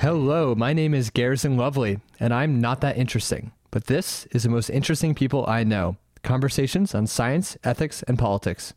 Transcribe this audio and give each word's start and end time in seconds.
Hello, 0.00 0.54
my 0.54 0.72
name 0.72 0.94
is 0.94 1.10
Garrison 1.10 1.58
Lovely, 1.58 2.00
and 2.18 2.32
I'm 2.32 2.58
not 2.58 2.80
that 2.80 2.96
interesting. 2.96 3.52
But 3.70 3.84
this 3.84 4.24
is 4.30 4.44
the 4.44 4.48
most 4.48 4.70
interesting 4.70 5.14
people 5.14 5.44
I 5.46 5.62
know 5.62 5.98
conversations 6.22 6.94
on 6.94 7.06
science, 7.06 7.58
ethics, 7.64 8.02
and 8.04 8.18
politics. 8.18 8.72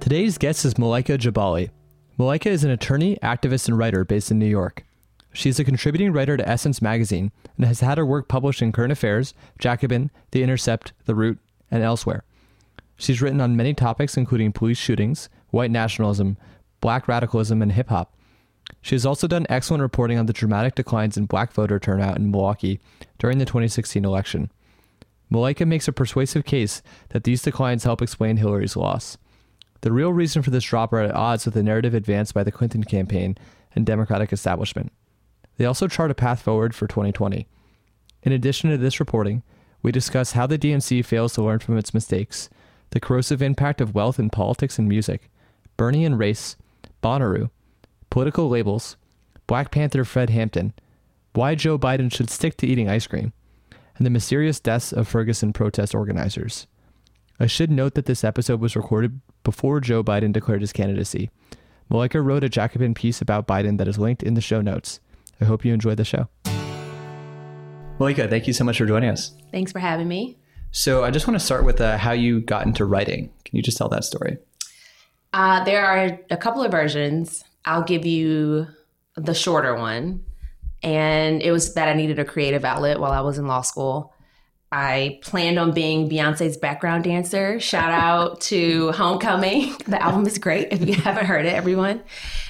Today's 0.00 0.38
guest 0.38 0.64
is 0.64 0.74
Malaika 0.74 1.16
Jabali. 1.16 1.70
Malaika 2.18 2.46
is 2.46 2.64
an 2.64 2.72
attorney, 2.72 3.16
activist, 3.22 3.68
and 3.68 3.78
writer 3.78 4.04
based 4.04 4.32
in 4.32 4.40
New 4.40 4.46
York. 4.46 4.84
She 5.32 5.48
is 5.48 5.60
a 5.60 5.64
contributing 5.64 6.12
writer 6.12 6.36
to 6.36 6.48
Essence 6.48 6.82
magazine 6.82 7.30
and 7.56 7.64
has 7.64 7.78
had 7.78 7.96
her 7.96 8.04
work 8.04 8.26
published 8.26 8.60
in 8.60 8.72
Current 8.72 8.90
Affairs, 8.90 9.34
Jacobin, 9.60 10.10
The 10.32 10.42
Intercept, 10.42 10.94
The 11.04 11.14
Root, 11.14 11.38
and 11.70 11.84
elsewhere. 11.84 12.24
She's 12.96 13.22
written 13.22 13.40
on 13.40 13.56
many 13.56 13.72
topics, 13.72 14.16
including 14.16 14.50
police 14.50 14.78
shootings, 14.78 15.28
white 15.50 15.70
nationalism, 15.70 16.38
black 16.80 17.06
radicalism, 17.06 17.62
and 17.62 17.70
hip 17.70 17.90
hop. 17.90 18.17
She 18.80 18.94
has 18.94 19.06
also 19.06 19.26
done 19.26 19.46
excellent 19.48 19.82
reporting 19.82 20.18
on 20.18 20.26
the 20.26 20.32
dramatic 20.32 20.74
declines 20.74 21.16
in 21.16 21.26
black 21.26 21.52
voter 21.52 21.78
turnout 21.78 22.16
in 22.16 22.30
Milwaukee 22.30 22.80
during 23.18 23.38
the 23.38 23.44
2016 23.44 24.04
election. 24.04 24.50
Malaika 25.30 25.66
makes 25.66 25.88
a 25.88 25.92
persuasive 25.92 26.44
case 26.44 26.82
that 27.10 27.24
these 27.24 27.42
declines 27.42 27.84
help 27.84 28.00
explain 28.00 28.36
Hillary's 28.36 28.76
loss. 28.76 29.18
The 29.82 29.92
real 29.92 30.12
reason 30.12 30.42
for 30.42 30.50
this 30.50 30.64
drop 30.64 30.92
are 30.92 31.00
at 31.00 31.14
odds 31.14 31.44
with 31.44 31.54
the 31.54 31.62
narrative 31.62 31.94
advanced 31.94 32.34
by 32.34 32.42
the 32.42 32.52
Clinton 32.52 32.84
campaign 32.84 33.36
and 33.74 33.86
Democratic 33.86 34.32
establishment. 34.32 34.90
They 35.56 35.64
also 35.64 35.88
chart 35.88 36.10
a 36.10 36.14
path 36.14 36.40
forward 36.40 36.74
for 36.74 36.86
2020. 36.86 37.46
In 38.22 38.32
addition 38.32 38.70
to 38.70 38.78
this 38.78 39.00
reporting, 39.00 39.42
we 39.82 39.92
discuss 39.92 40.32
how 40.32 40.46
the 40.46 40.58
DNC 40.58 41.04
fails 41.04 41.34
to 41.34 41.42
learn 41.42 41.60
from 41.60 41.78
its 41.78 41.94
mistakes, 41.94 42.48
the 42.90 43.00
corrosive 43.00 43.42
impact 43.42 43.80
of 43.80 43.94
wealth 43.94 44.18
in 44.18 44.30
politics 44.30 44.78
and 44.78 44.88
music, 44.88 45.30
Bernie 45.76 46.04
and 46.04 46.18
race, 46.18 46.56
Bonnaroo, 47.02 47.50
political 48.10 48.48
labels, 48.48 48.96
Black 49.46 49.70
Panther 49.70 50.04
Fred 50.04 50.30
Hampton, 50.30 50.72
why 51.34 51.54
Joe 51.54 51.78
Biden 51.78 52.12
should 52.12 52.30
stick 52.30 52.56
to 52.58 52.66
eating 52.66 52.88
ice 52.88 53.06
cream, 53.06 53.32
and 53.96 54.06
the 54.06 54.10
mysterious 54.10 54.60
deaths 54.60 54.92
of 54.92 55.08
Ferguson 55.08 55.52
protest 55.52 55.94
organizers. 55.94 56.66
I 57.40 57.46
should 57.46 57.70
note 57.70 57.94
that 57.94 58.06
this 58.06 58.24
episode 58.24 58.60
was 58.60 58.74
recorded 58.74 59.20
before 59.44 59.80
Joe 59.80 60.02
Biden 60.02 60.32
declared 60.32 60.60
his 60.60 60.72
candidacy. 60.72 61.30
Malaika 61.90 62.24
wrote 62.24 62.44
a 62.44 62.48
Jacobin 62.48 62.94
piece 62.94 63.22
about 63.22 63.46
Biden 63.46 63.78
that 63.78 63.88
is 63.88 63.98
linked 63.98 64.22
in 64.22 64.34
the 64.34 64.40
show 64.40 64.60
notes. 64.60 65.00
I 65.40 65.44
hope 65.44 65.64
you 65.64 65.72
enjoy 65.72 65.94
the 65.94 66.04
show. 66.04 66.28
Malaika, 67.98 68.28
thank 68.28 68.46
you 68.46 68.52
so 68.52 68.64
much 68.64 68.78
for 68.78 68.86
joining 68.86 69.10
us. 69.10 69.32
Thanks 69.50 69.72
for 69.72 69.78
having 69.78 70.08
me. 70.08 70.36
So, 70.70 71.02
I 71.02 71.10
just 71.10 71.26
want 71.26 71.38
to 71.38 71.44
start 71.44 71.64
with 71.64 71.80
uh, 71.80 71.96
how 71.96 72.12
you 72.12 72.40
got 72.40 72.66
into 72.66 72.84
writing. 72.84 73.30
Can 73.44 73.56
you 73.56 73.62
just 73.62 73.78
tell 73.78 73.88
that 73.88 74.04
story? 74.04 74.36
Uh, 75.32 75.64
there 75.64 75.86
are 75.86 76.18
a 76.30 76.36
couple 76.36 76.62
of 76.62 76.70
versions. 76.70 77.44
I'll 77.68 77.82
give 77.82 78.06
you 78.06 78.66
the 79.14 79.34
shorter 79.34 79.76
one. 79.76 80.24
And 80.82 81.42
it 81.42 81.52
was 81.52 81.74
that 81.74 81.88
I 81.88 81.92
needed 81.92 82.18
a 82.18 82.24
creative 82.24 82.64
outlet 82.64 82.98
while 82.98 83.12
I 83.12 83.20
was 83.20 83.36
in 83.36 83.46
law 83.46 83.60
school. 83.60 84.14
I 84.72 85.18
planned 85.22 85.58
on 85.58 85.72
being 85.72 86.08
Beyonce's 86.08 86.56
background 86.56 87.04
dancer. 87.04 87.60
Shout 87.60 87.90
out 87.90 88.40
to 88.42 88.92
Homecoming. 88.92 89.74
The 89.86 90.02
album 90.02 90.26
is 90.26 90.38
great 90.38 90.68
if 90.72 90.86
you 90.86 90.94
haven't 90.94 91.26
heard 91.26 91.44
it, 91.44 91.54
everyone. 91.54 92.02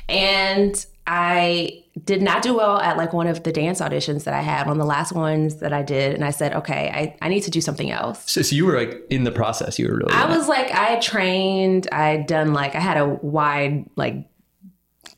And 0.08 0.84
I 1.06 1.84
did 2.05 2.22
not 2.22 2.42
do 2.42 2.55
well 2.55 2.78
at 2.78 2.96
like 2.96 3.12
one 3.12 3.27
of 3.27 3.42
the 3.42 3.52
dance 3.52 3.80
auditions 3.80 4.24
that 4.24 4.34
I 4.34 4.41
had, 4.41 4.66
one 4.66 4.77
of 4.77 4.78
the 4.78 4.86
last 4.86 5.12
ones 5.12 5.56
that 5.56 5.72
I 5.72 5.83
did. 5.83 6.14
And 6.14 6.24
I 6.24 6.30
said, 6.30 6.55
okay, 6.55 6.91
I, 6.92 7.16
I 7.24 7.28
need 7.28 7.42
to 7.42 7.50
do 7.50 7.61
something 7.61 7.91
else. 7.91 8.30
So, 8.30 8.42
so 8.42 8.55
you 8.55 8.66
were 8.66 8.77
like 8.77 9.05
in 9.11 9.24
the 9.24 9.33
process, 9.33 9.78
you 9.78 9.89
were 9.89 9.96
really. 9.96 10.12
I 10.12 10.27
was 10.27 10.48
like, 10.48 10.70
I 10.72 10.96
trained, 11.00 11.89
I 11.91 12.08
had 12.08 12.27
done 12.27 12.52
like, 12.52 12.74
I 12.74 12.80
had 12.80 12.98
a 12.98 13.06
wide 13.06 13.89
like 13.96 14.29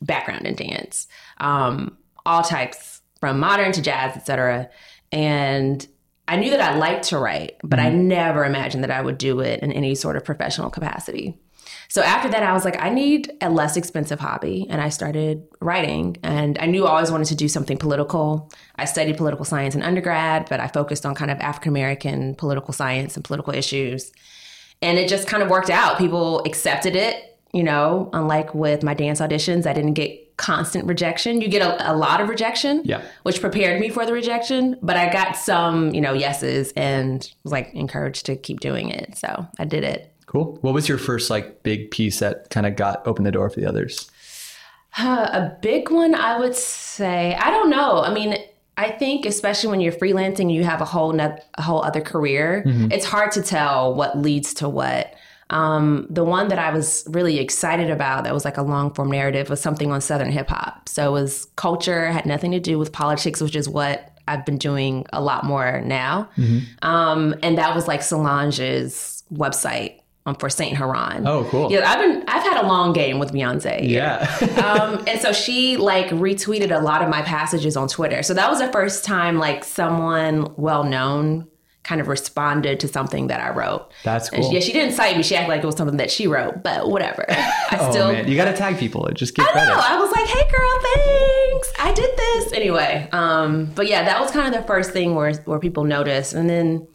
background 0.01 0.45
in 0.45 0.55
dance, 0.55 1.07
um, 1.37 1.97
all 2.25 2.43
types 2.43 3.01
from 3.19 3.39
modern 3.39 3.71
to 3.71 3.81
jazz, 3.81 4.15
etc. 4.17 4.69
And 5.11 5.87
I 6.27 6.37
knew 6.37 6.49
that 6.51 6.61
I 6.61 6.77
liked 6.77 7.09
to 7.09 7.19
write, 7.19 7.57
but 7.63 7.79
mm-hmm. 7.79 7.87
I 7.87 7.91
never 7.91 8.45
imagined 8.45 8.83
that 8.83 8.91
I 8.91 9.01
would 9.01 9.17
do 9.17 9.39
it 9.41 9.61
in 9.61 9.71
any 9.71 9.95
sort 9.95 10.15
of 10.15 10.23
professional 10.23 10.69
capacity. 10.69 11.37
So 11.89 12.01
after 12.01 12.29
that, 12.29 12.41
I 12.41 12.53
was 12.53 12.63
like, 12.63 12.81
I 12.81 12.89
need 12.89 13.33
a 13.41 13.49
less 13.49 13.75
expensive 13.75 14.19
hobby. 14.19 14.65
And 14.69 14.79
I 14.79 14.87
started 14.87 15.45
writing. 15.59 16.15
And 16.23 16.57
I 16.59 16.65
knew 16.65 16.85
I 16.85 16.91
always 16.91 17.11
wanted 17.11 17.27
to 17.27 17.35
do 17.35 17.49
something 17.49 17.77
political. 17.77 18.49
I 18.77 18.85
studied 18.85 19.17
political 19.17 19.43
science 19.43 19.75
in 19.75 19.83
undergrad, 19.83 20.47
but 20.49 20.61
I 20.61 20.67
focused 20.67 21.05
on 21.05 21.15
kind 21.15 21.29
of 21.29 21.39
African 21.41 21.69
American 21.69 22.35
political 22.35 22.73
science 22.73 23.17
and 23.17 23.25
political 23.25 23.53
issues. 23.53 24.13
And 24.81 24.97
it 24.97 25.09
just 25.09 25.27
kind 25.27 25.43
of 25.43 25.49
worked 25.49 25.69
out. 25.69 25.97
People 25.97 26.41
accepted 26.45 26.95
it, 26.95 27.30
you 27.53 27.63
know, 27.63 28.09
unlike 28.13 28.53
with 28.55 28.83
my 28.83 28.93
dance 28.93 29.19
auditions, 29.19 29.65
I 29.65 29.73
didn't 29.73 29.93
get 29.93 30.37
constant 30.37 30.85
rejection. 30.87 31.41
You 31.41 31.47
get 31.47 31.61
a, 31.61 31.91
a, 31.91 31.93
lot 31.93 32.19
of 32.19 32.27
rejection, 32.27 32.81
yeah. 32.83 33.01
which 33.23 33.41
prepared 33.41 33.79
me 33.79 33.89
for 33.89 34.05
the 34.05 34.13
rejection. 34.13 34.77
But 34.81 34.97
I 34.97 35.11
got 35.11 35.37
some, 35.37 35.93
you 35.93 36.01
know, 36.01 36.13
yeses 36.13 36.73
and 36.75 37.29
was 37.43 37.51
like 37.51 37.73
encouraged 37.73 38.25
to 38.25 38.35
keep 38.35 38.59
doing 38.59 38.89
it. 38.89 39.17
So 39.17 39.47
I 39.59 39.65
did 39.65 39.83
it. 39.83 40.11
Cool. 40.25 40.57
What 40.61 40.73
was 40.73 40.87
your 40.87 40.97
first 40.97 41.29
like 41.29 41.61
big 41.61 41.91
piece 41.91 42.19
that 42.19 42.49
kind 42.49 42.65
of 42.65 42.75
got 42.75 43.05
opened 43.05 43.27
the 43.27 43.31
door 43.31 43.49
for 43.49 43.59
the 43.59 43.67
others? 43.67 44.09
Uh, 44.97 45.29
a 45.31 45.57
big 45.61 45.91
one, 45.91 46.15
I 46.15 46.39
would 46.39 46.55
say. 46.55 47.35
I 47.35 47.49
don't 47.49 47.69
know. 47.69 48.01
I 48.01 48.13
mean, 48.13 48.37
I 48.77 48.89
think 48.89 49.25
especially 49.25 49.69
when 49.69 49.81
you're 49.81 49.93
freelancing, 49.93 50.51
you 50.51 50.63
have 50.63 50.81
a 50.81 50.85
whole 50.85 51.13
no- 51.13 51.37
a 51.55 51.61
whole 51.61 51.83
other 51.83 52.01
career. 52.01 52.63
Mm-hmm. 52.65 52.91
It's 52.91 53.05
hard 53.05 53.31
to 53.33 53.41
tell 53.41 53.93
what 53.93 54.17
leads 54.17 54.55
to 54.55 54.69
what. 54.69 55.13
Um, 55.51 56.07
the 56.09 56.23
one 56.23 56.47
that 56.47 56.57
I 56.57 56.71
was 56.71 57.03
really 57.07 57.37
excited 57.37 57.89
about 57.89 58.23
that 58.23 58.33
was 58.33 58.45
like 58.45 58.57
a 58.57 58.63
long 58.63 58.93
form 58.93 59.11
narrative 59.11 59.49
was 59.49 59.61
something 59.61 59.91
on 59.91 60.01
Southern 60.01 60.31
hip 60.31 60.49
hop. 60.49 60.87
So 60.89 61.09
it 61.09 61.11
was 61.11 61.45
culture, 61.57 62.11
had 62.11 62.25
nothing 62.25 62.51
to 62.51 62.59
do 62.59 62.79
with 62.79 62.91
politics, 62.91 63.41
which 63.41 63.55
is 63.55 63.67
what 63.67 64.17
I've 64.27 64.45
been 64.45 64.57
doing 64.57 65.05
a 65.11 65.21
lot 65.21 65.43
more 65.43 65.81
now. 65.81 66.29
Mm-hmm. 66.37 66.87
Um, 66.87 67.35
and 67.43 67.57
that 67.57 67.75
was 67.75 67.87
like 67.87 68.01
Solange's 68.01 69.23
website 69.31 69.99
um, 70.25 70.35
for 70.35 70.49
Saint 70.49 70.77
Heron. 70.77 71.27
Oh, 71.27 71.43
cool. 71.49 71.69
Yeah, 71.69 71.89
I've 71.91 71.99
been 71.99 72.23
I've 72.27 72.43
had 72.43 72.63
a 72.63 72.67
long 72.67 72.93
game 72.93 73.19
with 73.19 73.33
Beyonce. 73.33 73.89
Yeah. 73.89 74.29
um, 74.65 75.03
and 75.05 75.19
so 75.19 75.33
she 75.33 75.75
like 75.75 76.07
retweeted 76.07 76.73
a 76.73 76.81
lot 76.81 77.01
of 77.01 77.09
my 77.09 77.23
passages 77.23 77.75
on 77.75 77.89
Twitter. 77.89 78.23
So 78.23 78.33
that 78.35 78.49
was 78.49 78.59
the 78.59 78.71
first 78.71 79.03
time 79.03 79.37
like 79.37 79.65
someone 79.65 80.53
well 80.55 80.85
known 80.85 81.47
kind 81.83 81.99
of 81.99 82.07
responded 82.07 82.79
to 82.79 82.87
something 82.87 83.27
that 83.27 83.39
I 83.39 83.49
wrote. 83.49 83.91
That's 84.03 84.29
cool. 84.29 84.47
She, 84.49 84.55
yeah, 84.55 84.59
she 84.59 84.71
didn't 84.71 84.93
cite 84.93 85.17
me. 85.17 85.23
She 85.23 85.35
acted 85.35 85.49
like 85.49 85.63
it 85.63 85.65
was 85.65 85.75
something 85.75 85.97
that 85.97 86.11
she 86.11 86.27
wrote, 86.27 86.61
but 86.63 86.89
whatever. 86.89 87.25
I 87.29 87.77
oh, 87.79 87.91
still, 87.91 88.11
man. 88.11 88.27
You 88.27 88.35
got 88.35 88.45
to 88.45 88.53
tag 88.53 88.77
people. 88.77 89.07
It 89.07 89.15
just 89.15 89.35
give 89.35 89.45
I 89.45 89.51
credit. 89.51 89.69
know. 89.69 89.79
I 89.79 89.97
was 89.97 90.11
like, 90.11 90.27
hey, 90.27 90.49
girl, 90.51 90.79
thanks. 90.81 91.73
I 91.79 91.91
did 91.93 92.15
this. 92.15 92.53
Anyway, 92.53 93.09
um, 93.11 93.71
but 93.73 93.87
yeah, 93.87 94.03
that 94.03 94.21
was 94.21 94.31
kind 94.31 94.53
of 94.53 94.61
the 94.61 94.67
first 94.67 94.91
thing 94.91 95.15
where, 95.15 95.33
where 95.45 95.59
people 95.59 95.83
noticed. 95.83 96.33
And 96.33 96.49
then 96.49 96.87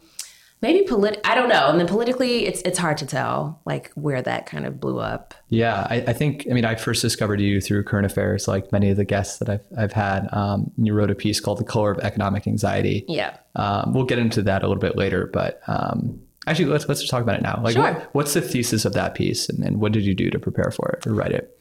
maybe 0.61 0.85
polit 0.87 1.19
I 1.23 1.35
don't 1.35 1.49
know. 1.49 1.69
And 1.69 1.79
then 1.79 1.87
politically, 1.87 2.45
it's 2.45 2.61
it's 2.61 2.77
hard 2.77 2.97
to 2.97 3.05
tell 3.05 3.61
like 3.65 3.91
where 3.95 4.21
that 4.21 4.45
kind 4.45 4.65
of 4.65 4.79
blew 4.79 4.99
up. 4.99 5.33
Yeah, 5.49 5.87
I, 5.89 5.95
I 6.07 6.13
think 6.13 6.47
I 6.49 6.53
mean 6.53 6.65
I 6.65 6.75
first 6.75 7.01
discovered 7.01 7.39
you 7.39 7.61
through 7.61 7.83
current 7.83 8.05
affairs, 8.05 8.47
like 8.47 8.71
many 8.71 8.89
of 8.89 8.97
the 8.97 9.05
guests 9.05 9.39
that 9.39 9.49
I've 9.49 9.65
I've 9.77 9.93
had. 9.93 10.27
Um, 10.31 10.71
you 10.77 10.93
wrote 10.93 11.11
a 11.11 11.15
piece 11.15 11.39
called 11.39 11.59
"The 11.59 11.65
Color 11.65 11.91
of 11.91 11.99
Economic 11.99 12.47
Anxiety." 12.47 13.05
Yeah, 13.07 13.37
um, 13.55 13.93
we'll 13.93 14.05
get 14.05 14.19
into 14.19 14.41
that 14.43 14.63
a 14.63 14.67
little 14.67 14.81
bit 14.81 14.95
later, 14.95 15.29
but. 15.31 15.61
Um, 15.67 16.21
actually, 16.47 16.65
let's 16.65 16.87
let's 16.87 17.01
just 17.01 17.11
talk 17.11 17.21
about 17.21 17.35
it 17.35 17.41
now. 17.41 17.59
Like, 17.61 17.73
sure. 17.73 17.83
what, 17.83 18.09
what's 18.13 18.33
the 18.33 18.41
thesis 18.41 18.85
of 18.85 18.93
that 18.93 19.15
piece, 19.15 19.49
and, 19.49 19.63
and 19.63 19.81
what 19.81 19.91
did 19.91 20.05
you 20.05 20.15
do 20.15 20.29
to 20.29 20.39
prepare 20.39 20.71
for 20.71 20.89
it 20.91 21.05
or 21.05 21.13
write 21.13 21.33
it? 21.33 21.59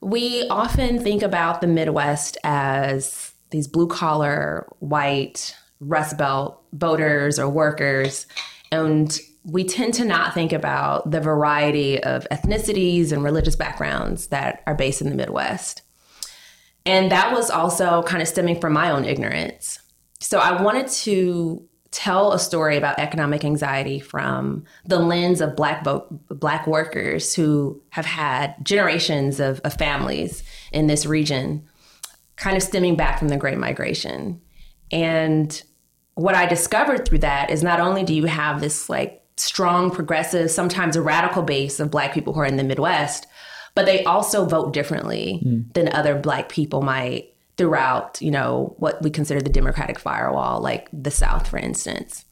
We 0.00 0.46
often 0.48 1.02
think 1.02 1.22
about 1.22 1.60
the 1.60 1.66
Midwest 1.66 2.38
as 2.44 3.32
these 3.50 3.66
blue 3.66 3.88
collar, 3.88 4.68
white, 4.78 5.56
Rust 5.80 6.18
Belt 6.18 6.62
voters 6.72 7.38
or 7.38 7.48
workers. 7.48 8.26
And 8.70 9.18
we 9.44 9.64
tend 9.64 9.94
to 9.94 10.04
not 10.04 10.34
think 10.34 10.52
about 10.52 11.10
the 11.10 11.20
variety 11.20 12.02
of 12.02 12.26
ethnicities 12.30 13.12
and 13.12 13.24
religious 13.24 13.56
backgrounds 13.56 14.28
that 14.28 14.62
are 14.66 14.74
based 14.74 15.00
in 15.00 15.08
the 15.08 15.16
Midwest. 15.16 15.82
And 16.84 17.10
that 17.10 17.32
was 17.32 17.50
also 17.50 18.02
kind 18.02 18.22
of 18.22 18.28
stemming 18.28 18.60
from 18.60 18.72
my 18.72 18.90
own 18.90 19.04
ignorance. 19.04 19.80
So 20.20 20.38
I 20.38 20.62
wanted 20.62 20.88
to 20.88 21.68
tell 21.90 22.32
a 22.32 22.38
story 22.38 22.76
about 22.76 22.98
economic 22.98 23.44
anxiety 23.44 23.98
from 23.98 24.64
the 24.84 24.98
lens 24.98 25.40
of 25.40 25.56
black 25.56 25.86
black 26.30 26.66
workers 26.66 27.34
who 27.34 27.82
have 27.90 28.04
had 28.04 28.54
generations 28.62 29.40
of, 29.40 29.60
of 29.60 29.72
families 29.74 30.42
in 30.72 30.86
this 30.86 31.06
region, 31.06 31.66
kind 32.36 32.56
of 32.56 32.62
stemming 32.62 32.96
back 32.96 33.18
from 33.18 33.28
the 33.28 33.36
Great 33.36 33.58
Migration. 33.58 34.40
And 34.90 35.62
what 36.18 36.34
I 36.34 36.46
discovered 36.46 37.06
through 37.06 37.18
that 37.18 37.48
is 37.48 37.62
not 37.62 37.78
only 37.78 38.02
do 38.02 38.12
you 38.12 38.24
have 38.24 38.60
this 38.60 38.90
like 38.90 39.22
strong, 39.36 39.88
progressive, 39.92 40.50
sometimes 40.50 40.96
a 40.96 41.02
radical 41.02 41.42
base 41.44 41.78
of 41.78 41.92
Black 41.92 42.12
people 42.12 42.32
who 42.32 42.40
are 42.40 42.46
in 42.46 42.56
the 42.56 42.64
Midwest, 42.64 43.28
but 43.76 43.86
they 43.86 44.02
also 44.02 44.44
vote 44.44 44.72
differently 44.72 45.40
mm. 45.44 45.72
than 45.74 45.88
other 45.88 46.18
Black 46.18 46.48
people 46.48 46.82
might 46.82 47.32
throughout, 47.56 48.20
you 48.20 48.32
know, 48.32 48.74
what 48.78 49.00
we 49.00 49.10
consider 49.10 49.40
the 49.40 49.48
Democratic 49.48 49.96
firewall, 49.96 50.60
like 50.60 50.88
the 50.92 51.12
South, 51.12 51.46
for 51.46 51.56
instance. 51.56 52.24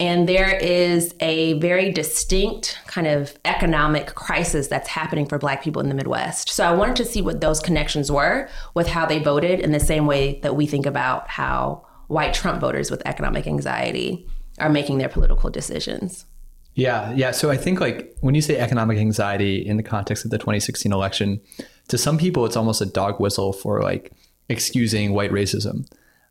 And 0.00 0.26
there 0.26 0.56
is 0.56 1.14
a 1.20 1.54
very 1.58 1.92
distinct 1.92 2.78
kind 2.86 3.06
of 3.06 3.38
economic 3.44 4.14
crisis 4.14 4.68
that's 4.68 4.88
happening 4.88 5.26
for 5.26 5.36
Black 5.36 5.62
people 5.62 5.82
in 5.82 5.90
the 5.90 5.94
Midwest. 5.94 6.48
So 6.48 6.64
I 6.64 6.72
wanted 6.72 6.96
to 6.96 7.04
see 7.04 7.20
what 7.20 7.42
those 7.42 7.60
connections 7.60 8.10
were 8.10 8.48
with 8.72 8.86
how 8.86 9.04
they 9.04 9.18
voted 9.18 9.60
in 9.60 9.72
the 9.72 9.80
same 9.80 10.06
way 10.06 10.40
that 10.40 10.56
we 10.56 10.66
think 10.66 10.86
about 10.86 11.28
how 11.28 11.84
white 12.08 12.34
Trump 12.34 12.60
voters 12.60 12.90
with 12.90 13.02
economic 13.06 13.46
anxiety 13.46 14.26
are 14.58 14.68
making 14.68 14.98
their 14.98 15.08
political 15.08 15.48
decisions. 15.50 16.26
Yeah, 16.74 17.12
yeah. 17.12 17.30
So 17.30 17.50
I 17.50 17.56
think 17.56 17.80
like 17.80 18.16
when 18.20 18.34
you 18.34 18.42
say 18.42 18.58
economic 18.58 18.98
anxiety 18.98 19.64
in 19.64 19.76
the 19.76 19.82
context 19.82 20.24
of 20.24 20.30
the 20.30 20.38
2016 20.38 20.92
election, 20.92 21.40
to 21.88 21.96
some 21.96 22.18
people 22.18 22.44
it's 22.44 22.56
almost 22.56 22.80
a 22.80 22.86
dog 22.86 23.20
whistle 23.20 23.52
for 23.52 23.82
like 23.82 24.12
excusing 24.48 25.12
white 25.12 25.30
racism 25.30 25.86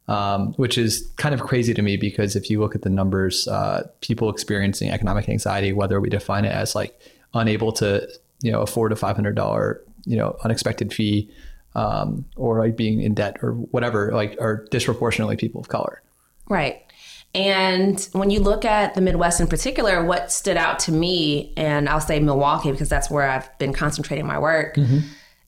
um, 0.07 0.53
which 0.53 0.77
is 0.77 1.11
kind 1.17 1.35
of 1.35 1.41
crazy 1.41 1.73
to 1.73 1.81
me 1.81 1.97
because 1.97 2.35
if 2.35 2.49
you 2.49 2.59
look 2.59 2.75
at 2.75 2.81
the 2.81 2.89
numbers, 2.89 3.47
uh, 3.47 3.87
people 4.01 4.29
experiencing 4.29 4.89
economic 4.89 5.27
anxiety, 5.27 5.73
whether 5.73 5.99
we 5.99 6.09
define 6.09 6.45
it 6.45 6.51
as 6.51 6.75
like 6.75 6.99
unable 7.33 7.71
to, 7.73 8.07
you 8.41 8.51
know, 8.51 8.61
afford 8.61 8.91
a 8.91 8.95
five 8.95 9.15
hundred 9.15 9.35
dollar, 9.35 9.81
you 10.05 10.15
know, 10.15 10.37
unexpected 10.43 10.93
fee, 10.93 11.29
um, 11.77 12.25
or 12.35 12.59
like 12.59 12.75
being 12.75 13.01
in 13.01 13.13
debt 13.13 13.37
or 13.41 13.53
whatever, 13.53 14.11
like 14.11 14.35
are 14.41 14.65
disproportionately 14.71 15.37
people 15.37 15.61
of 15.61 15.69
color. 15.69 16.01
Right. 16.49 16.83
And 17.35 18.07
when 18.13 18.31
you 18.31 18.39
look 18.39 18.65
at 18.65 18.95
the 18.95 19.01
Midwest 19.01 19.39
in 19.39 19.47
particular, 19.47 20.03
what 20.03 20.31
stood 20.31 20.57
out 20.57 20.79
to 20.79 20.91
me, 20.91 21.53
and 21.55 21.87
I'll 21.87 22.01
say 22.01 22.19
Milwaukee 22.19 22.71
because 22.71 22.89
that's 22.89 23.11
where 23.11 23.29
I've 23.29 23.57
been 23.59 23.73
concentrating 23.73 24.25
my 24.25 24.39
work. 24.39 24.75
Mm-hmm. 24.75 24.97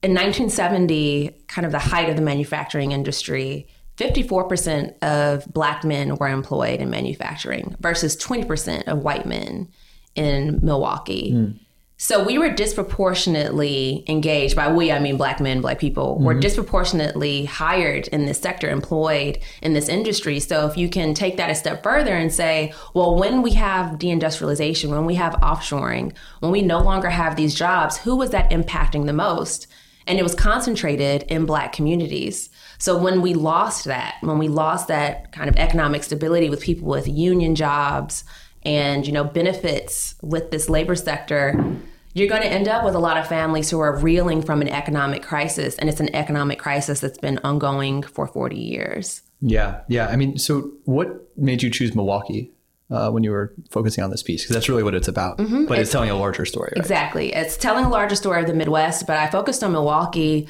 In 0.02 0.14
1970, 0.14 1.44
kind 1.48 1.66
of 1.66 1.72
the 1.72 1.78
height 1.78 2.08
of 2.08 2.16
the 2.16 2.22
manufacturing 2.22 2.92
industry, 2.92 3.66
54% 3.96 5.02
of 5.02 5.52
black 5.52 5.84
men 5.84 6.14
were 6.16 6.28
employed 6.28 6.80
in 6.80 6.90
manufacturing 6.90 7.74
versus 7.80 8.16
20% 8.16 8.84
of 8.84 9.00
white 9.00 9.26
men 9.26 9.68
in 10.14 10.60
Milwaukee. 10.62 11.32
Mm. 11.32 11.59
So 12.02 12.24
we 12.24 12.38
were 12.38 12.48
disproportionately 12.48 14.04
engaged. 14.08 14.56
By 14.56 14.72
we, 14.72 14.90
I 14.90 14.98
mean 14.98 15.18
black 15.18 15.38
men, 15.38 15.60
black 15.60 15.78
people 15.78 16.14
mm-hmm. 16.14 16.24
were 16.24 16.32
disproportionately 16.32 17.44
hired 17.44 18.08
in 18.08 18.24
this 18.24 18.40
sector, 18.40 18.70
employed 18.70 19.38
in 19.60 19.74
this 19.74 19.86
industry. 19.86 20.40
So 20.40 20.66
if 20.66 20.78
you 20.78 20.88
can 20.88 21.12
take 21.12 21.36
that 21.36 21.50
a 21.50 21.54
step 21.54 21.82
further 21.82 22.14
and 22.16 22.32
say, 22.32 22.72
well, 22.94 23.16
when 23.16 23.42
we 23.42 23.52
have 23.52 23.98
deindustrialization, 23.98 24.88
when 24.88 25.04
we 25.04 25.16
have 25.16 25.34
offshoring, 25.34 26.14
when 26.38 26.50
we 26.50 26.62
no 26.62 26.80
longer 26.80 27.10
have 27.10 27.36
these 27.36 27.54
jobs, 27.54 27.98
who 27.98 28.16
was 28.16 28.30
that 28.30 28.50
impacting 28.50 29.04
the 29.04 29.12
most? 29.12 29.66
And 30.06 30.18
it 30.18 30.22
was 30.22 30.34
concentrated 30.34 31.24
in 31.24 31.44
black 31.44 31.74
communities. 31.74 32.48
So 32.78 32.96
when 32.96 33.20
we 33.20 33.34
lost 33.34 33.84
that, 33.84 34.14
when 34.22 34.38
we 34.38 34.48
lost 34.48 34.88
that 34.88 35.32
kind 35.32 35.50
of 35.50 35.56
economic 35.56 36.04
stability 36.04 36.48
with 36.48 36.62
people 36.62 36.88
with 36.88 37.06
union 37.06 37.54
jobs 37.54 38.24
and 38.62 39.06
you 39.06 39.12
know 39.12 39.24
benefits 39.24 40.14
with 40.22 40.50
this 40.50 40.68
labor 40.70 40.94
sector, 40.94 41.78
you're 42.12 42.28
going 42.28 42.42
to 42.42 42.48
end 42.48 42.68
up 42.68 42.84
with 42.84 42.94
a 42.94 42.98
lot 42.98 43.16
of 43.16 43.26
families 43.26 43.70
who 43.70 43.78
are 43.80 43.96
reeling 43.96 44.42
from 44.42 44.60
an 44.60 44.68
economic 44.68 45.22
crisis, 45.22 45.76
and 45.76 45.88
it's 45.88 46.00
an 46.00 46.14
economic 46.14 46.58
crisis 46.58 47.00
that's 47.00 47.18
been 47.18 47.38
ongoing 47.44 48.02
for 48.02 48.26
40 48.26 48.56
years. 48.56 49.22
Yeah, 49.40 49.80
yeah. 49.88 50.08
I 50.08 50.16
mean, 50.16 50.36
so 50.38 50.72
what 50.84 51.28
made 51.36 51.62
you 51.62 51.70
choose 51.70 51.94
Milwaukee 51.94 52.52
uh, 52.90 53.10
when 53.10 53.22
you 53.22 53.30
were 53.30 53.54
focusing 53.70 54.02
on 54.02 54.10
this 54.10 54.22
piece? 54.22 54.42
Because 54.42 54.54
that's 54.54 54.68
really 54.68 54.82
what 54.82 54.94
it's 54.94 55.08
about. 55.08 55.38
Mm-hmm. 55.38 55.66
But 55.66 55.78
it's, 55.78 55.88
it's, 55.88 55.92
telling 55.92 56.10
a 56.10 56.16
larger 56.16 56.44
story. 56.44 56.72
Right? 56.74 56.80
Exactly. 56.80 57.32
It's 57.32 57.56
telling 57.56 57.84
a 57.84 57.88
larger 57.88 58.16
story 58.16 58.40
of 58.40 58.48
the 58.48 58.54
Midwest, 58.54 59.06
but 59.06 59.16
I 59.16 59.30
focused 59.30 59.62
on 59.62 59.72
Milwaukee 59.72 60.48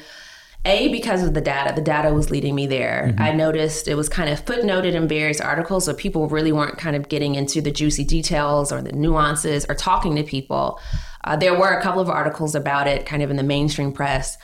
a, 0.63 0.89
because 0.89 1.23
of 1.23 1.33
the 1.33 1.41
data. 1.41 1.73
The 1.73 1.81
data 1.81 2.13
was 2.13 2.29
leading 2.29 2.53
me 2.53 2.67
there. 2.67 3.07
Mm-hmm. 3.09 3.21
I 3.21 3.31
noticed 3.31 3.87
it 3.87 3.95
was 3.95 4.07
kind 4.09 4.29
of 4.29 4.43
footnoted 4.45 4.93
in 4.93 5.07
various 5.07 5.41
articles, 5.41 5.85
so 5.85 5.93
people 5.93 6.27
really 6.27 6.51
weren't 6.51 6.77
kind 6.77 6.95
of 6.95 7.09
getting 7.09 7.33
into 7.35 7.61
the 7.61 7.71
juicy 7.71 8.03
details 8.03 8.71
or 8.71 8.81
the 8.81 8.91
nuances 8.91 9.65
or 9.69 9.75
talking 9.75 10.15
to 10.17 10.23
people. 10.23 10.79
Uh, 11.23 11.35
there 11.35 11.57
were 11.57 11.71
a 11.71 11.81
couple 11.81 12.01
of 12.01 12.09
articles 12.09 12.55
about 12.55 12.87
it 12.87 13.05
kind 13.05 13.21
of 13.21 13.29
in 13.29 13.35
the 13.35 13.43
mainstream 13.43 13.91
press. 13.91 14.37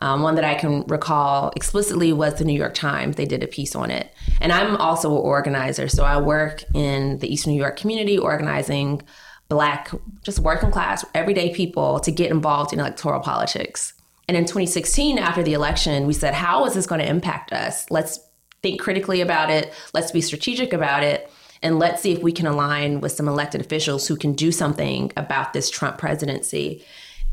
Um, 0.00 0.22
one 0.22 0.34
that 0.34 0.44
I 0.44 0.54
can 0.54 0.82
recall 0.86 1.52
explicitly 1.54 2.12
was 2.12 2.34
the 2.34 2.44
New 2.44 2.58
York 2.58 2.74
Times. 2.74 3.16
They 3.16 3.26
did 3.26 3.42
a 3.42 3.46
piece 3.46 3.76
on 3.76 3.90
it. 3.90 4.12
And 4.40 4.52
I'm 4.52 4.76
also 4.76 5.10
an 5.10 5.22
organizer. 5.22 5.88
So 5.88 6.04
I 6.04 6.20
work 6.20 6.64
in 6.74 7.18
the 7.18 7.32
East 7.32 7.46
New 7.46 7.54
York 7.54 7.76
community 7.76 8.18
organizing 8.18 9.02
Black, 9.48 9.90
just 10.22 10.40
working 10.40 10.70
class, 10.70 11.04
everyday 11.14 11.54
people 11.54 12.00
to 12.00 12.10
get 12.10 12.30
involved 12.30 12.72
in 12.72 12.80
electoral 12.80 13.20
politics. 13.20 13.92
And 14.26 14.36
in 14.36 14.44
2016, 14.44 15.18
after 15.18 15.42
the 15.42 15.52
election, 15.52 16.06
we 16.06 16.14
said, 16.14 16.34
how 16.34 16.64
is 16.64 16.74
this 16.74 16.86
going 16.86 17.00
to 17.00 17.08
impact 17.08 17.52
us? 17.52 17.88
Let's 17.90 18.18
think 18.62 18.80
critically 18.80 19.20
about 19.20 19.50
it. 19.50 19.72
Let's 19.92 20.10
be 20.10 20.22
strategic 20.22 20.72
about 20.72 21.02
it. 21.02 21.30
And 21.64 21.78
let's 21.78 22.02
see 22.02 22.12
if 22.12 22.22
we 22.22 22.30
can 22.30 22.46
align 22.46 23.00
with 23.00 23.12
some 23.12 23.26
elected 23.26 23.60
officials 23.60 24.06
who 24.06 24.16
can 24.16 24.34
do 24.34 24.52
something 24.52 25.10
about 25.16 25.54
this 25.54 25.70
Trump 25.70 25.98
presidency. 25.98 26.84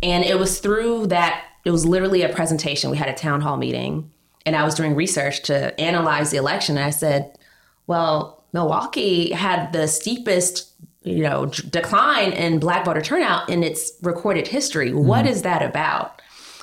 And 0.01 0.24
it 0.24 0.39
was 0.39 0.60
through 0.60 1.07
that, 1.07 1.44
it 1.66 1.72
was 1.72 1.86
literally 1.86 2.24
a 2.24 2.30
presentation. 2.30 2.89
We 2.89 2.98
had 2.98 3.10
a 3.10 3.13
town 3.13 3.42
hall 3.42 3.57
meeting, 3.57 4.10
and 4.45 4.56
I 4.56 4.63
was 4.63 4.74
doing 4.74 4.95
research 4.95 5.44
to 5.44 5.80
analyze 5.80 6.31
the 6.31 6.38
election. 6.38 6.78
And 6.78 6.86
I 6.86 6.89
said, 6.89 7.38
well, 7.86 8.44
Milwaukee 8.54 9.31
had 9.31 9.74
the 9.74 9.88
steepest 9.88 10.69
you 11.04 11.24
know 11.24 11.48
decline 11.48 12.31
in 12.31 12.60
black 12.60 12.86
voter 12.86 13.01
turnout 13.01 13.50
in 13.50 13.63
its 13.63 13.92
recorded 14.01 14.48
history. 14.48 14.92
Mm-hmm. 14.92 15.07
What 15.07 15.25
is 15.25 15.42
that 15.42 15.62
about? 15.62 16.20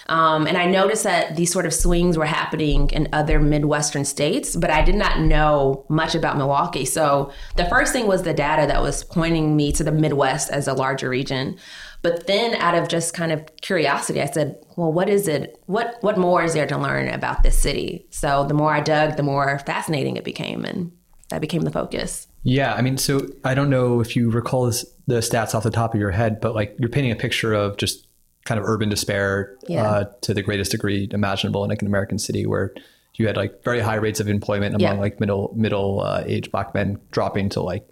Um, 0.08 0.46
and 0.46 0.56
I 0.56 0.64
noticed 0.64 1.04
that 1.04 1.36
these 1.36 1.52
sort 1.52 1.66
of 1.66 1.74
swings 1.74 2.16
were 2.16 2.24
happening 2.24 2.88
in 2.90 3.08
other 3.12 3.38
Midwestern 3.38 4.04
states, 4.04 4.56
but 4.56 4.70
I 4.70 4.82
did 4.82 4.94
not 4.94 5.20
know 5.20 5.84
much 5.88 6.14
about 6.14 6.38
Milwaukee. 6.38 6.86
So 6.86 7.30
the 7.56 7.66
first 7.66 7.92
thing 7.92 8.06
was 8.06 8.22
the 8.22 8.32
data 8.32 8.66
that 8.66 8.82
was 8.82 9.04
pointing 9.04 9.56
me 9.56 9.70
to 9.72 9.84
the 9.84 9.92
Midwest 9.92 10.50
as 10.50 10.66
a 10.66 10.72
larger 10.72 11.10
region. 11.10 11.58
But 12.00 12.26
then 12.26 12.54
out 12.54 12.74
of 12.74 12.88
just 12.88 13.12
kind 13.12 13.32
of 13.32 13.44
curiosity, 13.60 14.22
I 14.22 14.26
said, 14.26 14.56
well, 14.76 14.92
what 14.92 15.08
is 15.08 15.28
it? 15.28 15.60
What 15.66 15.96
what 16.00 16.16
more 16.16 16.42
is 16.42 16.54
there 16.54 16.66
to 16.66 16.78
learn 16.78 17.08
about 17.08 17.42
this 17.42 17.58
city? 17.58 18.06
So 18.10 18.44
the 18.44 18.54
more 18.54 18.72
I 18.72 18.80
dug, 18.80 19.16
the 19.16 19.22
more 19.22 19.58
fascinating 19.66 20.16
it 20.16 20.24
became 20.24 20.64
and 20.64 20.92
that 21.30 21.40
became 21.40 21.62
the 21.62 21.70
focus. 21.70 22.28
Yeah, 22.44 22.72
I 22.72 22.80
mean, 22.80 22.96
so 22.96 23.26
I 23.44 23.54
don't 23.54 23.68
know 23.68 24.00
if 24.00 24.16
you 24.16 24.30
recall 24.30 24.66
this, 24.66 24.86
the 25.06 25.16
stats 25.16 25.54
off 25.54 25.64
the 25.64 25.70
top 25.70 25.92
of 25.92 26.00
your 26.00 26.12
head, 26.12 26.40
but 26.40 26.54
like 26.54 26.74
you're 26.78 26.88
painting 26.88 27.12
a 27.12 27.16
picture 27.16 27.52
of 27.52 27.76
just 27.76 28.07
kind 28.48 28.58
of 28.58 28.66
urban 28.66 28.88
despair 28.88 29.58
yeah. 29.68 29.82
uh, 29.82 30.04
to 30.22 30.32
the 30.32 30.42
greatest 30.42 30.70
degree 30.70 31.06
imaginable 31.12 31.62
in 31.64 31.68
like 31.68 31.82
an 31.82 31.86
American 31.86 32.18
city 32.18 32.46
where 32.46 32.72
you 33.16 33.26
had 33.26 33.36
like 33.36 33.62
very 33.62 33.80
high 33.80 33.96
rates 33.96 34.20
of 34.20 34.28
employment 34.28 34.74
among 34.74 34.94
yeah. 34.94 35.00
like 35.00 35.20
middle 35.20 35.52
middle 35.54 36.00
uh, 36.00 36.22
age 36.24 36.50
black 36.50 36.72
men 36.72 36.98
dropping 37.10 37.50
to 37.50 37.60
like 37.60 37.86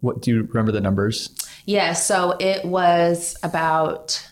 what 0.00 0.20
do 0.20 0.32
you 0.32 0.42
remember 0.42 0.72
the 0.72 0.80
numbers? 0.80 1.30
Yeah, 1.66 1.92
so 1.92 2.34
it 2.40 2.64
was 2.64 3.36
about 3.44 4.28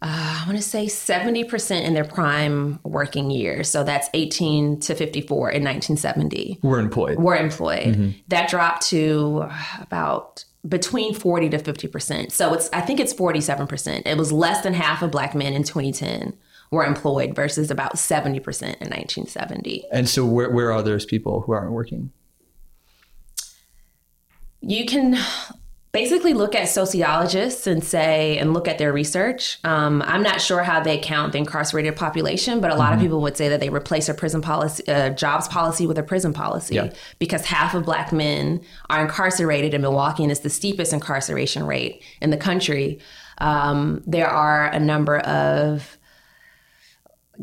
uh, 0.00 0.42
I 0.42 0.46
want 0.46 0.58
to 0.58 0.62
say 0.62 0.86
70% 0.86 1.82
in 1.82 1.94
their 1.94 2.04
prime 2.04 2.78
working 2.84 3.30
years. 3.30 3.68
So 3.68 3.82
that's 3.82 4.08
18 4.14 4.80
to 4.80 4.94
54 4.94 5.50
in 5.50 5.64
1970. 5.64 6.60
Were 6.62 6.78
employed. 6.78 7.18
Were 7.18 7.36
employed. 7.36 7.94
Mm-hmm. 7.94 8.10
That 8.28 8.48
dropped 8.48 8.86
to 8.88 9.48
about 9.80 10.44
between 10.66 11.14
40 11.14 11.50
to 11.50 11.58
50%. 11.58 12.30
So 12.32 12.54
it's 12.54 12.68
I 12.72 12.80
think 12.80 13.00
it's 13.00 13.12
47%. 13.12 14.02
It 14.06 14.16
was 14.16 14.32
less 14.32 14.62
than 14.62 14.74
half 14.74 15.02
of 15.02 15.10
black 15.10 15.34
men 15.34 15.54
in 15.54 15.64
2010 15.64 16.36
were 16.70 16.84
employed 16.84 17.34
versus 17.34 17.70
about 17.70 17.94
70% 17.96 18.26
in 18.32 18.88
1970. 18.88 19.84
And 19.92 20.08
so 20.08 20.24
where 20.24 20.50
where 20.50 20.72
are 20.72 20.82
those 20.82 21.04
people 21.04 21.42
who 21.42 21.52
aren't 21.52 21.72
working? 21.72 22.10
You 24.60 24.86
can 24.86 25.18
basically 25.92 26.32
look 26.32 26.54
at 26.54 26.68
sociologists 26.70 27.66
and 27.66 27.84
say 27.84 28.38
and 28.38 28.54
look 28.54 28.66
at 28.66 28.78
their 28.78 28.92
research. 28.92 29.58
Um, 29.62 30.02
I'm 30.06 30.22
not 30.22 30.40
sure 30.40 30.62
how 30.62 30.80
they 30.80 30.98
count 30.98 31.32
the 31.32 31.38
incarcerated 31.38 31.96
population, 31.96 32.60
but 32.60 32.70
a 32.70 32.74
lot 32.74 32.86
mm-hmm. 32.86 32.94
of 32.94 33.00
people 33.00 33.20
would 33.20 33.36
say 33.36 33.50
that 33.50 33.60
they 33.60 33.68
replace 33.68 34.08
a 34.08 34.14
prison 34.14 34.40
policy, 34.40 34.82
a 34.88 35.10
jobs 35.10 35.48
policy 35.48 35.86
with 35.86 35.98
a 35.98 36.02
prison 36.02 36.32
policy 36.32 36.76
yeah. 36.76 36.90
because 37.18 37.44
half 37.44 37.74
of 37.74 37.84
black 37.84 38.10
men 38.10 38.62
are 38.88 39.02
incarcerated 39.02 39.74
in 39.74 39.82
Milwaukee, 39.82 40.22
and 40.22 40.32
it's 40.32 40.40
the 40.40 40.50
steepest 40.50 40.94
incarceration 40.94 41.66
rate 41.66 42.02
in 42.22 42.30
the 42.30 42.38
country. 42.38 42.98
Um, 43.38 44.02
there 44.06 44.28
are 44.28 44.68
a 44.68 44.80
number 44.80 45.18
of 45.18 45.98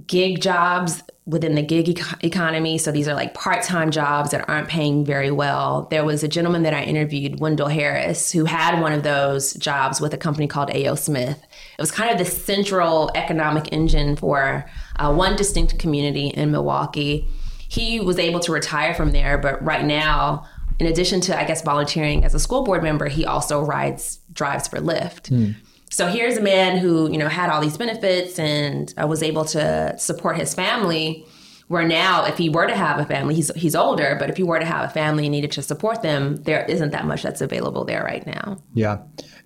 gig 0.08 0.42
jobs 0.42 1.04
within 1.26 1.54
the 1.56 1.62
gig 1.62 1.90
e- 1.90 2.02
economy. 2.22 2.78
So 2.78 2.92
these 2.92 3.08
are 3.08 3.14
like 3.14 3.34
part 3.34 3.64
time 3.64 3.92
jobs 3.92 4.32
that 4.32 4.50
aren't 4.50 4.68
paying 4.68 5.06
very 5.06 5.32
well. 5.32 5.88
There 5.92 6.04
was 6.04 6.24
a 6.24 6.28
gentleman 6.28 6.64
that 6.64 6.74
I 6.74 6.84
interviewed, 6.84 7.40
Wendell 7.40 7.68
Harris, 7.68 8.32
who 8.32 8.46
had 8.46 8.82
one 8.82 8.92
of 8.94 9.04
those 9.04 9.54
jobs 9.54 10.02
with 10.02 10.14
a 10.14 10.18
company 10.18 10.48
called 10.48 10.72
A.O. 10.72 10.96
Smith. 10.96 11.42
It 11.42 11.82
was 11.82 11.92
kind 11.92 12.12
of 12.12 12.18
the 12.18 12.26
central 12.26 13.12
economic 13.16 13.72
engine 13.72 14.16
for 14.16 14.66
uh, 14.96 15.14
one 15.14 15.36
distinct 15.36 15.78
community 15.78 16.28
in 16.28 16.52
Milwaukee. 16.52 17.28
He 17.68 18.00
was 18.00 18.18
able 18.18 18.40
to 18.42 18.52
retire 18.52 18.96
from 18.96 19.12
there, 19.12 19.38
but 19.38 19.64
right 19.64 19.86
now, 19.86 20.46
in 20.80 20.88
addition 20.88 21.22
to, 21.22 21.40
I 21.40 21.44
guess, 21.44 21.62
volunteering 21.62 22.24
as 22.24 22.34
a 22.34 22.40
school 22.40 22.64
board 22.64 22.82
member, 22.82 23.08
he 23.08 23.26
also 23.26 23.62
rides, 23.62 24.20
drives 24.32 24.68
for 24.68 24.80
Lyft. 24.80 25.30
Mm. 25.30 25.56
So 25.90 26.08
here's 26.08 26.38
a 26.38 26.42
man 26.42 26.78
who, 26.78 27.12
you 27.12 27.18
know, 27.18 27.28
had 27.28 27.50
all 27.50 27.62
these 27.62 27.78
benefits 27.78 28.40
and 28.40 28.94
uh, 29.02 29.08
was 29.08 29.24
able 29.24 29.46
to 29.46 29.96
support 29.98 30.38
his 30.38 30.54
family 30.54 31.26
Where 31.70 31.88
now, 31.88 32.26
if 32.26 32.40
he 32.40 32.50
were 32.50 32.66
to 32.66 32.76
have 32.76 33.00
a 33.00 33.06
family, 33.06 33.36
he's 33.36 33.52
he's 33.56 33.76
older, 33.76 34.18
but 34.20 34.28
if 34.32 34.38
he 34.38 34.44
were 34.44 34.58
to 34.58 34.66
have 34.66 34.90
a 34.90 34.92
family 34.92 35.26
and 35.26 35.32
needed 35.32 35.52
to 35.52 35.62
support 35.62 36.02
them, 36.02 36.38
there 36.38 36.66
isn't 36.66 36.90
that 36.94 37.06
much 37.06 37.22
that's 37.22 37.42
available 37.42 37.86
there 37.86 38.04
right 38.04 38.26
now. 38.26 38.58
Yeah, 38.74 38.98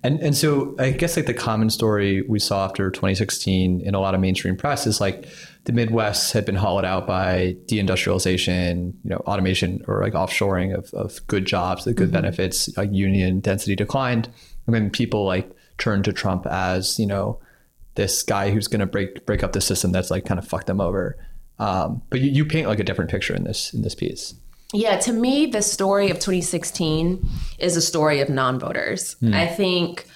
and 0.02 0.18
and 0.20 0.34
so 0.34 0.74
I 0.78 0.92
guess 0.92 1.18
like 1.18 1.26
the 1.26 1.34
common 1.34 1.68
story 1.68 2.22
we 2.22 2.38
saw 2.38 2.64
after 2.64 2.90
2016 2.90 3.82
in 3.82 3.94
a 3.94 4.00
lot 4.00 4.14
of 4.14 4.22
mainstream 4.22 4.56
press 4.56 4.86
is 4.86 5.02
like 5.02 5.28
the 5.64 5.72
Midwest 5.74 6.32
had 6.32 6.46
been 6.46 6.54
hollowed 6.54 6.86
out 6.86 7.06
by 7.06 7.56
deindustrialization, 7.66 8.94
you 9.04 9.10
know, 9.10 9.18
automation 9.26 9.84
or 9.86 10.00
like 10.00 10.14
offshoring 10.14 10.74
of, 10.74 10.94
of 10.94 11.26
good 11.26 11.44
jobs, 11.44 11.84
the 11.84 11.92
good 11.92 12.06
mm-hmm. 12.06 12.22
benefits, 12.22 12.74
like 12.78 12.90
union 12.90 13.40
density 13.40 13.76
declined, 13.76 14.30
and 14.66 14.74
then 14.74 14.88
people 14.88 15.26
like 15.26 15.54
turned 15.78 16.04
to 16.04 16.12
Trump 16.12 16.46
as 16.46 16.98
you 16.98 17.06
know 17.06 17.38
this 17.94 18.22
guy 18.22 18.50
who's 18.50 18.66
going 18.68 18.80
to 18.80 18.86
break 18.86 19.24
break 19.26 19.42
up 19.42 19.52
the 19.52 19.60
system 19.60 19.92
that's 19.92 20.10
like 20.10 20.24
kind 20.24 20.38
of 20.38 20.46
fucked 20.46 20.66
them 20.66 20.80
over. 20.80 21.16
Um, 21.58 22.02
but 22.10 22.20
you, 22.20 22.30
you 22.30 22.44
paint 22.44 22.66
like 22.66 22.80
a 22.80 22.84
different 22.84 23.10
picture 23.10 23.34
in 23.34 23.44
this 23.44 23.72
in 23.72 23.82
this 23.82 23.94
piece. 23.94 24.34
Yeah, 24.72 24.98
to 24.98 25.12
me, 25.12 25.46
the 25.46 25.62
story 25.62 26.10
of 26.10 26.16
2016 26.16 27.24
is 27.58 27.76
a 27.76 27.80
story 27.80 28.20
of 28.20 28.28
non-voters. 28.28 29.14
Mm. 29.22 29.32
I 29.32 29.46
think 29.46 30.06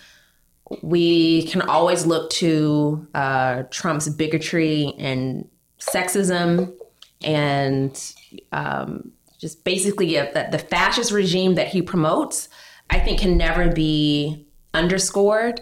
we 0.83 1.47
can 1.47 1.63
always 1.63 2.07
look 2.07 2.31
to 2.31 3.07
uh, 3.15 3.63
Trump's 3.71 4.09
bigotry 4.09 4.95
and 4.99 5.49
sexism 5.79 6.75
and 7.23 8.15
um, 8.51 9.13
just 9.39 9.63
basically 9.63 10.17
a, 10.17 10.51
the 10.51 10.59
fascist 10.59 11.13
regime 11.13 11.55
that 11.55 11.69
he 11.69 11.81
promotes. 11.81 12.49
I 12.91 12.99
think 12.99 13.21
can 13.21 13.37
never 13.37 13.71
be 13.71 14.48
underscored, 14.75 15.61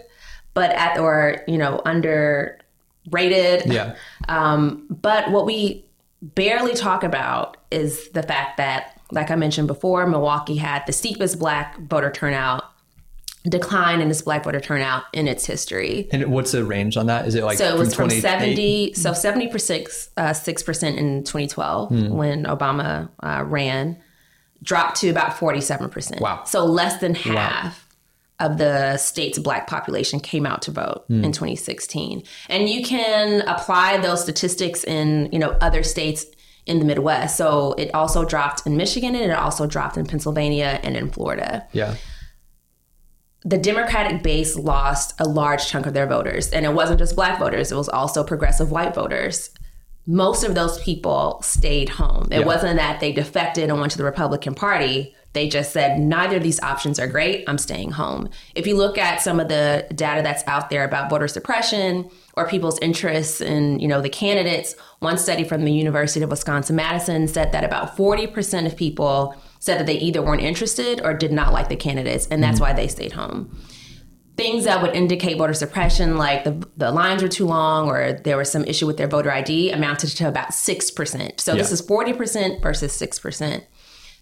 but 0.53 0.71
at 0.71 0.97
or 0.97 1.43
you 1.47 1.57
know 1.57 1.81
underrated. 1.85 3.65
Yeah. 3.65 3.95
Um, 4.27 4.85
but 4.89 5.31
what 5.31 5.45
we 5.45 5.85
barely 6.21 6.73
talk 6.73 7.03
about 7.03 7.57
is 7.71 8.09
the 8.09 8.23
fact 8.23 8.57
that, 8.57 8.99
like 9.11 9.29
I 9.29 9.35
mentioned 9.35 9.67
before, 9.67 10.07
Milwaukee 10.07 10.55
had 10.57 10.83
the 10.87 10.93
steepest 10.93 11.39
black 11.39 11.79
voter 11.79 12.11
turnout 12.11 12.63
decline 13.49 14.01
in 14.01 14.09
its 14.09 14.21
black 14.21 14.43
voter 14.43 14.59
turnout 14.59 15.03
in 15.13 15.27
its 15.27 15.45
history. 15.45 16.09
And 16.11 16.25
what's 16.31 16.51
the 16.51 16.65
range 16.65 16.97
on 16.97 17.05
that? 17.05 17.27
Is 17.27 17.35
it 17.35 17.43
like 17.43 17.57
so? 17.57 17.75
It 17.75 17.77
was 17.77 17.93
from, 17.93 18.09
from 18.09 18.19
seventy, 18.19 18.93
so 18.93 19.13
seventy 19.13 19.47
percent, 19.47 19.87
uh, 20.17 20.33
six 20.33 20.63
percent 20.63 20.97
in 20.97 21.23
twenty 21.23 21.47
twelve 21.47 21.91
mm. 21.91 22.09
when 22.09 22.43
Obama 22.45 23.09
uh, 23.21 23.43
ran, 23.45 23.97
dropped 24.63 24.97
to 25.01 25.09
about 25.09 25.37
forty 25.37 25.61
seven 25.61 25.89
percent. 25.89 26.21
Wow! 26.21 26.43
So 26.45 26.65
less 26.65 26.99
than 26.99 27.15
half. 27.15 27.75
Wow 27.75 27.83
of 28.39 28.57
the 28.57 28.97
state's 28.97 29.39
black 29.39 29.67
population 29.67 30.19
came 30.19 30.45
out 30.45 30.61
to 30.61 30.71
vote 30.71 31.05
mm. 31.09 31.23
in 31.23 31.31
2016 31.31 32.23
and 32.49 32.69
you 32.69 32.83
can 32.83 33.41
apply 33.47 33.97
those 33.97 34.21
statistics 34.21 34.83
in 34.83 35.29
you 35.31 35.39
know 35.39 35.51
other 35.61 35.83
states 35.83 36.25
in 36.65 36.79
the 36.79 36.85
midwest. 36.85 37.37
So 37.37 37.73
it 37.73 37.93
also 37.93 38.25
dropped 38.25 38.67
in 38.67 38.77
michigan 38.77 39.15
and 39.15 39.31
it 39.31 39.37
also 39.37 39.65
dropped 39.65 39.97
in 39.97 40.05
pennsylvania 40.05 40.79
and 40.83 40.95
in 40.95 41.09
florida. 41.09 41.67
Yeah. 41.71 41.95
The 43.43 43.57
democratic 43.57 44.23
base 44.23 44.55
lost 44.55 45.13
a 45.19 45.27
large 45.27 45.67
chunk 45.67 45.85
of 45.85 45.93
their 45.93 46.07
voters. 46.07 46.49
And 46.51 46.65
it 46.65 46.73
wasn't 46.73 46.99
just 46.99 47.15
black 47.15 47.39
voters 47.39 47.71
it 47.71 47.75
was 47.75 47.89
also 47.89 48.23
progressive 48.23 48.71
white 48.71 48.93
voters. 48.93 49.49
Most 50.05 50.43
of 50.43 50.55
those 50.55 50.81
people 50.83 51.41
stayed 51.41 51.89
home. 51.89 52.27
It 52.31 52.39
yeah. 52.39 52.45
wasn't 52.45 52.77
that 52.77 52.99
they 52.99 53.11
defected 53.11 53.69
and 53.69 53.79
went 53.79 53.93
to 53.93 53.97
the 53.97 54.03
republican 54.03 54.53
party 54.53 55.15
they 55.33 55.47
just 55.47 55.71
said, 55.71 55.99
neither 55.99 56.37
of 56.37 56.43
these 56.43 56.59
options 56.61 56.99
are 56.99 57.07
great. 57.07 57.43
I'm 57.47 57.57
staying 57.57 57.91
home. 57.91 58.29
If 58.55 58.65
you 58.65 58.75
look 58.75 58.97
at 58.97 59.21
some 59.21 59.39
of 59.39 59.49
the 59.49 59.85
data 59.93 60.21
that's 60.21 60.43
out 60.47 60.69
there 60.69 60.83
about 60.83 61.09
voter 61.09 61.27
suppression 61.27 62.09
or 62.35 62.47
people's 62.47 62.79
interests 62.79 63.41
in, 63.41 63.79
you 63.79 63.87
know, 63.87 64.01
the 64.01 64.09
candidates, 64.09 64.75
one 64.99 65.17
study 65.17 65.43
from 65.43 65.63
the 65.63 65.71
University 65.71 66.23
of 66.23 66.31
Wisconsin 66.31 66.75
Madison 66.75 67.27
said 67.27 67.51
that 67.51 67.63
about 67.63 67.95
40% 67.95 68.65
of 68.65 68.75
people 68.75 69.35
said 69.59 69.79
that 69.79 69.85
they 69.85 69.99
either 69.99 70.21
weren't 70.21 70.41
interested 70.41 71.01
or 71.03 71.13
did 71.13 71.31
not 71.31 71.53
like 71.53 71.69
the 71.69 71.75
candidates, 71.75 72.27
and 72.27 72.41
that's 72.41 72.55
mm-hmm. 72.55 72.63
why 72.69 72.73
they 72.73 72.87
stayed 72.87 73.11
home 73.11 73.51
things 74.37 74.65
that 74.65 74.81
would 74.83 74.95
indicate 74.95 75.37
voter 75.37 75.53
suppression, 75.53 76.15
like 76.15 76.43
the, 76.43 76.65
the 76.77 76.91
lines 76.91 77.23
were 77.23 77.27
too 77.27 77.45
long 77.45 77.89
or 77.89 78.13
there 78.13 78.37
was 78.37 78.51
some 78.51 78.63
issue 78.65 78.85
with 78.85 78.97
their 78.97 79.07
voter 79.07 79.31
ID, 79.31 79.71
amounted 79.71 80.11
to 80.11 80.27
about 80.27 80.51
6%. 80.51 81.39
So 81.39 81.51
yeah. 81.51 81.57
this 81.57 81.71
is 81.71 81.81
40% 81.81 82.61
versus 82.61 82.95
6%. 83.01 83.63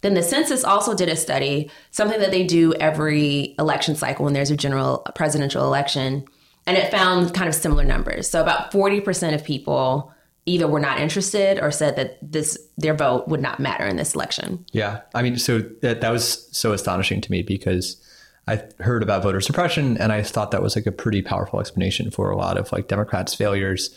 Then 0.06 0.14
the 0.14 0.22
census 0.22 0.64
also 0.64 0.94
did 0.94 1.10
a 1.10 1.16
study, 1.16 1.72
something 1.90 2.20
that 2.20 2.30
they 2.30 2.44
do 2.44 2.76
every 2.76 3.56
election 3.58 3.96
cycle 3.96 4.24
when 4.24 4.36
there's 4.36 4.52
a 4.52 4.56
general 4.56 5.00
presidential 5.16 5.66
election, 5.66 6.28
and 6.68 6.78
it 6.78 6.92
found 6.92 7.34
kind 7.34 7.50
of 7.50 7.56
similar 7.56 7.84
numbers. 7.84 8.30
So 8.30 8.40
about 8.40 8.72
40% 8.72 9.34
of 9.34 9.44
people 9.44 10.14
either 10.46 10.68
were 10.68 10.80
not 10.80 11.00
interested 11.00 11.60
or 11.60 11.72
said 11.72 11.96
that 11.96 12.20
this 12.22 12.56
their 12.78 12.94
vote 12.94 13.28
would 13.30 13.42
not 13.42 13.60
matter 13.60 13.84
in 13.84 13.96
this 13.96 14.14
election. 14.14 14.64
Yeah. 14.74 15.02
I 15.16 15.24
mean, 15.24 15.40
so 15.40 15.58
that, 15.82 16.02
that 16.02 16.12
was 16.12 16.56
so 16.56 16.72
astonishing 16.72 17.20
to 17.22 17.32
me 17.32 17.42
because 17.42 18.00
I 18.48 18.62
heard 18.82 19.02
about 19.02 19.24
voter 19.24 19.42
suppression 19.42 19.98
and 19.98 20.12
I 20.12 20.22
thought 20.22 20.52
that 20.52 20.62
was 20.62 20.76
like 20.76 20.86
a 20.86 20.92
pretty 20.92 21.24
powerful 21.24 21.60
explanation 21.60 22.12
for 22.12 22.30
a 22.30 22.38
lot 22.38 22.60
of 22.60 22.72
like 22.72 22.90
Democrats' 22.90 23.34
failures 23.34 23.90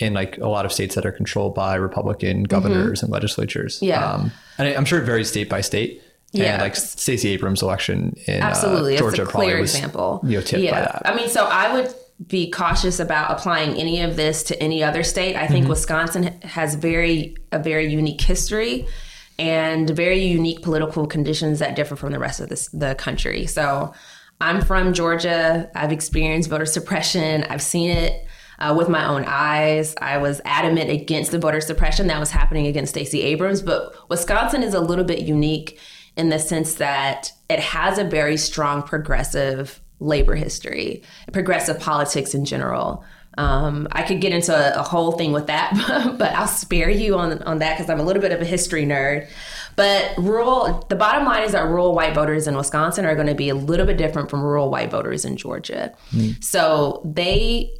in 0.00 0.14
like 0.14 0.38
a 0.38 0.48
lot 0.48 0.64
of 0.64 0.72
states 0.72 0.94
that 0.94 1.04
are 1.04 1.12
controlled 1.12 1.54
by 1.54 1.74
Republican 1.74 2.44
governors 2.44 2.98
mm-hmm. 2.98 3.06
and 3.06 3.12
legislatures. 3.12 3.78
Yeah. 3.82 4.04
Um, 4.04 4.32
and 4.58 4.68
I, 4.68 4.72
am 4.72 4.84
sure 4.84 5.00
it 5.00 5.04
varies 5.04 5.28
state 5.28 5.48
by 5.48 5.60
state. 5.60 6.02
Yeah. 6.32 6.54
And 6.54 6.62
like 6.62 6.76
Stacey 6.76 7.30
Abrams' 7.30 7.60
election 7.60 8.16
in 8.26 8.42
uh, 8.42 8.46
Absolutely. 8.46 8.96
Uh, 8.96 9.00
Georgia 9.00 9.22
a 9.24 9.26
clear 9.26 9.60
was, 9.60 9.74
example. 9.74 10.20
You 10.24 10.38
know, 10.38 10.44
yeah. 10.52 10.70
by 10.70 10.80
that. 10.80 11.02
I 11.04 11.14
mean, 11.14 11.28
so 11.28 11.44
I 11.44 11.74
would 11.74 11.92
be 12.26 12.50
cautious 12.50 13.00
about 13.00 13.30
applying 13.30 13.74
any 13.76 14.02
of 14.02 14.16
this 14.16 14.42
to 14.44 14.62
any 14.62 14.82
other 14.82 15.02
state. 15.02 15.36
I 15.36 15.46
think 15.46 15.64
mm-hmm. 15.64 15.70
Wisconsin 15.70 16.40
has 16.42 16.74
very 16.74 17.36
a 17.50 17.58
very 17.58 17.90
unique 17.92 18.20
history 18.20 18.86
and 19.38 19.88
very 19.90 20.22
unique 20.22 20.62
political 20.62 21.06
conditions 21.06 21.58
that 21.58 21.74
differ 21.74 21.96
from 21.96 22.12
the 22.12 22.18
rest 22.18 22.40
of 22.40 22.48
this, 22.48 22.68
the 22.68 22.94
country. 22.94 23.46
So 23.46 23.94
I'm 24.40 24.60
from 24.60 24.92
Georgia. 24.92 25.70
I've 25.74 25.92
experienced 25.92 26.50
voter 26.50 26.66
suppression. 26.66 27.44
I've 27.44 27.62
seen 27.62 27.90
it 27.90 28.26
uh, 28.60 28.74
with 28.76 28.88
my 28.88 29.06
own 29.06 29.24
eyes. 29.26 29.94
I 30.00 30.18
was 30.18 30.40
adamant 30.44 30.90
against 30.90 31.30
the 31.30 31.38
voter 31.38 31.60
suppression 31.60 32.06
that 32.08 32.20
was 32.20 32.30
happening 32.30 32.66
against 32.66 32.92
Stacey 32.92 33.22
Abrams. 33.22 33.62
But 33.62 33.94
Wisconsin 34.08 34.62
is 34.62 34.74
a 34.74 34.80
little 34.80 35.04
bit 35.04 35.20
unique 35.20 35.78
in 36.16 36.28
the 36.28 36.38
sense 36.38 36.74
that 36.74 37.32
it 37.48 37.60
has 37.60 37.98
a 37.98 38.04
very 38.04 38.36
strong 38.36 38.82
progressive 38.82 39.80
labor 40.00 40.34
history, 40.34 41.02
progressive 41.32 41.78
politics 41.78 42.34
in 42.34 42.44
general. 42.44 43.04
Um, 43.38 43.86
I 43.92 44.02
could 44.02 44.20
get 44.20 44.32
into 44.32 44.52
a, 44.54 44.80
a, 44.80 44.82
whole 44.82 45.12
thing 45.12 45.32
with 45.32 45.46
that, 45.46 45.72
but 46.18 46.32
I'll 46.32 46.48
spare 46.48 46.90
you 46.90 47.16
on 47.16 47.42
on 47.44 47.58
that 47.60 47.76
because 47.76 47.88
I'm 47.88 48.00
a 48.00 48.02
little 48.02 48.20
bit 48.20 48.32
of 48.32 48.40
a 48.40 48.44
history 48.44 48.84
nerd. 48.84 49.28
But 49.76 50.12
rural, 50.18 50.84
the 50.88 50.96
bottom 50.96 51.24
line 51.24 51.44
is 51.44 51.52
that 51.52 51.64
rural 51.64 51.94
white 51.94 52.12
voters 52.12 52.48
in 52.48 52.56
Wisconsin 52.56 53.06
are 53.06 53.14
going 53.14 53.28
to 53.28 53.34
be 53.34 53.48
a 53.48 53.54
little 53.54 53.86
bit 53.86 53.96
different 53.96 54.30
from 54.30 54.42
rural 54.42 54.68
white 54.68 54.90
voters 54.90 55.24
in 55.24 55.36
Georgia. 55.36 55.94
Mm. 56.12 56.42
So 56.42 57.00
they 57.04 57.72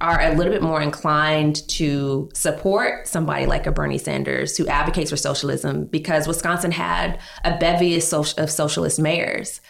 are 0.00 0.20
a 0.20 0.34
little 0.34 0.52
bit 0.52 0.62
more 0.62 0.82
inclined 0.82 1.66
to 1.68 2.28
support 2.34 3.08
somebody 3.08 3.46
like 3.46 3.66
a 3.66 3.72
Bernie 3.72 3.98
Sanders 3.98 4.56
who 4.56 4.66
advocates 4.66 5.10
for 5.10 5.16
socialism 5.16 5.86
because 5.86 6.28
Wisconsin 6.28 6.72
had 6.72 7.18
a 7.44 7.56
bevy 7.58 7.96
of, 7.96 8.02
socialist 8.02 9.00
mayors. 9.00 9.60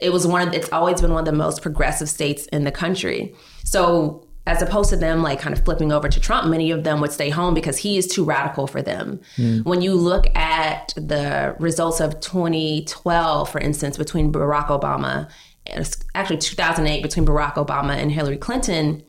It 0.00 0.10
was 0.10 0.26
one 0.26 0.48
of, 0.48 0.54
it's 0.54 0.70
always 0.72 1.00
been 1.00 1.12
one 1.12 1.20
of 1.20 1.26
the 1.26 1.32
most 1.32 1.62
progressive 1.62 2.08
states 2.08 2.46
in 2.46 2.64
the 2.64 2.72
country. 2.72 3.34
So 3.64 4.26
as 4.46 4.62
opposed 4.62 4.90
to 4.90 4.96
them 4.96 5.22
like 5.22 5.40
kind 5.40 5.56
of 5.56 5.64
flipping 5.64 5.92
over 5.92 6.08
to 6.08 6.20
Trump, 6.20 6.48
many 6.48 6.70
of 6.70 6.84
them 6.84 7.00
would 7.00 7.12
stay 7.12 7.30
home 7.30 7.54
because 7.54 7.78
he 7.78 7.96
is 7.96 8.06
too 8.06 8.24
radical 8.24 8.66
for 8.66 8.80
them. 8.80 9.20
Mm. 9.36 9.64
When 9.64 9.82
you 9.82 9.94
look 9.94 10.34
at 10.36 10.94
the 10.96 11.56
results 11.58 12.00
of 12.00 12.20
2012, 12.20 13.50
for 13.50 13.58
instance, 13.58 13.96
between 13.96 14.32
Barack 14.32 14.68
Obama, 14.68 15.28
actually 16.14 16.38
2008 16.38 17.02
between 17.02 17.26
Barack 17.26 17.54
Obama 17.54 17.96
and 17.96 18.12
Hillary 18.12 18.36
Clinton, 18.36 19.02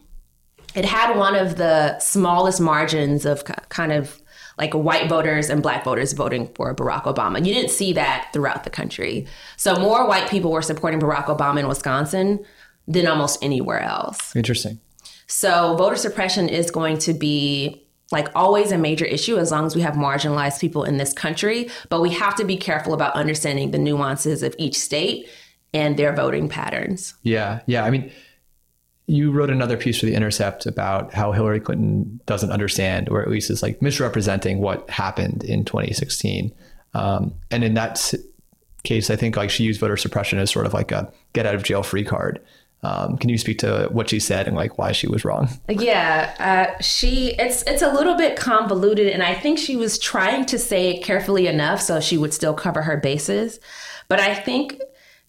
it 0.77 0.85
had 0.85 1.17
one 1.17 1.35
of 1.35 1.55
the 1.55 1.97
smallest 1.97 2.61
margins 2.61 3.25
of 3.25 3.43
kind 3.69 3.91
of 3.91 4.21
like 4.59 4.73
white 4.73 5.09
voters 5.09 5.49
and 5.49 5.63
black 5.63 5.83
voters 5.83 6.13
voting 6.13 6.51
for 6.53 6.73
Barack 6.75 7.05
Obama. 7.05 7.43
You 7.43 7.51
didn't 7.51 7.71
see 7.71 7.93
that 7.93 8.29
throughout 8.31 8.63
the 8.63 8.69
country. 8.69 9.25
So 9.55 9.75
more 9.77 10.07
white 10.07 10.29
people 10.29 10.51
were 10.51 10.61
supporting 10.61 10.99
Barack 10.99 11.25
Obama 11.25 11.61
in 11.61 11.67
Wisconsin 11.67 12.45
than 12.87 13.07
almost 13.07 13.43
anywhere 13.43 13.79
else. 13.79 14.35
Interesting. 14.35 14.79
So 15.25 15.75
voter 15.77 15.95
suppression 15.95 16.47
is 16.47 16.69
going 16.69 16.99
to 16.99 17.13
be 17.13 17.83
like 18.11 18.29
always 18.35 18.71
a 18.71 18.77
major 18.77 19.05
issue 19.05 19.39
as 19.39 19.49
long 19.49 19.65
as 19.65 19.75
we 19.75 19.81
have 19.81 19.95
marginalized 19.95 20.61
people 20.61 20.83
in 20.83 20.97
this 20.97 21.11
country, 21.11 21.71
but 21.89 22.01
we 22.01 22.11
have 22.11 22.35
to 22.35 22.45
be 22.45 22.55
careful 22.55 22.93
about 22.93 23.15
understanding 23.15 23.71
the 23.71 23.79
nuances 23.79 24.43
of 24.43 24.53
each 24.59 24.77
state 24.77 25.27
and 25.73 25.97
their 25.97 26.15
voting 26.15 26.47
patterns. 26.47 27.15
Yeah. 27.23 27.61
Yeah, 27.65 27.83
I 27.83 27.89
mean 27.89 28.11
you 29.07 29.31
wrote 29.31 29.49
another 29.49 29.77
piece 29.77 29.99
for 29.99 30.05
the 30.05 30.13
Intercept 30.13 30.65
about 30.65 31.13
how 31.13 31.31
Hillary 31.31 31.61
Clinton 31.61 32.19
doesn't 32.25 32.51
understand, 32.51 33.07
or 33.09 33.21
at 33.21 33.29
least 33.29 33.49
is 33.49 33.63
like 33.63 33.81
misrepresenting 33.81 34.59
what 34.59 34.89
happened 34.89 35.45
in 35.45 35.63
2016. 35.63 36.53
Um, 36.93 37.33
and 37.49 37.63
in 37.63 37.73
that 37.75 38.13
case, 38.83 39.09
I 39.09 39.15
think 39.15 39.37
like 39.37 39.49
she 39.49 39.63
used 39.63 39.79
voter 39.79 39.95
suppression 39.95 40.39
as 40.39 40.51
sort 40.51 40.65
of 40.65 40.73
like 40.73 40.91
a 40.91 41.11
get 41.31 41.45
out 41.45 41.55
of 41.55 41.63
jail 41.63 41.83
free 41.83 42.03
card. 42.03 42.41
Um, 42.83 43.17
can 43.17 43.29
you 43.29 43.37
speak 43.37 43.59
to 43.59 43.87
what 43.91 44.09
she 44.09 44.19
said 44.19 44.45
and 44.47 44.55
like 44.55 44.77
why 44.77 44.91
she 44.91 45.07
was 45.07 45.25
wrong? 45.25 45.49
Yeah, 45.69 46.75
uh, 46.77 46.81
she 46.81 47.33
it's 47.39 47.63
it's 47.63 47.81
a 47.81 47.91
little 47.91 48.15
bit 48.15 48.37
convoluted, 48.37 49.07
and 49.07 49.23
I 49.23 49.33
think 49.35 49.57
she 49.57 49.77
was 49.77 49.97
trying 49.97 50.45
to 50.47 50.59
say 50.59 50.95
it 50.95 51.03
carefully 51.03 51.47
enough 51.47 51.81
so 51.81 51.99
she 52.01 52.17
would 52.17 52.33
still 52.33 52.53
cover 52.53 52.81
her 52.81 52.97
bases. 52.97 53.59
But 54.09 54.19
I 54.19 54.35
think 54.35 54.81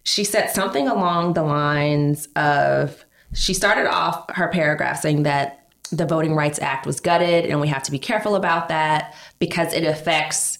she 0.02 0.24
said 0.24 0.50
something 0.50 0.88
along 0.88 1.34
the 1.34 1.42
lines 1.42 2.28
of 2.36 3.04
she 3.34 3.54
started 3.54 3.86
off 3.86 4.30
her 4.30 4.48
paragraph 4.48 5.00
saying 5.00 5.24
that 5.24 5.66
the 5.90 6.06
Voting 6.06 6.34
Rights 6.34 6.58
Act 6.60 6.86
was 6.86 7.00
gutted, 7.00 7.46
and 7.46 7.60
we 7.60 7.68
have 7.68 7.82
to 7.84 7.90
be 7.90 7.98
careful 7.98 8.34
about 8.34 8.68
that 8.68 9.14
because 9.38 9.72
it 9.72 9.84
affects 9.84 10.58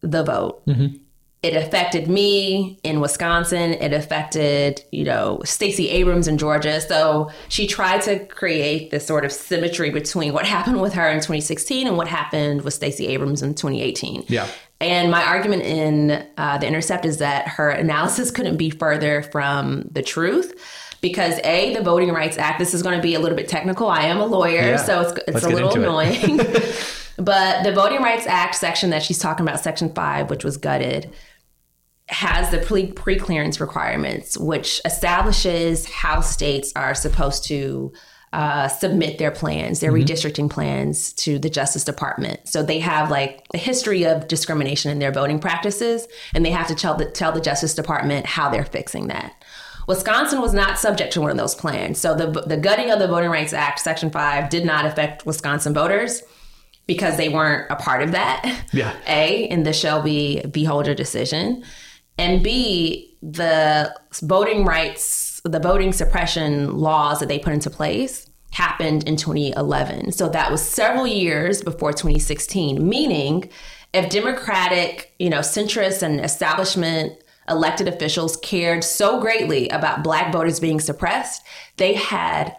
the 0.00 0.22
vote. 0.22 0.64
Mm-hmm. 0.66 0.96
It 1.40 1.54
affected 1.54 2.08
me 2.08 2.80
in 2.82 3.00
Wisconsin. 3.00 3.74
It 3.74 3.92
affected, 3.92 4.82
you 4.90 5.04
know, 5.04 5.40
Stacey 5.44 5.88
Abrams 5.88 6.26
in 6.26 6.36
Georgia. 6.36 6.80
So 6.80 7.30
she 7.48 7.68
tried 7.68 8.02
to 8.02 8.24
create 8.26 8.90
this 8.90 9.06
sort 9.06 9.24
of 9.24 9.30
symmetry 9.30 9.90
between 9.90 10.32
what 10.32 10.46
happened 10.46 10.80
with 10.80 10.94
her 10.94 11.08
in 11.08 11.18
2016 11.18 11.86
and 11.86 11.96
what 11.96 12.08
happened 12.08 12.62
with 12.62 12.74
Stacey 12.74 13.06
Abrams 13.06 13.40
in 13.40 13.54
2018. 13.54 14.24
Yeah. 14.26 14.48
And 14.80 15.12
my 15.12 15.22
argument 15.22 15.62
in 15.62 16.26
uh, 16.38 16.58
The 16.58 16.66
Intercept 16.66 17.04
is 17.04 17.18
that 17.18 17.46
her 17.46 17.70
analysis 17.70 18.32
couldn't 18.32 18.56
be 18.56 18.70
further 18.70 19.22
from 19.22 19.88
the 19.92 20.02
truth 20.02 20.54
because 21.00 21.38
a 21.44 21.74
the 21.74 21.82
voting 21.82 22.10
rights 22.10 22.38
act 22.38 22.58
this 22.58 22.74
is 22.74 22.82
going 22.82 22.96
to 22.96 23.02
be 23.02 23.14
a 23.14 23.20
little 23.20 23.36
bit 23.36 23.48
technical 23.48 23.88
i 23.88 24.02
am 24.02 24.18
a 24.18 24.26
lawyer 24.26 24.60
yeah. 24.60 24.76
so 24.76 25.00
it's, 25.00 25.20
it's 25.28 25.44
a 25.44 25.48
little 25.48 25.72
annoying 25.72 26.36
but 27.16 27.62
the 27.62 27.72
voting 27.72 28.02
rights 28.02 28.26
act 28.26 28.54
section 28.54 28.90
that 28.90 29.02
she's 29.02 29.18
talking 29.18 29.46
about 29.46 29.60
section 29.60 29.92
5 29.92 30.30
which 30.30 30.44
was 30.44 30.56
gutted 30.56 31.12
has 32.08 32.50
the 32.50 32.58
pre 32.94 33.16
clearance 33.16 33.60
requirements 33.60 34.38
which 34.38 34.80
establishes 34.84 35.86
how 35.86 36.20
states 36.20 36.72
are 36.74 36.94
supposed 36.94 37.44
to 37.44 37.92
uh, 38.32 38.68
submit 38.68 39.18
their 39.18 39.30
plans, 39.30 39.80
their 39.80 39.92
mm-hmm. 39.92 40.04
redistricting 40.04 40.50
plans 40.50 41.12
to 41.14 41.38
the 41.38 41.48
Justice 41.48 41.84
Department. 41.84 42.40
So 42.46 42.62
they 42.62 42.78
have 42.80 43.10
like 43.10 43.46
a 43.54 43.58
history 43.58 44.04
of 44.04 44.28
discrimination 44.28 44.90
in 44.90 44.98
their 44.98 45.12
voting 45.12 45.38
practices, 45.38 46.06
and 46.34 46.44
they 46.44 46.50
have 46.50 46.66
to 46.68 46.74
tell 46.74 46.94
the, 46.94 47.06
tell 47.06 47.32
the 47.32 47.40
Justice 47.40 47.74
Department 47.74 48.26
how 48.26 48.50
they're 48.50 48.66
fixing 48.66 49.08
that. 49.08 49.37
Wisconsin 49.88 50.42
was 50.42 50.52
not 50.52 50.78
subject 50.78 51.14
to 51.14 51.20
one 51.22 51.30
of 51.30 51.38
those 51.38 51.54
plans. 51.54 51.98
So 51.98 52.14
the, 52.14 52.30
the 52.42 52.58
gutting 52.58 52.90
of 52.90 52.98
the 52.98 53.08
Voting 53.08 53.30
Rights 53.30 53.54
Act, 53.54 53.80
Section 53.80 54.10
5, 54.10 54.50
did 54.50 54.66
not 54.66 54.84
affect 54.84 55.24
Wisconsin 55.24 55.72
voters 55.72 56.22
because 56.86 57.16
they 57.16 57.30
weren't 57.30 57.70
a 57.70 57.76
part 57.76 58.02
of 58.02 58.12
that. 58.12 58.64
Yeah. 58.72 58.94
A, 59.06 59.44
in 59.44 59.62
the 59.62 59.72
Shelby 59.72 60.42
v. 60.44 60.64
Holder 60.64 60.94
decision. 60.94 61.64
And 62.18 62.44
B, 62.44 63.16
the 63.22 63.94
voting 64.22 64.66
rights, 64.66 65.40
the 65.44 65.58
voting 65.58 65.94
suppression 65.94 66.76
laws 66.76 67.20
that 67.20 67.28
they 67.28 67.38
put 67.38 67.54
into 67.54 67.70
place 67.70 68.28
happened 68.50 69.04
in 69.08 69.16
2011. 69.16 70.12
So 70.12 70.28
that 70.28 70.50
was 70.50 70.60
several 70.60 71.06
years 71.06 71.62
before 71.62 71.92
2016, 71.92 72.86
meaning 72.86 73.48
if 73.94 74.10
Democratic, 74.10 75.14
you 75.18 75.30
know, 75.30 75.40
centrist 75.40 76.02
and 76.02 76.20
establishment 76.20 77.22
elected 77.50 77.88
officials 77.88 78.36
cared 78.38 78.84
so 78.84 79.20
greatly 79.20 79.68
about 79.68 80.02
black 80.02 80.32
voters 80.32 80.60
being 80.60 80.80
suppressed, 80.80 81.42
they 81.76 81.94
had 81.94 82.56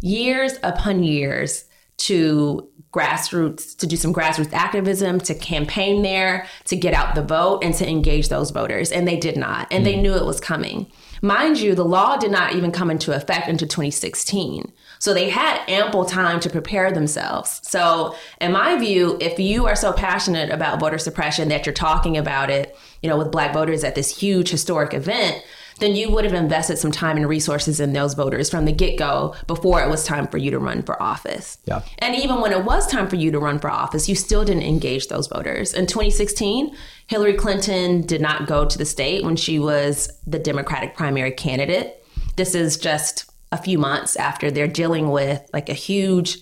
years 0.00 0.58
upon 0.62 1.02
years 1.02 1.64
to 1.98 2.68
grassroots 2.92 3.76
to 3.76 3.86
do 3.86 3.96
some 3.96 4.14
grassroots 4.14 4.52
activism 4.52 5.20
to 5.20 5.34
campaign 5.34 6.02
there 6.02 6.46
to 6.64 6.76
get 6.76 6.94
out 6.94 7.14
the 7.14 7.22
vote 7.22 7.62
and 7.62 7.74
to 7.74 7.88
engage 7.88 8.28
those 8.28 8.50
voters. 8.50 8.90
And 8.90 9.06
they 9.06 9.18
did 9.18 9.36
not. 9.36 9.68
And 9.70 9.82
mm. 9.82 9.84
they 9.84 9.96
knew 10.00 10.14
it 10.14 10.24
was 10.24 10.40
coming. 10.40 10.90
Mind 11.20 11.58
you 11.58 11.74
the 11.74 11.84
law 11.84 12.16
did 12.16 12.30
not 12.30 12.54
even 12.54 12.72
come 12.72 12.90
into 12.90 13.14
effect 13.14 13.48
until 13.48 13.68
2016 13.68 14.72
so 15.06 15.14
they 15.14 15.30
had 15.30 15.62
ample 15.68 16.04
time 16.04 16.40
to 16.40 16.50
prepare 16.50 16.90
themselves. 16.90 17.60
So, 17.62 18.16
in 18.40 18.50
my 18.50 18.76
view, 18.76 19.16
if 19.20 19.38
you 19.38 19.64
are 19.64 19.76
so 19.76 19.92
passionate 19.92 20.50
about 20.50 20.80
voter 20.80 20.98
suppression 20.98 21.46
that 21.50 21.64
you're 21.64 21.72
talking 21.72 22.16
about 22.16 22.50
it, 22.50 22.76
you 23.02 23.08
know, 23.08 23.16
with 23.16 23.30
black 23.30 23.54
voters 23.54 23.84
at 23.84 23.94
this 23.94 24.18
huge 24.18 24.50
historic 24.50 24.94
event, 24.94 25.44
then 25.78 25.94
you 25.94 26.10
would 26.10 26.24
have 26.24 26.34
invested 26.34 26.78
some 26.78 26.90
time 26.90 27.16
and 27.18 27.28
resources 27.28 27.78
in 27.78 27.92
those 27.92 28.14
voters 28.14 28.50
from 28.50 28.64
the 28.64 28.72
get 28.72 28.98
go 28.98 29.32
before 29.46 29.80
it 29.80 29.88
was 29.88 30.04
time 30.04 30.26
for 30.26 30.38
you 30.38 30.50
to 30.50 30.58
run 30.58 30.82
for 30.82 31.00
office. 31.00 31.58
Yeah. 31.66 31.82
And 31.98 32.16
even 32.16 32.40
when 32.40 32.50
it 32.50 32.64
was 32.64 32.88
time 32.88 33.06
for 33.06 33.14
you 33.14 33.30
to 33.30 33.38
run 33.38 33.60
for 33.60 33.70
office, 33.70 34.08
you 34.08 34.16
still 34.16 34.44
didn't 34.44 34.64
engage 34.64 35.06
those 35.06 35.28
voters. 35.28 35.72
In 35.72 35.86
2016, 35.86 36.76
Hillary 37.06 37.34
Clinton 37.34 38.00
did 38.00 38.20
not 38.20 38.48
go 38.48 38.66
to 38.66 38.76
the 38.76 38.84
state 38.84 39.22
when 39.22 39.36
she 39.36 39.60
was 39.60 40.10
the 40.26 40.40
Democratic 40.40 40.96
primary 40.96 41.30
candidate. 41.30 42.02
This 42.34 42.56
is 42.56 42.76
just 42.76 43.25
a 43.52 43.56
few 43.56 43.78
months 43.78 44.16
after 44.16 44.50
they're 44.50 44.66
dealing 44.66 45.10
with 45.10 45.48
like 45.52 45.68
a 45.68 45.74
huge 45.74 46.38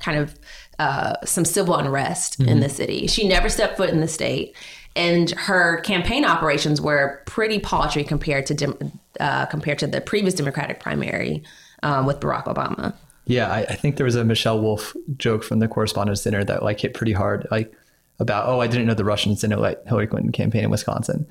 kind 0.00 0.18
of 0.18 0.38
uh, 0.78 1.14
some 1.24 1.44
civil 1.44 1.76
unrest 1.76 2.38
mm-hmm. 2.38 2.48
in 2.48 2.60
the 2.60 2.68
city. 2.68 3.06
She 3.06 3.26
never 3.26 3.48
stepped 3.48 3.76
foot 3.76 3.90
in 3.90 4.00
the 4.00 4.08
state, 4.08 4.54
and 4.94 5.30
her 5.32 5.80
campaign 5.80 6.24
operations 6.24 6.80
were 6.80 7.22
pretty 7.26 7.58
paltry 7.58 8.04
compared 8.04 8.46
to 8.46 8.54
dem- 8.54 9.00
uh, 9.20 9.46
compared 9.46 9.78
to 9.80 9.86
the 9.86 10.00
previous 10.00 10.34
Democratic 10.34 10.80
primary 10.80 11.42
um, 11.82 12.06
with 12.06 12.20
Barack 12.20 12.44
Obama. 12.44 12.94
Yeah, 13.24 13.50
I, 13.50 13.60
I, 13.62 13.74
think 13.74 13.96
there 13.96 14.04
was 14.04 14.14
a 14.14 14.24
Michelle 14.24 14.60
Wolf 14.60 14.94
joke 15.16 15.42
from 15.42 15.58
the 15.58 15.66
Correspondents' 15.66 16.22
Dinner 16.22 16.44
that 16.44 16.62
like 16.62 16.78
hit 16.78 16.94
pretty 16.94 17.12
hard, 17.12 17.46
like 17.50 17.72
about 18.20 18.46
oh, 18.48 18.60
I 18.60 18.66
didn't 18.66 18.86
know 18.86 18.94
the 18.94 19.04
Russians 19.04 19.40
didn't 19.40 19.60
let 19.60 19.82
Hillary 19.86 20.06
Clinton 20.06 20.32
campaign 20.32 20.64
in 20.64 20.70
Wisconsin, 20.70 21.26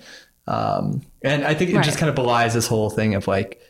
um, 0.47 1.01
and 1.21 1.45
I 1.45 1.53
think 1.53 1.69
it 1.69 1.75
right. 1.75 1.85
just 1.85 1.97
kind 1.97 2.09
of 2.09 2.15
belies 2.15 2.53
this 2.53 2.67
whole 2.67 2.89
thing 2.89 3.15
of 3.15 3.27
like 3.27 3.61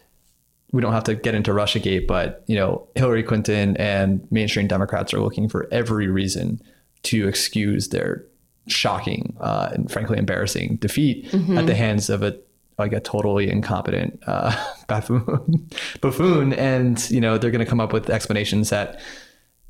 we 0.72 0.82
don't 0.82 0.94
have 0.94 1.04
to 1.06 1.16
get 1.16 1.36
into 1.36 1.52
Russiagate, 1.52 2.08
but 2.08 2.44
you 2.48 2.56
know, 2.56 2.88
Hillary 2.96 3.24
Clinton 3.24 3.78
and 3.78 4.28
mainstream 4.32 4.68
Democrats 4.68 5.14
are 5.14 5.22
looking 5.22 5.48
for 5.48 5.68
every 5.72 6.08
reason 6.08 6.62
to 7.04 7.28
excuse 7.28 7.90
their 7.90 8.26
shocking 8.68 9.36
uh, 9.40 9.70
and 9.74 9.92
frankly 9.92 10.18
embarrassing 10.18 10.78
defeat 10.78 11.30
mm-hmm. 11.32 11.58
at 11.58 11.68
the 11.68 11.76
hands 11.76 12.10
of 12.10 12.24
a 12.24 12.38
like 12.78 12.92
a 12.92 13.00
totally 13.00 13.50
incompetent 13.50 14.22
uh, 14.28 14.54
buffoon, 14.88 15.70
buffoon, 16.02 16.54
and 16.54 17.10
you 17.10 17.22
know 17.22 17.38
they're 17.38 17.52
going 17.52 17.64
to 17.64 17.70
come 17.70 17.80
up 17.80 17.94
with 17.94 18.10
explanations 18.10 18.70
that 18.70 19.00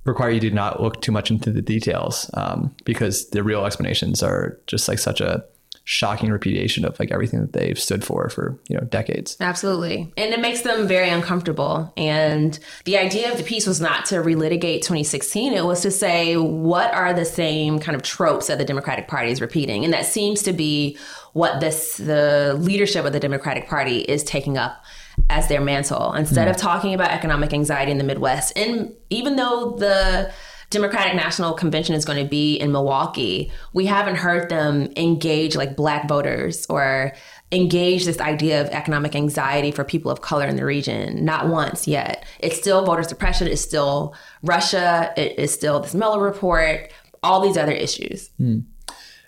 require 0.05 0.29
you 0.29 0.39
to 0.39 0.51
not 0.51 0.81
look 0.81 1.01
too 1.01 1.11
much 1.11 1.31
into 1.31 1.51
the 1.51 1.61
details 1.61 2.29
um, 2.35 2.75
because 2.83 3.29
the 3.29 3.43
real 3.43 3.65
explanations 3.65 4.21
are 4.21 4.59
just 4.67 4.87
like 4.87 4.99
such 4.99 5.19
a 5.19 5.43
shocking 5.87 6.31
repudiation 6.31 6.83
of 6.83 6.99
like 6.99 7.11
everything 7.11 7.39
that 7.39 7.53
they've 7.53 7.79
stood 7.79 8.03
for 8.03 8.27
for 8.27 8.59
you 8.67 8.75
know 8.75 8.83
decades. 8.85 9.37
Absolutely. 9.39 10.11
And 10.17 10.33
it 10.33 10.41
makes 10.41 10.61
them 10.61 10.87
very 10.87 11.09
uncomfortable. 11.09 11.93
And 11.95 12.59
the 12.85 12.97
idea 12.97 13.31
of 13.31 13.37
the 13.37 13.43
piece 13.43 13.67
was 13.67 13.79
not 13.79 14.05
to 14.07 14.15
relitigate 14.15 14.81
2016 14.81 15.53
it 15.53 15.63
was 15.63 15.81
to 15.81 15.91
say 15.91 16.35
what 16.37 16.91
are 16.93 17.13
the 17.13 17.23
same 17.23 17.79
kind 17.79 17.95
of 17.95 18.01
tropes 18.01 18.47
that 18.47 18.57
the 18.57 18.65
democratic 18.65 19.07
party 19.07 19.31
is 19.31 19.39
repeating? 19.39 19.85
And 19.85 19.93
that 19.93 20.07
seems 20.07 20.41
to 20.43 20.53
be 20.53 20.97
what 21.33 21.59
this 21.61 21.97
the 21.97 22.57
leadership 22.59 23.05
of 23.05 23.13
the 23.13 23.19
democratic 23.19 23.67
party 23.67 23.99
is 23.99 24.23
taking 24.23 24.57
up 24.57 24.83
as 25.29 25.47
their 25.47 25.61
mantle. 25.61 26.13
Instead 26.13 26.47
mm. 26.47 26.51
of 26.51 26.57
talking 26.57 26.95
about 26.95 27.11
economic 27.11 27.53
anxiety 27.53 27.91
in 27.91 27.99
the 27.99 28.03
midwest 28.03 28.57
and 28.57 28.91
even 29.11 29.35
though 29.35 29.75
the 29.77 30.31
Democratic 30.69 31.15
National 31.15 31.53
Convention 31.53 31.95
is 31.95 32.05
going 32.05 32.23
to 32.23 32.29
be 32.29 32.55
in 32.55 32.71
Milwaukee, 32.71 33.51
we 33.73 33.85
haven't 33.85 34.15
heard 34.15 34.49
them 34.49 34.91
engage 34.97 35.55
like 35.55 35.75
black 35.75 36.07
voters 36.07 36.65
or 36.69 37.13
engage 37.51 38.05
this 38.05 38.19
idea 38.19 38.61
of 38.61 38.67
economic 38.69 39.15
anxiety 39.15 39.71
for 39.71 39.83
people 39.83 40.11
of 40.11 40.21
color 40.21 40.45
in 40.45 40.55
the 40.55 40.65
region. 40.65 41.23
Not 41.23 41.47
once 41.47 41.87
yet. 41.87 42.25
It's 42.39 42.57
still 42.57 42.85
voter 42.85 43.03
suppression, 43.03 43.47
it's 43.47 43.61
still 43.61 44.15
Russia, 44.43 45.13
it 45.15 45.37
is 45.39 45.53
still 45.53 45.79
this 45.79 45.93
Mueller 45.93 46.21
report, 46.21 46.91
all 47.23 47.41
these 47.41 47.57
other 47.57 47.71
issues. 47.71 48.29
Hmm. 48.37 48.59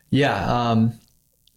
Yeah. 0.09 0.45
Um, 0.45 0.93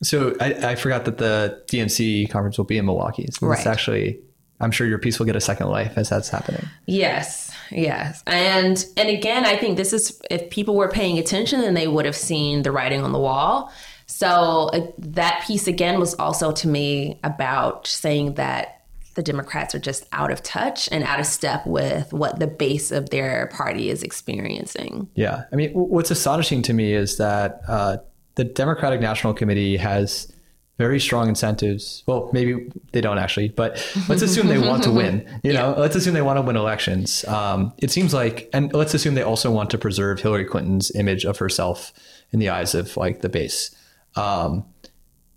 so 0.02 0.34
I, 0.40 0.70
I, 0.70 0.74
forgot 0.74 1.04
that 1.04 1.18
the 1.18 1.62
DNC 1.66 2.30
conference 2.30 2.56
will 2.58 2.64
be 2.64 2.78
in 2.78 2.86
Milwaukee. 2.86 3.28
So 3.30 3.46
right. 3.46 3.58
it's 3.58 3.66
actually, 3.66 4.18
I'm 4.58 4.70
sure 4.70 4.86
your 4.86 4.98
piece 4.98 5.18
will 5.18 5.26
get 5.26 5.36
a 5.36 5.40
second 5.40 5.68
life 5.68 5.92
as 5.96 6.08
that's 6.08 6.30
happening. 6.30 6.66
Yes. 6.86 7.49
Yes. 7.70 8.22
And 8.26 8.84
and 8.96 9.08
again, 9.08 9.44
I 9.44 9.56
think 9.56 9.76
this 9.76 9.92
is 9.92 10.20
if 10.30 10.50
people 10.50 10.76
were 10.76 10.88
paying 10.88 11.18
attention 11.18 11.60
then 11.60 11.74
they 11.74 11.88
would 11.88 12.04
have 12.04 12.16
seen 12.16 12.62
the 12.62 12.72
writing 12.72 13.02
on 13.02 13.12
the 13.12 13.18
wall. 13.18 13.72
So 14.06 14.70
uh, 14.72 14.90
that 14.98 15.44
piece 15.46 15.68
again 15.68 16.00
was 16.00 16.14
also 16.14 16.50
to 16.52 16.68
me 16.68 17.20
about 17.22 17.86
saying 17.86 18.34
that 18.34 18.80
the 19.14 19.22
Democrats 19.22 19.74
are 19.74 19.78
just 19.78 20.06
out 20.12 20.30
of 20.30 20.42
touch 20.42 20.88
and 20.90 21.04
out 21.04 21.20
of 21.20 21.26
step 21.26 21.66
with 21.66 22.12
what 22.12 22.38
the 22.38 22.46
base 22.46 22.90
of 22.90 23.10
their 23.10 23.48
party 23.48 23.90
is 23.90 24.02
experiencing. 24.02 25.08
Yeah. 25.14 25.44
I 25.52 25.56
mean, 25.56 25.72
what's 25.72 26.10
astonishing 26.10 26.62
to 26.62 26.72
me 26.72 26.92
is 26.92 27.18
that 27.18 27.60
uh, 27.68 27.98
the 28.36 28.44
Democratic 28.44 29.00
National 29.00 29.34
Committee 29.34 29.76
has 29.76 30.32
very 30.80 30.98
strong 30.98 31.28
incentives. 31.28 32.02
Well, 32.06 32.30
maybe 32.32 32.72
they 32.92 33.02
don't 33.02 33.18
actually, 33.18 33.50
but 33.50 33.72
let's 34.08 34.22
assume 34.22 34.48
they 34.48 34.58
want 34.58 34.82
to 34.84 34.90
win. 34.90 35.28
You 35.42 35.52
know, 35.52 35.74
let's 35.76 35.94
assume 35.96 36.14
they 36.14 36.22
want 36.22 36.38
to 36.38 36.42
win 36.42 36.56
elections. 36.56 37.24
Um, 37.24 37.72
it 37.78 37.90
seems 37.90 38.14
like, 38.14 38.48
and 38.52 38.72
let's 38.72 38.94
assume 38.94 39.14
they 39.14 39.22
also 39.22 39.50
want 39.50 39.70
to 39.70 39.78
preserve 39.78 40.20
Hillary 40.20 40.44
Clinton's 40.44 40.90
image 40.94 41.24
of 41.24 41.38
herself 41.38 41.92
in 42.30 42.38
the 42.40 42.48
eyes 42.48 42.74
of 42.74 42.96
like 42.96 43.20
the 43.20 43.28
base. 43.28 43.74
Um, 44.16 44.64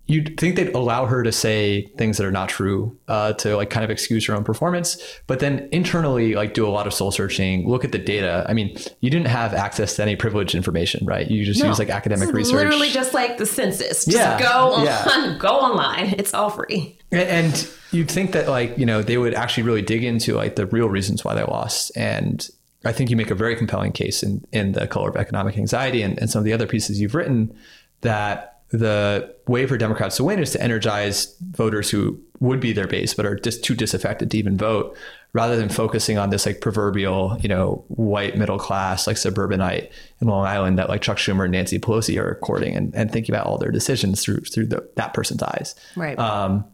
you'd 0.06 0.38
think 0.38 0.56
they'd 0.56 0.74
allow 0.74 1.06
her 1.06 1.22
to 1.22 1.32
say 1.32 1.86
things 1.96 2.18
that 2.18 2.26
are 2.26 2.30
not 2.30 2.48
true 2.48 2.94
uh, 3.08 3.32
to 3.34 3.56
like 3.56 3.70
kind 3.70 3.84
of 3.84 3.90
excuse 3.90 4.26
her 4.26 4.34
own 4.34 4.44
performance 4.44 4.98
but 5.26 5.38
then 5.40 5.68
internally 5.72 6.34
like 6.34 6.52
do 6.54 6.66
a 6.66 6.68
lot 6.68 6.86
of 6.86 6.92
soul 6.92 7.10
searching 7.10 7.66
look 7.68 7.84
at 7.84 7.92
the 7.92 7.98
data 7.98 8.44
i 8.48 8.52
mean 8.52 8.76
you 9.00 9.08
didn't 9.08 9.28
have 9.28 9.54
access 9.54 9.96
to 9.96 10.02
any 10.02 10.14
privileged 10.16 10.54
information 10.54 11.04
right 11.06 11.30
you 11.30 11.44
just 11.44 11.62
No. 11.62 11.68
use 11.68 11.78
like 11.78 11.88
academic 11.90 12.32
research 12.32 12.54
Literally 12.54 12.90
just 12.90 13.14
like 13.14 13.38
the 13.38 13.46
census. 13.46 14.04
Just 14.04 14.16
Yeah, 14.16 14.38
go 14.38 14.72
on, 14.74 14.84
yeah. 14.84 15.36
go 15.40 15.48
online. 15.48 16.14
It's 16.18 16.34
all 16.34 16.50
free. 16.50 16.98
And- 17.10 17.22
And 17.28 17.70
you'd 17.90 18.10
think 18.10 18.32
that 18.32 18.48
like, 18.48 18.76
you 18.76 18.84
know, 18.86 19.02
they 19.02 19.16
would 19.18 19.34
actually 19.34 19.62
really 19.64 19.82
dig 19.82 20.04
into 20.04 20.34
like 20.34 20.56
the 20.56 20.66
real 20.66 20.88
reasons 20.88 21.24
why 21.24 21.34
they 21.34 21.42
lost. 21.44 21.92
And 21.96 22.46
I 22.84 22.92
think 22.92 23.08
you 23.10 23.16
make 23.16 23.30
a 23.30 23.34
very 23.34 23.56
compelling 23.56 23.92
case 23.92 24.22
in, 24.22 24.44
in 24.52 24.72
the 24.72 24.86
color 24.86 25.08
of 25.08 25.16
economic 25.16 25.56
anxiety 25.56 26.02
and, 26.02 26.18
and 26.18 26.28
some 26.28 26.40
of 26.40 26.44
the 26.44 26.52
other 26.52 26.66
pieces 26.66 27.00
you've 27.00 27.14
written 27.14 27.56
that 28.02 28.53
the 28.70 29.34
way 29.46 29.66
for 29.66 29.76
Democrats 29.76 30.16
to 30.16 30.24
win 30.24 30.38
is 30.38 30.50
to 30.52 30.62
energize 30.62 31.36
voters 31.52 31.90
who 31.90 32.20
would 32.40 32.60
be 32.60 32.72
their 32.72 32.88
base 32.88 33.14
but 33.14 33.24
are 33.24 33.36
just 33.36 33.62
too 33.62 33.74
disaffected 33.74 34.30
to 34.30 34.38
even 34.38 34.56
vote 34.56 34.96
rather 35.32 35.56
than 35.56 35.68
focusing 35.68 36.16
on 36.16 36.30
this 36.30 36.46
like 36.46 36.60
proverbial, 36.60 37.36
you 37.40 37.48
know, 37.48 37.84
white 37.88 38.36
middle 38.36 38.58
class, 38.58 39.06
like 39.06 39.16
suburbanite 39.16 39.90
in 40.20 40.28
Long 40.28 40.46
Island 40.46 40.78
that 40.78 40.88
like 40.88 41.02
Chuck 41.02 41.18
Schumer 41.18 41.44
and 41.44 41.52
Nancy 41.52 41.78
Pelosi 41.78 42.18
are 42.18 42.36
courting 42.36 42.76
and, 42.76 42.94
and 42.94 43.12
thinking 43.12 43.34
about 43.34 43.46
all 43.46 43.58
their 43.58 43.72
decisions 43.72 44.22
through 44.22 44.40
through 44.40 44.66
the, 44.66 44.88
that 44.96 45.12
person's 45.12 45.42
eyes. 45.42 45.74
Right. 45.96 46.18
Um, 46.18 46.64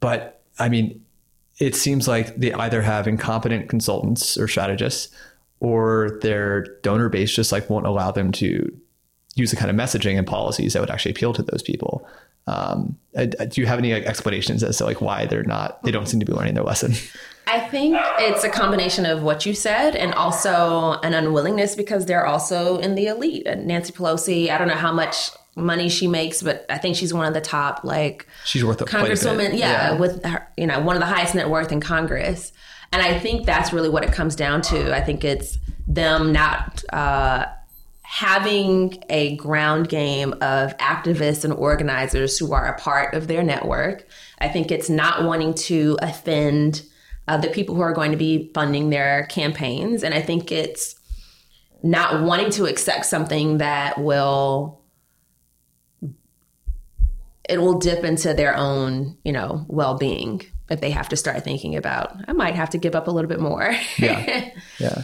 but 0.00 0.40
I 0.58 0.68
mean, 0.68 1.04
it 1.58 1.74
seems 1.74 2.06
like 2.06 2.36
they 2.36 2.52
either 2.52 2.82
have 2.82 3.08
incompetent 3.08 3.68
consultants 3.68 4.36
or 4.36 4.46
strategists, 4.46 5.14
or 5.60 6.18
their 6.22 6.62
donor 6.82 7.08
base 7.08 7.34
just 7.34 7.50
like 7.50 7.70
won't 7.70 7.86
allow 7.86 8.10
them 8.10 8.30
to 8.30 8.76
use 9.36 9.50
the 9.50 9.56
kind 9.56 9.70
of 9.70 9.76
messaging 9.76 10.18
and 10.18 10.26
policies 10.26 10.72
that 10.72 10.80
would 10.80 10.90
actually 10.90 11.12
appeal 11.12 11.32
to 11.34 11.42
those 11.42 11.62
people. 11.62 12.06
Um, 12.48 12.96
uh, 13.16 13.26
do 13.26 13.60
you 13.60 13.66
have 13.66 13.78
any 13.78 13.92
like, 13.92 14.04
explanations 14.04 14.62
as 14.62 14.78
to 14.78 14.84
like 14.84 15.00
why 15.00 15.26
they're 15.26 15.44
not? 15.44 15.82
They 15.82 15.90
don't 15.90 16.06
seem 16.06 16.20
to 16.20 16.26
be 16.26 16.32
learning 16.32 16.54
their 16.54 16.64
lesson. 16.64 16.94
I 17.48 17.60
think 17.60 17.96
it's 18.18 18.42
a 18.42 18.48
combination 18.48 19.06
of 19.06 19.22
what 19.22 19.46
you 19.46 19.54
said 19.54 19.94
and 19.94 20.12
also 20.14 20.92
an 21.02 21.14
unwillingness 21.14 21.76
because 21.76 22.06
they're 22.06 22.26
also 22.26 22.78
in 22.78 22.96
the 22.96 23.06
elite. 23.06 23.46
And 23.46 23.66
Nancy 23.66 23.92
Pelosi, 23.92 24.50
I 24.50 24.58
don't 24.58 24.68
know 24.68 24.74
how 24.74 24.92
much 24.92 25.30
money 25.54 25.88
she 25.88 26.06
makes, 26.06 26.42
but 26.42 26.66
I 26.68 26.78
think 26.78 26.96
she's 26.96 27.14
one 27.14 27.26
of 27.26 27.34
the 27.34 27.40
top 27.40 27.82
like 27.82 28.26
She's 28.44 28.64
worth 28.64 28.80
a 28.80 28.84
bit. 28.84 28.94
congresswomen. 28.94 29.58
Yeah, 29.58 29.96
with 29.96 30.24
her, 30.24 30.48
you 30.56 30.66
know 30.66 30.80
one 30.80 30.96
of 30.96 31.00
the 31.00 31.06
highest 31.06 31.34
net 31.34 31.48
worth 31.48 31.72
in 31.72 31.80
Congress. 31.80 32.52
And 32.92 33.02
I 33.02 33.18
think 33.18 33.46
that's 33.46 33.72
really 33.72 33.88
what 33.88 34.04
it 34.04 34.12
comes 34.12 34.36
down 34.36 34.62
to. 34.62 34.94
I 34.94 35.00
think 35.00 35.24
it's 35.24 35.58
them 35.86 36.32
not 36.32 36.84
uh, 36.92 37.46
having 38.08 39.02
a 39.10 39.34
ground 39.34 39.88
game 39.88 40.32
of 40.34 40.76
activists 40.78 41.42
and 41.42 41.52
organizers 41.52 42.38
who 42.38 42.52
are 42.52 42.66
a 42.66 42.78
part 42.78 43.14
of 43.14 43.26
their 43.26 43.42
network. 43.42 44.06
I 44.38 44.48
think 44.48 44.70
it's 44.70 44.88
not 44.88 45.24
wanting 45.24 45.54
to 45.54 45.98
offend 46.00 46.82
uh, 47.26 47.36
the 47.36 47.48
people 47.48 47.74
who 47.74 47.80
are 47.80 47.92
going 47.92 48.12
to 48.12 48.16
be 48.16 48.52
funding 48.54 48.90
their 48.90 49.26
campaigns. 49.26 50.04
And 50.04 50.14
I 50.14 50.22
think 50.22 50.52
it's 50.52 50.94
not 51.82 52.22
wanting 52.22 52.50
to 52.50 52.66
accept 52.66 53.06
something 53.06 53.58
that 53.58 54.00
will 54.00 54.80
it 57.48 57.58
will 57.58 57.78
dip 57.78 58.04
into 58.04 58.34
their 58.34 58.56
own, 58.56 59.18
you 59.24 59.32
know, 59.32 59.64
well-being 59.66 60.42
if 60.70 60.80
they 60.80 60.90
have 60.90 61.08
to 61.08 61.16
start 61.16 61.42
thinking 61.42 61.74
about 61.74 62.16
I 62.28 62.32
might 62.34 62.54
have 62.54 62.70
to 62.70 62.78
give 62.78 62.94
up 62.94 63.08
a 63.08 63.10
little 63.10 63.28
bit 63.28 63.40
more. 63.40 63.74
Yeah. 63.98 64.50
Yeah. 64.78 65.02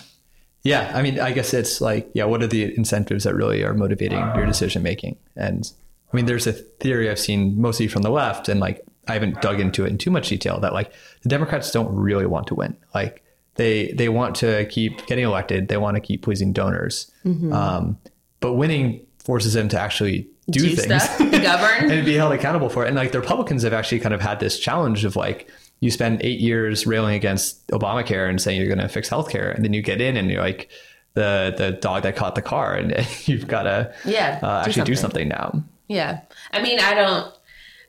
Yeah. 0.63 0.93
I 0.95 1.03
mean, 1.03 1.19
I 1.21 1.33
guess 1.33 1.53
it's 1.55 1.81
like, 1.81 2.11
yeah, 2.15 2.25
what 2.25 2.43
are 2.43 2.47
the 2.47 2.75
incentives 2.77 3.25
that 3.25 3.35
really 3.35 3.63
are 3.65 3.75
motivating 3.75 4.19
your 4.37 4.47
decision 4.47 4.83
making? 4.83 5.17
And 5.37 5.71
I 6.13 6.17
mean, 6.17 6.27
there's 6.27 6.47
a 6.47 6.53
theory 6.53 7.11
I've 7.11 7.19
seen 7.19 7.61
mostly 7.61 7.89
from 7.89 8.03
the 8.03 8.11
left, 8.11 8.49
and 8.49 8.61
like 8.61 8.85
I 9.09 9.15
haven't 9.15 9.41
dug 9.43 9.59
into 9.61 9.85
it 9.85 9.89
in 9.89 9.99
too 9.99 10.11
much 10.11 10.29
detail 10.29 10.61
that 10.61 10.73
like 10.73 10.93
the 11.23 11.29
Democrats 11.29 11.71
don't 11.73 11.93
really 11.95 12.27
want 12.27 12.47
to 12.49 12.55
win. 12.55 12.77
Like 12.95 13.25
they 13.57 13.93
they 13.93 14.09
want 14.09 14.37
to 14.37 14.67
keep 14.67 15.07
getting 15.07 15.25
elected, 15.25 15.69
they 15.69 15.79
want 15.79 15.97
to 15.97 16.01
keep 16.01 16.23
pleasing 16.23 16.53
donors, 16.53 17.11
um, 17.53 17.99
but 18.41 18.53
winning 18.55 19.07
forces 19.19 19.55
them 19.55 19.69
to 19.71 19.79
actually 19.81 20.29
do, 20.51 20.61
Do 20.61 20.77
things 20.77 21.03
stuff, 21.03 21.19
govern. 21.31 21.91
and 21.91 22.05
be 22.05 22.15
held 22.15 22.33
accountable 22.33 22.69
for 22.69 22.85
it. 22.85 22.89
And 22.89 22.97
like 22.97 23.13
the 23.13 23.21
Republicans 23.21 23.63
have 23.63 23.73
actually 23.73 24.01
kind 24.01 24.15
of 24.15 24.21
had 24.21 24.39
this 24.41 24.59
challenge 24.59 25.05
of 25.05 25.17
like 25.17 25.49
you 25.83 25.91
spend 25.91 26.23
eight 26.23 26.39
years 26.39 26.87
railing 26.87 27.15
against 27.17 27.67
Obamacare 27.69 28.29
and 28.31 28.41
saying 28.41 28.59
you're 28.61 28.69
going 28.75 28.79
to 28.79 28.89
fix 28.89 29.11
healthcare, 29.11 29.53
and 29.55 29.65
then 29.65 29.73
you 29.73 29.83
get 29.83 30.01
in 30.01 30.17
and 30.17 30.31
you're 30.31 30.41
like 30.41 30.71
the 31.15 31.53
the 31.59 31.73
dog 31.73 32.05
that 32.05 32.15
caught 32.17 32.35
the 32.37 32.43
car, 32.43 32.75
and 32.75 32.95
you've 33.27 33.49
got 33.49 33.65
to 33.65 33.93
Yeah, 34.05 34.39
uh, 34.43 34.63
do 34.63 34.69
actually 34.69 34.85
do 34.85 34.95
something. 34.95 35.29
something 35.29 35.29
now. 35.29 35.65
Yeah. 35.89 36.21
I 36.53 36.63
mean, 36.63 36.79
I 36.81 36.95
don't 36.95 37.35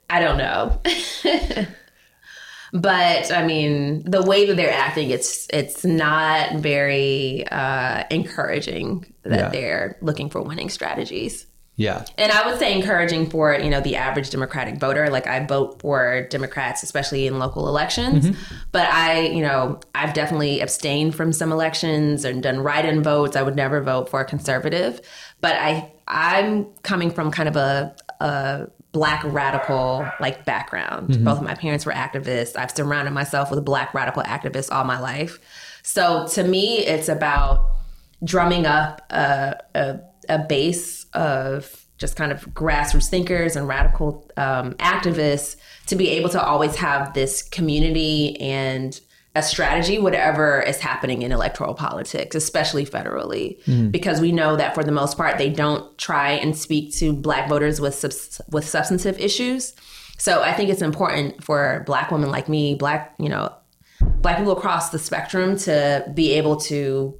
I 0.10 0.19
don't 0.19 0.38
know. 0.38 0.82
but 2.73 3.32
I 3.32 3.45
mean, 3.45 4.03
the 4.10 4.23
way 4.23 4.45
that 4.47 4.56
they're 4.56 4.73
acting 4.73 5.10
it's 5.12 5.47
it's 5.53 5.86
not 5.86 6.56
very 6.56 7.45
uh 7.51 8.03
encouraging 8.10 9.13
that 9.23 9.39
Yeah. 9.39 9.49
they're 9.49 9.97
looking 10.01 10.29
for 10.29 10.41
winning 10.41 10.69
strategies. 10.69 11.45
Yeah, 11.75 12.05
And 12.19 12.31
I 12.31 12.45
would 12.45 12.59
say 12.59 12.71
encouraging 12.71 13.31
for, 13.31 13.55
you 13.55 13.69
know, 13.69 13.81
the 13.81 13.95
average 13.95 14.29
Democratic 14.29 14.77
voter. 14.77 15.09
Like 15.09 15.25
I 15.25 15.43
vote 15.43 15.81
for 15.81 16.27
Democrats, 16.29 16.83
especially 16.83 17.25
in 17.25 17.39
local 17.39 17.67
elections. 17.67 18.27
Mm-hmm. 18.27 18.55
But 18.71 18.89
I, 18.89 19.21
you 19.21 19.41
know, 19.41 19.79
I've 19.95 20.13
definitely 20.13 20.59
abstained 20.59 21.15
from 21.15 21.33
some 21.33 21.51
elections 21.51 22.25
and 22.25 22.43
done 22.43 22.59
write-in 22.59 23.01
votes. 23.01 23.36
I 23.36 23.41
would 23.41 23.55
never 23.55 23.81
vote 23.81 24.07
for 24.07 24.21
a 24.21 24.25
conservative. 24.25 25.01
But 25.41 25.55
I 25.55 25.91
I'm 26.07 26.65
coming 26.83 27.09
from 27.09 27.31
kind 27.31 27.49
of 27.49 27.55
a, 27.55 27.95
a 28.19 28.67
black 28.91 29.23
radical 29.25 30.07
like 30.19 30.45
background. 30.45 31.09
Mm-hmm. 31.09 31.23
Both 31.23 31.39
of 31.39 31.43
my 31.43 31.55
parents 31.55 31.86
were 31.86 31.91
activists. 31.91 32.55
I've 32.55 32.71
surrounded 32.71 33.12
myself 33.12 33.49
with 33.49 33.65
black 33.65 33.93
radical 33.95 34.21
activists 34.23 34.71
all 34.71 34.83
my 34.83 34.99
life. 34.99 35.39
So 35.81 36.27
to 36.27 36.43
me, 36.43 36.79
it's 36.79 37.09
about 37.09 37.67
drumming 38.23 38.65
up 38.65 39.01
a, 39.09 39.55
a, 39.73 39.99
a 40.29 40.39
base 40.39 41.02
of 41.13 41.86
just 41.97 42.15
kind 42.15 42.32
of 42.32 42.45
grassroots 42.54 43.10
thinkers 43.10 43.56
and 43.56 43.67
radical 43.67 44.30
um, 44.36 44.73
activists 44.73 45.56
to 45.88 45.95
be 45.95 46.10
able 46.10 46.30
to 46.30 46.43
always 46.43 46.76
have 46.76 47.13
this 47.13 47.41
community 47.41 48.39
and 48.41 48.99
a 49.36 49.41
strategy, 49.41 49.97
whatever 49.97 50.62
is 50.62 50.80
happening 50.80 51.23
in 51.23 51.32
electoral 51.32 51.73
politics, 51.73 52.36
especially 52.36 52.86
federally, 52.86 53.58
because 53.91 54.21
we 54.21 54.32
know 54.32 54.56
that 54.56 54.76
for 54.76 54.84
the 54.84 54.91
most 54.91 55.17
part 55.17 55.38
they 55.39 55.49
don't 55.49 55.97
try 55.97 56.32
and 56.32 56.56
speak 56.56 56.93
to 56.95 57.13
Black 57.13 57.49
voters 57.49 57.82
with 57.82 57.95
subs- 57.95 58.41
with 58.52 58.67
substantive 58.67 59.19
issues. 59.19 59.73
So 60.19 60.43
I 60.43 60.54
think 60.54 60.69
it's 60.69 60.84
important 60.84 61.43
for 61.43 61.84
Black 61.88 62.12
women 62.12 62.30
like 62.30 62.47
me, 62.47 62.76
Black 62.76 63.15
you 63.17 63.30
know, 63.30 63.52
Black 64.02 64.38
people 64.38 64.56
across 64.56 64.91
the 64.91 64.99
spectrum 64.99 65.58
to 65.60 66.06
be 66.13 66.34
able 66.34 66.58
to 66.58 67.19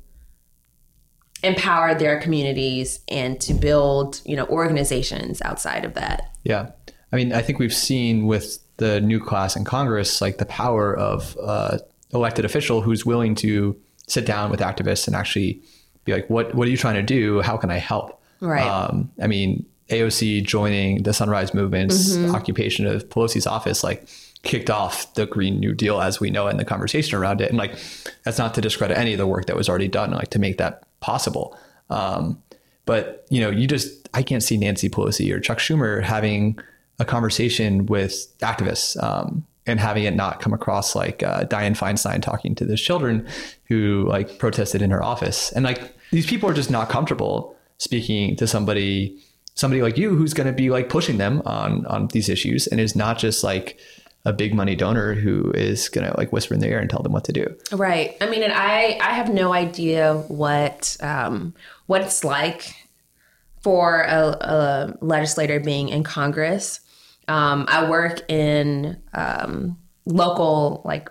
empower 1.44 1.94
their 1.94 2.20
communities 2.20 3.00
and 3.10 3.40
to 3.42 3.54
build 3.54 4.22
you 4.26 4.36
know 4.36 4.46
organizations 4.48 5.42
outside 5.42 5.86
of 5.86 5.94
that 5.94 6.34
yeah. 6.44 6.72
I 7.12 7.16
mean, 7.16 7.34
I 7.34 7.42
think 7.42 7.60
we've 7.60 7.74
seen 7.74 8.26
with 8.28 8.60
the 8.78 9.02
new 9.02 9.20
class 9.20 9.56
in 9.56 9.66
Congress, 9.66 10.22
like 10.22 10.38
the 10.38 10.46
power 10.46 10.96
of 10.96 11.38
uh, 11.42 11.78
elected 12.14 12.46
official 12.46 12.82
who's 12.82 13.06
willing 13.06 13.36
to 13.36 13.80
sit 14.08 14.26
down 14.26 14.52
with 14.52 14.60
activists 14.60 15.08
and 15.08 15.16
actually 15.16 15.62
be 16.06 16.14
like, 16.14 16.30
"What 16.30 16.54
What 16.56 16.68
are 16.68 16.72
you 16.72 16.78
trying 16.78 16.96
to 16.96 17.04
do? 17.04 17.42
How 17.42 17.58
can 17.58 17.72
I 17.72 17.78
help?" 17.78 18.22
Right. 18.40 18.66
Um, 18.66 19.12
I 19.22 19.28
mean, 19.28 19.66
AOC 19.90 20.44
joining 20.44 21.04
the 21.04 21.14
Sunrise 21.14 21.54
Movement's 21.54 22.18
occupation 22.18 22.86
of 22.86 23.08
Pelosi's 23.10 23.48
office, 23.48 23.84
like 23.84 24.08
kicked 24.42 24.70
off 24.70 25.14
the 25.14 25.26
Green 25.26 25.60
New 25.60 25.74
Deal 25.74 26.02
as 26.02 26.20
we 26.20 26.30
know 26.30 26.48
and 26.48 26.60
the 26.60 26.66
conversation 26.66 27.18
around 27.18 27.40
it. 27.40 27.50
And 27.50 27.58
like, 27.58 27.78
that's 28.24 28.38
not 28.38 28.54
to 28.56 28.62
discredit 28.62 28.98
any 28.98 29.14
of 29.14 29.18
the 29.18 29.28
work 29.28 29.46
that 29.46 29.56
was 29.56 29.70
already 29.70 29.88
done, 29.88 30.12
like 30.12 30.32
to 30.32 30.40
make 30.40 30.58
that 30.58 30.84
possible. 31.04 31.58
Um, 31.90 32.42
but 32.86 33.26
you 33.30 33.42
know, 33.42 33.50
you 33.50 33.68
just 33.68 34.10
I 34.14 34.24
can't 34.24 34.42
see 34.42 34.58
Nancy 34.58 34.90
Pelosi 34.90 35.32
or 35.32 35.40
Chuck 35.40 35.60
Schumer 35.60 36.02
having 36.02 36.58
a 37.00 37.06
conversation 37.06 37.86
with 37.86 38.34
activists 38.40 39.02
um, 39.02 39.46
and 39.66 39.80
having 39.80 40.04
it 40.04 40.16
not 40.16 40.40
come 40.40 40.54
across 40.54 40.96
like 40.96 41.22
uh, 41.24 41.44
Dianne 41.46 41.78
Feinstein 41.78 42.22
talking 42.22 42.56
to 42.56 42.66
the 42.66 42.78
children 42.78 43.28
who 43.66 44.06
like 44.08 44.40
protested 44.40 44.82
in 44.82 44.92
her 44.92 45.04
office. 45.04 45.52
And 45.52 45.66
like 45.66 45.94
these 46.12 46.26
people 46.26 46.50
are 46.50 46.54
just 46.54 46.72
not 46.72 46.90
comfortable 46.90 47.56
speaking 47.78 48.36
to 48.38 48.48
somebody 48.48 49.18
somebody 49.56 49.82
like 49.82 49.98
you 49.98 50.16
who's 50.16 50.34
going 50.34 50.48
to 50.48 50.54
be 50.54 50.70
like 50.70 50.90
pushing 50.90 51.18
them 51.18 51.42
on 51.46 51.86
on 51.88 52.08
these 52.08 52.30
issues 52.30 52.68
and 52.68 52.80
is 52.80 52.96
not 52.96 53.18
just 53.20 53.44
like 53.44 53.80
a 54.26 54.34
big 54.34 54.54
money 54.54 54.76
donor 54.76 55.14
who 55.14 55.52
is 55.52 55.90
going 55.90 56.10
to 56.10 56.16
like 56.18 56.32
whisper 56.32 56.54
in 56.54 56.60
their 56.60 56.72
ear 56.72 56.80
and 56.80 56.90
tell 56.90 57.02
them 57.02 57.12
what 57.12 57.26
to 57.26 57.34
do. 57.34 57.56
right 57.72 58.16
i 58.22 58.30
mean 58.30 58.44
and 58.44 58.54
i 58.54 58.98
i 59.02 59.14
have 59.14 59.34
no 59.34 59.54
idea 59.54 60.16
what 60.28 60.96
um 61.02 61.54
what 61.88 62.02
it's 62.02 62.24
like 62.24 62.74
for 63.62 64.02
a, 64.02 64.22
a 64.22 64.98
legislator 65.02 65.60
being 65.60 65.90
in 65.90 66.04
congress 66.04 66.80
um 67.28 67.66
i 67.68 67.90
work 67.90 68.22
in 68.30 69.02
um 69.14 69.78
local 70.06 70.82
like 70.86 71.10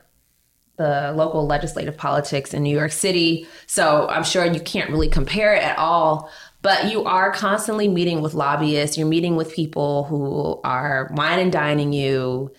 the 0.77 1.12
local 1.14 1.46
legislative 1.46 1.96
politics 1.96 2.55
in 2.55 2.62
New 2.62 2.77
York 2.77 2.92
City. 2.92 3.46
So 3.66 4.09
I'm 4.09 4.25
sure 4.25 4.44
you 4.44 4.61
can't 4.61 4.90
really 4.90 5.09
compare 5.09 5.55
it 5.55 5.62
at 5.62 5.79
all. 5.79 6.31
But 6.62 6.90
you 6.90 7.05
are 7.05 7.33
constantly 7.33 7.88
meeting 7.88 8.22
with 8.22 8.35
lobbyists. 8.35 8.96
You're 8.96 9.09
meeting 9.09 9.37
with 9.37 9.55
people 9.55 10.05
who 10.05 10.61
are 10.64 11.11
wine 11.14 11.40
and 11.40 11.53
dining 11.53 11.92
you, 11.92 12.53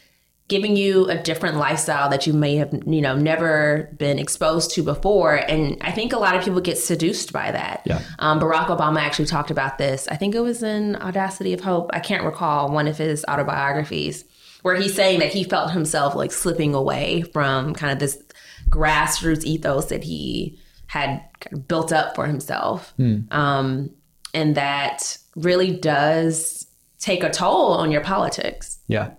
giving 0.49 0.75
you 0.75 1.07
a 1.09 1.17
different 1.17 1.57
lifestyle 1.57 2.09
that 2.09 2.27
you 2.27 2.33
may 2.33 2.57
have, 2.57 2.73
you 2.85 3.01
know, 3.01 3.15
never 3.15 3.89
been 3.97 4.19
exposed 4.19 4.71
to 4.71 4.83
before. 4.83 5.35
And 5.35 5.77
I 5.81 5.91
think 5.91 6.11
a 6.11 6.19
lot 6.19 6.35
of 6.35 6.43
people 6.43 6.59
get 6.59 6.77
seduced 6.77 7.31
by 7.31 7.51
that. 7.51 7.81
Yeah. 7.85 8.01
Um, 8.19 8.39
Barack 8.39 8.67
Obama 8.67 8.99
actually 8.99 9.25
talked 9.25 9.51
about 9.51 9.77
this. 9.77 10.07
I 10.09 10.15
think 10.15 10.35
it 10.35 10.41
was 10.41 10.61
in 10.61 10.97
Audacity 10.97 11.53
of 11.53 11.61
Hope. 11.61 11.89
I 11.93 11.99
can't 11.99 12.23
recall 12.23 12.71
one 12.71 12.87
of 12.87 12.97
his 12.97 13.23
autobiographies 13.27 14.25
where 14.63 14.75
he's 14.75 14.93
saying 14.93 15.19
that 15.19 15.31
he 15.31 15.43
felt 15.43 15.71
himself 15.71 16.13
like 16.13 16.31
slipping 16.31 16.73
away 16.73 17.21
from 17.33 17.73
kind 17.73 17.91
of 17.93 17.99
this 17.99 18.21
grassroots 18.69 19.43
ethos 19.45 19.85
that 19.85 20.03
he 20.03 20.59
had 20.87 21.21
kind 21.39 21.57
of 21.57 21.67
built 21.67 21.91
up 21.91 22.15
for 22.15 22.27
himself. 22.27 22.93
Um, 23.31 23.91
and 24.33 24.55
that 24.55 25.17
really 25.35 25.71
does 25.71 26.67
take 26.99 27.23
a 27.23 27.29
toll 27.29 27.73
on 27.73 27.91
your 27.91 28.01
politics. 28.01 28.79
Yeah. 28.87 29.11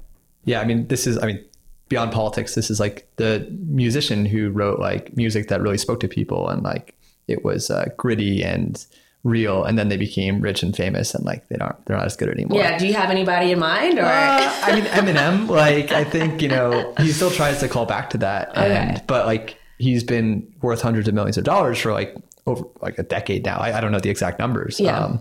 Yeah. 0.44 0.60
I 0.60 0.64
mean, 0.64 0.86
this 0.88 1.06
is, 1.06 1.18
I 1.18 1.26
mean, 1.26 1.44
beyond 1.88 2.12
politics, 2.12 2.54
this 2.54 2.70
is 2.70 2.80
like 2.80 3.08
the 3.16 3.46
musician 3.68 4.24
who 4.26 4.50
wrote 4.50 4.78
like 4.80 5.16
music 5.16 5.48
that 5.48 5.60
really 5.60 5.78
spoke 5.78 6.00
to 6.00 6.08
people 6.08 6.48
and 6.48 6.62
like 6.62 6.94
it 7.28 7.44
was 7.44 7.70
uh, 7.70 7.86
gritty 7.96 8.42
and 8.42 8.84
real. 9.22 9.64
And 9.64 9.78
then 9.78 9.88
they 9.88 9.96
became 9.96 10.40
rich 10.40 10.62
and 10.62 10.76
famous 10.76 11.14
and 11.14 11.24
like 11.24 11.48
they 11.48 11.56
don't, 11.56 11.74
they're 11.86 11.96
not 11.96 12.06
as 12.06 12.16
good 12.16 12.28
anymore. 12.28 12.58
Yeah. 12.58 12.76
Do 12.78 12.86
you 12.86 12.94
have 12.94 13.10
anybody 13.10 13.52
in 13.52 13.58
mind 13.58 13.98
or? 13.98 14.04
Uh, 14.04 14.52
I 14.62 14.74
mean, 14.74 14.84
Eminem, 14.90 15.48
like, 15.48 15.92
I 15.92 16.04
think, 16.04 16.42
you 16.42 16.48
know, 16.48 16.92
he 16.98 17.10
still 17.12 17.30
tries 17.30 17.60
to 17.60 17.68
call 17.68 17.86
back 17.86 18.10
to 18.10 18.18
that. 18.18 18.56
And, 18.56 18.96
Okay. 18.96 19.04
but 19.06 19.26
like, 19.26 19.58
he's 19.78 20.04
been 20.04 20.52
worth 20.62 20.82
hundreds 20.82 21.08
of 21.08 21.14
millions 21.14 21.36
of 21.38 21.44
dollars 21.44 21.78
for 21.78 21.92
like 21.92 22.14
over 22.46 22.64
like 22.82 22.98
a 22.98 23.02
decade 23.02 23.44
now. 23.44 23.58
I, 23.58 23.78
I 23.78 23.80
don't 23.80 23.92
know 23.92 23.98
the 23.98 24.10
exact 24.10 24.38
numbers. 24.38 24.78
Um, 24.80 24.84
Yeah. 24.86 25.18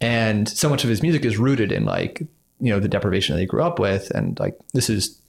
and 0.00 0.48
so 0.48 0.68
much 0.68 0.84
of 0.84 0.90
his 0.90 1.02
music 1.02 1.24
is 1.24 1.38
rooted 1.38 1.72
in 1.72 1.84
like, 1.84 2.22
you 2.60 2.72
know, 2.72 2.80
the 2.80 2.88
deprivation 2.88 3.34
that 3.34 3.40
he 3.40 3.46
grew 3.46 3.62
up 3.62 3.78
with. 3.78 4.10
And 4.10 4.38
like, 4.38 4.58
this 4.74 4.90
is 4.90 5.20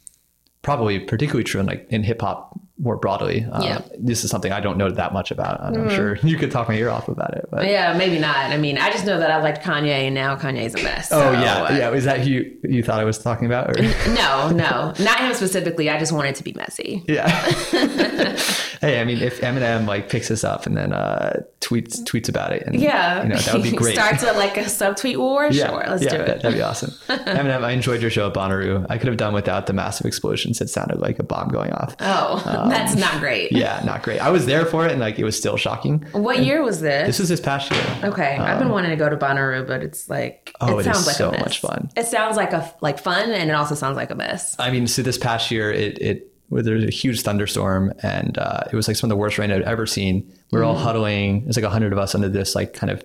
probably 0.62 1.00
particularly 1.00 1.44
true 1.44 1.62
in 1.62 1.68
like 1.68 1.88
in 1.90 2.04
hip 2.04 2.22
hop 2.22 2.60
more 2.80 2.96
broadly. 2.98 3.46
Um, 3.52 3.62
Yeah. 3.64 3.78
Mm-hmm. 3.80 4.06
This 4.06 4.24
is 4.24 4.32
something 4.32 4.52
I 4.52 4.60
don't 4.62 4.78
know 4.78 4.90
that 4.90 5.14
much 5.14 5.32
about. 5.32 5.62
I'm 5.62 5.90
sure 5.90 6.16
you 6.24 6.38
could 6.38 6.50
talk 6.52 6.68
my 6.70 6.76
ear 6.76 6.90
off 6.90 7.08
about 7.10 7.34
it. 7.36 7.46
But 7.52 7.66
yeah, 7.66 7.94
maybe 7.98 8.18
not. 8.20 8.38
I 8.38 8.58
mean, 8.58 8.78
I 8.78 8.90
just 8.92 9.06
know 9.06 9.20
that 9.20 9.30
I 9.30 9.42
liked 9.42 9.64
Kanye 9.64 9.90
and 10.08 10.16
now 10.16 10.36
Kanye's 10.38 10.74
a 10.76 10.84
mess. 10.84 11.10
oh 11.12 11.32
yeah, 11.34 11.64
uh, 11.64 11.78
yeah. 11.78 11.92
Is 11.92 12.06
that 12.06 12.22
who 12.22 12.30
you, 12.30 12.58
you 12.64 12.84
thought 12.84 13.00
I 13.00 13.04
was 13.04 13.18
talking 13.18 13.46
about? 13.46 13.76
No, 14.10 14.50
no, 14.50 14.94
not 15.00 15.20
him 15.20 15.34
specifically. 15.34 15.90
I 15.90 16.00
just 16.00 16.12
wanted 16.12 16.36
to 16.36 16.44
be 16.44 16.54
messy. 16.54 17.04
Yeah. 17.08 17.28
hey, 18.82 19.00
I 19.00 19.04
mean, 19.06 19.22
if 19.22 19.42
Eminem 19.42 19.86
like 19.88 20.10
picks 20.10 20.30
this 20.30 20.44
up 20.44 20.66
and 20.66 20.76
then 20.76 20.94
uh, 20.94 21.42
tweets 21.62 22.02
tweets 22.04 22.30
about 22.30 22.54
it, 22.54 22.64
and 22.66 22.80
Yeah, 22.80 23.24
you 23.24 23.30
know 23.30 23.38
that 23.38 23.54
would 23.54 23.64
be 23.64 23.72
great. 23.72 23.94
Starts 23.96 24.24
a, 24.24 24.34
like 24.34 24.58
a 24.58 24.62
subtweet 24.64 25.18
war. 25.18 25.50
yeah, 25.52 25.68
Sure, 25.68 25.84
let's 25.88 26.04
yeah, 26.04 26.10
do 26.18 26.22
it. 26.24 26.42
That'd 26.42 26.54
be 26.58 26.62
awesome. 26.62 26.92
Eminem, 27.08 27.64
I 27.64 27.72
enjoyed 27.72 28.02
your 28.02 28.12
show 28.12 28.28
at 28.28 28.34
Bonnaroo. 28.34 28.86
I 28.90 28.98
could 28.98 29.08
have 29.08 29.18
done 29.18 29.34
without 29.34 29.68
the 29.68 29.74
massive 29.74 30.06
explosions. 30.06 30.62
It 30.62 30.70
sounded 30.70 31.00
like 31.00 31.20
a 31.20 31.24
bomb 31.24 31.50
going 31.50 31.72
off. 31.74 31.96
Oh, 32.00 32.42
that's 32.70 32.96
not 32.96 33.20
great. 33.20 33.52
Um, 33.54 33.60
Yeah, 33.60 33.82
not 33.86 34.04
great. 34.04 34.20
I 34.20 34.30
was 34.30 34.46
there 34.46 34.66
for 34.66 34.86
it, 34.86 34.92
and 34.92 35.00
like 35.02 35.20
it 35.20 35.24
was 35.24 35.38
still 35.38 35.58
shocking. 35.58 36.06
What 36.12 36.40
year 36.44 36.64
was 36.64 36.82
this? 36.82 37.08
This 37.08 37.20
is 37.20 37.30
this 37.30 37.40
past 37.40 37.72
year. 37.72 37.84
okay, 38.04 38.38
I've 38.38 38.60
been 38.60 38.70
wanting 38.70 38.92
to 38.92 38.96
go 38.98 39.10
to 39.10 39.18
Bonnaroo, 39.18 39.66
but 39.68 39.84
it's 39.84 40.10
like 40.10 40.52
Um, 40.62 40.70
Oh, 40.74 40.78
it 40.80 40.86
it 40.86 40.90
is 40.90 40.96
sounds 40.96 41.08
like 41.08 41.16
so 41.16 41.32
much 41.32 41.60
fun. 41.60 41.90
It 41.98 42.06
sounds 42.08 42.38
like 42.38 42.54
a 42.54 42.74
like 42.82 43.00
fun, 43.00 43.32
and 43.32 43.50
it 43.50 43.54
also 43.54 43.76
sounds 43.76 43.96
like 43.98 44.12
a 44.12 44.16
mess. 44.16 44.56
I 44.60 44.72
mean, 44.72 44.88
so 44.88 45.02
this 45.02 45.18
past 45.18 45.52
year, 45.52 45.72
it 45.72 45.98
it 46.02 46.26
where 46.50 46.64
there 46.64 46.74
was 46.76 46.84
a 46.86 46.90
huge 46.90 47.22
thunderstorm, 47.22 47.94
and 48.02 48.38
uh, 48.40 48.62
it 48.72 48.76
was 48.76 48.88
like 48.88 48.98
some 48.98 49.08
of 49.08 49.16
the 49.16 49.20
worst 49.20 49.38
rain 49.38 49.52
I'd 49.52 49.62
ever 49.62 49.86
seen. 49.86 50.32
We 50.52 50.58
were 50.58 50.66
all 50.66 50.76
Mm. 50.76 50.82
huddling. 50.84 51.44
There's 51.44 51.58
like 51.58 51.66
a 51.66 51.70
hundred 51.70 51.94
of 51.94 52.00
us 52.00 52.16
under 52.16 52.28
this 52.30 52.56
like 52.56 52.74
kind 52.74 52.90
of 52.92 53.04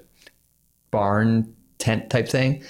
barn 0.91 1.55
tent 1.79 2.11
type 2.11 2.29
thing. 2.29 2.63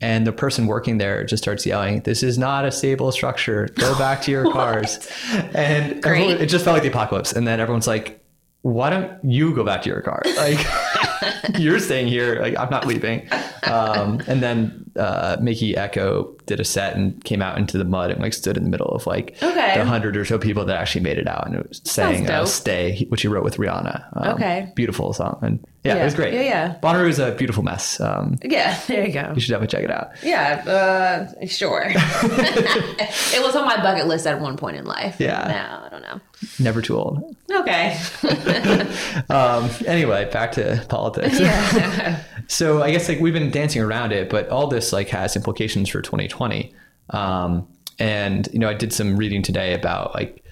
And 0.00 0.26
the 0.26 0.32
person 0.32 0.66
working 0.66 0.98
there 0.98 1.24
just 1.24 1.42
starts 1.42 1.66
yelling, 1.66 2.00
"This 2.02 2.22
is 2.22 2.38
not 2.38 2.64
a 2.64 2.70
stable 2.70 3.10
structure. 3.10 3.68
Go 3.74 3.98
back 4.04 4.22
to 4.22 4.30
your 4.30 4.50
cars." 4.52 5.08
and 5.54 6.04
everyone, 6.06 6.36
it 6.36 6.46
just 6.46 6.64
felt 6.64 6.74
like 6.74 6.82
the 6.82 6.88
apocalypse. 6.88 7.32
And 7.32 7.46
then 7.46 7.58
everyone's 7.60 7.88
like, 7.88 8.22
"Why 8.62 8.90
don't 8.90 9.12
you 9.24 9.54
go 9.54 9.64
back 9.64 9.82
to 9.82 9.88
your 9.88 10.00
car? 10.02 10.22
Like, 10.36 10.64
you're 11.58 11.80
staying 11.80 12.08
here. 12.08 12.40
Like, 12.40 12.56
I'm 12.56 12.70
not 12.70 12.86
leaving." 12.86 13.28
Um, 13.64 14.20
and 14.28 14.40
then 14.42 14.87
uh, 14.98 15.36
Mikky 15.40 15.74
Ekko 15.74 16.34
did 16.46 16.60
a 16.60 16.64
set 16.64 16.96
and 16.96 17.22
came 17.24 17.40
out 17.42 17.58
into 17.58 17.76
the 17.78 17.84
mud 17.84 18.10
and 18.10 18.20
like 18.20 18.32
stood 18.32 18.56
in 18.56 18.64
the 18.64 18.70
middle 18.70 18.88
of 18.88 19.06
like 19.06 19.36
Okay. 19.42 19.74
the 19.76 19.84
hundred 19.84 20.16
or 20.16 20.24
so 20.24 20.38
people 20.38 20.64
that 20.64 20.76
actually 20.76 21.02
made 21.02 21.18
it 21.18 21.28
out 21.28 21.46
and 21.46 21.56
it 21.56 21.68
was 21.68 21.80
saying 21.84 22.28
uh, 22.30 22.44
"Stay," 22.46 23.06
which 23.10 23.22
he 23.22 23.28
wrote 23.28 23.44
with 23.44 23.56
Rihanna. 23.58 24.04
Um, 24.14 24.34
Okay. 24.34 24.72
beautiful 24.74 25.12
song 25.12 25.38
and 25.42 25.58
yeah, 25.84 25.94
Yeah. 25.94 26.00
it 26.02 26.04
was 26.06 26.14
great. 26.14 26.34
Yeah, 26.34 26.40
yeah. 26.42 26.74
Bonnaroo 26.82 27.08
is 27.08 27.18
a 27.18 27.32
beautiful 27.32 27.62
mess. 27.62 28.00
Um, 28.00 28.38
Yeah, 28.42 28.78
there 28.88 29.06
you 29.06 29.12
go. 29.12 29.32
you 29.34 29.40
should 29.40 29.50
definitely 29.52 29.68
check 29.78 29.84
it 29.84 29.90
out. 29.90 30.10
Yeah, 30.22 31.28
uh, 31.40 31.46
sure. 31.46 31.84
it 31.94 33.42
was 33.42 33.54
on 33.56 33.64
my 33.64 33.76
bucket 33.82 34.06
list 34.06 34.26
at 34.26 34.40
one 34.40 34.56
point 34.56 34.76
in 34.76 34.84
life. 34.86 35.16
Yeah. 35.18 35.46
Now 35.48 35.82
I 35.86 35.88
don't 35.90 36.02
know. 36.02 36.20
Never 36.58 36.82
too 36.82 36.96
old. 36.96 37.36
Okay. 37.50 37.98
Um, 39.30 39.68
anyway, 39.86 40.30
back 40.32 40.52
to 40.52 40.84
politics. 40.88 41.38
Yeah. 41.40 42.22
So 42.48 42.82
I 42.82 42.90
guess 42.90 43.08
like 43.08 43.20
we've 43.20 43.34
been 43.34 43.50
dancing 43.50 43.82
around 43.82 44.12
it, 44.12 44.30
but 44.30 44.48
all 44.48 44.66
this 44.66 44.92
like 44.92 45.08
has 45.10 45.36
implications 45.36 45.90
for 45.90 46.00
2020. 46.00 46.74
Um, 47.10 47.68
and 47.98 48.48
you 48.52 48.58
know, 48.58 48.68
I 48.68 48.74
did 48.74 48.92
some 48.92 49.16
reading 49.16 49.42
today 49.42 49.74
about 49.74 50.14
like 50.14 50.42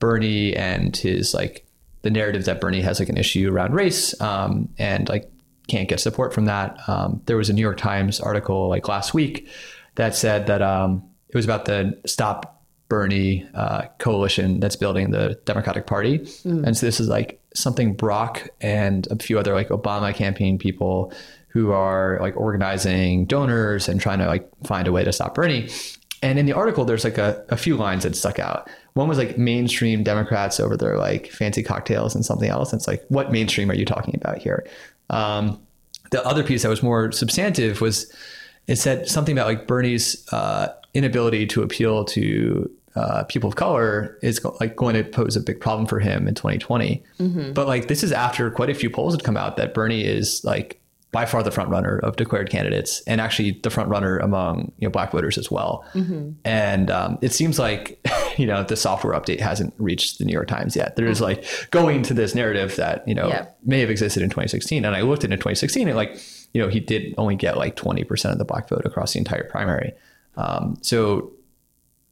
Bernie 0.00 0.54
and 0.56 0.94
his 0.96 1.34
like 1.34 1.64
the 2.02 2.10
narrative 2.10 2.44
that 2.46 2.60
Bernie 2.60 2.80
has 2.82 2.98
like 2.98 3.08
an 3.08 3.16
issue 3.16 3.50
around 3.52 3.74
race, 3.74 4.18
um, 4.20 4.68
and 4.78 5.08
like 5.08 5.30
can't 5.68 5.88
get 5.88 6.00
support 6.00 6.34
from 6.34 6.46
that. 6.46 6.76
Um, 6.88 7.22
there 7.26 7.36
was 7.36 7.48
a 7.48 7.52
New 7.52 7.62
York 7.62 7.78
Times 7.78 8.20
article 8.20 8.68
like 8.68 8.88
last 8.88 9.14
week 9.14 9.48
that 9.94 10.14
said 10.14 10.48
that 10.48 10.62
um, 10.62 11.02
it 11.28 11.36
was 11.36 11.44
about 11.44 11.64
the 11.64 11.98
Stop 12.06 12.64
Bernie 12.88 13.46
uh, 13.54 13.86
coalition 13.98 14.60
that's 14.60 14.76
building 14.76 15.10
the 15.12 15.38
Democratic 15.44 15.86
Party, 15.86 16.26
and 16.44 16.76
so 16.76 16.86
this 16.86 16.98
is 16.98 17.08
like 17.08 17.40
something 17.54 17.94
Brock 17.94 18.48
and 18.60 19.06
a 19.10 19.16
few 19.16 19.38
other 19.38 19.54
like 19.54 19.68
Obama 19.68 20.14
campaign 20.14 20.58
people 20.58 21.12
who 21.56 21.72
are 21.72 22.18
like 22.20 22.36
organizing 22.36 23.24
donors 23.24 23.88
and 23.88 23.98
trying 23.98 24.18
to 24.18 24.26
like 24.26 24.46
find 24.64 24.86
a 24.86 24.92
way 24.92 25.02
to 25.02 25.10
stop 25.10 25.34
Bernie. 25.34 25.70
And 26.22 26.38
in 26.38 26.44
the 26.44 26.52
article, 26.52 26.84
there's 26.84 27.02
like 27.02 27.16
a, 27.16 27.42
a 27.48 27.56
few 27.56 27.78
lines 27.78 28.02
that 28.02 28.14
stuck 28.14 28.38
out. 28.38 28.68
One 28.92 29.08
was 29.08 29.16
like 29.16 29.38
mainstream 29.38 30.02
Democrats 30.02 30.60
over 30.60 30.76
their 30.76 30.98
like 30.98 31.30
fancy 31.30 31.62
cocktails 31.62 32.14
and 32.14 32.26
something 32.26 32.50
else. 32.50 32.74
And 32.74 32.80
it's 32.80 32.86
like, 32.86 33.06
what 33.08 33.32
mainstream 33.32 33.70
are 33.70 33.74
you 33.74 33.86
talking 33.86 34.14
about 34.14 34.36
here? 34.36 34.66
Um, 35.08 35.58
the 36.10 36.22
other 36.26 36.44
piece 36.44 36.62
that 36.62 36.68
was 36.68 36.82
more 36.82 37.10
substantive 37.10 37.80
was 37.80 38.12
it 38.66 38.76
said 38.76 39.08
something 39.08 39.32
about 39.32 39.46
like 39.46 39.66
Bernie's 39.66 40.30
uh, 40.34 40.74
inability 40.92 41.46
to 41.46 41.62
appeal 41.62 42.04
to 42.04 42.70
uh, 42.96 43.24
people 43.24 43.48
of 43.48 43.56
color 43.56 44.18
is 44.20 44.44
like 44.60 44.76
going 44.76 44.94
to 44.94 45.04
pose 45.04 45.36
a 45.36 45.40
big 45.40 45.60
problem 45.60 45.86
for 45.86 46.00
him 46.00 46.28
in 46.28 46.34
2020. 46.34 47.02
But 47.54 47.66
like 47.66 47.88
this 47.88 48.02
is 48.02 48.12
after 48.12 48.50
quite 48.50 48.68
a 48.68 48.74
few 48.74 48.90
polls 48.90 49.14
had 49.14 49.24
come 49.24 49.38
out 49.38 49.56
that 49.56 49.72
Bernie 49.72 50.04
is 50.04 50.44
like 50.44 50.82
by 51.12 51.24
far 51.24 51.42
the 51.42 51.50
front 51.50 51.70
runner 51.70 51.98
of 52.00 52.16
declared 52.16 52.50
candidates 52.50 53.00
and 53.06 53.20
actually 53.20 53.52
the 53.62 53.70
front 53.70 53.88
runner 53.88 54.18
among 54.18 54.72
you 54.78 54.86
know 54.86 54.90
black 54.90 55.12
voters 55.12 55.38
as 55.38 55.50
well. 55.50 55.84
And 56.44 56.90
um, 56.90 57.18
it 57.22 57.32
seems 57.32 57.58
like 57.58 57.98
you 58.36 58.46
know 58.46 58.62
the 58.64 58.76
software 58.76 59.18
update 59.18 59.40
hasn't 59.40 59.72
reached 59.78 60.18
the 60.18 60.24
New 60.24 60.32
York 60.32 60.48
Times 60.48 60.76
yet. 60.76 60.96
There's 60.96 61.20
like 61.20 61.44
going 61.70 62.02
to 62.02 62.14
this 62.14 62.34
narrative 62.34 62.76
that 62.76 63.06
you 63.08 63.14
know 63.14 63.28
Yeah. 63.28 63.46
may 63.64 63.80
have 63.80 63.88
existed 63.90 64.22
in 64.22 64.28
2016. 64.30 64.84
And 64.84 64.94
I 64.94 65.00
looked 65.02 65.24
at 65.24 65.30
it 65.30 65.34
in 65.34 65.38
2016 65.38 65.88
and 65.88 65.96
like, 65.96 66.18
you 66.52 66.60
know, 66.60 66.68
he 66.68 66.80
did 66.80 67.14
only 67.16 67.36
get 67.36 67.56
like 67.56 67.76
20% 67.76 68.32
of 68.32 68.38
the 68.38 68.44
black 68.44 68.68
vote 68.68 68.82
across 68.84 69.12
the 69.14 69.18
entire 69.18 69.44
primary. 69.44 69.92
Um, 70.36 70.76
so 70.82 71.32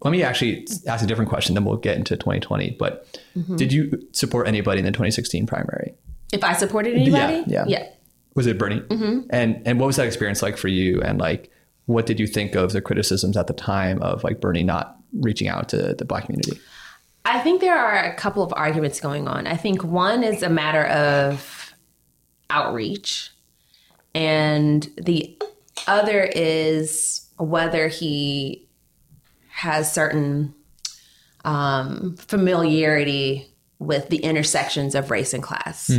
let 0.02 0.10
me 0.12 0.22
actually 0.22 0.66
ask 0.86 1.02
a 1.04 1.06
different 1.06 1.28
question, 1.30 1.54
then 1.54 1.64
we'll 1.64 1.76
get 1.76 1.96
into 1.96 2.16
2020. 2.16 2.76
But 2.78 3.06
did 3.56 3.72
you 3.72 4.06
support 4.12 4.46
anybody 4.48 4.78
in 4.80 4.84
the 4.84 4.92
2016 4.92 5.46
primary? 5.46 5.94
if 6.32 6.42
I 6.42 6.52
supported 6.54 6.94
anybody, 6.94 7.44
yeah. 7.46 7.64
yeah. 7.68 7.88
Was 8.34 8.46
it 8.46 8.58
Bernie? 8.58 8.82
And 9.30 9.62
and 9.64 9.78
what 9.78 9.86
was 9.86 9.96
that 9.96 10.06
experience 10.06 10.42
like 10.42 10.56
for 10.56 10.68
you? 10.68 11.00
And 11.02 11.18
like, 11.18 11.50
what 11.86 12.06
did 12.06 12.18
you 12.18 12.26
think 12.26 12.54
of 12.54 12.72
the 12.72 12.80
criticisms 12.80 13.36
at 13.36 13.46
the 13.46 13.52
time 13.52 14.02
of 14.02 14.24
like 14.24 14.40
Bernie 14.40 14.64
not 14.64 14.96
reaching 15.12 15.48
out 15.48 15.68
to 15.70 15.94
the 15.94 16.04
black 16.04 16.26
community? 16.26 16.58
I 17.24 17.40
think 17.40 17.60
there 17.60 17.76
are 17.76 18.04
a 18.04 18.14
couple 18.14 18.42
of 18.42 18.52
arguments 18.54 19.00
going 19.00 19.28
on. 19.28 19.46
I 19.46 19.56
think 19.56 19.82
one 19.82 20.22
is 20.22 20.42
a 20.42 20.50
matter 20.50 20.84
of 20.84 21.72
outreach, 22.50 23.30
and 24.14 24.88
the 24.96 25.38
other 25.86 26.22
is 26.22 27.26
whether 27.38 27.88
he 27.88 28.68
has 29.48 29.92
certain 29.92 30.54
um, 31.44 32.16
familiarity 32.16 33.46
with 33.78 34.08
the 34.08 34.18
intersections 34.18 34.94
of 34.94 35.10
race 35.10 35.34
and 35.34 35.42
class 35.42 35.90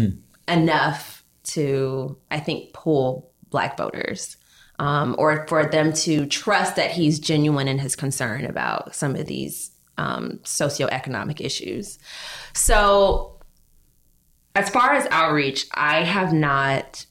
enough 0.47 1.14
to, 1.45 2.17
I 2.31 2.39
think, 2.39 2.73
pull 2.73 3.31
black 3.49 3.77
voters. 3.77 4.38
Um, 4.77 5.15
or 5.17 5.47
for 5.47 5.65
them 5.65 5.93
to 5.93 6.25
trust 6.25 6.75
that 6.75 6.91
he's 6.91 7.17
genuine 7.17 7.69
in 7.69 7.79
his 7.79 7.95
concern 7.95 8.43
about 8.43 8.93
some 8.93 9.15
of 9.15 9.25
these 9.25 9.71
um, 9.97 10.39
socioeconomic 10.43 11.39
issues. 11.39 11.97
So, 12.51 13.39
as 14.53 14.69
far 14.69 14.91
as 14.93 15.08
outreach, 15.12 15.65
I 15.73 16.03
have 16.03 16.34
not 16.34 17.05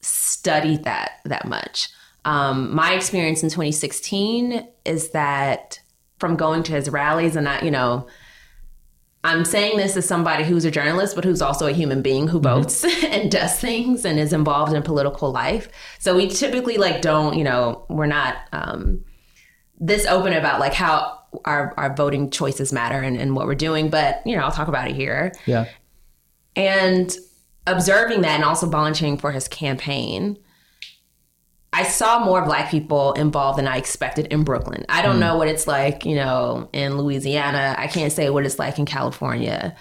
studied 0.00 0.84
that 0.84 1.20
that 1.24 1.46
much. 1.46 1.90
Um, 2.24 2.74
my 2.74 2.94
experience 2.94 3.42
in 3.42 3.48
2016 3.48 4.66
is 4.84 5.10
that 5.10 5.80
from 6.18 6.36
going 6.36 6.62
to 6.64 6.72
his 6.72 6.88
rallies 6.88 7.34
and 7.34 7.48
I, 7.48 7.60
you 7.62 7.70
know, 7.70 8.06
I'm 9.24 9.44
saying 9.44 9.76
this 9.76 9.96
as 9.96 10.06
somebody 10.06 10.42
who's 10.42 10.64
a 10.64 10.70
journalist, 10.70 11.14
but 11.14 11.24
who's 11.24 11.40
also 11.40 11.66
a 11.68 11.72
human 11.72 12.02
being 12.02 12.26
who 12.26 12.40
votes 12.40 12.84
and 13.04 13.30
does 13.30 13.58
things 13.58 14.04
and 14.04 14.18
is 14.18 14.32
involved 14.32 14.72
in 14.72 14.82
political 14.82 15.30
life. 15.30 15.68
So 16.00 16.16
we 16.16 16.28
typically 16.28 16.76
like 16.76 17.02
don't, 17.02 17.38
you 17.38 17.44
know, 17.44 17.86
we're 17.88 18.06
not 18.06 18.36
um, 18.52 19.04
this 19.78 20.06
open 20.06 20.32
about 20.32 20.58
like 20.58 20.74
how 20.74 21.20
our, 21.44 21.72
our 21.76 21.94
voting 21.94 22.30
choices 22.30 22.72
matter 22.72 23.00
and, 23.00 23.16
and 23.16 23.36
what 23.36 23.46
we're 23.46 23.54
doing. 23.54 23.90
But, 23.90 24.22
you 24.26 24.36
know, 24.36 24.42
I'll 24.42 24.50
talk 24.50 24.68
about 24.68 24.88
it 24.88 24.96
here. 24.96 25.32
Yeah. 25.46 25.66
And 26.56 27.16
observing 27.66 28.22
that 28.22 28.34
and 28.34 28.44
also 28.44 28.68
volunteering 28.68 29.18
for 29.18 29.30
his 29.30 29.46
campaign, 29.46 30.36
I 31.72 31.84
saw 31.84 32.22
more 32.22 32.44
black 32.44 32.70
people 32.70 33.14
involved 33.14 33.58
than 33.58 33.66
I 33.66 33.78
expected 33.78 34.26
in 34.26 34.44
Brooklyn. 34.44 34.84
I 34.90 35.00
don't 35.00 35.18
know 35.18 35.38
what 35.38 35.48
it's 35.48 35.66
like, 35.66 36.04
you 36.04 36.16
know, 36.16 36.68
in 36.72 36.98
Louisiana. 36.98 37.74
I 37.78 37.86
can't 37.86 38.12
say 38.12 38.28
what 38.28 38.44
it's 38.44 38.58
like 38.58 38.78
in 38.78 38.84
California. 38.84 39.74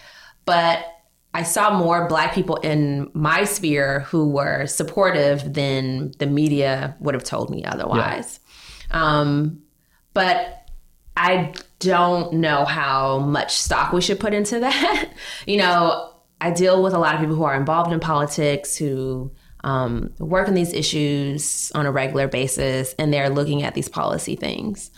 But 0.45 0.85
I 1.33 1.43
saw 1.43 1.77
more 1.77 2.07
black 2.07 2.33
people 2.33 2.57
in 2.57 3.09
my 3.13 3.43
sphere 3.43 4.01
who 4.01 4.29
were 4.29 4.67
supportive 4.67 5.53
than 5.53 6.11
the 6.17 6.27
media 6.27 6.95
would 6.99 7.13
have 7.13 7.23
told 7.23 7.49
me 7.49 7.65
otherwise. 7.65 8.39
Um, 8.91 9.61
but 10.13 10.69
I 11.17 11.53
don't 11.79 12.33
know 12.33 12.65
how 12.65 13.19
much 13.19 13.55
stock 13.55 13.91
we 13.91 14.01
should 14.01 14.19
put 14.19 14.33
into 14.33 14.59
that. 14.61 15.09
you 15.45 15.57
know, 15.57 16.13
I 16.39 16.51
deal 16.51 16.81
with 16.81 16.93
a 16.93 16.99
lot 16.99 17.15
of 17.15 17.21
people 17.21 17.35
who 17.35 17.43
are 17.43 17.55
involved 17.55 17.91
in 17.91 17.99
politics 17.99 18.75
who 18.75 19.31
um, 19.63 20.13
work 20.19 20.47
on 20.47 20.53
these 20.53 20.73
issues 20.73 21.71
on 21.75 21.85
a 21.85 21.91
regular 21.91 22.27
basis 22.27 22.93
and 22.99 23.13
they're 23.13 23.29
looking 23.29 23.63
at 23.63 23.73
these 23.75 23.87
policy 23.89 24.35
things. 24.35 24.91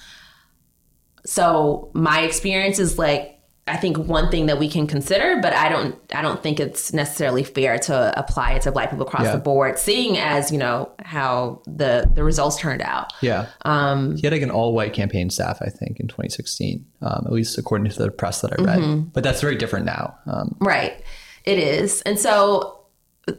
So 1.26 1.90
my 1.94 2.22
experience 2.22 2.80
is 2.80 2.98
like 2.98 3.30
I 3.66 3.78
think 3.78 3.98
one 3.98 4.30
thing 4.30 4.48
that 4.48 4.60
we 4.60 4.68
can 4.68 4.88
consider, 4.88 5.40
but 5.42 5.54
I 5.54 5.70
don't 5.70 5.96
I 6.14 6.22
don't 6.22 6.44
think 6.44 6.60
it's 6.60 6.92
necessarily 6.92 7.44
fair 7.44 7.78
to 7.80 8.14
apply 8.20 8.54
it 8.56 8.64
to 8.64 8.74
black 8.74 8.90
people 8.90 9.06
across 9.08 9.24
Yeah. 9.24 9.32
the 9.36 9.38
board, 9.42 9.80
seeing 9.80 10.18
as, 10.18 10.52
you 10.52 10.58
know, 10.58 10.92
how 11.00 11.62
the 11.66 12.12
the 12.14 12.26
results 12.26 12.58
turned 12.58 12.82
out. 12.82 13.14
Yeah. 13.22 13.48
Um, 13.64 14.18
he 14.18 14.24
had 14.24 14.34
like 14.34 14.42
an 14.42 14.52
all 14.52 14.74
white 14.74 14.92
campaign 14.92 15.30
staff, 15.30 15.60
I 15.62 15.70
think, 15.70 16.02
in 16.02 16.10
2016, 16.10 16.86
um, 17.04 17.24
at 17.26 17.32
least 17.32 17.58
according 17.58 17.90
to 17.90 17.98
the 18.04 18.12
press 18.12 18.42
that 18.42 18.52
I 18.60 18.62
read. 18.62 19.14
But 19.14 19.24
that's 19.24 19.40
very 19.40 19.56
different 19.56 19.86
now. 19.86 20.18
Um, 20.26 20.58
Right. 20.60 21.02
It 21.46 21.58
is. 21.58 22.02
And 22.02 22.20
so 22.20 22.83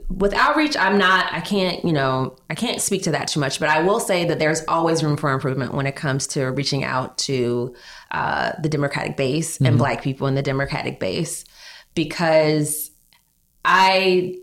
with 0.08 0.32
outreach, 0.32 0.76
I'm 0.76 0.96
not, 0.96 1.30
I 1.32 1.40
can't, 1.40 1.84
you 1.84 1.92
know, 1.92 2.36
I 2.48 2.54
can't 2.54 2.80
speak 2.80 3.02
to 3.02 3.10
that 3.10 3.28
too 3.28 3.38
much, 3.38 3.60
but 3.60 3.68
I 3.68 3.82
will 3.82 4.00
say 4.00 4.24
that 4.24 4.38
there's 4.38 4.64
always 4.66 5.04
room 5.04 5.16
for 5.16 5.30
improvement 5.30 5.74
when 5.74 5.86
it 5.86 5.94
comes 5.94 6.26
to 6.28 6.46
reaching 6.46 6.84
out 6.84 7.18
to 7.18 7.74
uh, 8.10 8.52
the 8.62 8.68
Democratic 8.68 9.16
base 9.16 9.60
and 9.60 9.76
Black 9.76 10.02
people 10.02 10.26
in 10.26 10.34
the 10.34 10.42
Democratic 10.42 11.00
base 11.00 11.44
because 11.94 12.90
I 13.64 14.36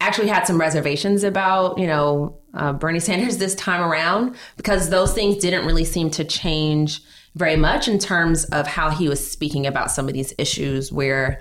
actually 0.00 0.28
had 0.28 0.46
some 0.46 0.60
reservations 0.60 1.24
about, 1.24 1.78
you 1.78 1.86
know, 1.86 2.38
uh, 2.52 2.74
Bernie 2.74 3.00
Sanders 3.00 3.38
this 3.38 3.54
time 3.54 3.80
around 3.80 4.36
because 4.58 4.90
those 4.90 5.14
things 5.14 5.36
didn't 5.36 5.64
really 5.64 5.84
seem 5.84 6.10
to 6.10 6.24
change 6.24 7.00
very 7.36 7.56
much 7.56 7.86
in 7.86 7.98
terms 7.98 8.44
of 8.46 8.66
how 8.66 8.90
he 8.90 9.08
was 9.08 9.30
speaking 9.30 9.66
about 9.66 9.90
some 9.90 10.08
of 10.08 10.14
these 10.14 10.32
issues 10.38 10.90
where 10.90 11.40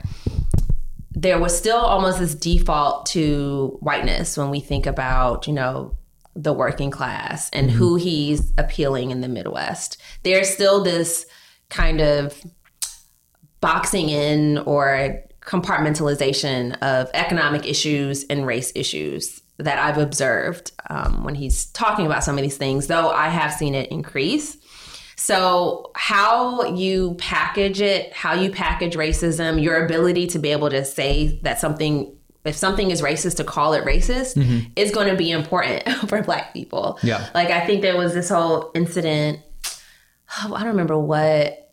there 1.16 1.40
was 1.40 1.58
still 1.58 1.78
almost 1.78 2.20
this 2.20 2.36
default 2.36 3.06
to 3.08 3.78
whiteness 3.80 4.38
when 4.38 4.50
we 4.50 4.60
think 4.60 4.86
about, 4.86 5.48
you 5.48 5.54
know, 5.54 5.98
the 6.36 6.52
working 6.52 6.92
class 6.92 7.50
and 7.52 7.72
who 7.72 7.96
he's 7.96 8.52
appealing 8.58 9.12
in 9.12 9.22
the 9.22 9.30
Midwest. 9.30 9.98
There's 10.24 10.50
still 10.50 10.84
this 10.84 11.26
kind 11.70 12.02
of 12.02 12.44
boxing 13.62 14.10
in 14.10 14.58
or 14.60 15.24
compartmentalization 15.40 16.78
of 16.82 17.10
economic 17.14 17.66
issues 17.66 18.26
and 18.26 18.46
race 18.46 18.74
issues 18.76 19.42
that 19.58 19.80
I've 19.80 19.98
observed 19.98 20.72
um, 20.90 21.24
when 21.24 21.36
he's 21.36 21.68
talking 21.68 22.06
about 22.06 22.24
some 22.26 22.38
of 22.38 22.42
these 22.42 22.58
things, 22.58 22.88
though 22.88 23.10
I 23.10 23.30
have 23.30 23.54
seen 23.54 23.74
it 23.74 23.90
increase. 23.90 24.58
So, 25.26 25.90
how 25.96 26.66
you 26.76 27.16
package 27.16 27.82
it, 27.82 28.14
how 28.14 28.34
you 28.34 28.52
package 28.52 28.94
racism, 28.94 29.60
your 29.60 29.84
ability 29.84 30.28
to 30.28 30.38
be 30.38 30.52
able 30.52 30.70
to 30.70 30.86
say 30.86 31.40
that 31.42 31.60
something, 31.60 32.16
if 32.44 32.56
something 32.56 32.92
is 32.92 33.02
racist, 33.02 33.38
to 33.38 33.44
call 33.44 33.74
it 33.74 33.84
racist 33.86 34.36
mm-hmm. 34.36 34.68
is 34.76 34.92
going 34.92 35.08
to 35.08 35.16
be 35.16 35.32
important 35.32 35.90
for 36.10 36.22
Black 36.22 36.54
people. 36.54 37.00
Yeah. 37.02 37.28
Like, 37.34 37.50
I 37.50 37.66
think 37.66 37.82
there 37.82 37.98
was 37.98 38.14
this 38.14 38.30
whole 38.30 38.70
incident, 38.76 39.40
oh, 40.44 40.54
I 40.54 40.60
don't 40.60 40.68
remember 40.68 41.00
what. 41.00 41.65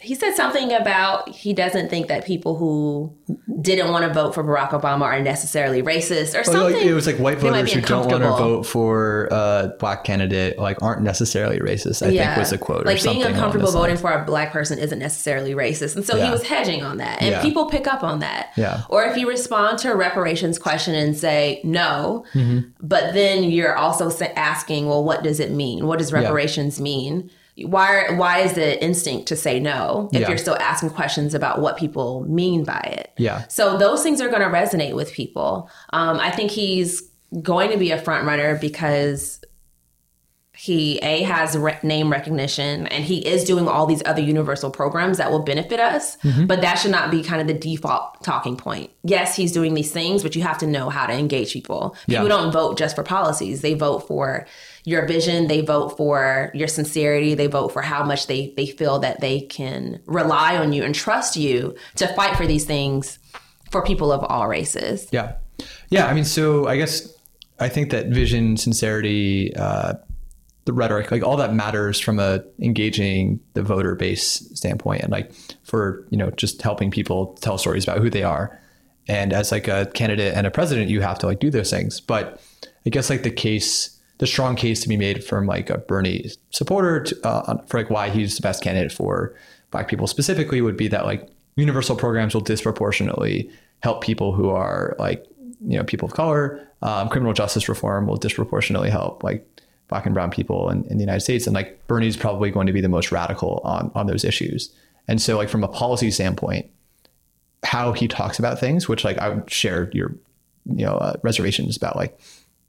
He 0.00 0.14
said 0.14 0.34
something 0.34 0.72
about 0.72 1.28
he 1.28 1.52
doesn't 1.52 1.88
think 1.90 2.08
that 2.08 2.24
people 2.26 2.56
who 2.56 3.14
didn't 3.60 3.90
want 3.90 4.04
to 4.06 4.12
vote 4.12 4.34
for 4.34 4.42
Barack 4.42 4.70
Obama 4.70 5.02
are 5.02 5.20
necessarily 5.20 5.82
racist 5.82 6.38
or 6.38 6.42
something. 6.44 6.72
like, 6.74 6.82
it 6.84 6.94
was 6.94 7.06
like 7.06 7.16
white 7.18 7.38
voters 7.38 7.72
who 7.72 7.80
don't 7.82 8.08
want 8.10 8.22
to 8.22 8.28
vote 8.30 8.62
for 8.66 9.28
a 9.30 9.74
black 9.78 10.04
candidate 10.04 10.58
like 10.58 10.82
aren't 10.82 11.02
necessarily 11.02 11.58
racist. 11.60 12.02
I 12.02 12.10
think 12.16 12.36
was 12.38 12.50
the 12.50 12.58
quote. 12.58 12.86
Like 12.86 12.98
something 12.98 13.22
being 13.22 13.34
uncomfortable 13.34 13.70
voting 13.72 13.96
for 13.98 14.10
a 14.10 14.24
black 14.24 14.52
person 14.52 14.78
isn't 14.78 14.98
necessarily 14.98 15.54
racist. 15.54 15.96
And 15.96 16.04
so 16.04 16.16
he 16.16 16.30
was 16.30 16.42
hedging 16.46 16.82
on 16.82 16.96
that. 16.98 17.20
And 17.20 17.30
Yeah. 17.32 17.42
people 17.42 17.66
pick 17.66 17.86
up 17.86 18.02
on 18.02 18.20
that. 18.20 18.52
Yeah. 18.56 18.82
Or 18.88 19.04
if 19.04 19.16
you 19.16 19.28
respond 19.28 19.78
to 19.80 19.92
a 19.92 19.96
reparations 19.96 20.58
question 20.58 20.94
and 20.94 21.16
say 21.16 21.60
no, 21.64 22.24
Mm-hmm. 22.32 22.70
but 22.80 23.12
then 23.14 23.44
you're 23.44 23.76
also 23.76 24.10
asking, 24.36 24.86
well, 24.86 25.04
what 25.04 25.22
does 25.22 25.40
it 25.40 25.50
mean? 25.50 25.86
What 25.86 25.98
does 25.98 26.12
reparations 26.12 26.80
mean? 26.80 27.30
Why, 27.66 28.10
why 28.10 28.38
is 28.40 28.54
the 28.54 28.82
instinct 28.82 29.26
to 29.28 29.36
say 29.36 29.60
no 29.60 30.08
if 30.12 30.20
Yeah. 30.20 30.28
you're 30.28 30.38
still 30.38 30.56
asking 30.56 30.90
questions 30.90 31.34
about 31.34 31.60
what 31.60 31.76
people 31.76 32.24
mean 32.28 32.64
by 32.64 32.80
it? 32.80 33.12
Yeah. 33.18 33.46
So 33.48 33.76
those 33.78 34.02
things 34.02 34.20
are 34.20 34.28
going 34.28 34.42
to 34.42 34.48
resonate 34.48 34.94
with 34.94 35.12
people. 35.12 35.68
Um, 35.92 36.18
I 36.18 36.30
think 36.30 36.50
he's 36.50 37.02
going 37.42 37.70
to 37.70 37.76
be 37.76 37.90
a 37.90 37.98
front 37.98 38.26
runner 38.26 38.58
because 38.58 39.40
he 40.56 40.98
a 40.98 41.22
has 41.22 41.56
re- 41.56 41.78
name 41.82 42.10
recognition 42.12 42.86
and 42.88 43.02
he 43.04 43.26
is 43.26 43.44
doing 43.44 43.66
all 43.66 43.86
these 43.86 44.02
other 44.04 44.20
universal 44.20 44.70
programs 44.70 45.16
that 45.16 45.30
will 45.30 45.38
benefit 45.42 45.80
us 45.80 46.18
but 46.46 46.60
that 46.60 46.74
should 46.74 46.90
not 46.90 47.10
be 47.10 47.22
kind 47.22 47.40
of 47.40 47.46
the 47.46 47.54
default 47.54 48.22
talking 48.22 48.56
point 48.58 48.90
yes 49.02 49.34
he's 49.36 49.52
doing 49.52 49.72
these 49.72 49.90
things 49.90 50.22
but 50.22 50.36
you 50.36 50.42
have 50.42 50.58
to 50.58 50.66
know 50.66 50.90
how 50.90 51.06
to 51.06 51.14
engage 51.14 51.52
people 51.54 51.96
Yeah. 52.08 52.18
people 52.20 52.28
don't 52.36 52.52
vote 52.52 52.76
just 52.76 52.94
for 52.94 53.02
policies 53.02 53.62
they 53.62 53.72
vote 53.72 54.00
for 54.00 54.46
your 54.84 55.06
vision 55.06 55.46
they 55.46 55.60
vote 55.60 55.96
for 55.96 56.50
your 56.54 56.68
sincerity 56.68 57.34
they 57.34 57.46
vote 57.46 57.68
for 57.68 57.82
how 57.82 58.02
much 58.04 58.26
they 58.26 58.52
they 58.56 58.66
feel 58.66 58.98
that 58.98 59.20
they 59.20 59.40
can 59.40 60.00
rely 60.06 60.56
on 60.56 60.72
you 60.72 60.82
and 60.82 60.94
trust 60.94 61.36
you 61.36 61.74
to 61.96 62.06
fight 62.14 62.36
for 62.36 62.46
these 62.46 62.64
things 62.64 63.18
for 63.70 63.82
people 63.84 64.10
of 64.10 64.24
all 64.24 64.48
races 64.48 65.08
Yeah. 65.12 65.34
Yeah. 65.90 66.06
I 66.06 66.14
mean, 66.14 66.24
so 66.24 66.66
I 66.66 66.76
guess 66.76 67.12
I 67.58 67.68
think 67.68 67.90
that 67.90 68.06
vision, 68.06 68.56
sincerity, 68.56 69.54
uh, 69.54 69.94
the 70.64 70.72
rhetoric, 70.72 71.10
like 71.10 71.22
all 71.22 71.36
that 71.36 71.54
matters 71.54 71.98
from 71.98 72.18
a 72.18 72.42
engaging 72.60 73.40
the 73.54 73.62
voter 73.62 73.94
base 73.94 74.48
standpoint 74.54 75.02
and 75.02 75.10
like 75.10 75.32
for, 75.62 76.06
you 76.10 76.16
know, 76.16 76.30
just 76.30 76.62
helping 76.62 76.90
people 76.90 77.34
tell 77.40 77.58
stories 77.58 77.84
about 77.84 77.98
who 77.98 78.10
they 78.10 78.22
are. 78.22 78.60
And 79.08 79.32
as 79.32 79.50
like 79.50 79.68
a 79.68 79.86
candidate 79.94 80.34
and 80.34 80.46
a 80.46 80.50
president, 80.50 80.90
you 80.90 81.00
have 81.00 81.18
to 81.20 81.26
like 81.26 81.40
do 81.40 81.50
those 81.50 81.70
things. 81.70 82.00
But 82.00 82.40
I 82.86 82.90
guess 82.90 83.10
like 83.10 83.22
the 83.22 83.30
case, 83.30 83.98
the 84.20 84.26
strong 84.26 84.54
case 84.54 84.82
to 84.82 84.88
be 84.88 84.98
made 84.98 85.24
from 85.24 85.46
like 85.46 85.70
a 85.70 85.78
Bernie 85.78 86.30
supporter 86.50 87.02
to, 87.04 87.26
uh, 87.26 87.56
for 87.66 87.78
like 87.78 87.88
why 87.88 88.10
he's 88.10 88.36
the 88.36 88.42
best 88.42 88.62
candidate 88.62 88.92
for 88.92 89.34
black 89.70 89.88
people 89.88 90.06
specifically 90.06 90.60
would 90.60 90.76
be 90.76 90.88
that 90.88 91.06
like 91.06 91.26
universal 91.56 91.96
programs 91.96 92.34
will 92.34 92.42
disproportionately 92.42 93.50
help 93.82 94.02
people 94.02 94.34
who 94.34 94.50
are 94.50 94.94
like 94.98 95.24
you 95.66 95.78
know 95.78 95.84
people 95.84 96.06
of 96.06 96.14
color. 96.14 96.66
Um, 96.82 97.08
criminal 97.08 97.32
justice 97.32 97.66
reform 97.66 98.06
will 98.06 98.16
disproportionately 98.16 98.90
help 98.90 99.24
like 99.24 99.46
black 99.88 100.04
and 100.04 100.14
brown 100.14 100.30
people 100.30 100.68
in, 100.68 100.84
in 100.84 100.98
the 100.98 101.02
United 101.02 101.20
States. 101.20 101.46
And 101.46 101.54
like 101.54 101.86
Bernie's 101.86 102.16
probably 102.16 102.50
going 102.50 102.66
to 102.66 102.74
be 102.74 102.82
the 102.82 102.90
most 102.90 103.10
radical 103.10 103.62
on 103.64 103.90
on 103.94 104.06
those 104.06 104.22
issues. 104.22 104.70
And 105.08 105.20
so 105.20 105.38
like 105.38 105.48
from 105.48 105.64
a 105.64 105.68
policy 105.68 106.10
standpoint, 106.10 106.70
how 107.62 107.92
he 107.92 108.06
talks 108.06 108.38
about 108.38 108.60
things, 108.60 108.86
which 108.86 109.02
like 109.02 109.16
I 109.16 109.30
would 109.30 109.50
share 109.50 109.88
your 109.94 110.14
you 110.66 110.84
know 110.84 110.96
uh, 110.96 111.14
reservations 111.22 111.78
about 111.78 111.96
like 111.96 112.20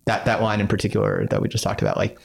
that 0.05 0.25
that 0.25 0.41
line 0.41 0.59
in 0.59 0.67
particular 0.67 1.27
that 1.27 1.41
we 1.41 1.47
just 1.47 1.63
talked 1.63 1.81
about. 1.81 1.97
Like 1.97 2.19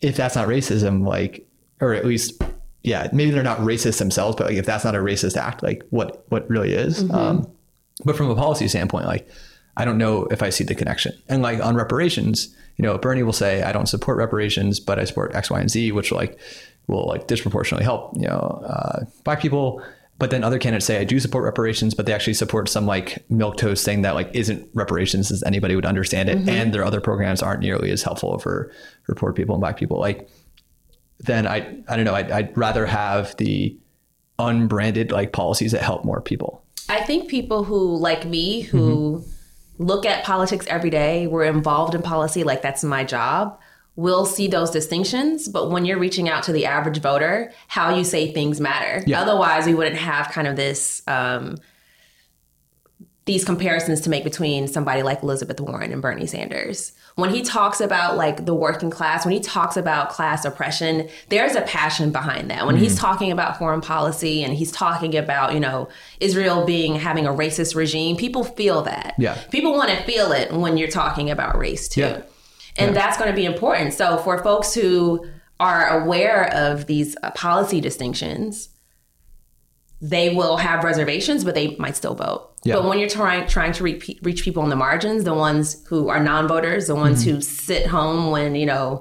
if 0.00 0.16
that's 0.16 0.36
not 0.36 0.48
racism, 0.48 1.06
like 1.06 1.46
or 1.80 1.94
at 1.94 2.04
least 2.04 2.42
yeah, 2.82 3.08
maybe 3.12 3.32
they're 3.32 3.42
not 3.42 3.58
racist 3.58 3.98
themselves, 3.98 4.36
but 4.36 4.46
like 4.46 4.56
if 4.56 4.64
that's 4.64 4.84
not 4.84 4.94
a 4.94 4.98
racist 4.98 5.36
act, 5.36 5.62
like 5.62 5.82
what 5.90 6.24
what 6.28 6.48
really 6.48 6.72
is? 6.72 7.08
Um, 7.10 7.50
but 8.04 8.16
from 8.16 8.30
a 8.30 8.36
policy 8.36 8.68
standpoint, 8.68 9.06
like 9.06 9.28
I 9.76 9.84
don't 9.84 9.98
know 9.98 10.24
if 10.26 10.42
I 10.42 10.50
see 10.50 10.64
the 10.64 10.74
connection. 10.74 11.12
And 11.28 11.42
like 11.42 11.60
on 11.60 11.74
reparations, 11.74 12.54
you 12.76 12.82
know, 12.82 12.96
Bernie 12.98 13.22
will 13.22 13.32
say 13.32 13.62
I 13.62 13.72
don't 13.72 13.86
support 13.86 14.18
reparations, 14.18 14.80
but 14.80 14.98
I 14.98 15.04
support 15.04 15.34
X, 15.34 15.50
Y, 15.50 15.60
and 15.60 15.70
Z, 15.70 15.92
which 15.92 16.12
like 16.12 16.38
will 16.86 17.06
like 17.06 17.26
disproportionately 17.26 17.84
help 17.84 18.12
you 18.16 18.26
know 18.26 18.62
uh, 18.64 19.04
black 19.24 19.40
people. 19.40 19.82
But 20.18 20.30
then 20.30 20.42
other 20.42 20.58
candidates 20.58 20.86
say 20.86 20.98
I 20.98 21.04
do 21.04 21.20
support 21.20 21.44
reparations, 21.44 21.94
but 21.94 22.06
they 22.06 22.12
actually 22.12 22.34
support 22.34 22.68
some 22.68 22.86
like 22.86 23.24
milk 23.30 23.56
toast 23.58 23.84
thing 23.84 24.02
that 24.02 24.14
like 24.14 24.30
isn't 24.32 24.68
reparations 24.74 25.30
as 25.30 25.42
anybody 25.42 25.74
would 25.74 25.86
understand 25.86 26.28
it, 26.28 26.38
mm-hmm. 26.38 26.48
and 26.48 26.72
their 26.72 26.84
other 26.84 27.00
programs 27.00 27.42
aren't 27.42 27.60
nearly 27.60 27.90
as 27.90 28.02
helpful 28.02 28.38
for 28.38 28.72
for 29.04 29.14
poor 29.14 29.32
people 29.32 29.54
and 29.54 29.60
black 29.60 29.76
people. 29.76 29.98
Like, 29.98 30.28
then 31.20 31.46
I 31.46 31.82
I 31.88 31.96
don't 31.96 32.04
know. 32.04 32.14
I'd, 32.14 32.30
I'd 32.30 32.56
rather 32.56 32.86
have 32.86 33.36
the 33.36 33.76
unbranded 34.38 35.12
like 35.12 35.32
policies 35.32 35.72
that 35.72 35.82
help 35.82 36.04
more 36.04 36.20
people. 36.20 36.62
I 36.88 37.02
think 37.02 37.28
people 37.28 37.64
who, 37.64 37.96
like 37.96 38.24
me, 38.24 38.60
who 38.60 39.18
mm-hmm. 39.18 39.84
look 39.84 40.06
at 40.06 40.24
politics 40.24 40.66
every 40.68 40.90
day, 40.90 41.26
we're 41.26 41.44
involved 41.44 41.94
in 41.94 42.02
policy, 42.02 42.44
like 42.44 42.62
that's 42.62 42.84
my 42.84 43.04
job, 43.04 43.58
will 43.96 44.26
see 44.26 44.46
those 44.46 44.70
distinctions. 44.70 45.48
But 45.48 45.70
when 45.70 45.84
you're 45.84 45.98
reaching 45.98 46.28
out 46.28 46.42
to 46.44 46.52
the 46.52 46.66
average 46.66 47.00
voter, 47.00 47.52
how 47.68 47.94
you 47.94 48.04
say 48.04 48.32
things 48.32 48.60
matter. 48.60 49.02
Yeah. 49.06 49.22
Otherwise, 49.22 49.66
we 49.66 49.74
wouldn't 49.74 49.96
have 49.96 50.28
kind 50.28 50.46
of 50.46 50.56
this. 50.56 51.02
Um, 51.06 51.56
these 53.26 53.44
comparisons 53.44 54.00
to 54.02 54.08
make 54.08 54.22
between 54.22 54.68
somebody 54.68 55.02
like 55.02 55.20
Elizabeth 55.20 55.60
Warren 55.60 55.92
and 55.92 56.00
Bernie 56.00 56.28
Sanders. 56.28 56.92
When 57.16 57.30
he 57.30 57.42
talks 57.42 57.80
about 57.80 58.16
like 58.16 58.46
the 58.46 58.54
working 58.54 58.88
class, 58.88 59.24
when 59.24 59.34
he 59.34 59.40
talks 59.40 59.76
about 59.76 60.10
class 60.10 60.44
oppression, 60.44 61.08
there's 61.28 61.56
a 61.56 61.62
passion 61.62 62.12
behind 62.12 62.50
that. 62.52 62.66
When 62.66 62.76
he's 62.76 62.96
talking 62.96 63.32
about 63.32 63.58
foreign 63.58 63.80
policy 63.80 64.44
and 64.44 64.54
he's 64.54 64.70
talking 64.70 65.16
about, 65.16 65.54
you 65.54 65.60
know, 65.60 65.88
Israel 66.20 66.64
being 66.64 66.94
having 66.94 67.26
a 67.26 67.30
racist 67.30 67.74
regime, 67.74 68.16
people 68.16 68.44
feel 68.44 68.82
that. 68.82 69.16
Yeah. 69.18 69.34
People 69.50 69.72
want 69.72 69.90
to 69.90 70.00
feel 70.04 70.30
it 70.30 70.52
when 70.52 70.76
you're 70.76 70.86
talking 70.86 71.28
about 71.28 71.58
race 71.58 71.88
too. 71.88 72.02
Yeah. 72.02 72.22
And 72.78 72.94
that's 72.94 73.16
going 73.16 73.30
to 73.30 73.36
be 73.36 73.44
important. 73.44 73.94
So 73.94 74.18
for 74.18 74.42
folks 74.42 74.74
who 74.74 75.26
are 75.58 76.02
aware 76.02 76.52
of 76.54 76.86
these 76.86 77.16
uh, 77.22 77.30
policy 77.30 77.80
distinctions, 77.80 78.68
they 80.00 80.34
will 80.34 80.58
have 80.58 80.84
reservations, 80.84 81.44
but 81.44 81.54
they 81.54 81.74
might 81.76 81.96
still 81.96 82.14
vote. 82.14 82.52
Yeah. 82.64 82.74
But 82.74 82.84
when 82.88 82.98
you're 82.98 83.08
trying 83.08 83.46
trying 83.48 83.72
to 83.72 83.84
reach, 83.84 84.10
reach 84.22 84.42
people 84.42 84.62
on 84.62 84.68
the 84.68 84.76
margins, 84.76 85.24
the 85.24 85.32
ones 85.34 85.84
who 85.86 86.08
are 86.08 86.20
non-voters, 86.22 86.86
the 86.88 86.94
ones 86.94 87.24
Mm-hmm. 87.24 87.36
who 87.36 87.40
sit 87.40 87.86
home 87.86 88.30
when 88.30 88.54
you 88.54 88.66
know 88.66 89.00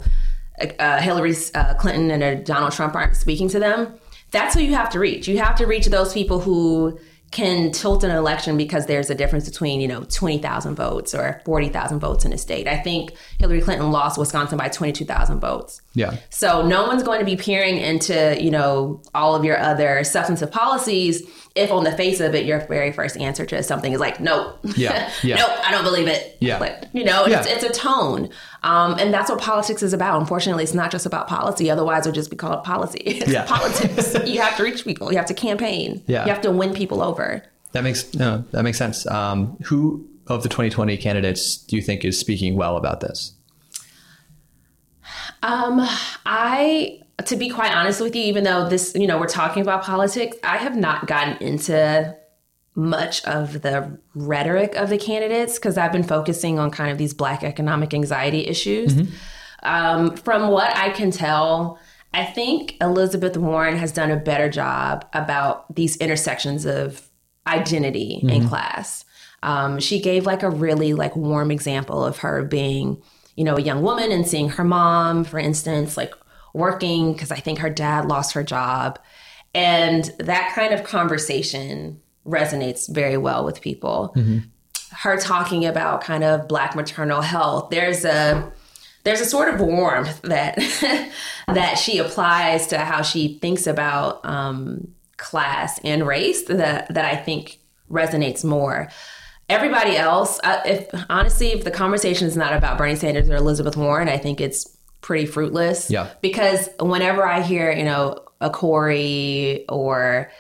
uh, 0.80 1.02
Hillary 1.02 1.36
uh, 1.54 1.74
Clinton 1.74 2.12
and 2.12 2.24
uh, 2.24 2.36
Donald 2.44 2.72
Trump 2.72 2.96
aren't 2.96 3.16
speaking 3.18 3.50
to 3.50 3.60
them, 3.60 4.00
that's 4.32 4.56
who 4.56 4.62
you 4.62 4.74
have 4.74 4.90
to 4.92 5.00
reach. 5.00 5.28
You 5.28 5.38
have 5.40 5.56
to 5.58 5.66
reach 5.66 5.88
those 5.88 6.14
people 6.14 6.40
who 6.40 6.98
can 7.36 7.70
tilt 7.70 8.02
an 8.06 8.12
election 8.12 8.56
because 8.56 8.86
there's 8.86 9.10
a 9.10 9.16
difference 9.16 9.50
between 9.50 9.82
you 9.82 9.90
know 9.90 10.06
20,000 10.06 10.74
votes 10.74 11.14
or 11.14 11.42
40,000 11.44 12.00
votes 12.00 12.24
in 12.24 12.32
a 12.32 12.38
state. 12.38 12.66
I 12.66 12.78
think 12.78 13.12
Hillary 13.40 13.60
Clinton 13.60 13.92
lost 13.92 14.18
Wisconsin 14.18 14.58
by 14.58 14.70
22,000 14.70 15.42
votes. 15.42 15.82
Yeah. 15.96 16.16
So 16.30 16.66
no 16.66 16.88
one's 16.88 17.04
going 17.04 17.20
to 17.20 17.26
be 17.26 17.36
peering 17.36 17.78
into, 17.78 18.42
you 18.42 18.52
know, 18.52 19.02
all 19.14 19.36
of 19.36 19.44
your 19.44 19.60
other 19.60 20.06
substantive 20.06 20.50
policies 20.50 21.24
if 21.56 21.72
on 21.72 21.86
the 21.86 21.92
face 21.94 22.20
of 22.20 22.36
it 22.36 22.46
your 22.46 22.60
very 22.68 22.92
first 22.92 23.16
answer 23.18 23.46
to 23.46 23.64
something 23.64 23.94
is 23.94 24.00
like, 24.00 24.20
nope. 24.20 24.60
Yeah, 24.76 25.10
yeah. 25.24 25.38
nope, 25.38 25.52
I 25.64 25.72
don't 25.72 25.86
believe 25.86 26.08
it. 26.08 26.38
Yeah. 26.42 26.58
Like, 26.60 26.84
you 26.94 27.04
know, 27.06 27.26
Yeah. 27.26 27.40
it's, 27.40 27.48
it's 27.50 27.64
a 27.64 27.70
tone. 27.72 28.30
Um, 28.64 28.96
and 29.00 29.14
that's 29.14 29.30
what 29.30 29.40
politics 29.40 29.82
is 29.82 29.94
about. 29.94 30.20
Unfortunately, 30.20 30.64
it's 30.64 30.74
not 30.74 30.92
just 30.92 31.06
about 31.06 31.28
policy. 31.30 31.72
Otherwise, 31.72 32.06
it 32.06 32.10
would 32.10 32.16
just 32.16 32.30
be 32.30 32.36
called 32.36 32.64
policy. 32.66 33.00
It's 33.06 33.32
Yeah. 33.32 33.46
politics. 33.46 34.16
you 34.26 34.42
have 34.42 34.58
to 34.58 34.64
reach 34.64 34.84
people. 34.84 35.12
You 35.12 35.18
have 35.18 35.28
to 35.28 35.34
campaign. 35.34 36.04
Yeah. 36.08 36.26
You 36.26 36.32
have 36.34 36.42
to 36.42 36.52
win 36.52 36.74
people 36.74 37.02
over. 37.02 37.42
That 37.72 37.84
makes 37.84 38.14
no, 38.14 38.44
that 38.52 38.64
makes 38.64 38.78
sense. 38.78 39.06
Um, 39.08 39.58
who 39.66 40.06
of 40.28 40.44
the 40.44 40.50
2020 40.50 40.98
candidates 40.98 41.56
do 41.58 41.76
you 41.76 41.82
think 41.82 42.04
is 42.04 42.20
speaking 42.20 42.56
well 42.56 42.76
about 42.78 43.00
this? 43.00 43.34
Um, 45.44 45.80
I, 46.26 47.00
to 47.24 47.36
be 47.36 47.50
quite 47.50 47.74
honest 47.74 48.02
with 48.02 48.16
you, 48.16 48.24
even 48.24 48.44
though 48.44 48.68
this, 48.68 48.94
you 48.96 49.08
know, 49.08 49.18
we're 49.18 49.28
talking 49.28 49.62
about 49.62 49.84
politics, 49.84 50.38
I 50.44 50.58
have 50.58 50.76
not 50.76 51.08
gotten 51.08 51.38
into 51.42 52.16
much 52.76 53.24
of 53.24 53.62
the 53.62 53.98
rhetoric 54.14 54.76
of 54.76 54.90
the 54.90 54.98
candidates 54.98 55.56
because 55.56 55.78
I've 55.78 55.94
been 55.94 56.04
focusing 56.04 56.60
on 56.60 56.72
kind 56.72 56.92
of 56.92 56.98
these 56.98 57.14
Black 57.14 57.44
economic 57.44 57.94
anxiety 57.94 58.46
issues. 58.46 58.94
Um, 59.64 60.16
from 60.18 60.50
what 60.50 60.76
I 60.76 60.90
can 60.90 61.10
tell, 61.10 61.80
I 62.14 62.26
think 62.26 62.76
Elizabeth 62.82 63.38
Warren 63.38 63.78
has 63.78 63.92
done 63.92 64.12
a 64.12 64.18
better 64.18 64.50
job 64.50 65.06
about 65.14 65.74
these 65.74 65.98
intersections 65.98 66.66
of 66.66 67.10
identity 67.48 68.20
and 68.24 68.48
class. 68.50 69.06
Um, 69.42 69.80
she 69.80 70.02
gave 70.02 70.26
like 70.26 70.44
a 70.44 70.50
really 70.50 70.94
like 70.94 71.16
warm 71.16 71.52
example 71.52 72.04
of 72.04 72.20
her 72.20 72.44
being, 72.44 73.02
you 73.36 73.44
know, 73.44 73.56
a 73.56 73.62
young 73.62 73.84
woman 73.84 74.12
and 74.12 74.28
seeing 74.28 74.50
her 74.50 74.64
mom, 74.64 75.24
for 75.24 75.40
instance, 75.40 75.98
like 75.98 76.14
working 76.56 77.14
because 77.14 77.32
I 77.32 77.36
think 77.36 77.60
her 77.60 77.70
dad 77.70 78.06
lost 78.06 78.34
her 78.34 78.44
job. 78.44 78.98
And 79.54 80.06
that 80.20 80.54
kind 80.56 80.74
of 80.74 80.84
conversation 80.84 82.02
resonates 82.26 82.92
very 82.92 83.18
well 83.18 83.46
with 83.46 83.62
people. 83.62 84.14
Her 84.92 85.18
talking 85.18 85.66
about 85.66 86.02
kind 86.02 86.24
of 86.24 86.48
black 86.48 86.76
maternal 86.76 87.22
health. 87.22 87.70
There's 87.70 88.06
a 88.06 88.52
there's 89.04 89.22
a 89.22 89.26
sort 89.26 89.54
of 89.54 89.62
warmth 89.62 90.22
that 90.24 90.56
that 91.48 91.76
she 91.76 92.00
applies 92.00 92.68
to 92.68 92.80
how 92.80 93.02
she 93.02 93.38
thinks 93.40 93.68
about 93.68 94.26
um, 94.26 94.88
class 95.18 95.80
and 95.84 96.08
race 96.08 96.44
that 96.44 96.94
that 96.94 97.06
I 97.06 97.16
think 97.16 97.60
resonates 97.90 98.44
more. 98.44 98.90
Everybody 99.48 99.96
else, 99.96 100.40
uh, 100.44 100.62
if 100.66 100.90
honestly, 101.08 101.52
if 101.52 101.64
the 101.64 101.72
conversation 101.72 102.28
is 102.28 102.36
not 102.36 102.54
about 102.54 102.80
Bernie 102.80 102.96
Sanders 102.96 103.30
or 103.30 103.36
Elizabeth 103.36 103.78
Warren, 103.78 104.10
I 104.10 104.18
think 104.18 104.42
it's 104.42 104.75
pretty 105.06 105.28
fruitless. 105.28 105.92
Yeah. 105.92 106.10
Because 106.20 106.68
whenever 106.80 107.24
I 107.24 107.42
hear, 107.42 107.72
you 107.72 107.84
know, 107.84 108.26
a 108.42 108.50
Cory 108.50 109.64
or 109.70 110.32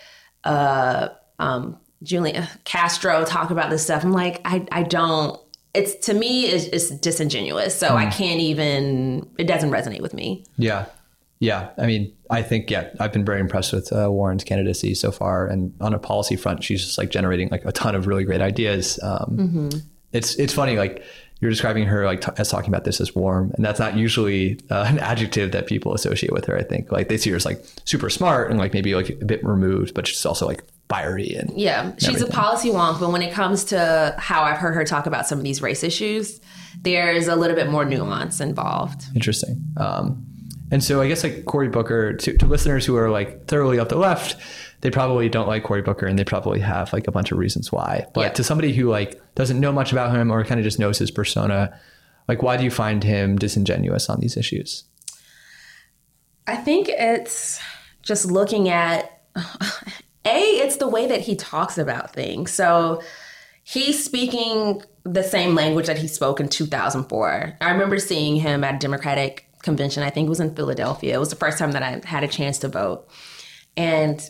uh, 0.44 1.10
um, 1.38 1.78
Julián 2.04 2.50
Castro 2.64 3.24
talk 3.26 3.52
about 3.52 3.70
this 3.70 3.84
stuff, 3.84 4.04
I'm 4.04 4.12
like, 4.12 4.42
I, 4.44 4.66
I 4.72 4.82
don't. 4.82 5.40
It's 5.76 5.94
to 6.08 6.16
me, 6.16 6.48
it's, 6.48 6.66
it's 6.66 6.90
disingenuous. 7.00 7.76
So 7.76 7.96
I 7.96 8.08
can't 8.08 8.40
even. 8.40 9.30
It 9.38 9.46
doesn't 9.46 9.70
resonate 9.70 10.02
with 10.02 10.16
me. 10.16 10.44
Yeah. 10.58 10.88
Yeah. 11.40 11.70
I 11.78 11.86
mean, 11.86 12.16
I 12.32 12.42
think, 12.42 12.72
yeah, 12.72 12.90
I've 13.00 13.14
been 13.14 13.26
very 13.26 13.42
impressed 13.42 13.72
with 13.72 13.94
uh, 13.94 14.12
Warren's 14.12 14.44
candidacy 14.44 14.96
so 14.96 15.12
far. 15.12 15.46
And 15.46 15.76
on 15.80 15.94
a 15.94 16.00
policy 16.00 16.38
front, 16.38 16.64
she's 16.64 16.84
just 16.84 16.98
like 16.98 17.12
generating 17.12 17.50
like 17.50 17.66
a 17.66 17.72
ton 17.72 17.94
of 17.94 18.08
really 18.08 18.24
great 18.24 18.42
ideas. 18.42 19.00
Um, 19.04 19.70
It's, 20.12 20.36
it's 20.36 20.54
funny, 20.54 20.78
like 20.78 21.04
you're 21.42 21.52
describing 21.52 21.86
her 21.86 22.06
like 22.06 22.22
t- 22.22 22.32
as 22.38 22.50
talking 22.50 22.70
about 22.70 22.84
this 22.86 23.02
as 23.02 23.14
warm. 23.14 23.52
And 23.56 23.64
that's 23.66 23.80
not 23.80 23.96
usually 23.98 24.60
uh, 24.70 24.86
an 24.88 25.00
adjective 25.00 25.52
that 25.52 25.68
people 25.68 25.94
associate 25.94 26.32
with 26.32 26.46
her. 26.46 26.58
I 26.58 26.64
think 26.64 26.92
like 26.92 27.10
they 27.10 27.18
see 27.18 27.30
her 27.32 27.36
as 27.36 27.46
like 27.46 27.64
super 27.86 28.10
smart 28.10 28.50
and 28.50 28.60
like 28.60 28.74
maybe 28.74 28.96
like 28.96 29.10
a 29.10 29.26
bit 29.26 29.44
removed, 29.44 29.94
but 29.94 30.08
she's 30.08 30.26
also 30.26 30.46
like 30.48 30.64
fiery 30.90 31.36
and 31.36 31.52
Yeah, 31.60 31.94
she's 31.98 32.10
everything. 32.10 32.30
a 32.30 32.32
policy 32.32 32.70
wonk, 32.70 33.00
but 33.00 33.12
when 33.12 33.22
it 33.22 33.34
comes 33.34 33.64
to 33.66 34.16
how 34.18 34.44
I've 34.44 34.58
heard 34.58 34.76
her 34.76 34.86
talk 34.86 35.08
about 35.08 35.28
some 35.28 35.38
of 35.40 35.44
these 35.44 35.62
race 35.62 35.84
issues, 35.84 36.40
there's 36.82 37.28
a 37.28 37.36
little 37.36 37.56
bit 37.56 37.70
more 37.70 37.86
nuance 37.86 38.40
involved. 38.40 39.06
Interesting. 39.16 39.62
Um, 39.78 40.26
and 40.72 40.84
so 40.84 41.02
I 41.02 41.08
guess 41.08 41.24
like 41.24 41.46
Cory 41.46 41.70
Booker 41.70 42.14
to, 42.14 42.38
to 42.38 42.46
listeners 42.46 42.86
who 42.86 42.96
are 42.98 43.10
like 43.10 43.48
thoroughly 43.48 43.80
up 43.80 43.90
the 43.90 43.98
left, 43.98 44.36
they 44.86 44.92
probably 44.92 45.28
don't 45.30 45.48
like 45.48 45.64
Cory 45.64 45.82
Booker 45.82 46.06
and 46.06 46.18
they 46.20 46.24
probably 46.24 46.60
have 46.60 46.94
like 46.94 47.08
a 47.08 47.12
bunch 47.12 47.32
of 47.32 47.40
reasons 47.40 47.72
why. 47.72 48.06
But 48.14 48.22
Yeah. 48.22 48.30
to 48.34 48.44
somebody 48.44 48.72
who 48.72 48.88
like 48.88 49.20
doesn't 49.34 49.60
know 49.60 49.72
much 49.72 49.92
about 49.92 50.16
him 50.16 50.30
or 50.32 50.44
kind 50.46 50.60
of 50.60 50.64
just 50.64 50.78
knows 50.78 51.00
his 51.00 51.10
persona, 51.10 51.76
like 52.28 52.44
why 52.44 52.56
do 52.56 52.64
you 52.64 52.70
find 52.70 53.04
him 53.04 53.36
disingenuous 53.36 54.12
on 54.12 54.20
these 54.20 54.38
issues? 54.38 54.84
I 56.46 56.56
think 56.56 56.88
it's 56.88 57.60
just 58.04 58.28
looking 58.28 58.70
at 58.70 59.22
a 59.36 60.40
it's 60.40 60.76
the 60.78 60.88
way 60.88 61.08
that 61.08 61.22
he 61.22 61.36
talks 61.36 61.80
about 61.80 62.14
things. 62.14 62.52
So 62.52 63.02
he's 63.64 64.04
speaking 64.06 64.84
the 65.04 65.24
same 65.24 65.56
language 65.56 65.88
that 65.88 65.98
he 65.98 66.08
spoke 66.08 66.40
in 66.40 66.48
2004. 66.48 67.58
I 67.60 67.72
remember 67.72 67.98
seeing 67.98 68.36
him 68.36 68.64
at 68.64 68.76
a 68.76 68.78
Democratic 68.78 69.50
convention. 69.64 70.04
I 70.04 70.12
think 70.12 70.28
it 70.28 70.30
was 70.30 70.40
in 70.40 70.54
Philadelphia. 70.56 71.16
It 71.16 71.20
was 71.20 71.32
the 71.32 71.36
first 71.36 71.58
time 71.58 71.72
that 71.72 71.82
I 71.82 72.02
had 72.06 72.24
a 72.24 72.28
chance 72.28 72.60
to 72.60 72.68
vote. 72.68 73.08
And 73.76 74.22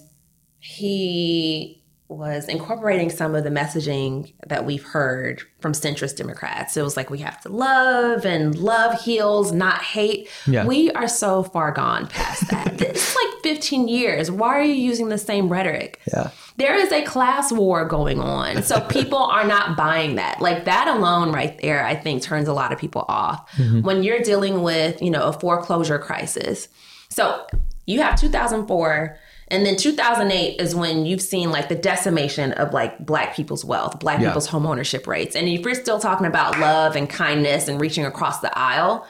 he 0.66 1.80
was 2.07 2.47
incorporating 2.47 3.11
some 3.11 3.36
of 3.36 3.43
the 3.43 3.51
messaging 3.51 4.34
that 4.47 4.66
we've 4.66 4.84
heard 4.84 5.43
from 5.59 5.74
centrist 5.74 6.18
Democrats. 6.18 6.76
It 6.76 6.82
was 6.82 6.97
like 6.97 7.11
we 7.11 7.20
have 7.20 7.39
to 7.41 7.49
love 7.49 8.26
and 8.26 8.57
love 8.57 8.99
heals, 8.99 9.51
not 9.51 9.84
hate. 9.84 10.28
Yeah. 10.47 10.66
We 10.66 10.89
are 10.91 11.07
so 11.07 11.43
far 11.43 11.72
gone 11.72 12.07
past 12.07 12.49
that. 12.49 12.82
it's 12.82 13.16
like 13.16 13.43
15 13.43 13.88
years. 13.88 14.32
Why 14.32 14.57
are 14.57 14.63
you 14.63 14.74
using 14.74 15.09
the 15.09 15.20
same 15.20 15.49
rhetoric? 15.49 16.01
Yeah. 16.11 16.32
There 16.57 16.76
is 16.76 16.91
a 16.91 17.03
class 17.03 17.51
war 17.51 17.86
going 17.86 18.20
on. 18.20 18.63
So 18.63 18.82
people 18.89 19.20
are 19.20 19.45
not 19.45 19.78
buying 19.78 20.16
that. 20.16 20.41
Like 20.41 20.66
that 20.66 20.88
alone 20.88 21.32
right 21.32 21.59
there, 21.61 21.86
I 21.86 21.95
think 21.95 22.24
turns 22.24 22.47
a 22.47 22.53
lot 22.53 22.74
of 22.74 22.80
people 22.80 23.05
off. 23.07 23.51
Mm-hmm. 23.53 23.82
When 23.82 24.01
you're 24.01 24.22
dealing 24.22 24.63
with, 24.63 24.99
you 24.99 25.11
know, 25.11 25.26
a 25.26 25.34
foreclosure 25.34 25.99
crisis. 25.99 26.70
So 27.09 27.45
you 27.86 28.01
have 28.01 28.20
2004 28.20 29.20
and 29.50 29.66
then 29.66 29.76
2008 29.76 30.60
is 30.60 30.74
when 30.76 31.06
you've 31.06 31.22
seen 31.22 31.52
like 31.52 31.70
the 31.70 31.76
decimation 31.76 32.52
of 32.54 32.74
like 32.74 33.06
black 33.06 33.36
people's 33.36 33.64
wealth, 33.64 34.00
black 34.00 34.20
Yeah. 34.20 34.28
people's 34.30 34.48
home 34.48 34.66
ownership 34.66 35.06
rates. 35.08 35.36
And 35.36 35.48
if 35.48 35.62
you're 35.62 35.76
still 35.76 36.00
talking 36.00 36.26
about 36.26 36.60
love 36.60 36.96
and 36.96 37.10
kindness 37.10 37.68
and 37.68 37.80
reaching 37.80 38.06
across 38.06 38.39
the 38.39 38.58
aisle, 38.58 39.06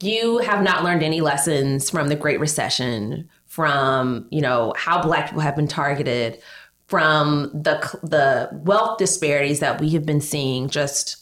you 0.00 0.38
have 0.38 0.62
not 0.62 0.84
learned 0.84 1.02
any 1.02 1.20
lessons 1.20 1.90
from 1.90 2.08
the 2.08 2.16
Great 2.16 2.40
Recession, 2.40 3.28
from 3.46 4.26
you 4.30 4.40
know 4.40 4.72
how 4.76 5.02
black 5.02 5.26
people 5.26 5.40
have 5.42 5.56
been 5.56 5.66
targeted 5.68 6.38
from 6.86 7.50
the 7.52 7.76
the 8.02 8.48
wealth 8.62 8.98
disparities 8.98 9.60
that 9.60 9.80
we 9.80 9.90
have 9.90 10.06
been 10.06 10.20
seeing 10.20 10.68
just 10.68 11.16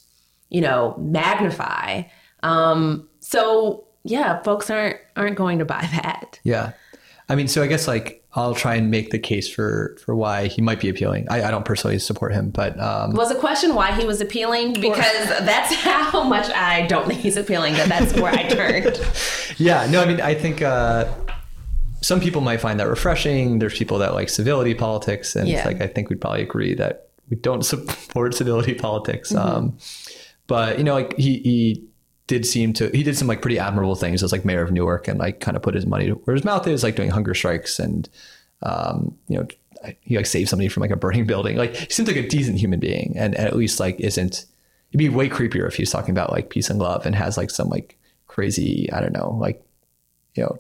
you 0.50 0.60
know 0.60 0.94
magnify 0.98 2.02
um 2.42 3.08
so 3.20 3.84
yeah 4.04 4.40
folks 4.42 4.68
aren't 4.70 4.96
aren't 5.16 5.36
going 5.36 5.58
to 5.58 5.64
buy 5.64 5.80
that 6.02 6.38
Yeah. 6.44 6.72
I 7.28 7.34
mean, 7.34 7.48
so 7.48 7.60
I 7.62 7.66
guess 7.66 7.88
like 7.88 8.22
I'll 8.36 8.54
try 8.54 8.74
and 8.74 8.90
make 8.90 9.10
the 9.10 9.18
case 9.18 9.48
for 9.48 9.96
for 10.04 10.14
why 10.14 10.46
he 10.46 10.60
might 10.60 10.78
be 10.78 10.90
appealing. 10.90 11.26
I, 11.30 11.44
I 11.44 11.50
don't 11.50 11.64
personally 11.64 11.98
support 11.98 12.34
him, 12.34 12.50
but 12.50 12.78
um, 12.78 13.14
was 13.14 13.30
a 13.30 13.34
question 13.34 13.74
why 13.74 13.92
he 13.92 14.04
was 14.04 14.20
appealing 14.20 14.74
because 14.74 15.28
that's 15.40 15.74
how 15.82 16.22
much 16.22 16.50
I 16.50 16.86
don't 16.86 17.06
think 17.08 17.20
he's 17.20 17.38
appealing 17.38 17.74
that 17.74 17.88
that's 17.88 18.12
where 18.14 18.32
I 18.32 18.42
turned 18.48 19.00
yeah, 19.56 19.86
no, 19.90 20.02
I 20.02 20.06
mean, 20.06 20.20
I 20.20 20.34
think 20.34 20.60
uh, 20.60 21.10
some 22.02 22.20
people 22.20 22.42
might 22.42 22.60
find 22.60 22.78
that 22.78 22.88
refreshing. 22.88 23.58
There's 23.58 23.76
people 23.78 23.98
that 23.98 24.12
like 24.12 24.28
civility 24.28 24.74
politics, 24.74 25.34
and 25.34 25.48
Yeah. 25.48 25.56
it's 25.58 25.66
like 25.66 25.80
I 25.80 25.86
think 25.86 26.10
we'd 26.10 26.20
probably 26.20 26.42
agree 26.42 26.74
that 26.74 27.08
we 27.30 27.36
don't 27.38 27.62
support 27.72 28.34
civility 28.34 28.74
politics. 28.74 29.32
Mm-hmm. 29.32 29.56
Um, 29.56 29.78
but 30.46 30.76
you 30.78 30.84
know, 30.84 30.94
like 30.94 31.16
he 31.16 31.38
he 31.38 31.85
did 32.26 32.44
seem 32.44 32.72
to 32.74 32.88
he 32.90 33.02
did 33.02 33.16
some 33.16 33.28
like 33.28 33.40
pretty 33.40 33.58
admirable 33.58 33.94
things 33.94 34.22
as 34.22 34.32
like 34.32 34.44
mayor 34.44 34.62
of 34.62 34.72
Newark, 34.72 35.08
and 35.08 35.18
like 35.18 35.40
kind 35.40 35.56
of 35.56 35.62
put 35.62 35.74
his 35.74 35.86
money 35.86 36.10
where 36.10 36.34
his 36.34 36.44
mouth 36.44 36.66
is, 36.66 36.82
like 36.82 36.96
doing 36.96 37.10
hunger 37.10 37.34
strikes 37.34 37.78
and 37.78 38.08
um, 38.62 39.16
you 39.28 39.38
know. 39.38 39.46
He 40.00 40.16
like 40.16 40.26
saved 40.26 40.48
somebody 40.48 40.68
from 40.68 40.80
like 40.80 40.90
a 40.90 40.96
burning 40.96 41.26
building. 41.28 41.56
Like 41.56 41.76
he 41.76 41.92
seems 41.92 42.08
like 42.08 42.16
a 42.16 42.26
decent 42.26 42.58
human 42.58 42.80
being, 42.80 43.12
and, 43.16 43.36
and 43.36 43.46
at 43.46 43.54
least 43.54 43.78
like 43.78 44.00
isn't. 44.00 44.46
It'd 44.90 44.98
be 44.98 45.08
way 45.08 45.28
creepier 45.28 45.68
if 45.68 45.76
he's 45.76 45.92
talking 45.92 46.10
about 46.10 46.32
like 46.32 46.50
peace 46.50 46.70
and 46.70 46.80
love 46.80 47.06
and 47.06 47.14
has 47.14 47.36
like 47.36 47.50
some 47.50 47.68
like 47.68 47.96
crazy, 48.26 48.90
I 48.92 49.00
don't 49.00 49.12
know, 49.12 49.36
like 49.40 49.62
you 50.34 50.42
know 50.42 50.58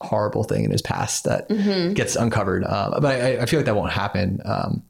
horrible 0.00 0.44
thing 0.44 0.64
in 0.64 0.70
his 0.70 0.80
past 0.82 1.24
that 1.24 1.48
gets 1.94 2.16
uncovered. 2.16 2.64
Um, 2.64 2.94
but 3.00 3.20
I, 3.20 3.38
I 3.42 3.46
feel 3.46 3.58
like 3.58 3.66
that 3.66 3.74
won't 3.76 3.92
happen. 3.92 4.40
Um, 4.44 4.82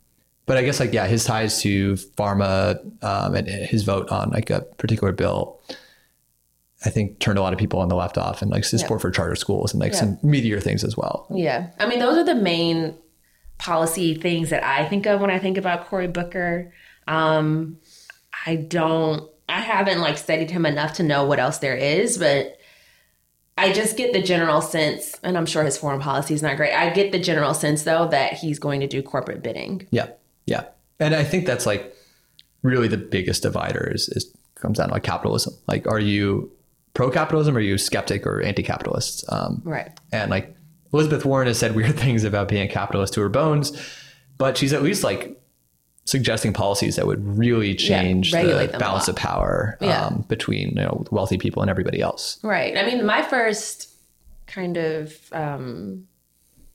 but 0.48 0.56
I 0.56 0.62
guess 0.62 0.80
like 0.80 0.92
yeah, 0.92 1.06
his 1.06 1.24
ties 1.24 1.62
to 1.62 1.92
pharma 1.92 2.80
um, 3.04 3.34
and 3.34 3.46
his 3.46 3.84
vote 3.84 4.08
on 4.10 4.30
like 4.30 4.50
a 4.50 4.62
particular 4.78 5.12
bill, 5.12 5.60
I 6.84 6.90
think 6.90 7.20
turned 7.20 7.38
a 7.38 7.42
lot 7.42 7.52
of 7.52 7.58
people 7.58 7.78
on 7.80 7.88
the 7.88 7.94
left 7.94 8.18
off, 8.18 8.42
and 8.42 8.50
like 8.50 8.64
his 8.66 8.80
support 8.80 9.00
for 9.00 9.10
charter 9.10 9.36
schools 9.36 9.72
and 9.72 9.80
like 9.80 9.94
some 9.94 10.18
meteor 10.22 10.58
things 10.58 10.82
as 10.82 10.96
well. 10.96 11.26
Yeah. 11.30 11.70
I 11.78 11.86
mean, 11.86 11.98
those 11.98 12.16
are 12.16 12.24
the 12.24 12.34
main 12.34 12.96
policy 13.58 14.14
things 14.14 14.50
that 14.50 14.64
I 14.64 14.88
think 14.88 15.06
of 15.06 15.20
when 15.20 15.30
I 15.30 15.38
think 15.38 15.58
about 15.58 15.86
Cory 15.86 16.08
Booker. 16.08 16.72
Um, 17.06 17.78
I 18.46 18.56
don't, 18.56 19.28
I 19.48 19.60
haven't 19.60 20.00
like 20.00 20.16
studied 20.16 20.50
him 20.50 20.64
enough 20.64 20.94
to 20.94 21.02
know 21.02 21.24
what 21.24 21.38
else 21.38 21.58
there 21.58 21.76
is, 21.76 22.18
but 22.18 22.58
I 23.56 23.72
just 23.72 23.96
get 23.96 24.12
the 24.12 24.22
general 24.22 24.60
sense, 24.60 25.18
and 25.24 25.36
I'm 25.36 25.46
sure 25.46 25.64
his 25.64 25.76
foreign 25.76 26.00
policy 26.00 26.32
is 26.32 26.42
not 26.42 26.56
great. 26.56 26.72
I 26.72 26.90
get 26.90 27.10
the 27.10 27.18
general 27.18 27.54
sense 27.54 27.82
though 27.82 28.06
that 28.08 28.34
he's 28.34 28.60
going 28.60 28.80
to 28.80 28.86
do 28.86 29.02
corporate 29.02 29.42
bidding. 29.42 29.88
Yeah, 29.90 30.10
yeah, 30.48 30.64
and 30.98 31.14
I 31.14 31.22
think 31.24 31.46
that's 31.46 31.66
like 31.66 31.94
really 32.62 32.88
the 32.88 32.96
biggest 32.96 33.42
divider 33.42 33.90
is, 33.94 34.08
is 34.08 34.34
comes 34.56 34.78
down 34.78 34.88
to 34.88 34.94
like 34.94 35.04
capitalism. 35.04 35.54
Like, 35.68 35.86
are 35.86 36.00
you 36.00 36.50
pro 36.94 37.10
capitalism? 37.10 37.54
Or 37.56 37.58
are 37.58 37.62
you 37.62 37.78
skeptic 37.78 38.26
or 38.26 38.42
anti 38.42 38.62
capitalist? 38.62 39.24
Um, 39.30 39.62
Right. 39.64 39.92
And 40.10 40.30
like 40.30 40.56
Elizabeth 40.92 41.24
Warren 41.24 41.46
has 41.46 41.58
said 41.58 41.76
weird 41.80 41.96
things 41.96 42.24
about 42.24 42.48
being 42.48 42.68
a 42.68 42.72
capitalist 42.72 43.12
to 43.14 43.20
her 43.20 43.28
bones, 43.28 43.70
but 44.38 44.56
she's 44.56 44.72
at 44.72 44.82
least 44.82 45.04
like 45.04 45.40
suggesting 46.06 46.54
policies 46.54 46.96
that 46.96 47.06
would 47.06 47.22
really 47.38 47.74
change 47.74 48.32
regulate 48.32 48.66
the 48.66 48.72
them 48.72 48.80
balance 48.80 49.08
of 49.08 49.14
power 49.16 49.76
Yeah. 49.80 50.06
um, 50.06 50.24
between 50.26 50.70
you 50.70 50.82
know 50.82 51.04
wealthy 51.10 51.36
people 51.38 51.60
and 51.62 51.70
everybody 51.70 52.00
else. 52.00 52.38
Right. 52.42 52.76
I 52.76 52.84
mean, 52.86 53.04
my 53.06 53.22
first 53.22 53.90
kind 54.46 54.78
of 54.78 55.14
um, 55.32 56.07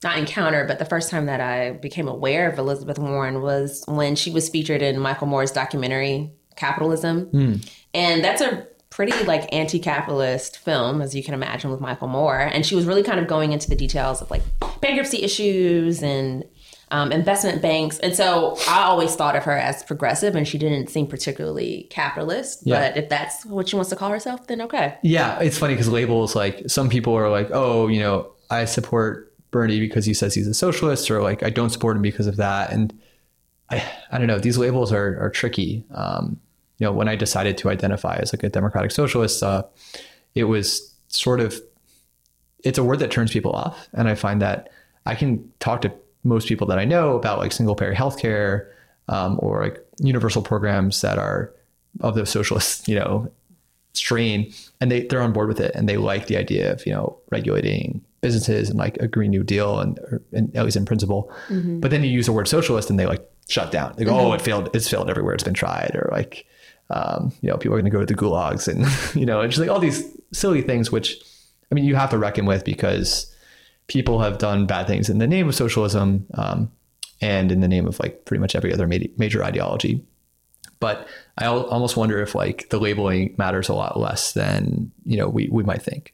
not 0.03 0.17
encounter, 0.17 0.65
but 0.65 0.79
the 0.79 0.85
first 0.85 1.09
time 1.09 1.25
that 1.27 1.41
I 1.41 1.71
became 1.71 2.07
aware 2.07 2.49
of 2.49 2.57
Elizabeth 2.59 2.99
Warren 2.99 3.41
was 3.41 3.83
when 3.87 4.15
she 4.15 4.31
was 4.31 4.49
featured 4.49 4.81
in 4.81 4.99
Michael 4.99 5.27
Moore's 5.27 5.51
documentary 5.51 6.31
Capitalism, 6.55 7.61
and 7.93 8.23
that's 8.23 8.41
a 8.41 8.67
pretty 8.93 9.23
like 9.23 9.51
anti-capitalist 9.51 10.59
film 10.59 11.01
as 11.01 11.15
you 11.15 11.23
can 11.23 11.33
imagine 11.33 11.71
with 11.71 11.81
Michael 11.81 12.07
Moore. 12.07 12.37
And 12.37 12.63
she 12.63 12.75
was 12.75 12.85
really 12.85 13.01
kind 13.01 13.19
of 13.19 13.25
going 13.25 13.51
into 13.51 13.67
the 13.67 13.75
details 13.75 14.21
of 14.21 14.29
like 14.29 14.43
bankruptcy 14.81 15.23
issues 15.23 16.03
and 16.03 16.45
um, 16.91 17.11
investment 17.11 17.59
banks. 17.59 17.97
And 17.97 18.15
so 18.15 18.55
I 18.69 18.83
always 18.83 19.15
thought 19.15 19.35
of 19.35 19.45
her 19.45 19.57
as 19.57 19.83
progressive 19.83 20.35
and 20.35 20.47
she 20.47 20.59
didn't 20.59 20.91
seem 20.91 21.07
particularly 21.07 21.87
capitalist. 21.89 22.59
Yeah. 22.65 22.91
but 22.91 22.97
if 22.97 23.09
that's 23.09 23.43
what 23.47 23.67
she 23.67 23.75
wants 23.75 23.89
to 23.89 23.95
call 23.95 24.11
herself 24.11 24.45
then 24.45 24.61
okay. 24.61 24.99
Yeah, 25.01 25.39
it's 25.39 25.57
funny 25.57 25.73
because 25.73 25.89
labels 25.89 26.35
like 26.35 26.69
some 26.69 26.87
people 26.87 27.15
are 27.15 27.31
like, 27.31 27.49
oh, 27.51 27.87
you 27.87 27.99
know, 27.99 28.31
I 28.51 28.65
support 28.65 29.32
Bernie 29.53 29.79
because 29.79 30.05
he 30.05 30.13
says 30.13 30.33
he's 30.33 30.47
a 30.47 30.53
socialist, 30.53 31.09
or 31.09 31.21
like 31.21 31.43
I 31.43 31.49
don't 31.49 31.69
support 31.69 31.95
him 31.95 32.01
because 32.01 32.27
of 32.27 32.35
that. 32.35 32.71
And 32.73 32.93
I, 33.69 33.81
I 34.11 34.17
don't 34.17 34.27
know, 34.27 34.39
these 34.39 34.57
labels 34.57 34.91
are 34.91 35.17
are 35.21 35.29
tricky. 35.29 35.85
Um, 35.93 36.41
you 36.79 36.85
know, 36.85 36.91
when 36.91 37.07
I 37.07 37.15
decided 37.15 37.57
to 37.59 37.69
identify 37.69 38.17
as 38.17 38.33
like 38.33 38.43
a 38.43 38.49
democratic 38.49 38.91
socialist, 38.91 39.41
uh, 39.41 39.63
it 40.35 40.43
was 40.45 40.93
sort 41.07 41.39
of 41.39 41.61
it's 42.65 42.77
a 42.77 42.83
word 42.83 42.99
that 42.99 43.11
turns 43.11 43.31
people 43.31 43.53
off, 43.53 43.87
and 43.93 44.09
I 44.09 44.15
find 44.15 44.41
that 44.41 44.69
I 45.05 45.15
can 45.15 45.49
talk 45.59 45.81
to 45.83 45.93
most 46.25 46.47
people 46.49 46.67
that 46.67 46.79
I 46.79 46.85
know 46.85 47.15
about 47.15 47.39
like 47.39 47.53
single 47.53 47.75
payer 47.75 47.95
healthcare 47.95 48.67
um, 49.07 49.39
or 49.41 49.63
like 49.63 49.85
universal 49.99 50.41
programs 50.41 50.99
that 51.01 51.17
are 51.17 51.53
of 52.01 52.15
the 52.15 52.25
socialist, 52.25 52.87
you 52.87 52.95
know, 52.95 53.31
strain 53.93 54.51
and 54.81 54.91
they 54.91 55.05
they're 55.05 55.21
on 55.21 55.31
board 55.31 55.47
with 55.47 55.59
it 55.59 55.71
and 55.75 55.87
they 55.87 55.97
like 55.97 56.27
the 56.27 56.35
idea 56.35 56.73
of 56.73 56.85
you 56.85 56.91
know 56.91 57.17
regulating 57.31 58.03
businesses 58.23 58.69
and 58.69 58.79
like 58.79 58.97
a 58.97 59.07
green 59.07 59.29
new 59.29 59.43
deal 59.43 59.79
and, 59.79 59.99
or, 59.99 60.21
and 60.31 60.55
at 60.55 60.65
least 60.65 60.77
in 60.77 60.85
principle. 60.85 61.31
But 61.49 61.91
then 61.91 62.03
you 62.03 62.09
use 62.09 62.25
the 62.25 62.31
word 62.33 62.47
socialist 62.47 62.89
and 62.89 62.99
they 62.99 63.05
like 63.05 63.23
shut 63.47 63.71
down. 63.71 63.93
They 63.95 64.05
go 64.05 64.17
oh 64.17 64.33
it 64.33 64.41
failed 64.41 64.75
it's 64.75 64.89
failed 64.89 65.09
everywhere. 65.09 65.35
It's 65.35 65.43
been 65.43 65.53
tried 65.53 65.91
or 65.93 66.09
like 66.11 66.47
um, 66.89 67.31
you 67.41 67.49
know 67.49 67.57
people 67.57 67.75
are 67.75 67.81
going 67.81 67.91
to 67.91 67.95
go 67.95 68.03
to 68.03 68.05
the 68.05 68.19
gulags 68.19 68.67
and 68.67 68.85
you 69.19 69.25
know 69.25 69.41
it's 69.41 69.55
just 69.55 69.67
like 69.67 69.69
all 69.69 69.79
these 69.79 70.03
silly 70.31 70.61
things 70.61 70.91
which 70.91 71.17
i 71.71 71.75
mean 71.75 71.85
you 71.85 71.95
have 71.95 72.09
to 72.09 72.17
reckon 72.17 72.45
with 72.45 72.65
because 72.65 73.33
people 73.87 74.19
have 74.19 74.37
done 74.37 74.65
bad 74.65 74.85
things 74.85 75.09
in 75.09 75.17
the 75.17 75.27
name 75.27 75.47
of 75.47 75.55
socialism 75.55 76.25
um, 76.33 76.69
and 77.21 77.51
in 77.51 77.61
the 77.61 77.67
name 77.67 77.87
of 77.87 77.99
like 77.99 78.25
pretty 78.25 78.41
much 78.41 78.55
every 78.55 78.73
other 78.73 78.87
ma- 78.87 78.97
major 79.17 79.43
ideology. 79.43 80.03
But 80.79 81.07
I 81.37 81.45
al- 81.45 81.67
almost 81.67 81.95
wonder 81.95 82.21
if 82.21 82.35
like 82.35 82.69
the 82.69 82.79
labeling 82.79 83.33
matters 83.37 83.69
a 83.69 83.73
lot 83.73 83.97
less 83.97 84.33
than 84.33 84.91
you 85.05 85.17
know 85.17 85.29
we 85.29 85.47
we 85.49 85.63
might 85.63 85.81
think. 85.81 86.13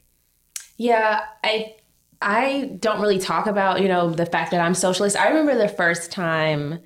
Yeah, 0.76 1.20
I 1.42 1.74
I 2.22 2.76
don't 2.78 3.00
really 3.00 3.18
talk 3.18 3.46
about, 3.46 3.80
you 3.80 3.88
know, 3.88 4.10
the 4.10 4.26
fact 4.26 4.50
that 4.50 4.60
I'm 4.60 4.74
socialist. 4.74 5.16
I 5.16 5.28
remember 5.28 5.56
the 5.56 5.68
first 5.68 6.12
time 6.12 6.80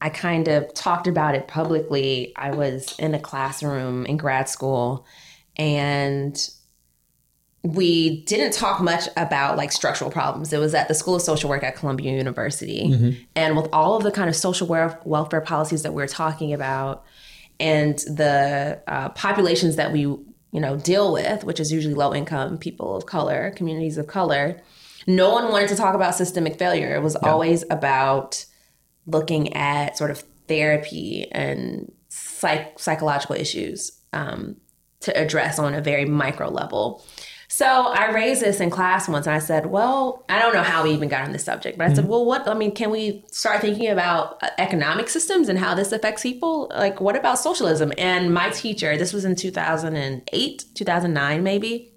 I 0.00 0.10
kind 0.10 0.48
of 0.48 0.74
talked 0.74 1.06
about 1.06 1.34
it 1.34 1.48
publicly. 1.48 2.32
I 2.36 2.50
was 2.50 2.94
in 2.98 3.14
a 3.14 3.20
classroom 3.20 4.04
in 4.04 4.16
grad 4.16 4.48
school 4.48 5.06
and 5.56 6.36
we 7.62 8.22
didn't 8.24 8.52
talk 8.52 8.80
much 8.80 9.08
about 9.16 9.56
like 9.56 9.70
structural 9.70 10.10
problems. 10.10 10.52
It 10.52 10.58
was 10.58 10.74
at 10.74 10.88
the 10.88 10.94
School 10.94 11.14
of 11.14 11.22
Social 11.22 11.48
Work 11.48 11.62
at 11.62 11.76
Columbia 11.76 12.12
University. 12.12 12.88
And 13.36 13.56
with 13.56 13.68
all 13.72 13.96
of 13.96 14.02
the 14.02 14.10
kind 14.10 14.28
of 14.28 14.34
social 14.34 14.66
welfare 14.66 15.40
policies 15.40 15.84
that 15.84 15.94
we're 15.94 16.08
talking 16.08 16.52
about 16.52 17.04
and 17.60 17.96
the 18.00 18.82
uh, 18.88 19.10
populations 19.10 19.76
that 19.76 19.92
we, 19.92 20.06
you 20.52 20.60
know, 20.60 20.76
deal 20.76 21.12
with, 21.12 21.44
which 21.44 21.58
is 21.58 21.72
usually 21.72 21.94
low 21.94 22.14
income 22.14 22.58
people 22.58 22.94
of 22.94 23.06
color, 23.06 23.52
communities 23.56 23.98
of 23.98 24.06
color, 24.06 24.60
no 25.06 25.32
one 25.32 25.50
wanted 25.50 25.68
to 25.68 25.76
talk 25.76 25.94
about 25.94 26.14
systemic 26.14 26.58
failure. 26.58 26.94
It 26.94 27.02
was 27.02 27.16
always 27.16 27.64
about 27.70 28.44
looking 29.06 29.52
at 29.54 29.96
sort 29.96 30.10
of 30.10 30.22
therapy 30.46 31.26
and 31.32 31.90
psych- 32.08 32.78
psychological 32.78 33.34
issues 33.34 34.00
um, 34.12 34.56
to 35.00 35.16
address 35.20 35.58
on 35.58 35.74
a 35.74 35.80
very 35.80 36.04
micro 36.04 36.48
level. 36.48 37.04
So 37.54 37.66
I 37.66 38.10
raised 38.12 38.40
this 38.40 38.60
in 38.60 38.70
class 38.70 39.10
once 39.10 39.26
and 39.26 39.36
I 39.36 39.38
said, 39.38 39.66
well, 39.66 40.24
I 40.30 40.38
don't 40.38 40.54
know 40.54 40.62
how 40.62 40.84
we 40.84 40.90
even 40.92 41.10
got 41.10 41.24
on 41.26 41.32
this 41.32 41.44
subject, 41.44 41.76
but 41.76 41.90
I 41.90 41.92
said, 41.92 42.08
well, 42.08 42.24
what, 42.24 42.48
I 42.48 42.54
mean, 42.54 42.74
can 42.74 42.88
we 42.90 43.26
start 43.30 43.60
thinking 43.60 43.88
about 43.88 44.42
uh, 44.42 44.48
economic 44.56 45.10
systems 45.10 45.50
and 45.50 45.58
how 45.58 45.74
this 45.74 45.92
affects 45.92 46.22
people? 46.22 46.72
Like, 46.74 47.02
what 47.02 47.14
about 47.14 47.38
socialism? 47.38 47.92
And 47.98 48.32
my 48.32 48.48
teacher, 48.48 48.96
this 48.96 49.12
was 49.12 49.26
in 49.26 49.36
2008, 49.36 50.64
2009, 50.74 51.42
maybe. 51.42 51.92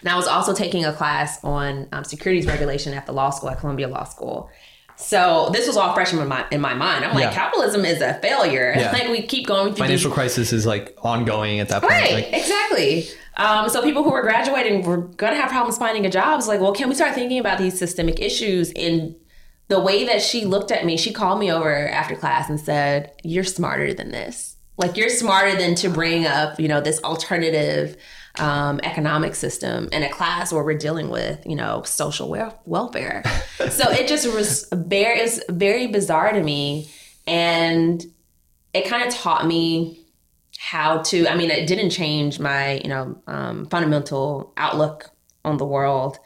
And 0.00 0.08
I 0.08 0.16
was 0.16 0.26
also 0.26 0.54
taking 0.54 0.86
a 0.86 0.94
class 0.94 1.44
on 1.44 1.86
um, 1.92 2.04
securities 2.04 2.46
regulation 2.46 2.94
at 2.94 3.04
the 3.04 3.12
law 3.12 3.28
school 3.28 3.50
at 3.50 3.60
Columbia 3.60 3.88
Law 3.88 4.04
School. 4.04 4.48
So 4.96 5.50
this 5.52 5.66
was 5.66 5.76
all 5.76 5.92
fresh 5.92 6.14
in 6.14 6.26
my 6.26 6.46
in 6.50 6.60
my 6.60 6.72
mind. 6.72 7.04
I'm 7.04 7.14
like, 7.14 7.24
Yeah. 7.24 7.34
capitalism 7.34 7.84
is 7.84 8.00
a 8.00 8.14
failure. 8.14 8.72
Yeah. 8.78 8.92
like 8.92 9.08
we 9.08 9.22
keep 9.26 9.46
going 9.46 9.74
through 9.74 9.88
these 9.88 10.00
Financial 10.02 10.10
crisis 10.12 10.52
is 10.52 10.64
like 10.66 10.96
ongoing 11.02 11.60
at 11.60 11.68
that 11.68 11.82
point. 11.82 11.92
Right, 11.92 12.12
Like, 12.14 12.32
exactly. 12.32 13.08
Um, 13.36 13.68
so 13.68 13.82
people 13.82 14.04
who 14.04 14.12
are 14.12 14.22
graduating 14.22 14.82
were 14.82 14.98
going 14.98 15.34
to 15.34 15.40
have 15.40 15.50
problems 15.50 15.78
finding 15.78 16.06
a 16.06 16.10
job. 16.10 16.38
It's 16.38 16.48
like, 16.48 16.60
well, 16.60 16.72
can 16.72 16.88
we 16.88 16.94
start 16.94 17.14
thinking 17.14 17.38
about 17.38 17.58
these 17.58 17.78
systemic 17.78 18.20
issues? 18.20 18.72
And 18.72 19.16
the 19.68 19.80
way 19.80 20.04
that 20.06 20.22
she 20.22 20.44
looked 20.44 20.70
at 20.70 20.84
me, 20.84 20.96
she 20.96 21.12
called 21.12 21.40
me 21.40 21.50
over 21.50 21.88
after 21.88 22.14
class 22.14 22.48
and 22.48 22.60
said, 22.60 23.12
"You're 23.24 23.44
smarter 23.44 23.94
than 23.94 24.10
this. 24.10 24.56
Like 24.76 24.96
you're 24.96 25.08
smarter 25.08 25.56
than 25.56 25.74
to 25.76 25.88
bring 25.88 26.26
up, 26.26 26.60
you 26.60 26.68
know, 26.68 26.80
this 26.80 27.02
alternative." 27.02 27.96
um, 28.38 28.80
economic 28.82 29.34
system 29.34 29.88
in 29.92 30.02
a 30.02 30.08
class 30.08 30.52
where 30.52 30.64
we're 30.64 30.76
dealing 30.76 31.08
with, 31.08 31.44
you 31.46 31.54
know, 31.54 31.82
social 31.84 32.28
wel- 32.28 32.60
welfare. 32.64 33.22
so 33.70 33.90
it 33.90 34.08
just 34.08 34.32
was 34.32 34.66
very, 34.72 35.20
it's 35.20 35.40
very 35.48 35.86
bizarre 35.86 36.32
to 36.32 36.42
me. 36.42 36.90
And 37.26 38.04
it 38.72 38.86
kind 38.86 39.06
of 39.06 39.14
taught 39.14 39.46
me 39.46 40.03
how 40.70 41.02
to, 41.02 41.28
I 41.28 41.34
mean, 41.36 41.50
it 41.50 41.66
didn't 41.66 41.90
change 41.90 42.38
my, 42.40 42.80
you 42.82 42.88
know, 42.88 43.18
um, 43.26 43.66
fundamental 43.66 44.52
outlook 44.56 45.10
on 45.44 45.58
the 45.58 45.66
world, 45.66 46.18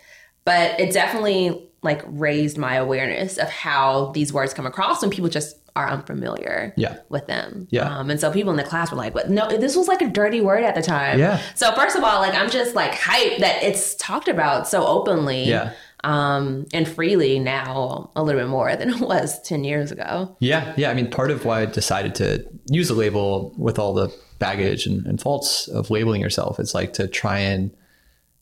but 0.44 0.78
it 0.78 0.92
definitely 0.92 1.68
like 1.82 2.02
raised 2.06 2.56
my 2.56 2.74
awareness 2.76 3.36
of 3.36 3.48
how 3.48 4.12
these 4.12 4.32
words 4.32 4.54
come 4.54 4.64
across 4.66 5.02
when 5.02 5.10
people 5.10 5.28
just 5.28 5.56
are 5.74 5.88
unfamiliar 5.88 6.72
Yeah. 6.76 6.96
with 7.08 7.26
them. 7.26 7.66
Yeah. 7.70 7.88
Um, 7.98 8.10
and 8.10 8.18
so 8.20 8.30
people 8.32 8.50
in 8.50 8.56
the 8.56 8.64
class 8.64 8.90
were 8.90 8.96
like, 8.96 9.14
"What? 9.14 9.30
No, 9.30 9.48
this 9.48 9.76
was 9.76 9.86
like 9.88 10.02
a 10.02 10.08
dirty 10.08 10.40
word 10.40 10.64
at 10.64 10.74
the 10.74 10.82
time." 10.82 11.18
Yeah. 11.20 11.40
So 11.54 11.70
first 11.72 11.94
of 11.96 12.02
all, 12.02 12.20
like 12.20 12.34
I'm 12.34 12.50
just 12.50 12.74
like 12.74 12.92
hyped 12.92 13.38
that 13.38 13.62
it's 13.62 13.94
talked 13.96 14.28
about 14.28 14.66
so 14.68 14.86
openly. 14.86 15.44
Yeah. 15.44 15.72
Um, 16.04 16.66
and 16.72 16.86
freely 16.88 17.40
now 17.40 18.10
a 18.14 18.22
little 18.22 18.40
bit 18.40 18.48
more 18.48 18.74
than 18.76 18.88
it 18.90 19.00
was 19.00 19.40
ten 19.42 19.62
years 19.64 19.90
ago. 19.92 20.36
Yeah, 20.40 20.72
yeah. 20.76 20.90
I 20.90 20.94
mean, 20.94 21.10
part 21.10 21.30
of 21.32 21.44
why 21.44 21.62
I 21.62 21.66
decided 21.66 22.14
to 22.16 22.44
use 22.70 22.88
a 22.90 22.94
label 22.94 23.52
with 23.58 23.78
all 23.80 23.94
the 23.94 24.08
baggage 24.38 24.86
and, 24.86 25.06
and 25.06 25.20
faults 25.20 25.68
of 25.68 25.90
labeling 25.90 26.20
yourself 26.20 26.58
It's 26.60 26.74
like 26.74 26.92
to 26.94 27.08
try 27.08 27.38
and 27.38 27.70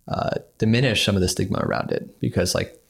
uh, 0.08 0.30
diminish 0.58 1.04
some 1.04 1.14
of 1.16 1.20
the 1.22 1.28
stigma 1.28 1.58
around 1.60 1.90
it. 1.92 2.20
Because 2.20 2.54
like, 2.54 2.80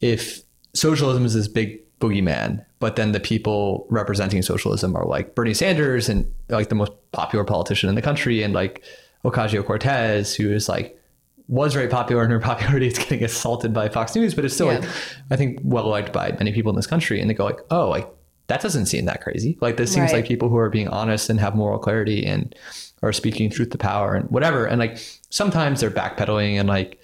if 0.00 0.40
socialism 0.74 1.24
is 1.24 1.34
this 1.34 1.48
big 1.48 1.80
boogeyman, 2.00 2.64
but 2.78 2.96
then 2.96 3.12
the 3.12 3.20
people 3.20 3.86
representing 3.88 4.42
socialism 4.42 4.94
are 4.96 5.06
like 5.06 5.34
Bernie 5.34 5.54
Sanders 5.54 6.08
and 6.08 6.30
like 6.48 6.68
the 6.68 6.74
most 6.74 6.92
popular 7.12 7.44
politician 7.44 7.88
in 7.88 7.94
the 7.94 8.02
country, 8.02 8.42
and 8.42 8.52
like 8.52 8.82
Ocasio 9.24 9.64
Cortez, 9.64 10.34
who 10.34 10.50
is 10.52 10.68
like 10.68 11.00
was 11.48 11.72
very 11.72 11.88
popular 11.88 12.22
and 12.22 12.32
her 12.32 12.40
popularity 12.52 12.88
is 12.88 12.98
getting 12.98 13.22
assaulted 13.24 13.72
by 13.72 13.88
Fox 13.88 14.14
News, 14.16 14.34
but 14.34 14.44
it's 14.44 14.52
still 14.54 14.66
Yeah. 14.72 14.80
like 14.80 14.88
I 15.30 15.36
think 15.36 15.60
well 15.62 15.88
liked 15.88 16.12
by 16.12 16.32
many 16.32 16.52
people 16.52 16.70
in 16.70 16.76
this 16.76 16.86
country, 16.86 17.20
and 17.20 17.30
they 17.30 17.34
go 17.34 17.44
like, 17.44 17.60
oh, 17.70 17.88
like 17.88 18.08
that 18.48 18.60
doesn't 18.60 18.86
seem 18.86 19.04
that 19.06 19.22
crazy. 19.22 19.58
Like 19.60 19.76
this 19.76 19.92
seems 19.92 20.12
Right. 20.12 20.18
like 20.20 20.26
people 20.28 20.48
who 20.48 20.56
are 20.56 20.70
being 20.70 20.88
honest 20.88 21.28
and 21.30 21.40
have 21.40 21.54
moral 21.54 21.78
clarity 21.78 22.24
and 22.24 22.54
are 23.02 23.12
speaking 23.12 23.50
truth 23.50 23.70
to 23.70 23.78
power 23.78 24.14
and 24.14 24.30
whatever. 24.30 24.66
And 24.66 24.78
like 24.78 24.98
sometimes 25.30 25.80
they're 25.80 25.90
backpedaling 25.90 26.58
and 26.58 26.68
like 26.68 27.00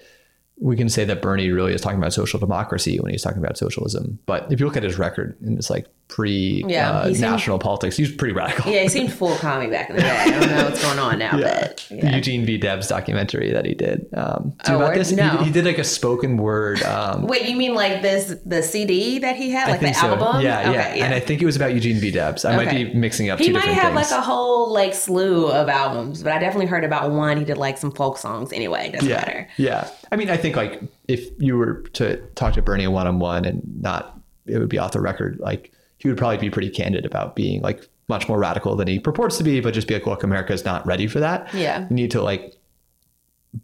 we 0.59 0.77
can 0.77 0.87
say 0.87 1.03
that 1.03 1.21
Bernie 1.21 1.49
really 1.49 1.73
is 1.73 1.81
talking 1.81 1.97
about 1.97 2.13
social 2.13 2.39
democracy 2.39 2.97
when 2.99 3.11
he's 3.11 3.21
talking 3.23 3.39
about 3.43 3.57
socialism. 3.57 4.19
But 4.25 4.51
if 4.51 4.59
you 4.59 4.65
look 4.65 4.77
at 4.77 4.83
his 4.83 4.97
record 4.97 5.35
and 5.41 5.57
it's 5.57 5.69
like 5.69 5.87
pre 6.09 6.63
Yeah, 6.67 6.91
uh, 6.91 7.07
he 7.07 7.19
national 7.19 7.57
politics, 7.59 7.97
he's 7.97 8.11
pretty 8.11 8.33
radical. 8.33 8.71
Yeah, 8.71 8.81
he 8.83 8.89
seemed 8.89 9.11
full 9.19 9.35
commie 9.37 9.67
back 9.67 9.89
in 9.89 9.95
the 9.95 10.01
day. 10.03 10.09
I 10.11 10.29
don't 10.29 10.49
know 10.49 10.63
what's 10.65 10.81
going 10.83 10.99
on 10.99 11.17
now, 11.17 11.37
Yeah. 11.37 11.59
but 11.61 11.85
The 11.89 11.95
yeah. 11.97 12.15
Eugene 12.15 12.45
V. 12.45 12.57
Debs 12.57 12.87
documentary 12.87 13.51
that 13.51 13.65
he 13.65 13.73
did. 13.73 14.07
Um, 14.13 14.53
do 14.63 14.71
you 14.73 14.77
Oh, 14.77 14.81
about 14.81 14.93
this? 14.95 15.09
He- 15.09 15.15
No. 15.15 15.37
He, 15.37 15.51
did 15.51 15.65
like 15.65 15.79
a 15.79 15.83
spoken 15.83 16.37
word. 16.37 16.83
Um, 16.83 17.25
Wait, 17.27 17.47
you 17.49 17.55
mean 17.55 17.73
like 17.73 18.01
this 18.01 18.35
the 18.45 18.61
CD 18.63 19.19
that 19.19 19.35
he 19.35 19.49
had, 19.49 19.69
like 19.69 19.79
the 19.81 19.93
so. 19.93 20.07
album? 20.07 20.41
Yeah, 20.41 20.59
Okay, 20.69 20.97
yeah, 20.99 21.05
And 21.05 21.13
I 21.13 21.19
think 21.19 21.41
it 21.41 21.45
was 21.45 21.55
about 21.55 21.73
Eugene 21.73 21.97
V. 21.97 22.11
Debs. 22.11 22.45
I 22.45 22.55
might 22.55 22.69
be 22.69 22.93
mixing 22.93 23.29
up 23.29 23.39
he 23.39 23.47
two 23.47 23.53
might 23.53 23.63
have 23.65 23.93
things. 23.93 24.11
like 24.11 24.19
a 24.19 24.21
whole 24.21 24.71
like 24.71 24.93
slew 24.93 25.47
of 25.47 25.67
albums, 25.69 26.21
but 26.23 26.31
I 26.31 26.39
definitely 26.39 26.67
heard 26.67 26.83
about 26.83 27.11
one. 27.11 27.37
He 27.37 27.43
did 27.45 27.57
like 27.57 27.77
some 27.77 27.91
folk 27.91 28.17
songs. 28.17 28.53
Anyway, 28.53 28.87
it 28.89 28.93
doesn't 28.93 29.09
yeah, 29.09 29.15
matter. 29.15 29.47
yeah. 29.57 29.89
I 30.11 30.15
mean, 30.15 30.29
I 30.29 30.37
think 30.37 30.55
like 30.55 30.81
if 31.07 31.27
you 31.39 31.57
were 31.57 31.81
to 31.93 32.17
talk 32.35 32.53
to 32.53 32.61
Bernie 32.61 32.87
one 32.87 33.07
on 33.07 33.19
one 33.19 33.45
and 33.45 33.61
not, 33.81 34.19
it 34.45 34.57
would 34.59 34.69
be 34.69 34.77
off 34.77 34.91
the 34.91 35.01
record. 35.01 35.39
Like 35.39 35.71
he 36.03 36.09
would 36.09 36.17
probably 36.17 36.37
be 36.37 36.49
pretty 36.51 36.69
candid 36.69 37.05
about 37.05 37.35
being 37.35 37.61
like 37.61 37.87
much 38.09 38.27
more 38.29 38.37
radical 38.37 38.75
than 38.75 38.87
he 38.87 38.99
purports 38.99 39.37
to 39.39 39.43
be, 39.43 39.59
but 39.61 39.73
just 39.73 39.87
be 39.87 39.95
like, 39.95 40.05
look, 40.05 40.21
America 40.23 40.53
is 40.53 40.63
not 40.65 40.85
ready 40.85 41.07
for 41.07 41.19
that. 41.21 41.51
Yeah. 41.53 41.87
you 41.89 41.95
need 41.95 42.11
to 42.11 42.21
like 42.21 42.55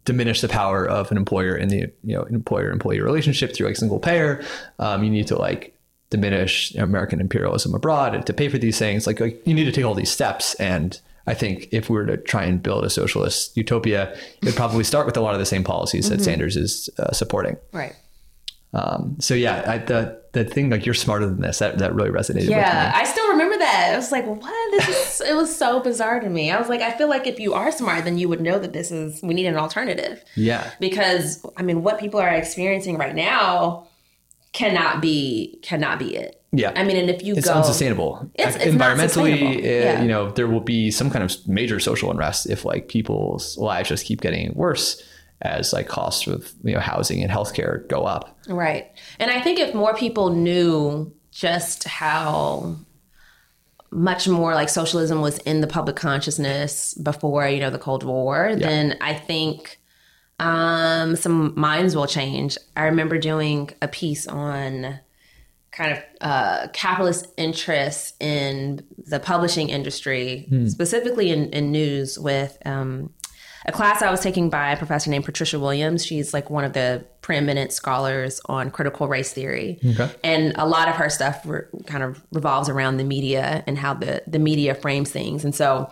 diminish 0.04 0.40
the 0.40 0.48
power 0.48 0.86
of 0.88 1.10
an 1.10 1.16
employer 1.16 1.56
in 1.56 1.68
the 1.68 1.80
you 2.04 2.14
know 2.16 2.22
employer 2.24 2.70
employee 2.70 3.00
relationship 3.00 3.54
through 3.54 3.66
like 3.66 3.76
single 3.76 3.98
payer. 4.00 4.42
Um, 4.78 5.04
you 5.04 5.10
need 5.10 5.26
to 5.28 5.36
like 5.36 5.76
diminish 6.10 6.74
American 6.74 7.20
imperialism 7.20 7.74
abroad 7.74 8.14
and 8.14 8.26
to 8.26 8.32
pay 8.32 8.48
for 8.48 8.58
these 8.58 8.78
things. 8.78 9.06
Like, 9.06 9.20
like 9.20 9.46
you 9.46 9.54
need 9.54 9.64
to 9.64 9.72
take 9.72 9.84
all 9.84 9.94
these 9.94 10.10
steps. 10.10 10.54
And 10.54 10.98
I 11.26 11.34
think 11.34 11.68
if 11.70 11.88
we 11.90 11.96
were 11.96 12.06
to 12.06 12.16
try 12.16 12.44
and 12.44 12.60
build 12.62 12.84
a 12.84 12.90
socialist 12.90 13.56
utopia, 13.56 14.12
it 14.12 14.44
would 14.44 14.56
probably 14.56 14.82
start 14.84 15.06
with 15.06 15.16
a 15.16 15.20
lot 15.20 15.34
of 15.34 15.38
the 15.40 15.46
same 15.46 15.62
policies 15.62 16.06
Mm-hmm. 16.06 16.16
that 16.16 16.24
Sanders 16.24 16.56
is 16.56 16.88
uh, 16.98 17.12
supporting. 17.12 17.56
Right. 17.72 17.94
Um, 18.72 19.16
so 19.18 19.34
yeah, 19.34 19.64
I, 19.66 19.78
the 19.78 20.20
the 20.32 20.44
thing 20.44 20.70
like 20.70 20.86
you're 20.86 20.94
smarter 20.94 21.26
than 21.26 21.40
this 21.40 21.58
that 21.58 21.78
that 21.78 21.92
really 21.94 22.10
resonated 22.10 22.34
with 22.42 22.50
Yeah, 22.50 22.92
me. 22.94 23.00
I 23.00 23.04
still 23.04 23.28
remember 23.30 23.58
that. 23.58 23.90
I 23.92 23.96
was 23.96 24.12
like, 24.12 24.26
"What? 24.26 24.70
This 24.70 24.88
is." 25.20 25.28
it 25.28 25.34
was 25.34 25.54
so 25.54 25.80
bizarre 25.80 26.20
to 26.20 26.28
me. 26.30 26.52
I 26.52 26.58
was 26.58 26.68
like, 26.68 26.80
I 26.80 26.92
feel 26.92 27.08
like 27.08 27.26
if 27.26 27.40
you 27.40 27.52
are 27.54 27.72
smart, 27.72 28.04
then 28.04 28.16
you 28.16 28.28
would 28.28 28.40
know 28.40 28.58
that 28.60 28.72
this 28.72 28.92
is. 28.92 29.20
We 29.24 29.34
need 29.34 29.46
an 29.46 29.56
alternative 29.56 30.22
Yeah, 30.36 30.70
because 30.78 31.44
I 31.56 31.62
mean, 31.62 31.82
what 31.82 31.98
people 31.98 32.20
are 32.20 32.28
experiencing 32.30 32.96
right 32.96 33.14
now 33.14 33.88
cannot 34.52 35.00
be 35.02 35.58
cannot 35.62 35.98
be 35.98 36.14
it. 36.16 36.40
yeah. 36.52 36.72
I 36.76 36.82
mean, 36.84 36.96
and 36.96 37.10
if 37.10 37.22
you 37.24 37.34
it's 37.36 37.46
go, 37.48 37.54
unsustainable. 37.54 38.28
It's- 38.34 38.56
it's 38.56 38.64
Environmentally, 38.66 39.58
uh, 39.58 39.60
Yeah. 39.62 40.02
you 40.02 40.08
know, 40.08 40.30
there 40.32 40.48
will 40.48 40.60
be 40.60 40.90
some 40.90 41.08
kind 41.10 41.24
of 41.24 41.32
major 41.48 41.78
social 41.80 42.10
unrest 42.10 42.48
if 42.50 42.64
like 42.64 42.88
people's 42.88 43.56
lives 43.58 43.88
just 43.88 44.04
keep 44.06 44.20
getting 44.20 44.52
worse 44.54 45.00
as 45.42 45.72
like 45.72 45.88
costs 45.88 46.26
of 46.26 46.52
you 46.62 46.74
know 46.74 46.80
housing 46.80 47.22
and 47.22 47.30
healthcare 47.30 47.88
go 47.88 48.04
up. 48.04 48.38
Right. 48.48 48.90
And 49.18 49.30
I 49.30 49.40
think 49.40 49.58
if 49.58 49.74
more 49.74 49.94
people 49.94 50.30
knew 50.30 51.12
just 51.30 51.84
how 51.84 52.76
much 53.90 54.28
more 54.28 54.54
like 54.54 54.68
socialism 54.68 55.20
was 55.20 55.38
in 55.38 55.60
the 55.60 55.66
public 55.66 55.96
consciousness 55.96 56.94
before, 56.94 57.48
you 57.48 57.60
know, 57.60 57.70
the 57.70 57.78
Cold 57.78 58.04
War, 58.04 58.54
then 58.54 58.96
I 59.00 59.14
think 59.14 59.80
um, 60.38 61.16
some 61.16 61.58
minds 61.58 61.96
will 61.96 62.06
change. 62.06 62.56
I 62.76 62.84
remember 62.84 63.18
doing 63.18 63.70
a 63.82 63.88
piece 63.88 64.26
on 64.26 65.00
kind 65.72 65.92
of 65.92 66.04
uh, 66.20 66.68
capitalist 66.72 67.28
interests 67.36 68.14
in 68.20 68.84
the 68.96 69.20
publishing 69.20 69.68
industry, 69.68 70.48
specifically 70.66 71.30
in, 71.30 71.50
in 71.50 71.70
news, 71.72 72.18
with 72.18 72.58
um, 72.64 73.12
a 73.66 73.72
class 73.72 74.02
I 74.02 74.10
was 74.10 74.20
taking 74.20 74.50
by 74.50 74.72
a 74.72 74.76
professor 74.76 75.10
named 75.10 75.24
Patricia 75.24 75.58
Williams. 75.58 76.04
She's 76.04 76.32
like 76.32 76.50
one 76.50 76.64
of 76.64 76.72
the 76.72 77.04
preeminent 77.20 77.72
scholars 77.72 78.40
on 78.46 78.70
critical 78.70 79.06
race 79.06 79.32
theory. 79.32 79.78
Okay. 79.84 80.10
And 80.24 80.54
a 80.56 80.66
lot 80.66 80.88
of 80.88 80.94
her 80.96 81.10
stuff 81.10 81.42
re- 81.44 81.62
kind 81.86 82.02
of 82.02 82.22
revolves 82.32 82.68
around 82.68 82.96
the 82.96 83.04
media 83.04 83.62
and 83.66 83.76
how 83.76 83.94
the, 83.94 84.22
the 84.26 84.38
media 84.38 84.74
frames 84.74 85.10
things. 85.10 85.44
And 85.44 85.54
so 85.54 85.90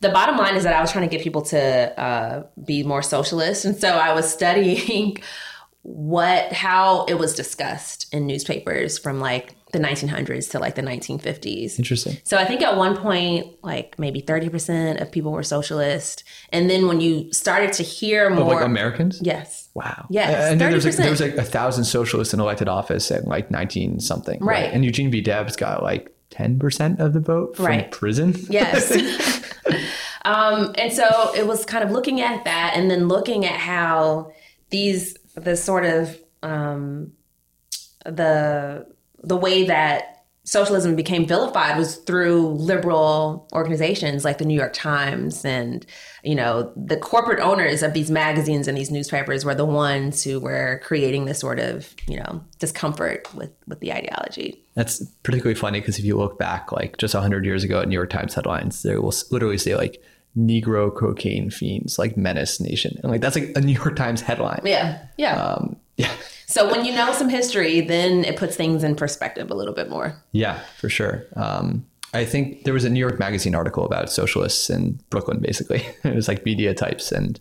the 0.00 0.10
bottom 0.10 0.36
line 0.36 0.54
is 0.54 0.62
that 0.62 0.74
I 0.74 0.80
was 0.80 0.92
trying 0.92 1.08
to 1.08 1.14
get 1.14 1.24
people 1.24 1.42
to 1.42 2.00
uh, 2.00 2.46
be 2.64 2.84
more 2.84 3.02
socialist. 3.02 3.64
And 3.64 3.76
so 3.76 3.88
I 3.88 4.12
was 4.12 4.32
studying 4.32 5.18
what 5.82 6.52
how 6.52 7.04
it 7.06 7.14
was 7.14 7.34
discussed 7.34 8.12
in 8.12 8.26
newspapers 8.26 8.98
from 8.98 9.20
like 9.20 9.54
the 9.72 9.78
1900s 9.78 10.50
to 10.50 10.58
like 10.58 10.74
the 10.76 10.82
1950s. 10.82 11.78
Interesting. 11.78 12.16
So 12.24 12.38
I 12.38 12.44
think 12.46 12.62
at 12.62 12.76
one 12.76 12.96
point, 12.96 13.46
like 13.62 13.98
maybe 13.98 14.22
30% 14.22 15.00
of 15.02 15.12
people 15.12 15.30
were 15.32 15.42
socialist. 15.42 16.24
And 16.50 16.70
then 16.70 16.88
when 16.88 17.00
you 17.02 17.30
started 17.32 17.72
to 17.74 17.82
hear 17.82 18.30
more. 18.30 18.54
like 18.54 18.64
Americans. 18.64 19.20
yes. 19.22 19.68
Wow. 19.74 20.06
Yes, 20.10 20.50
I 20.50 20.54
knew 20.54 20.58
there 20.58 20.72
was, 20.72 20.84
like, 20.84 20.94
30%. 20.94 20.96
there 20.96 21.10
was 21.10 21.20
like 21.20 21.34
a 21.36 21.44
thousand 21.44 21.84
socialists 21.84 22.32
in 22.34 22.40
elected 22.40 22.68
office 22.68 23.10
at 23.10 23.28
like 23.28 23.50
19 23.50 24.00
something. 24.00 24.42
Right. 24.42 24.72
And 24.72 24.84
Eugene 24.84 25.10
V. 25.10 25.20
Debs 25.20 25.54
got 25.54 25.82
like 25.82 26.12
10% 26.30 26.98
of 26.98 27.12
the 27.12 27.20
vote 27.20 27.54
from 27.56 27.66
Right. 27.66 27.90
prison. 27.90 28.34
Yes. 28.48 28.90
um, 30.24 30.74
and 30.78 30.92
so 30.92 31.32
it 31.36 31.46
was 31.46 31.64
kind 31.64 31.84
of 31.84 31.90
looking 31.90 32.20
at 32.20 32.44
that 32.44 32.72
and 32.74 32.90
then 32.90 33.06
looking 33.06 33.44
at 33.44 33.60
how 33.60 34.32
these, 34.70 35.14
the 35.34 35.56
sort 35.56 35.84
of, 35.84 36.18
um, 36.42 37.12
the, 38.04 38.86
the 39.22 39.36
way 39.36 39.64
that 39.64 40.18
socialism 40.48 40.96
became 40.96 41.26
vilified 41.26 41.76
was 41.76 41.96
through 41.96 42.48
liberal 42.52 43.46
organizations 43.52 44.24
like 44.24 44.38
the 44.38 44.46
New 44.46 44.54
York 44.54 44.72
Times 44.72 45.44
and 45.44 45.84
you 46.24 46.34
know 46.34 46.72
the 46.74 46.96
corporate 46.96 47.40
owners 47.40 47.82
of 47.82 47.92
these 47.92 48.10
magazines 48.10 48.66
and 48.66 48.76
these 48.76 48.90
newspapers 48.90 49.44
were 49.44 49.54
the 49.54 49.66
ones 49.66 50.24
who 50.24 50.40
were 50.40 50.80
creating 50.82 51.26
this 51.26 51.38
sort 51.38 51.58
of 51.58 51.94
you 52.06 52.16
know 52.16 52.42
discomfort 52.58 53.28
with 53.34 53.50
with 53.66 53.80
the 53.80 53.92
ideology. 53.92 54.64
That's 54.74 55.04
particularly 55.22 55.54
funny 55.54 55.80
because 55.80 55.98
if 55.98 56.04
you 56.06 56.16
look 56.16 56.38
back, 56.38 56.72
like 56.72 56.96
just 56.96 57.12
100 57.12 57.44
years 57.44 57.62
ago 57.62 57.80
at 57.80 57.88
New 57.88 57.94
York 57.94 58.10
Times 58.10 58.32
headlines, 58.32 58.82
they 58.82 58.96
will 58.96 59.12
literally 59.30 59.58
say 59.58 59.76
like 59.76 60.02
Negro 60.38 60.94
cocaine 60.94 61.50
fiends, 61.50 61.98
like 61.98 62.16
menace 62.16 62.60
nation. 62.60 62.98
And 63.02 63.10
like 63.10 63.20
that's 63.20 63.36
like 63.36 63.56
a 63.56 63.60
New 63.60 63.72
York 63.72 63.96
Times 63.96 64.20
headline. 64.20 64.60
Yeah, 64.64 65.04
yeah. 65.16 65.42
Um, 65.42 65.76
yeah. 65.96 66.12
So 66.50 66.66
when 66.70 66.86
you 66.86 66.94
know 66.94 67.12
some 67.12 67.28
history, 67.28 67.82
then 67.82 68.24
it 68.24 68.36
puts 68.38 68.56
things 68.56 68.82
in 68.82 68.96
perspective 68.96 69.50
a 69.50 69.54
little 69.54 69.74
bit 69.74 69.90
more. 69.90 70.16
Yeah, 70.32 70.58
for 70.78 70.88
sure. 70.88 71.26
Um, 71.36 71.84
I 72.14 72.24
think 72.24 72.64
there 72.64 72.72
was 72.72 72.84
a 72.84 72.88
New 72.88 73.00
York 73.00 73.18
Magazine 73.18 73.54
article 73.54 73.84
about 73.84 74.10
socialists 74.10 74.70
in 74.70 74.98
Brooklyn, 75.10 75.40
basically. 75.40 75.84
it 76.04 76.14
was 76.14 76.26
like 76.26 76.46
media 76.46 76.72
types, 76.72 77.12
and 77.12 77.38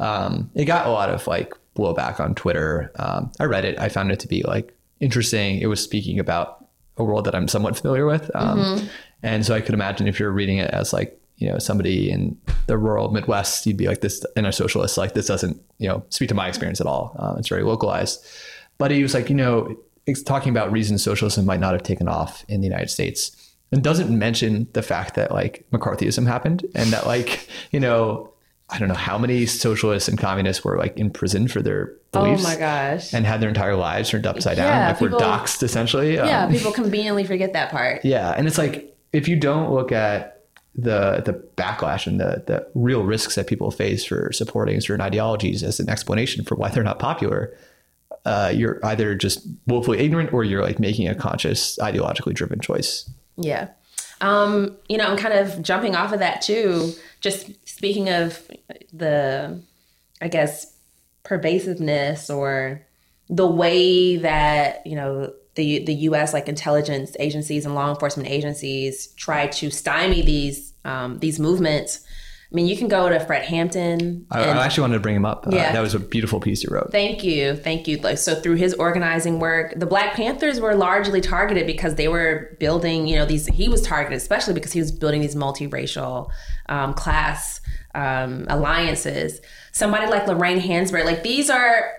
um, 0.00 0.50
it 0.54 0.64
got 0.64 0.86
a 0.86 0.90
lot 0.90 1.10
of 1.10 1.28
like 1.28 1.54
blowback 1.76 2.18
on 2.18 2.34
Twitter. 2.34 2.90
Um, 2.96 3.30
I 3.38 3.44
read 3.44 3.64
it. 3.64 3.78
I 3.78 3.88
found 3.88 4.10
it 4.10 4.18
to 4.20 4.28
be 4.28 4.42
like 4.42 4.76
interesting. 4.98 5.60
It 5.60 5.66
was 5.66 5.80
speaking 5.80 6.18
about 6.18 6.66
a 6.96 7.04
world 7.04 7.26
that 7.26 7.36
I'm 7.36 7.46
somewhat 7.46 7.76
familiar 7.80 8.04
with, 8.04 8.32
um, 8.34 8.88
and 9.22 9.46
so 9.46 9.54
I 9.54 9.60
could 9.60 9.74
imagine 9.74 10.08
if 10.08 10.18
you're 10.18 10.32
reading 10.32 10.58
it 10.58 10.70
as 10.72 10.92
like 10.92 11.19
you 11.40 11.48
know 11.48 11.58
somebody 11.58 12.10
in 12.10 12.36
the 12.68 12.78
rural 12.78 13.10
Midwest, 13.10 13.66
you'd 13.66 13.76
be 13.76 13.88
like 13.88 14.00
this, 14.02 14.24
and 14.36 14.46
a 14.46 14.52
socialist 14.52 14.96
like 14.96 15.14
this 15.14 15.26
doesn't 15.26 15.60
you 15.78 15.88
know 15.88 16.04
speak 16.10 16.28
to 16.28 16.34
my 16.34 16.46
experience 16.48 16.80
at 16.80 16.86
all. 16.86 17.16
Um, 17.18 17.36
it's 17.38 17.48
very 17.48 17.64
localized. 17.64 18.24
But 18.78 18.90
he 18.92 19.02
was 19.02 19.12
like, 19.12 19.28
you 19.28 19.34
know, 19.36 19.76
it's 20.06 20.22
talking 20.22 20.50
about 20.50 20.70
reasons 20.72 21.02
socialism 21.02 21.44
might 21.44 21.60
not 21.60 21.72
have 21.72 21.82
taken 21.82 22.08
off 22.08 22.44
in 22.48 22.60
the 22.60 22.66
United 22.66 22.88
States, 22.90 23.34
and 23.72 23.82
doesn't 23.82 24.16
mention 24.16 24.68
the 24.74 24.82
fact 24.82 25.14
that 25.16 25.32
like 25.32 25.66
McCarthyism 25.72 26.26
happened, 26.26 26.64
and 26.74 26.90
that 26.92 27.06
like 27.06 27.48
you 27.72 27.80
know, 27.80 28.32
I 28.68 28.78
don't 28.78 28.88
know 28.88 28.94
how 28.94 29.18
many 29.18 29.46
socialists 29.46 30.08
and 30.08 30.18
communists 30.18 30.62
were 30.64 30.78
like 30.78 30.96
in 30.96 31.10
prison 31.10 31.48
for 31.48 31.60
their 31.62 31.92
beliefs. 32.12 32.44
Oh 32.44 32.48
my 32.48 32.56
gosh. 32.56 33.12
And 33.14 33.24
had 33.26 33.40
their 33.40 33.48
entire 33.48 33.76
lives 33.76 34.10
turned 34.10 34.26
upside 34.26 34.56
Yeah, 34.58 34.64
down, 34.68 34.88
like 34.88 34.98
people- 34.98 35.18
we're 35.18 35.24
doxxed 35.24 35.62
essentially. 35.62 36.14
Yeah, 36.14 36.44
Um, 36.44 36.52
people 36.52 36.72
conveniently 36.72 37.24
forget 37.24 37.52
that 37.54 37.70
part. 37.70 38.04
yeah, 38.04 38.30
and 38.36 38.46
it's 38.46 38.58
like 38.58 38.96
if 39.12 39.26
you 39.28 39.36
don't 39.36 39.72
look 39.72 39.90
at 39.92 40.39
the 40.74 41.22
the 41.24 41.32
backlash 41.56 42.06
and 42.06 42.20
the 42.20 42.42
the 42.46 42.66
real 42.74 43.02
risks 43.02 43.34
that 43.34 43.46
people 43.46 43.70
face 43.70 44.04
for 44.04 44.32
supporting 44.32 44.80
certain 44.80 45.00
ideologies 45.00 45.62
as 45.62 45.80
an 45.80 45.88
explanation 45.90 46.44
for 46.44 46.54
why 46.54 46.68
they're 46.68 46.84
not 46.84 46.98
popular, 46.98 47.56
uh, 48.24 48.52
you're 48.54 48.78
either 48.84 49.14
just 49.14 49.46
woefully 49.66 49.98
ignorant 49.98 50.32
or 50.32 50.44
you're 50.44 50.62
like 50.62 50.78
making 50.78 51.08
a 51.08 51.14
conscious 51.14 51.76
ideologically 51.78 52.34
driven 52.34 52.60
choice. 52.60 53.10
Yeah. 53.36 53.68
Um, 54.20 54.76
you 54.88 54.98
know, 54.98 55.06
I'm 55.06 55.16
kind 55.16 55.34
of 55.34 55.62
jumping 55.62 55.96
off 55.96 56.12
of 56.12 56.18
that 56.18 56.42
too. 56.42 56.92
Just 57.20 57.50
speaking 57.66 58.10
of 58.10 58.50
the, 58.92 59.60
I 60.20 60.28
guess, 60.28 60.74
pervasiveness 61.22 62.28
or 62.28 62.82
the 63.28 63.46
way 63.46 64.16
that, 64.16 64.86
you 64.86 64.94
know, 64.94 65.32
the 65.54 65.84
the 65.84 65.94
US 66.08 66.32
like 66.32 66.48
intelligence 66.48 67.16
agencies 67.18 67.64
and 67.66 67.74
law 67.74 67.90
enforcement 67.90 68.28
agencies 68.28 69.08
try 69.16 69.46
to 69.48 69.70
stymie 69.70 70.22
these 70.22 70.72
um, 70.84 71.18
these 71.18 71.38
movements. 71.38 72.00
I 72.52 72.56
mean, 72.56 72.66
you 72.66 72.76
can 72.76 72.88
go 72.88 73.08
to 73.08 73.20
Fred 73.20 73.44
Hampton. 73.44 74.26
I, 74.28 74.40
and- 74.40 74.58
I 74.58 74.64
actually 74.64 74.80
wanted 74.82 74.94
to 74.94 75.00
bring 75.00 75.14
him 75.14 75.24
up. 75.24 75.46
Uh, 75.46 75.50
Yeah. 75.54 75.70
that 75.72 75.80
was 75.80 75.94
a 75.94 76.00
beautiful 76.00 76.40
piece 76.40 76.64
you 76.64 76.70
wrote. 76.72 76.90
Thank 76.90 77.22
you. 77.22 77.54
Thank 77.54 77.86
you. 77.86 78.16
So 78.16 78.34
through 78.34 78.56
his 78.56 78.74
organizing 78.74 79.38
work, 79.38 79.74
the 79.76 79.86
Black 79.86 80.14
Panthers 80.14 80.58
were 80.58 80.74
largely 80.74 81.20
targeted 81.20 81.64
because 81.68 81.94
they 81.94 82.08
were 82.08 82.56
building, 82.58 83.06
you 83.06 83.14
know, 83.16 83.24
these 83.24 83.46
he 83.46 83.68
was 83.68 83.82
targeted 83.82 84.16
especially 84.16 84.54
because 84.54 84.72
he 84.72 84.80
was 84.80 84.90
building 84.90 85.20
these 85.20 85.36
multiracial 85.36 86.28
um, 86.68 86.92
class 86.94 87.60
um, 87.94 88.46
alliances. 88.48 89.40
Somebody 89.72 90.06
like 90.08 90.26
Lorraine 90.26 90.60
Hansberry, 90.60 91.04
like 91.04 91.22
these 91.22 91.50
are 91.50 91.92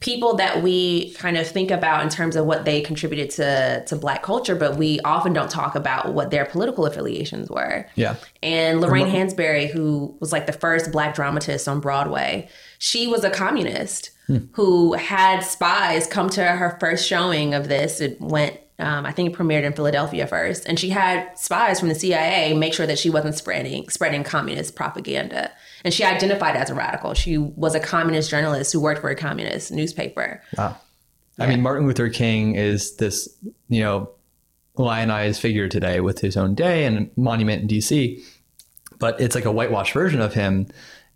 people 0.00 0.34
that 0.34 0.62
we 0.62 1.12
kind 1.14 1.36
of 1.36 1.46
think 1.46 1.70
about 1.70 2.04
in 2.04 2.08
terms 2.08 2.36
of 2.36 2.46
what 2.46 2.64
they 2.64 2.80
contributed 2.80 3.30
to 3.30 3.84
to 3.86 3.96
black 3.96 4.22
culture, 4.22 4.54
but 4.54 4.76
we 4.76 5.00
often 5.00 5.32
don't 5.32 5.50
talk 5.50 5.74
about 5.74 6.14
what 6.14 6.30
their 6.30 6.44
political 6.44 6.86
affiliations 6.86 7.50
were. 7.50 7.86
Yeah. 7.96 8.16
And 8.42 8.80
Lorraine 8.80 9.08
Hansberry, 9.08 9.68
who 9.68 10.16
was 10.20 10.32
like 10.32 10.46
the 10.46 10.52
first 10.52 10.92
black 10.92 11.14
dramatist 11.14 11.66
on 11.66 11.80
Broadway, 11.80 12.48
she 12.78 13.06
was 13.06 13.24
a 13.24 13.30
communist 13.30 14.10
who 14.52 14.92
had 14.92 15.40
spies 15.40 16.06
come 16.06 16.28
to 16.28 16.44
her 16.44 16.76
first 16.78 17.06
showing 17.06 17.54
of 17.54 17.68
this. 17.68 18.00
It 18.00 18.20
went, 18.20 18.58
um, 18.78 19.06
I 19.06 19.12
think 19.12 19.32
it 19.32 19.38
premiered 19.38 19.64
in 19.64 19.72
Philadelphia 19.72 20.26
first. 20.26 20.66
And 20.66 20.78
she 20.78 20.90
had 20.90 21.38
spies 21.38 21.80
from 21.80 21.88
the 21.88 21.94
CIA 21.94 22.52
make 22.54 22.74
sure 22.74 22.86
that 22.86 22.98
she 22.98 23.08
wasn't 23.08 23.36
spreading 23.36 23.88
spreading 23.88 24.24
communist 24.24 24.76
propaganda. 24.76 25.50
And 25.84 25.94
she 25.94 26.04
identified 26.04 26.56
as 26.56 26.70
a 26.70 26.74
radical. 26.74 27.14
She 27.14 27.38
was 27.38 27.74
a 27.74 27.80
communist 27.80 28.30
journalist 28.30 28.72
who 28.72 28.80
worked 28.80 29.00
for 29.00 29.10
a 29.10 29.16
communist 29.16 29.70
newspaper. 29.70 30.42
Wow. 30.56 30.76
I 31.38 31.46
mean, 31.46 31.62
Martin 31.62 31.86
Luther 31.86 32.08
King 32.08 32.56
is 32.56 32.96
this, 32.96 33.28
you 33.68 33.82
know, 33.82 34.10
lionized 34.76 35.40
figure 35.40 35.68
today 35.68 36.00
with 36.00 36.20
his 36.20 36.36
own 36.36 36.54
day 36.54 36.84
and 36.84 37.10
monument 37.16 37.62
in 37.62 37.68
DC, 37.68 38.20
but 38.98 39.20
it's 39.20 39.34
like 39.34 39.44
a 39.44 39.52
whitewashed 39.52 39.92
version 39.92 40.20
of 40.20 40.34
him. 40.34 40.66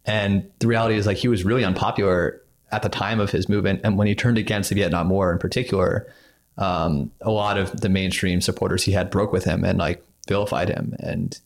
And 0.05 0.49
the 0.61 0.67
reality 0.67 0.97
is, 0.97 1.07
like, 1.07 1.17
he 1.17 1.29
was 1.29 1.45
really 1.45 1.65
unpopular 1.65 2.41
at 2.71 2.83
the 2.83 2.89
time 2.89 3.21
of 3.21 3.31
his 3.31 3.49
movement. 3.49 3.81
And 3.85 3.99
when 3.99 4.07
he 4.07 4.15
turned 4.15 4.39
against 4.39 4.69
the 4.69 4.75
Vietnam 4.75 5.09
War 5.11 5.33
in 5.33 5.39
particular, 5.39 6.13
um, 6.59 7.11
a 7.21 7.31
lot 7.31 7.59
of 7.59 7.81
the 7.81 7.89
mainstream 7.89 8.41
supporters 8.41 8.85
he 8.85 8.93
had 8.93 9.11
broke 9.11 9.33
with 9.33 9.45
him 9.45 9.65
and 9.65 9.79
like 9.79 10.05
vilified 10.29 10.69
him. 10.69 10.95
And, 11.01 11.39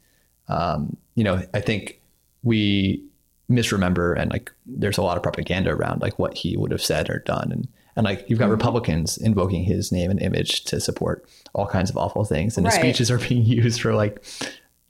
um, 0.48 0.96
you 1.14 1.24
know, 1.24 1.42
I 1.52 1.60
think 1.60 2.00
we 2.42 3.02
misremember 3.48 4.12
and 4.14 4.30
like 4.32 4.50
there's 4.66 4.98
a 4.98 5.02
lot 5.02 5.16
of 5.16 5.22
propaganda 5.22 5.70
around 5.70 6.02
like 6.02 6.18
what 6.18 6.34
he 6.34 6.56
would 6.56 6.70
have 6.72 6.82
said 6.82 7.08
or 7.08 7.20
done 7.20 7.50
and 7.52 7.68
and 7.94 8.04
like 8.04 8.24
you've 8.28 8.38
got 8.38 8.50
Republicans 8.50 9.16
invoking 9.16 9.64
his 9.64 9.90
name 9.90 10.10
and 10.10 10.20
image 10.20 10.64
to 10.64 10.80
support 10.80 11.24
all 11.54 11.66
kinds 11.66 11.88
of 11.88 11.96
awful 11.96 12.24
things 12.24 12.56
and 12.58 12.66
his 12.66 12.74
speeches 12.74 13.10
are 13.10 13.18
being 13.18 13.44
used 13.46 13.80
for 13.80 13.94
like 13.94 14.22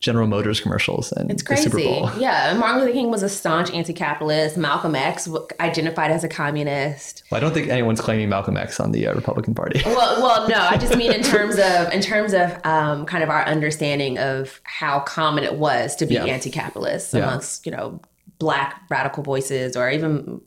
General 0.01 0.27
Motors 0.27 0.61
commercials 0.61 1.11
and 1.13 1.31
It's 1.31 1.43
the 1.43 1.57
Super 1.57 1.77
crazy. 1.77 1.89
Bowl. 1.89 2.11
Yeah. 2.19 2.55
Martin 2.59 2.81
Luther 2.81 2.93
King 2.93 3.11
was 3.11 3.23
a 3.23 3.31
staunch 3.31 3.71
anti 3.73 3.95
capitalist. 3.95 4.57
Malcolm 4.59 4.95
X 4.95 5.27
identified 5.59 6.11
as 6.11 6.23
a 6.23 6.29
communist. 6.29 7.23
Well, 7.31 7.39
I 7.39 7.41
don't 7.41 7.55
think 7.55 7.69
anyone's 7.69 8.01
claiming 8.03 8.29
Malcolm 8.29 8.57
X 8.59 8.79
on 8.79 8.93
the 8.93 9.07
uh, 9.07 9.15
Republican 9.15 9.55
Party. 9.55 9.81
well, 9.87 10.21
well, 10.23 10.49
no, 10.49 10.59
I 10.61 10.77
just 10.77 10.97
mean 10.97 11.13
in 11.13 11.23
terms 11.23 11.55
of 11.59 11.91
in 11.93 12.03
terms 12.03 12.35
of 12.35 12.59
um, 12.67 13.07
kind 13.07 13.25
of 13.25 13.31
our 13.31 13.45
understanding 13.47 14.19
of 14.19 14.61
how 14.65 15.01
common 15.01 15.45
it 15.45 15.55
was 15.55 15.97
to 15.97 16.07
be 16.07 16.15
Yeah. 16.15 16.25
anti-capitalist 16.25 17.15
Yeah. 17.15 17.21
amongst 17.29 17.65
you 17.65 17.73
know 17.73 17.99
black 18.39 18.82
radical 18.91 19.22
voices 19.22 19.76
or 19.76 19.91
even 19.91 20.41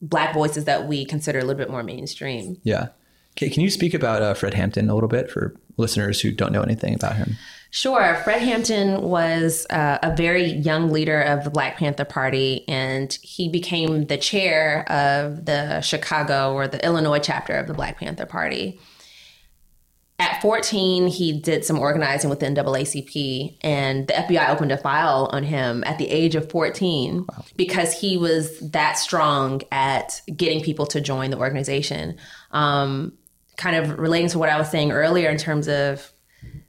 black 0.00 0.34
voices 0.34 0.64
that 0.64 0.86
we 0.86 1.04
consider 1.04 1.38
a 1.38 1.42
little 1.42 1.58
bit 1.58 1.70
more 1.70 1.82
mainstream. 1.82 2.58
yeah. 2.62 2.88
Okay, 3.36 3.50
can 3.50 3.62
you 3.62 3.68
speak 3.68 3.92
about 3.92 4.22
uh, 4.22 4.32
Fred 4.32 4.54
Hampton 4.54 4.88
a 4.88 4.94
little 4.94 5.10
bit 5.10 5.30
for 5.30 5.54
listeners 5.76 6.22
who 6.22 6.32
don't 6.32 6.52
know 6.52 6.62
anything 6.62 6.94
about 6.94 7.16
him? 7.16 7.36
Sure. 7.70 8.14
Fred 8.24 8.40
Hampton 8.40 9.02
was 9.02 9.66
uh, 9.68 9.98
a 10.02 10.16
very 10.16 10.52
young 10.52 10.90
leader 10.90 11.20
of 11.20 11.44
the 11.44 11.50
Black 11.50 11.76
Panther 11.76 12.06
Party, 12.06 12.66
and 12.66 13.12
he 13.20 13.50
became 13.50 14.06
the 14.06 14.16
chair 14.16 14.90
of 14.90 15.44
the 15.44 15.82
Chicago 15.82 16.54
or 16.54 16.66
the 16.66 16.82
Illinois 16.82 17.18
chapter 17.18 17.52
of 17.52 17.66
the 17.66 17.74
Black 17.74 17.98
Panther 17.98 18.24
Party. 18.24 18.80
At 20.18 20.40
14, 20.40 21.08
he 21.08 21.38
did 21.38 21.64
some 21.64 21.78
organizing 21.78 22.30
with 22.30 22.40
the 22.40 22.46
NAACP, 22.46 23.58
and 23.60 24.08
the 24.08 24.14
FBI 24.14 24.48
opened 24.48 24.72
a 24.72 24.78
file 24.78 25.28
on 25.30 25.42
him 25.42 25.84
at 25.84 25.98
the 25.98 26.08
age 26.08 26.34
of 26.34 26.50
14 26.50 27.26
because 27.56 27.92
he 27.92 28.16
was 28.16 28.58
that 28.60 28.96
strong 28.96 29.60
at 29.70 30.22
getting 30.34 30.62
people 30.62 30.86
to 30.86 31.02
join 31.02 31.30
the 31.30 31.38
organization. 31.38 32.16
Um, 32.52 33.12
kind 33.56 33.76
of 33.76 33.98
relating 33.98 34.28
to 34.30 34.38
what 34.38 34.48
I 34.48 34.58
was 34.58 34.70
saying 34.70 34.90
earlier 34.90 35.28
in 35.28 35.36
terms 35.36 35.68
of 35.68 36.12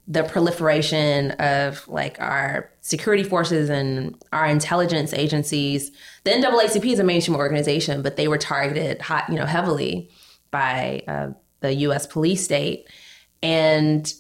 the 0.07 0.23
proliferation 0.23 1.31
of 1.31 1.85
like 1.87 2.19
our 2.21 2.71
security 2.81 3.23
forces 3.23 3.69
and 3.69 4.15
our 4.31 4.45
intelligence 4.45 5.13
agencies. 5.13 5.91
The 6.23 6.31
NAACP 6.31 6.93
is 6.93 6.99
a 6.99 7.03
mainstream 7.03 7.35
organization, 7.35 8.01
but 8.01 8.15
they 8.15 8.29
were 8.29 8.37
targeted, 8.37 9.01
hot, 9.01 9.29
you 9.29 9.35
know, 9.35 9.45
heavily 9.45 10.09
by 10.49 11.03
uh, 11.07 11.29
the 11.59 11.73
U.S. 11.73 12.07
police 12.07 12.43
state, 12.43 12.87
and 13.41 14.13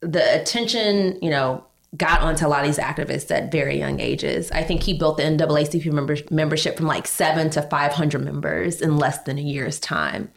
the 0.00 0.40
attention, 0.40 1.18
you 1.22 1.30
know, 1.30 1.64
got 1.96 2.20
onto 2.20 2.46
a 2.46 2.48
lot 2.48 2.60
of 2.60 2.66
these 2.66 2.78
activists 2.78 3.30
at 3.30 3.52
very 3.52 3.78
young 3.78 4.00
ages. 4.00 4.50
I 4.50 4.62
think 4.62 4.82
he 4.82 4.94
built 4.94 5.16
the 5.16 5.22
NAACP 5.24 5.92
member- 5.92 6.16
membership 6.30 6.76
from 6.76 6.86
like 6.86 7.06
seven 7.06 7.50
to 7.50 7.62
five 7.62 7.92
hundred 7.92 8.24
members 8.24 8.80
in 8.80 8.96
less 8.96 9.22
than 9.22 9.38
a 9.38 9.42
year's 9.42 9.78
time. 9.78 10.30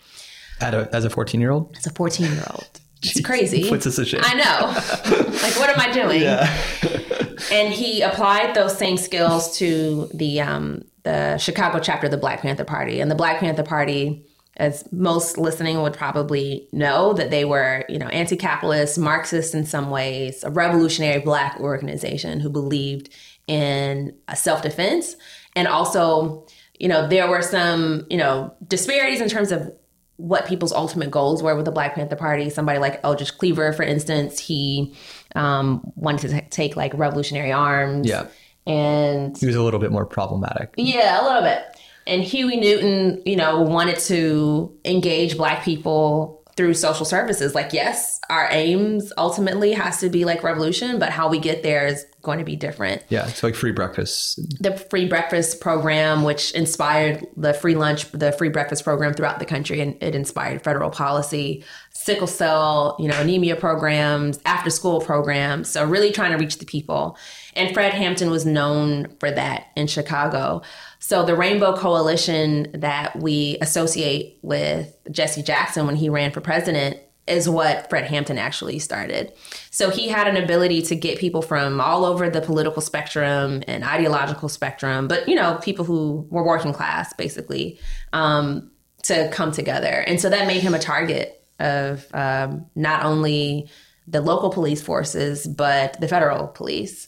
At 0.60 0.74
a, 0.74 0.90
as 0.92 1.06
a 1.06 1.10
14 1.10 1.40
year 1.40 1.52
old? 1.52 1.76
As 1.78 1.86
a 1.86 1.92
fourteen 1.92 2.32
year 2.32 2.46
old. 2.52 2.68
It's 3.04 3.22
crazy. 3.22 3.70
Puts 3.70 3.86
us 3.86 3.98
to 3.98 4.06
shame. 4.06 4.22
I 4.24 4.34
know. 4.34 5.28
like, 5.44 5.56
what 5.60 5.70
am 5.70 5.80
I 5.80 5.92
doing? 5.92 6.24
and 7.52 7.72
he 7.72 8.02
applied 8.02 8.56
those 8.56 8.76
same 8.76 8.98
skills 8.98 9.56
to 9.60 10.10
the 10.16 10.42
um, 10.42 10.84
the 11.04 11.38
Chicago 11.38 11.80
chapter 11.80 12.08
of 12.08 12.12
the 12.12 12.18
Black 12.18 12.42
Panther 12.42 12.64
Party. 12.64 13.00
And 13.00 13.12
the 13.12 13.16
Black 13.16 13.40
Panther 13.40 13.62
Party, 13.62 14.26
as 14.58 14.92
most 14.92 15.38
listening 15.38 15.82
would 15.82 15.94
probably 15.94 16.68
know, 16.72 17.14
that 17.14 17.30
they 17.30 17.46
were, 17.46 17.86
you 17.88 18.00
know, 18.00 18.08
anti-capitalist, 18.08 18.98
Marxist 18.98 19.56
in 19.56 19.66
some 19.66 19.90
ways, 19.90 20.44
a 20.44 20.50
revolutionary 20.50 21.22
Black 21.22 21.60
organization 21.60 22.40
who 22.40 22.50
believed 22.50 23.10
in 23.48 24.16
a 24.28 24.36
self-defense, 24.36 25.16
and 25.56 25.68
also, 25.68 26.46
you 26.80 26.88
know, 26.88 27.08
there 27.08 27.30
were 27.30 27.42
some, 27.42 28.06
you 28.10 28.18
know, 28.18 28.54
disparities 28.68 29.22
in 29.22 29.30
terms 29.30 29.52
of 29.52 29.72
what 30.18 30.48
people's 30.48 30.74
ultimate 30.74 31.12
goals 31.12 31.44
were 31.44 31.56
with 31.56 31.66
the 31.66 31.72
Black 31.72 31.94
Panther 31.94 32.16
Party. 32.16 32.50
Somebody 32.50 32.80
like 32.80 33.00
Eldridge 33.04 33.38
Cleaver, 33.38 33.72
for 33.72 33.84
instance, 33.84 34.40
he 34.40 34.96
um, 35.36 35.92
wanted 35.96 36.30
to 36.32 36.42
take 36.50 36.76
like 36.76 36.92
revolutionary 36.96 37.52
arms. 37.52 38.10
Yeah. 38.10 38.26
And 38.66 39.38
He 39.38 39.46
was 39.46 39.56
a 39.56 39.62
little 39.62 39.80
bit 39.80 39.92
more 39.92 40.06
problematic. 40.06 40.74
yeah, 40.76 41.22
a 41.22 41.24
little 41.24 41.44
bit. 41.44 41.64
And 42.08 42.24
Huey 42.24 42.58
Newton, 42.58 43.22
you 43.26 43.36
know, 43.36 43.62
wanted 43.62 44.00
to 44.00 44.76
engage 44.86 45.38
Black 45.38 45.64
people 45.64 46.38
through 46.56 46.74
social 46.74 47.06
services. 47.06 47.54
Like, 47.54 47.72
yes, 47.72 48.20
our 48.32 48.48
aims 48.50 49.14
ultimately 49.16 49.74
has 49.74 50.00
to 50.00 50.10
be 50.10 50.26
like 50.26 50.42
revolution, 50.42 50.98
but 50.98 51.12
how 51.12 51.30
we 51.30 51.38
get 51.38 51.62
there 51.62 51.86
is 51.86 52.04
going 52.24 52.40
to 52.40 52.44
be 52.44 52.56
different. 52.56 53.04
Yeah, 53.10 53.28
it's 53.28 53.44
like 53.44 53.54
free 53.54 53.72
breakfast. 53.72 54.40
The 54.60 54.76
free 54.76 55.08
breakfast 55.08 55.62
program, 55.62 56.24
which 56.24 56.52
inspired 56.54 57.26
the 57.38 57.54
free 57.54 57.76
lunch, 57.76 58.12
the 58.12 58.32
free 58.32 58.50
breakfast 58.50 58.84
program 58.84 59.14
throughout 59.14 59.38
the 59.38 59.46
country, 59.46 59.82
and 59.82 60.02
it 60.02 60.16
inspired 60.16 60.64
federal 60.64 60.90
policy, 60.90 61.64
sickle 61.92 62.28
cell, 62.28 62.98
you 63.00 63.08
know, 63.08 63.22
anemia 63.22 63.56
programs, 63.56 64.40
after 64.46 64.72
school 64.72 65.00
programs. 65.00 65.70
So 65.70 65.86
really 65.86 66.12
trying 66.12 66.32
to 66.32 66.38
reach 66.38 66.58
the 66.58 66.66
people. 66.66 67.18
And 67.56 67.74
Fred 67.74 67.94
Hampton 67.94 68.32
was 68.32 68.46
known 68.46 69.16
for 69.20 69.30
that 69.30 69.68
in 69.76 69.88
Chicago. 69.88 70.64
So 71.08 71.24
the 71.24 71.38
Rainbow 71.38 71.74
Coalition 71.74 72.68
that 72.74 73.16
we 73.16 73.58
associate 73.62 74.40
with 74.42 74.94
Jesse 75.10 75.42
Jackson 75.42 75.86
when 75.86 75.96
he 75.96 76.10
ran 76.10 76.32
for 76.32 76.42
president 76.42 76.98
is 77.28 77.48
what 77.48 77.90
Fred 77.90 78.04
Hampton 78.04 78.38
actually 78.38 78.78
started. 78.80 79.32
So 79.72 79.90
he 79.90 80.10
had 80.10 80.28
an 80.28 80.36
ability 80.36 80.82
to 80.82 80.96
get 80.98 81.18
people 81.18 81.42
from 81.42 81.80
all 81.80 82.04
over 82.04 82.30
the 82.30 82.42
political 82.42 82.82
spectrum 82.82 83.64
and 83.70 83.86
ideological 83.86 84.50
spectrum, 84.50 85.08
but 85.08 85.30
you 85.30 85.36
know, 85.36 85.58
people 85.64 85.86
who 85.86 86.28
were 86.30 86.46
working 86.46 86.74
class 86.74 87.14
basically, 87.14 87.80
um, 88.12 88.70
to 89.04 89.30
come 89.32 89.54
together. 89.54 90.04
And 90.08 90.20
so 90.20 90.30
that 90.30 90.46
made 90.46 90.62
him 90.62 90.74
a 90.74 90.80
target 90.80 91.42
of 91.58 92.06
um, 92.14 92.66
not 92.76 93.06
only 93.06 93.70
the 94.08 94.20
local 94.20 94.50
police 94.50 94.82
forces, 94.82 95.48
but 95.48 96.02
the 96.02 96.10
federal 96.10 96.48
police. 96.48 97.08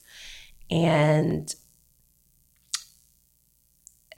And 0.72 1.54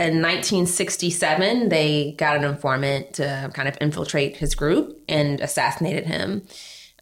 in 0.02 0.22
1967, 0.22 1.70
they 1.70 2.14
got 2.18 2.38
an 2.38 2.44
informant 2.44 3.14
to 3.14 3.50
kind 3.54 3.68
of 3.68 3.78
infiltrate 3.80 4.38
his 4.38 4.56
group 4.56 5.02
and 5.08 5.40
assassinated 5.40 6.06
him. 6.06 6.44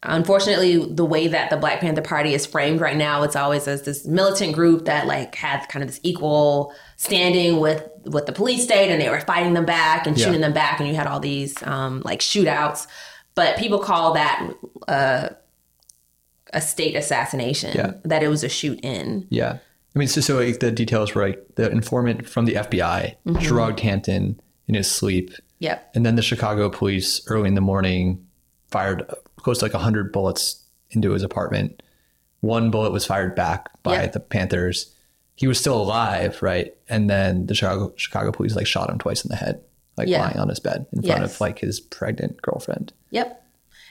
Unfortunately, 0.02 0.82
the 0.86 1.04
way 1.04 1.28
that 1.28 1.50
the 1.50 1.58
Black 1.58 1.80
Panther 1.80 2.00
Party 2.00 2.32
is 2.32 2.46
framed 2.46 2.80
right 2.80 2.96
now, 2.96 3.22
it's 3.22 3.36
always 3.36 3.68
as 3.68 3.82
this 3.82 4.06
militant 4.06 4.54
group 4.54 4.86
that 4.86 5.06
like 5.06 5.34
had 5.34 5.66
kind 5.68 5.82
of 5.82 5.90
this 5.90 6.00
equal 6.02 6.72
standing 6.96 7.60
with 7.60 7.86
with 8.06 8.24
the 8.24 8.32
police 8.32 8.64
state, 8.64 8.90
and 8.90 9.00
they 9.00 9.10
were 9.10 9.20
fighting 9.20 9.52
them 9.52 9.66
back 9.66 10.06
and 10.06 10.18
shooting 10.18 10.34
yeah. 10.34 10.46
them 10.46 10.52
back, 10.54 10.80
and 10.80 10.88
you 10.88 10.94
had 10.94 11.06
all 11.06 11.20
these 11.20 11.62
um, 11.64 12.00
like 12.04 12.20
shootouts. 12.20 12.86
But 13.34 13.58
people 13.58 13.78
call 13.78 14.14
that 14.14 14.50
uh, 14.88 15.28
a 16.54 16.60
state 16.62 16.96
assassination. 16.96 17.76
Yeah. 17.76 17.92
That 18.04 18.22
it 18.22 18.28
was 18.28 18.42
a 18.42 18.48
shoot 18.48 18.80
in. 18.82 19.26
Yeah. 19.28 19.58
I 19.94 19.98
mean, 19.98 20.08
so, 20.08 20.20
so 20.20 20.38
like 20.38 20.60
the 20.60 20.70
details 20.70 21.14
were 21.14 21.28
like 21.28 21.44
the 21.56 21.70
informant 21.70 22.28
from 22.28 22.44
the 22.44 22.54
FBI 22.54 23.16
mm-hmm. 23.26 23.38
drugged 23.38 23.80
Hampton 23.80 24.40
in 24.68 24.74
his 24.74 24.90
sleep. 24.90 25.32
Yep. 25.58 25.90
And 25.94 26.06
then 26.06 26.16
the 26.16 26.22
Chicago 26.22 26.70
police 26.70 27.20
early 27.26 27.48
in 27.48 27.54
the 27.54 27.60
morning 27.60 28.24
fired 28.70 29.04
close 29.36 29.58
to 29.58 29.64
like 29.64 29.74
100 29.74 30.12
bullets 30.12 30.64
into 30.90 31.10
his 31.10 31.22
apartment. 31.22 31.82
One 32.40 32.70
bullet 32.70 32.92
was 32.92 33.04
fired 33.04 33.34
back 33.34 33.68
by 33.82 34.02
yep. 34.02 34.12
the 34.12 34.20
Panthers. 34.20 34.94
He 35.34 35.46
was 35.46 35.58
still 35.58 35.80
alive, 35.80 36.40
right? 36.42 36.74
And 36.88 37.10
then 37.10 37.46
the 37.46 37.54
Chicago 37.54 37.92
Chicago 37.96 38.30
police 38.30 38.54
like 38.54 38.66
shot 38.66 38.90
him 38.90 38.98
twice 38.98 39.24
in 39.24 39.28
the 39.28 39.36
head, 39.36 39.60
like 39.96 40.08
yeah. 40.08 40.22
lying 40.22 40.38
on 40.38 40.48
his 40.48 40.60
bed 40.60 40.86
in 40.92 41.02
front 41.02 41.22
yes. 41.22 41.34
of 41.34 41.40
like 41.40 41.58
his 41.58 41.80
pregnant 41.80 42.40
girlfriend. 42.42 42.92
Yep. 43.10 43.39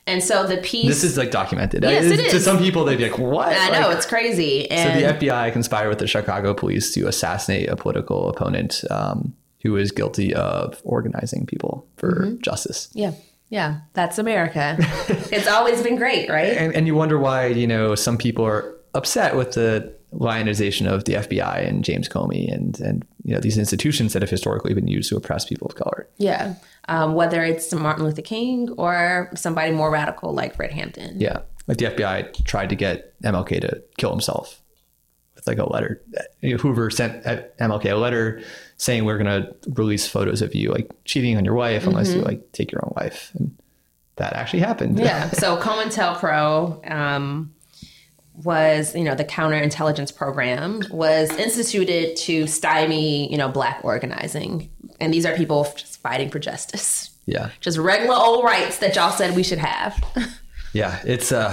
And 0.09 0.23
so 0.23 0.47
the 0.47 0.57
piece. 0.57 0.87
This 0.87 1.03
is 1.03 1.17
like 1.17 1.31
documented. 1.31 1.83
Yes, 1.83 2.05
it 2.05 2.19
is. 2.19 2.31
To 2.31 2.39
some 2.39 2.57
people, 2.57 2.83
they'd 2.83 2.97
be 2.97 3.09
like, 3.09 3.19
what? 3.19 3.55
I 3.55 3.79
know, 3.79 3.87
like, 3.87 3.97
it's 3.97 4.05
crazy. 4.05 4.69
And 4.69 5.01
so 5.01 5.07
the 5.07 5.13
FBI 5.13 5.53
conspired 5.53 5.89
with 5.89 5.99
the 5.99 6.07
Chicago 6.07 6.53
police 6.53 6.93
to 6.95 7.07
assassinate 7.07 7.69
a 7.69 7.75
political 7.75 8.29
opponent 8.29 8.83
um, 8.89 9.35
who 9.61 9.73
was 9.73 9.91
guilty 9.91 10.33
of 10.33 10.81
organizing 10.83 11.45
people 11.45 11.87
for 11.97 12.25
mm-hmm. 12.25 12.41
justice. 12.41 12.89
Yeah. 12.93 13.11
Yeah. 13.49 13.81
That's 13.93 14.17
America. 14.17 14.77
it's 15.31 15.47
always 15.47 15.81
been 15.81 15.95
great, 15.95 16.29
right? 16.29 16.57
And, 16.57 16.75
and 16.75 16.87
you 16.87 16.95
wonder 16.95 17.19
why, 17.19 17.47
you 17.47 17.67
know, 17.67 17.95
some 17.95 18.17
people 18.17 18.45
are 18.45 18.75
upset 18.93 19.35
with 19.35 19.53
the 19.53 19.95
lionization 20.11 20.87
of 20.87 21.05
the 21.05 21.13
FBI 21.13 21.67
and 21.67 21.83
James 21.83 22.09
Comey 22.09 22.51
and 22.51 22.79
and 22.79 23.05
you 23.23 23.33
know 23.33 23.39
these 23.39 23.57
institutions 23.57 24.13
that 24.13 24.21
have 24.21 24.29
historically 24.29 24.73
been 24.73 24.87
used 24.87 25.09
to 25.09 25.17
oppress 25.17 25.45
people 25.45 25.67
of 25.67 25.75
color. 25.75 26.07
Yeah, 26.17 26.55
um, 26.87 27.13
whether 27.13 27.43
it's 27.43 27.73
Martin 27.73 28.05
Luther 28.05 28.21
King 28.21 28.69
or 28.71 29.29
somebody 29.35 29.71
more 29.71 29.91
radical 29.91 30.33
like 30.33 30.55
Fred 30.55 30.71
Hampton. 30.71 31.19
Yeah, 31.19 31.41
like 31.67 31.77
the 31.77 31.85
FBI 31.85 32.43
tried 32.45 32.69
to 32.69 32.75
get 32.75 33.19
MLK 33.21 33.61
to 33.61 33.83
kill 33.97 34.11
himself 34.11 34.61
with 35.35 35.47
like 35.47 35.57
a 35.57 35.71
letter. 35.71 36.01
Hoover 36.41 36.89
sent 36.89 37.23
MLK 37.23 37.91
a 37.91 37.95
letter 37.95 38.41
saying 38.77 39.05
we're 39.05 39.17
going 39.17 39.43
to 39.43 39.55
release 39.71 40.07
photos 40.07 40.41
of 40.41 40.55
you 40.55 40.71
like 40.71 40.89
cheating 41.05 41.37
on 41.37 41.45
your 41.45 41.53
wife 41.53 41.85
unless 41.85 42.09
mm-hmm. 42.09 42.19
you 42.19 42.25
like 42.25 42.51
take 42.51 42.71
your 42.71 42.83
own 42.83 42.93
wife, 42.95 43.31
and 43.35 43.55
that 44.15 44.33
actually 44.33 44.59
happened. 44.59 44.97
Yeah. 44.99 45.29
so 45.31 45.57
COINTELPRO. 45.57 46.89
Um, 46.89 47.53
was 48.43 48.95
you 48.95 49.03
know 49.03 49.15
the 49.15 49.25
counterintelligence 49.25 50.15
program 50.15 50.81
was 50.89 51.29
instituted 51.31 52.15
to 52.15 52.47
stymie 52.47 53.29
you 53.31 53.37
know 53.37 53.49
black 53.49 53.79
organizing. 53.83 54.69
And 55.01 55.13
these 55.13 55.25
are 55.25 55.35
people 55.35 55.63
just 55.75 56.01
fighting 56.01 56.29
for 56.29 56.39
justice. 56.39 57.11
Yeah. 57.25 57.51
Just 57.61 57.77
regular 57.77 58.15
old 58.15 58.43
rights 58.43 58.79
that 58.79 58.95
y'all 58.95 59.11
said 59.11 59.35
we 59.35 59.43
should 59.43 59.59
have. 59.59 60.03
Yeah 60.71 61.01
it's 61.03 61.31
uh 61.31 61.51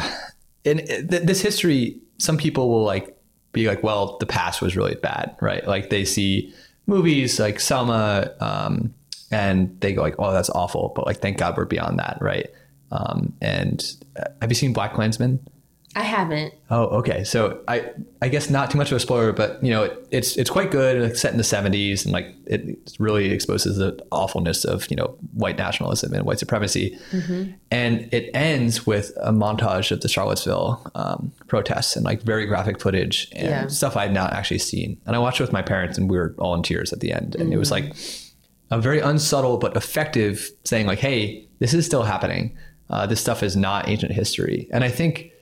in 0.65 0.85
this 1.09 1.41
history 1.41 1.99
some 2.19 2.37
people 2.37 2.69
will 2.69 2.85
like 2.85 3.17
be 3.53 3.67
like 3.67 3.83
well 3.83 4.19
the 4.19 4.27
past 4.27 4.61
was 4.61 4.77
really 4.77 4.97
bad 4.97 5.35
right? 5.41 5.67
Like 5.67 5.89
they 5.89 6.05
see 6.05 6.53
movies 6.87 7.41
like 7.41 7.59
selma 7.59 8.31
um 8.41 8.93
and 9.31 9.81
they 9.81 9.95
go 9.95 10.03
like 10.03 10.17
oh 10.19 10.35
that's 10.35 10.51
awful. 10.51 10.93
But 10.95 11.07
like 11.07 11.23
thank 11.23 11.39
god 11.39 11.57
we're 11.57 11.65
beyond 11.65 11.99
that 11.99 12.19
right? 12.21 12.51
Um 12.93 13.33
and 13.41 13.83
uh, 14.21 14.25
have 14.43 14.51
you 14.51 14.55
seen 14.55 14.75
BlacKkKlansman 14.75 15.39
I 15.97 16.03
haven't. 16.03 16.53
Oh, 16.69 16.85
okay. 16.99 17.25
So 17.25 17.63
I 17.67 17.91
I 18.21 18.29
guess 18.29 18.51
not 18.51 18.71
too 18.71 18.77
much 18.77 18.93
of 18.93 18.97
a 18.97 19.01
spoiler, 19.01 19.33
but 19.33 19.65
you 19.65 19.71
know 19.71 19.85
it, 19.85 20.07
it's 20.11 20.37
it's 20.37 20.51
quite 20.51 20.71
good. 20.71 20.97
It's 20.97 21.23
set 21.23 21.33
in 21.33 21.39
the 21.39 21.43
'70s, 21.43 22.05
and 22.05 22.13
like 22.13 22.35
it 22.45 22.95
really 22.99 23.31
exposes 23.31 23.79
the 23.79 23.99
awfulness 24.13 24.67
of 24.67 24.91
you 24.91 24.97
know 24.97 25.17
white 25.33 25.57
nationalism 25.57 26.13
and 26.13 26.27
white 26.27 26.39
supremacy. 26.39 26.99
Mm-hmm. 27.13 27.53
And 27.71 28.13
it 28.13 28.31
ends 28.35 28.87
with 28.87 29.11
a 29.23 29.33
montage 29.33 29.91
of 29.91 30.03
the 30.03 30.09
Charlottesville 30.09 30.87
um, 30.95 31.33
protests 31.47 31.97
and 31.97 32.05
like 32.05 32.21
very 32.21 32.45
graphic 32.45 32.79
footage 32.79 33.29
and 33.33 33.49
yeah. 33.49 33.67
stuff 33.69 33.97
I 33.97 34.03
had 34.03 34.13
not 34.13 34.35
actually 34.35 34.59
seen. 34.59 35.01
And 35.07 35.17
I 35.17 35.19
watched 35.19 35.41
it 35.41 35.45
with 35.45 35.53
my 35.53 35.63
parents, 35.63 35.97
and 35.97 36.11
we 36.11 36.19
were 36.19 36.35
all 36.39 36.55
in 36.55 36.63
tears 36.63 36.93
at 36.93 37.01
the 37.01 37.11
end. 37.11 37.37
And 37.37 37.45
mm-hmm. 37.45 37.53
it 37.55 37.57
was 37.57 37.71
mm. 37.71 37.81
like 37.81 37.97
a 38.71 38.79
very 38.79 39.01
unsubtle 39.01 39.57
but 39.57 39.75
effective 39.79 40.51
saying 40.65 40.87
like, 40.87 40.99
"Hey, 40.99 41.49
this 41.59 41.73
is 41.73 41.87
still 41.87 42.03
happening. 42.03 42.55
Uh, 42.91 43.07
this 43.07 43.19
stuff 43.23 43.43
is 43.43 43.57
not 43.57 43.89
ancient 43.89 44.13
history." 44.13 44.69
And 44.71 44.85
I 44.85 44.91
think 44.91 45.33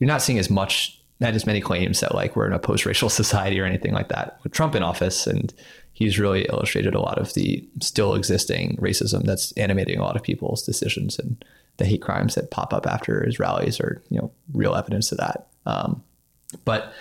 you're 0.00 0.08
not 0.08 0.22
seeing 0.22 0.38
as 0.38 0.50
much, 0.50 1.00
not 1.20 1.34
as 1.34 1.46
many 1.46 1.60
claims 1.60 2.00
that 2.00 2.14
like 2.14 2.34
we're 2.34 2.46
in 2.46 2.52
a 2.52 2.58
post-racial 2.58 3.08
society 3.20 3.60
or 3.60 3.64
anything 3.64 3.92
like 3.92 4.08
that 4.08 4.40
with 4.42 4.52
Trump 4.52 4.74
in 4.74 4.82
office. 4.82 5.26
And 5.26 5.54
he's 5.92 6.18
really 6.18 6.46
illustrated 6.46 6.94
a 6.94 7.00
lot 7.00 7.18
of 7.18 7.34
the 7.34 7.66
still 7.80 8.14
existing 8.14 8.76
racism 8.80 9.22
that's 9.24 9.52
animating 9.52 9.98
a 9.98 10.02
lot 10.02 10.16
of 10.16 10.22
people's 10.22 10.62
decisions 10.62 11.18
and 11.18 11.44
the 11.76 11.84
hate 11.84 12.02
crimes 12.02 12.34
that 12.34 12.50
pop 12.50 12.74
up 12.74 12.86
after 12.86 13.24
his 13.24 13.38
rallies 13.38 13.80
are, 13.80 14.02
you 14.10 14.18
know, 14.18 14.30
real 14.52 14.74
evidence 14.74 15.12
of 15.12 15.18
that. 15.18 15.46
Um, 15.66 16.02
but 16.64 16.92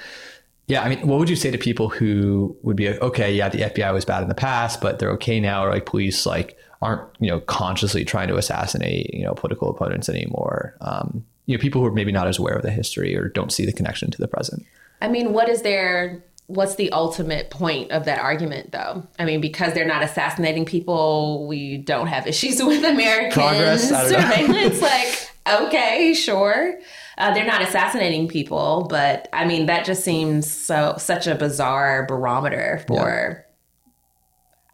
yeah, 0.68 0.84
I 0.84 0.90
mean, 0.90 1.06
what 1.08 1.18
would 1.18 1.30
you 1.30 1.36
say 1.36 1.50
to 1.50 1.58
people 1.58 1.90
who 1.90 2.56
would 2.62 2.76
be 2.76 2.90
like, 2.90 3.02
okay, 3.02 3.34
yeah, 3.34 3.50
the 3.50 3.62
FBI 3.62 3.92
was 3.92 4.06
bad 4.06 4.22
in 4.22 4.30
the 4.30 4.36
past, 4.36 4.80
but 4.80 5.00
they're 5.00 5.12
okay 5.14 5.40
now, 5.40 5.66
or 5.66 5.72
like 5.72 5.88
police 5.88 6.26
like 6.28 6.58
aren't 6.82 7.02
you 7.20 7.28
know 7.28 7.40
consciously 7.42 8.06
trying 8.06 8.30
to 8.30 8.38
assassinate 8.38 9.14
you 9.14 9.24
know 9.24 9.34
political 9.34 9.70
opponents 9.70 10.10
anymore? 10.10 10.76
Um, 10.82 11.26
you 11.50 11.58
know 11.58 11.62
people 11.62 11.82
who 11.82 11.88
are 11.88 11.92
maybe 11.92 12.12
not 12.12 12.28
as 12.28 12.38
aware 12.38 12.54
of 12.54 12.62
the 12.62 12.70
history 12.70 13.16
or 13.16 13.28
don't 13.28 13.52
see 13.52 13.66
the 13.66 13.74
connection 13.74 14.12
to 14.12 14.20
the 14.20 14.28
present. 14.28 14.68
I 15.02 15.08
mean, 15.08 15.34
what 15.34 15.50
is 15.50 15.64
their 15.64 16.24
what's 16.46 16.76
the 16.76 16.92
ultimate 16.92 17.50
point 17.50 17.92
of 17.92 18.06
that 18.06 18.20
argument 18.20 18.72
though? 18.72 19.08
I 19.18 19.26
mean, 19.26 19.42
because 19.42 19.74
they're 19.74 19.88
not 19.88 20.04
assassinating 20.04 20.66
people, 20.66 21.48
we 21.48 21.78
don't 21.78 22.06
have 22.06 22.28
issues 22.28 22.62
with 22.64 22.84
American 22.84 23.32
Progress, 23.32 23.90
surveillance. 23.90 24.80
like, 25.48 25.62
okay, 25.62 26.14
sure. 26.14 26.80
Uh, 27.18 27.34
they're 27.34 27.48
not 27.48 27.64
assassinating 27.64 28.28
people, 28.28 28.86
but 28.88 29.28
I 29.34 29.46
mean 29.46 29.66
that 29.66 29.86
just 29.86 30.04
seems 30.04 30.50
so 30.52 30.94
such 31.00 31.26
a 31.26 31.34
bizarre 31.34 32.06
barometer 32.06 32.84
for 32.86 33.44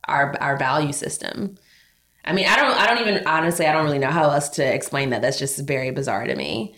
yeah. 0.09 0.13
our 0.13 0.35
our 0.41 0.57
value 0.57 0.91
system. 0.91 1.57
I 2.25 2.33
mean, 2.33 2.47
I 2.47 2.55
don't 2.55 2.71
I 2.71 2.87
don't 2.87 3.07
even 3.07 3.25
honestly 3.27 3.65
I 3.65 3.71
don't 3.71 3.85
really 3.85 3.99
know 3.99 4.09
how 4.09 4.29
else 4.29 4.49
to 4.49 4.63
explain 4.63 5.11
that. 5.11 5.21
That's 5.21 5.39
just 5.39 5.59
very 5.59 5.91
bizarre 5.91 6.25
to 6.25 6.35
me. 6.35 6.75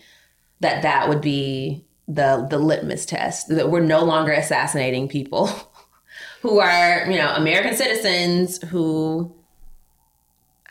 That 0.60 0.82
that 0.82 1.08
would 1.08 1.20
be 1.20 1.84
the 2.06 2.46
the 2.48 2.58
litmus 2.58 3.06
test 3.06 3.48
that 3.48 3.70
we're 3.70 3.80
no 3.80 4.04
longer 4.04 4.32
assassinating 4.32 5.08
people 5.08 5.50
who 6.42 6.60
are, 6.60 7.06
you 7.10 7.16
know, 7.16 7.32
American 7.34 7.74
citizens 7.74 8.62
who 8.68 9.34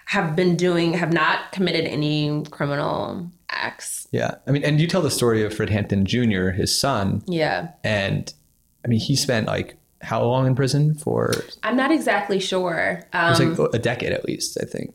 have 0.05 0.35
been 0.35 0.55
doing 0.55 0.93
have 0.93 1.11
not 1.11 1.51
committed 1.51 1.85
any 1.85 2.43
criminal 2.49 3.29
acts. 3.49 4.07
Yeah. 4.11 4.35
I 4.47 4.51
mean, 4.51 4.63
and 4.63 4.79
you 4.79 4.87
tell 4.87 5.01
the 5.01 5.11
story 5.11 5.43
of 5.43 5.53
Fred 5.53 5.69
Hampton 5.69 6.05
Jr., 6.05 6.49
his 6.49 6.77
son. 6.77 7.23
Yeah. 7.27 7.71
And 7.83 8.33
I 8.85 8.87
mean, 8.87 8.99
he 8.99 9.15
spent 9.15 9.47
like 9.47 9.77
how 10.07 10.23
long 10.23 10.47
in 10.47 10.55
prison 10.55 10.95
for? 10.95 11.33
I'm 11.63 11.75
not 11.75 11.91
exactly 11.91 12.39
sure. 12.39 13.03
Um, 13.13 13.25
it 13.41 13.49
was 13.49 13.59
like 13.59 13.73
a 13.73 13.79
decade 13.79 14.13
at 14.13 14.25
least, 14.25 14.57
I 14.61 14.65
think. 14.65 14.93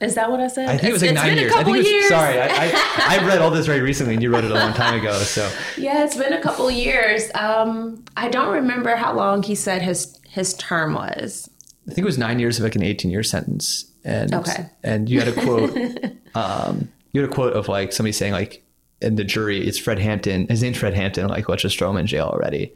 Is 0.00 0.14
that 0.14 0.30
what 0.30 0.40
I 0.40 0.46
said? 0.48 0.68
I 0.68 0.76
think 0.76 0.90
it 0.90 0.92
was 0.92 1.02
like 1.02 1.10
It's 1.12 1.20
nine 1.20 1.28
been 1.30 1.38
a 1.38 1.40
years. 1.42 1.52
I 1.52 1.56
couple 1.56 1.72
think 1.74 1.86
it 1.86 1.88
was, 1.88 1.92
years. 1.92 2.08
Sorry, 2.08 2.40
I, 2.40 2.46
I, 2.46 3.18
I 3.20 3.26
read 3.26 3.40
all 3.40 3.50
this 3.50 3.66
very 3.66 3.80
recently, 3.80 4.14
and 4.14 4.22
you 4.22 4.32
wrote 4.32 4.44
it 4.44 4.50
a 4.50 4.54
long 4.54 4.72
time 4.72 4.98
ago. 5.00 5.12
So 5.18 5.50
Yeah, 5.76 6.04
it's 6.04 6.16
been 6.16 6.32
a 6.32 6.40
couple 6.40 6.70
years. 6.70 7.30
Um, 7.34 8.04
I 8.16 8.28
don't 8.28 8.52
remember 8.52 8.94
how 8.96 9.12
long 9.14 9.42
he 9.42 9.54
said 9.54 9.82
his 9.82 10.18
his 10.28 10.54
term 10.54 10.94
was. 10.94 11.48
I 11.88 11.94
think 11.94 11.98
it 12.00 12.04
was 12.04 12.18
nine 12.18 12.38
years 12.38 12.58
of 12.58 12.64
like 12.64 12.76
an 12.76 12.82
18 12.82 13.10
year 13.10 13.22
sentence. 13.22 13.90
And 14.04 14.32
Okay. 14.34 14.66
and 14.84 15.08
you 15.08 15.20
had 15.20 15.28
a 15.28 15.32
quote, 15.32 15.70
um, 16.34 16.88
you 17.12 17.20
had 17.22 17.30
a 17.30 17.32
quote 17.32 17.54
of 17.54 17.68
like 17.68 17.92
somebody 17.92 18.12
saying 18.12 18.32
like 18.32 18.62
in 19.00 19.16
the 19.16 19.24
jury, 19.24 19.66
it's 19.66 19.78
Fred 19.78 19.98
Hampton. 19.98 20.46
His 20.48 20.62
name's 20.62 20.76
Fred 20.78 20.94
Hampton. 20.94 21.26
Like 21.28 21.48
let's 21.48 21.62
just 21.62 21.78
throw 21.78 21.90
him 21.90 21.96
in 21.96 22.06
jail 22.06 22.26
already. 22.26 22.72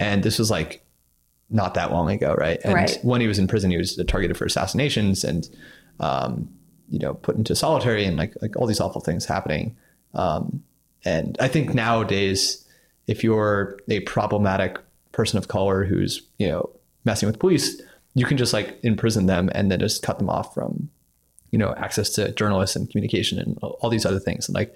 And 0.00 0.22
this 0.22 0.38
was 0.38 0.50
like 0.50 0.84
not 1.50 1.74
that 1.74 1.90
long 1.92 2.10
ago, 2.10 2.34
right? 2.34 2.60
And 2.64 2.74
Right. 2.74 2.98
when 3.02 3.20
he 3.20 3.26
was 3.26 3.38
in 3.38 3.46
prison, 3.46 3.70
he 3.70 3.76
was 3.76 3.96
targeted 4.06 4.36
for 4.36 4.44
assassinations 4.44 5.24
and 5.24 5.48
um, 6.00 6.48
you 6.90 6.98
know 6.98 7.14
put 7.14 7.36
into 7.36 7.54
solitary 7.54 8.04
and 8.04 8.16
like 8.16 8.34
like 8.42 8.56
all 8.56 8.66
these 8.66 8.80
awful 8.80 9.00
things 9.00 9.24
happening. 9.26 9.76
Um, 10.14 10.62
and 11.04 11.36
I 11.40 11.48
think 11.48 11.74
nowadays, 11.74 12.66
if 13.06 13.22
you're 13.24 13.78
a 13.88 14.00
problematic 14.00 14.78
person 15.12 15.38
of 15.38 15.48
color 15.48 15.84
who's 15.84 16.22
you 16.38 16.48
know 16.48 16.70
messing 17.04 17.26
with 17.26 17.38
police, 17.38 17.80
you 18.14 18.26
can 18.26 18.36
just 18.36 18.52
like 18.52 18.78
imprison 18.82 19.26
them 19.26 19.48
and 19.54 19.70
then 19.70 19.80
just 19.80 20.02
cut 20.02 20.18
them 20.18 20.28
off 20.28 20.54
from 20.54 20.90
you 21.50 21.58
know 21.58 21.74
access 21.76 22.10
to 22.10 22.32
journalists 22.32 22.76
and 22.76 22.90
communication 22.90 23.38
and 23.38 23.58
all 23.58 23.88
these 23.90 24.04
other 24.06 24.20
things. 24.20 24.48
And 24.48 24.54
like 24.54 24.74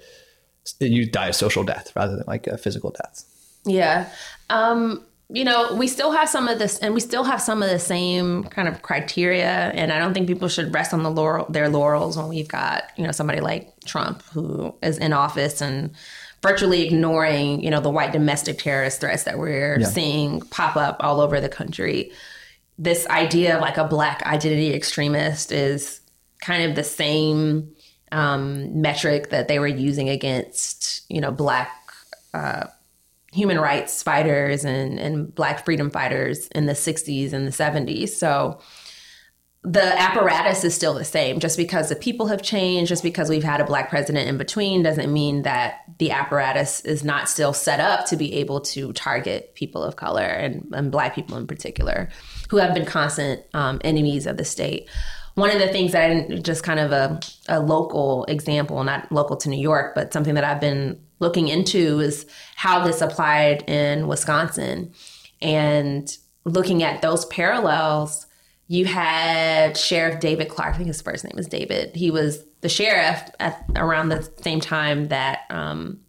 you 0.80 1.10
die 1.10 1.28
a 1.28 1.32
social 1.32 1.64
death 1.64 1.92
rather 1.96 2.16
than 2.16 2.24
like 2.26 2.46
a 2.46 2.56
physical 2.56 2.90
death. 2.90 3.24
Yeah. 3.64 4.08
Um, 4.48 5.04
you 5.34 5.44
know, 5.44 5.74
we 5.74 5.88
still 5.88 6.12
have 6.12 6.28
some 6.28 6.46
of 6.46 6.58
this, 6.58 6.78
and 6.78 6.92
we 6.92 7.00
still 7.00 7.24
have 7.24 7.40
some 7.40 7.62
of 7.62 7.70
the 7.70 7.78
same 7.78 8.44
kind 8.44 8.68
of 8.68 8.82
criteria. 8.82 9.70
And 9.74 9.90
I 9.90 9.98
don't 9.98 10.12
think 10.12 10.26
people 10.26 10.48
should 10.48 10.74
rest 10.74 10.92
on 10.92 11.02
the 11.02 11.10
laurel, 11.10 11.46
their 11.48 11.68
laurels 11.68 12.16
when 12.18 12.28
we've 12.28 12.48
got, 12.48 12.84
you 12.96 13.04
know, 13.04 13.12
somebody 13.12 13.40
like 13.40 13.72
Trump 13.86 14.22
who 14.32 14.74
is 14.82 14.98
in 14.98 15.12
office 15.12 15.60
and 15.62 15.90
virtually 16.42 16.86
ignoring, 16.86 17.62
you 17.62 17.70
know, 17.70 17.80
the 17.80 17.88
white 17.90 18.12
domestic 18.12 18.58
terrorist 18.58 19.00
threats 19.00 19.22
that 19.22 19.38
we're 19.38 19.80
Yeah. 19.80 19.86
seeing 19.86 20.40
pop 20.50 20.76
up 20.76 20.96
all 21.00 21.20
over 21.20 21.40
the 21.40 21.48
country. 21.48 22.12
This 22.78 23.06
idea 23.06 23.54
of 23.56 23.62
like 23.62 23.78
a 23.78 23.84
black 23.84 24.22
identity 24.24 24.74
extremist 24.74 25.50
is 25.52 26.00
kind 26.40 26.64
of 26.68 26.74
the 26.76 26.84
same 26.84 27.70
um, 28.10 28.82
metric 28.82 29.30
that 29.30 29.48
they 29.48 29.58
were 29.58 29.66
using 29.68 30.08
against, 30.10 31.02
you 31.08 31.20
know, 31.20 31.30
black 31.30 31.70
human 33.32 33.58
rights 33.58 34.02
fighters 34.02 34.64
and, 34.64 34.98
and 34.98 35.34
black 35.34 35.64
freedom 35.64 35.90
fighters 35.90 36.48
in 36.48 36.66
the 36.66 36.74
60s 36.74 37.32
and 37.32 37.46
the 37.46 37.50
70s. 37.50 38.10
So 38.10 38.60
the 39.64 40.00
apparatus 40.00 40.64
is 40.64 40.74
still 40.74 40.92
the 40.92 41.04
same. 41.04 41.38
Just 41.38 41.56
because 41.56 41.88
the 41.88 41.96
people 41.96 42.26
have 42.26 42.42
changed, 42.42 42.88
just 42.88 43.02
because 43.02 43.30
we've 43.30 43.44
had 43.44 43.60
a 43.60 43.64
black 43.64 43.88
president 43.90 44.28
in 44.28 44.36
between, 44.36 44.82
doesn't 44.82 45.12
mean 45.12 45.42
that 45.42 45.82
the 45.98 46.10
apparatus 46.10 46.80
is 46.80 47.04
not 47.04 47.28
still 47.28 47.52
set 47.52 47.78
up 47.78 48.06
to 48.06 48.16
be 48.16 48.34
able 48.34 48.60
to 48.60 48.92
target 48.92 49.54
people 49.54 49.84
of 49.84 49.94
color 49.94 50.24
and, 50.24 50.66
and 50.72 50.90
black 50.90 51.14
people 51.14 51.36
in 51.36 51.46
particular, 51.46 52.08
who 52.50 52.56
have 52.56 52.74
been 52.74 52.84
constant 52.84 53.42
um, 53.54 53.80
enemies 53.84 54.26
of 54.26 54.36
the 54.36 54.44
state. 54.44 54.90
One 55.34 55.50
of 55.50 55.60
the 55.60 55.68
things 55.68 55.92
that 55.92 56.10
I 56.10 56.38
just 56.38 56.64
kind 56.64 56.80
of 56.80 56.90
a, 56.90 57.20
a 57.48 57.60
local 57.60 58.24
example, 58.24 58.82
not 58.82 59.10
local 59.12 59.36
to 59.38 59.48
New 59.48 59.60
York, 59.60 59.94
but 59.94 60.12
something 60.12 60.34
that 60.34 60.44
I've 60.44 60.60
been 60.60 61.00
looking 61.22 61.48
into 61.48 62.00
is 62.00 62.26
how 62.56 62.84
this 62.84 63.00
applied 63.00 63.62
in 63.68 64.06
Wisconsin. 64.08 64.92
And 65.40 66.14
looking 66.44 66.82
at 66.82 67.00
those 67.00 67.24
parallels, 67.26 68.26
you 68.68 68.84
had 68.84 69.76
Sheriff 69.76 70.20
David 70.20 70.48
Clarke. 70.48 70.74
I 70.74 70.76
think 70.76 70.88
his 70.88 71.00
first 71.00 71.24
name 71.24 71.38
is 71.38 71.46
David. 71.46 71.96
He 71.96 72.10
was 72.10 72.44
the 72.60 72.68
sheriff 72.68 73.22
at 73.40 73.64
around 73.76 74.08
the 74.08 74.28
same 74.42 74.60
time 74.60 75.08
that 75.08 75.40
um, 75.50 76.00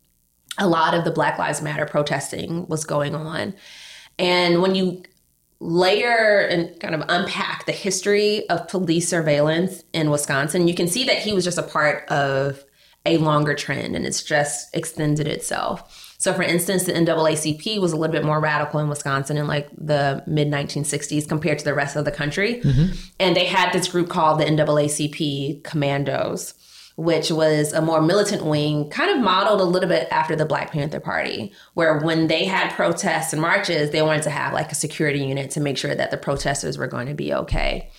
a 0.58 0.68
lot 0.68 0.94
of 0.94 1.04
the 1.04 1.12
Black 1.12 1.38
Lives 1.38 1.62
Matter 1.62 1.86
protesting 1.86 2.68
was 2.68 2.86
going 2.86 3.16
on. 3.16 3.54
And 4.20 4.62
when 4.62 4.76
you 4.76 5.04
layer 5.60 6.40
and 6.40 6.80
kind 6.80 6.94
of 6.94 7.04
unpack 7.08 7.66
the 7.66 7.72
history 7.72 8.48
of 8.50 8.68
police 8.68 9.08
surveillance 9.08 9.84
in 9.94 10.10
Wisconsin, 10.10 10.68
you 10.68 10.76
can 10.76 10.88
see 10.88 11.04
that 11.06 11.18
he 11.18 11.34
was 11.34 11.44
just 11.44 11.58
a 11.58 11.64
part 11.64 12.08
of 12.10 12.64
a 13.06 13.18
longer 13.18 13.54
trend 13.54 13.96
and 13.96 14.06
it's 14.06 14.24
just 14.24 14.74
extended 14.76 15.28
itself. 15.28 16.14
So, 16.18 16.34
for 16.34 16.44
instance, 16.44 16.86
the 16.86 16.94
NAACP 16.94 17.82
was 17.82 17.92
a 17.92 17.98
little 17.98 18.14
bit 18.14 18.24
more 18.24 18.40
radical 18.40 18.80
in 18.80 18.88
Wisconsin 18.88 19.36
in 19.36 19.46
like 19.46 19.68
the 19.78 20.24
mid 20.26 20.48
1960s 20.48 21.28
compared 21.28 21.60
to 21.60 21.66
the 21.66 21.74
rest 21.74 21.98
of 21.98 22.06
the 22.06 22.12
country. 22.12 22.62
And 23.20 23.36
they 23.36 23.44
had 23.44 23.74
this 23.74 23.90
group 23.90 24.08
called 24.08 24.40
the 24.40 24.46
NAACP 24.46 25.66
Commandos, 25.66 26.54
which 26.96 27.30
was 27.30 27.74
a 27.74 27.82
more 27.82 28.02
militant 28.02 28.46
wing, 28.46 28.90
kind 28.90 29.12
of 29.12 29.22
modeled 29.22 29.60
a 29.60 29.66
little 29.66 29.90
bit 29.90 30.08
after 30.12 30.34
the 30.34 30.46
Black 30.46 30.72
Panther 30.72 31.02
Party, 31.02 31.52
where 31.74 32.00
when 32.00 32.28
they 32.28 32.46
had 32.46 32.72
protests 32.72 33.34
and 33.34 33.42
marches, 33.42 33.90
they 33.90 34.02
wanted 34.02 34.24
to 34.24 34.30
have 34.30 34.54
like 34.54 34.72
a 34.72 34.76
security 34.76 35.26
unit 35.26 35.52
to 35.52 35.60
make 35.60 35.78
sure 35.78 35.94
that 35.94 36.10
the 36.10 36.18
protesters 36.18 36.78
were 36.78 36.88
going 36.88 37.08
to 37.08 37.14
be 37.14 37.34
okay. 37.34 37.90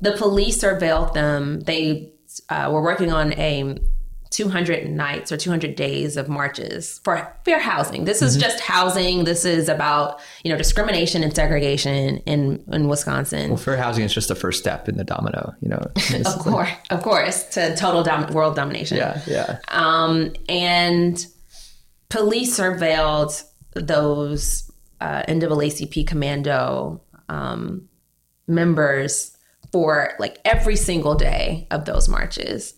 The 0.00 0.12
police 0.12 0.62
surveilled 0.62 1.12
them. 1.12 1.58
They 1.58 2.12
uh, 2.48 2.70
were 2.72 2.82
working 2.82 3.12
on 3.12 3.32
a 3.32 3.78
200 4.30 4.88
nights 4.90 5.32
or 5.32 5.36
200 5.36 5.74
days 5.74 6.16
of 6.16 6.28
marches 6.28 7.00
for 7.04 7.34
fair 7.44 7.58
housing. 7.58 8.04
This 8.04 8.20
is 8.22 8.36
just 8.36 8.60
housing. 8.60 9.24
This 9.24 9.44
is 9.44 9.68
about, 9.68 10.20
you 10.44 10.50
know, 10.52 10.58
discrimination 10.58 11.22
and 11.22 11.34
segregation 11.34 12.18
in, 12.18 12.62
in 12.72 12.88
Wisconsin. 12.88 13.48
Well, 13.50 13.56
fair 13.56 13.76
housing 13.76 14.04
is 14.04 14.12
just 14.12 14.28
the 14.28 14.34
first 14.34 14.58
step 14.58 14.88
in 14.88 14.96
the 14.96 15.04
domino, 15.04 15.54
you 15.60 15.68
know. 15.68 15.80
Of 16.26 16.38
course, 16.40 16.70
of 16.90 17.02
course, 17.02 17.44
to 17.50 17.74
total 17.76 18.02
dom- 18.02 18.32
world 18.32 18.54
domination. 18.56 18.96
yeah, 18.98 19.20
yeah. 19.26 19.58
Um, 19.68 20.32
and 20.48 21.24
police 22.08 22.58
surveilled 22.58 23.42
those 23.74 24.70
uh, 25.00 25.22
NAACP 25.28 26.06
commando 26.06 27.02
um, 27.28 27.88
members 28.46 29.36
for 29.72 30.12
like 30.18 30.38
every 30.44 30.76
single 30.76 31.14
day 31.14 31.66
of 31.70 31.84
those 31.84 32.08
marches. 32.08 32.74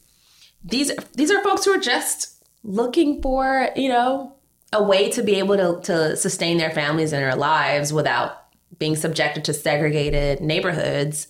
These 0.65 0.93
these 1.15 1.31
are 1.31 1.43
folks 1.43 1.65
who 1.65 1.73
are 1.73 1.79
just 1.79 2.45
looking 2.63 3.23
for 3.23 3.71
you 3.75 3.89
know 3.89 4.35
a 4.73 4.83
way 4.83 5.11
to 5.11 5.23
be 5.23 5.37
able 5.37 5.57
to 5.57 5.81
to 5.85 6.17
sustain 6.17 6.59
their 6.59 6.71
families 6.71 7.13
and 7.13 7.23
their 7.23 7.37
lives 7.37 7.93
without 7.93 8.37
being 8.79 8.97
subjected 8.97 9.45
to 9.45 9.55
segregated 9.55 10.41
neighborhoods 10.41 11.29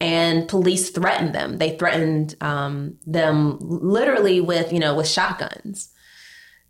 and 0.00 0.48
police 0.48 0.90
threatened 0.90 1.34
them. 1.34 1.58
They 1.58 1.76
threatened 1.76 2.34
um, 2.40 2.96
them 3.06 3.58
literally 3.60 4.40
with, 4.40 4.72
you 4.72 4.78
know, 4.78 4.94
with 4.94 5.06
shotguns. 5.06 5.90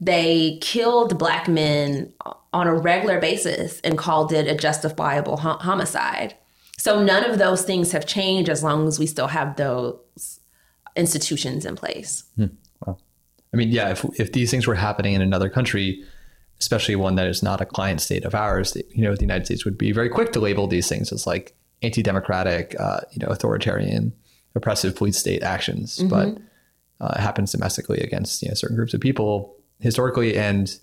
They 0.01 0.59
killed 0.61 1.19
black 1.19 1.47
men 1.47 2.13
on 2.53 2.67
a 2.67 2.75
regular 2.75 3.21
basis 3.21 3.81
and 3.81 3.97
called 3.97 4.33
it 4.33 4.49
a 4.49 4.57
justifiable 4.57 5.37
ho- 5.37 5.59
homicide. 5.61 6.35
So 6.79 7.03
none 7.03 7.25
of 7.25 7.39
those 7.39 7.63
things 7.63 7.93
have 7.93 8.07
changed 8.07 8.51
as 8.51 8.65
long 8.65 8.89
as 8.89 8.99
we 8.99 9.07
still 9.07 9.29
have 9.29 9.57
those 9.57 10.39
institutions 10.97 11.64
in 11.64 11.76
place. 11.76 12.24
I 13.53 13.57
mean, 13.57 13.70
yeah, 13.70 13.91
if, 13.91 14.05
if 14.18 14.32
these 14.32 14.51
things 14.51 14.66
were 14.66 14.74
happening 14.74 15.14
in 15.14 15.22
another 15.22 15.49
country, 15.49 16.05
especially 16.61 16.95
one 16.97 17.16
that 17.16 17.26
is 17.26 17.43
not 17.43 17.61
a 17.61 17.66
client 17.66 18.01
state 18.01 18.24
of 18.24 18.34
ours, 18.34 18.76
you 18.91 19.03
know, 19.03 19.14
the 19.14 19.22
United 19.22 19.47
States 19.47 19.64
would 19.64 19.76
be 19.76 19.93
very 19.93 20.09
quick 20.09 20.32
to 20.32 20.41
label 20.41 20.66
these 20.66 20.88
things 20.88 21.12
as 21.12 21.26
like 21.26 21.55
anti-democratic, 21.82 22.78
uh, 22.78 23.01
you 23.12 23.18
know, 23.18 23.32
authoritarian, 23.32 24.12
oppressive 24.55 24.95
police 24.95 25.18
state 25.18 25.43
actions. 25.43 25.99
But 26.09 26.38
uh, 27.01 27.14
it 27.16 27.20
happens 27.20 27.53
domestically 27.53 27.99
against 28.01 28.43
you 28.43 28.49
know 28.49 28.55
certain 28.55 28.76
groups 28.76 28.95
of 28.95 29.01
people 29.01 29.57
historically, 29.80 30.36
and 30.36 30.78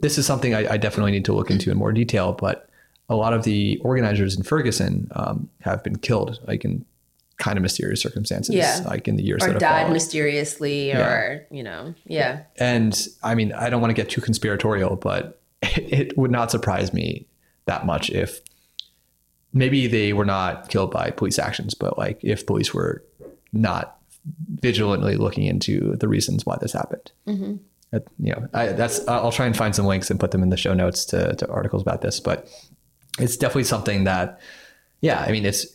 this 0.00 0.18
is 0.18 0.26
something 0.26 0.54
I, 0.54 0.72
I 0.72 0.76
definitely 0.76 1.12
need 1.12 1.24
to 1.26 1.32
look 1.32 1.50
into 1.50 1.70
in 1.70 1.78
more 1.78 1.92
detail. 1.92 2.32
But 2.32 2.68
a 3.08 3.14
lot 3.14 3.32
of 3.32 3.44
the 3.44 3.80
organizers 3.84 4.36
in 4.36 4.42
Ferguson 4.42 5.08
um, 5.14 5.48
have 5.60 5.84
been 5.84 5.98
killed, 5.98 6.40
like 6.46 6.64
in 6.64 6.84
kind 7.38 7.58
of 7.58 7.62
mysterious 7.62 8.00
circumstances, 8.00 8.54
Yeah. 8.54 8.82
like 8.86 9.08
in 9.08 9.16
the 9.16 9.22
years 9.22 9.44
Or 9.44 9.52
that 9.52 9.58
died 9.60 9.82
followed. 9.82 9.92
mysteriously, 9.92 10.92
or, 10.92 11.46
you 11.50 11.62
know, 11.62 11.94
yeah. 12.06 12.42
And 12.56 12.98
I 13.22 13.34
mean, 13.34 13.52
I 13.52 13.68
don't 13.68 13.80
want 13.80 13.90
to 13.90 13.94
get 13.94 14.08
too 14.10 14.20
conspiratorial, 14.22 14.96
but 14.96 15.40
it 15.62 16.16
would 16.16 16.30
not 16.30 16.50
surprise 16.50 16.92
me 16.94 17.26
that 17.66 17.84
much 17.84 18.08
if 18.10 18.40
maybe 19.52 19.86
they 19.86 20.12
were 20.12 20.24
not 20.24 20.68
killed 20.68 20.90
by 20.90 21.10
police 21.10 21.38
actions, 21.38 21.74
but 21.74 21.98
like 21.98 22.18
if 22.22 22.46
police 22.46 22.72
were 22.74 23.04
not 23.52 23.98
vigilantly 24.60 25.16
looking 25.16 25.44
into 25.44 25.94
the 25.96 26.08
reasons 26.08 26.44
why 26.44 26.56
this 26.60 26.72
happened. 26.72 27.12
Uh, 27.92 28.00
you 28.18 28.32
know, 28.32 28.48
I, 28.52 28.68
that's 28.68 29.06
I'll 29.06 29.30
try 29.32 29.46
and 29.46 29.56
find 29.56 29.74
some 29.74 29.86
links 29.86 30.10
and 30.10 30.18
put 30.18 30.32
them 30.32 30.42
in 30.42 30.50
the 30.50 30.56
show 30.56 30.74
notes 30.74 31.04
to, 31.06 31.34
to 31.36 31.48
articles 31.48 31.82
about 31.82 32.02
this, 32.02 32.18
but 32.18 32.48
it's 33.18 33.36
definitely 33.36 33.64
something 33.64 34.04
that, 34.04 34.40
yeah, 35.00 35.20
I 35.20 35.30
mean, 35.30 35.44
it's 35.46 35.66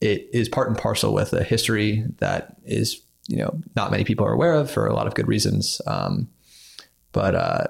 it 0.00 0.28
is 0.32 0.48
part 0.48 0.68
and 0.68 0.76
parcel 0.78 1.12
with 1.14 1.32
a 1.32 1.42
history 1.42 2.04
that 2.18 2.56
is 2.64 3.00
you 3.28 3.36
know 3.38 3.58
not 3.74 3.90
many 3.90 4.04
people 4.04 4.24
are 4.26 4.32
aware 4.32 4.52
of 4.54 4.70
for 4.70 4.86
a 4.86 4.94
lot 4.94 5.06
of 5.06 5.14
good 5.14 5.26
reasons. 5.28 5.80
Um, 5.86 6.28
but 7.12 7.34
uh, 7.34 7.64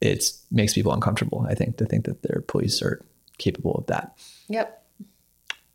it 0.00 0.24
makes 0.50 0.74
people 0.74 0.92
uncomfortable. 0.92 1.44
I 1.48 1.54
think 1.54 1.76
to 1.78 1.86
think 1.86 2.04
that 2.04 2.22
their 2.22 2.42
police 2.46 2.80
are 2.82 3.04
capable 3.38 3.74
of 3.74 3.86
that. 3.86 4.16
Yep. 4.48 4.80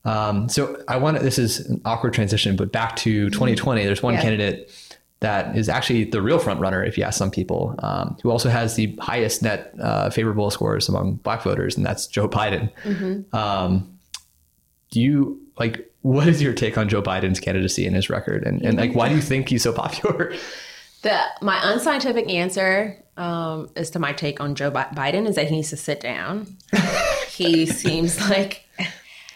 Um, 0.06 0.48
so 0.48 0.82
I 0.88 0.96
want 0.98 1.18
to, 1.18 1.24
this 1.24 1.38
is 1.38 1.60
an 1.70 1.82
awkward 1.84 2.14
transition, 2.14 2.56
but 2.56 2.72
back 2.72 2.96
to 2.98 3.30
2020, 3.32 3.84
there's 3.84 4.02
one 4.02 4.14
Yeah. 4.14 4.22
candidate 4.22 4.72
that 5.20 5.58
is 5.58 5.68
actually 5.68 6.06
the 6.06 6.22
real 6.22 6.40
front 6.40 6.62
runner, 6.62 6.82
if 6.82 6.98
you 6.98 7.04
ask 7.04 7.18
some 7.18 7.30
people, 7.30 7.76
um, 7.80 8.16
who 8.24 8.32
also 8.32 8.48
has 8.50 8.76
the 8.76 8.96
highest 9.02 9.44
net 9.44 9.74
uh, 9.82 10.10
favorable 10.10 10.50
scores 10.50 10.88
among 10.88 11.16
black 11.16 11.42
voters, 11.44 11.76
and 11.76 11.86
that's 11.86 12.08
Joe 12.08 12.30
Biden. 12.30 12.72
Um, 13.34 13.99
do 14.92 15.02
you 15.02 15.40
like, 15.58 15.92
what 16.02 16.28
is 16.28 16.42
your 16.42 16.54
take 16.54 16.78
on 16.78 16.90
Joe 16.90 17.02
Biden's 17.02 17.40
candidacy 17.40 17.86
and 17.86 17.96
his 17.96 18.10
record? 18.10 18.44
And, 18.44 18.62
and 18.62 18.78
like, 18.78 18.96
why 18.96 19.10
do 19.10 19.16
you 19.16 19.22
think 19.22 19.50
he's 19.50 19.64
so 19.64 19.74
popular? 19.74 20.34
The 21.02 21.22
my 21.42 21.60
unscientific 21.72 22.30
answer 22.30 23.04
um, 23.18 23.70
as 23.76 23.90
to 23.92 24.00
my 24.00 24.14
take 24.14 24.40
on 24.40 24.56
Joe 24.56 24.72
Biden 24.72 25.28
is 25.28 25.36
that 25.36 25.48
he 25.48 25.56
needs 25.58 25.70
to 25.70 25.78
sit 25.78 26.00
down. 26.00 26.58
he 27.30 27.66
seems 27.66 28.20
like 28.30 28.66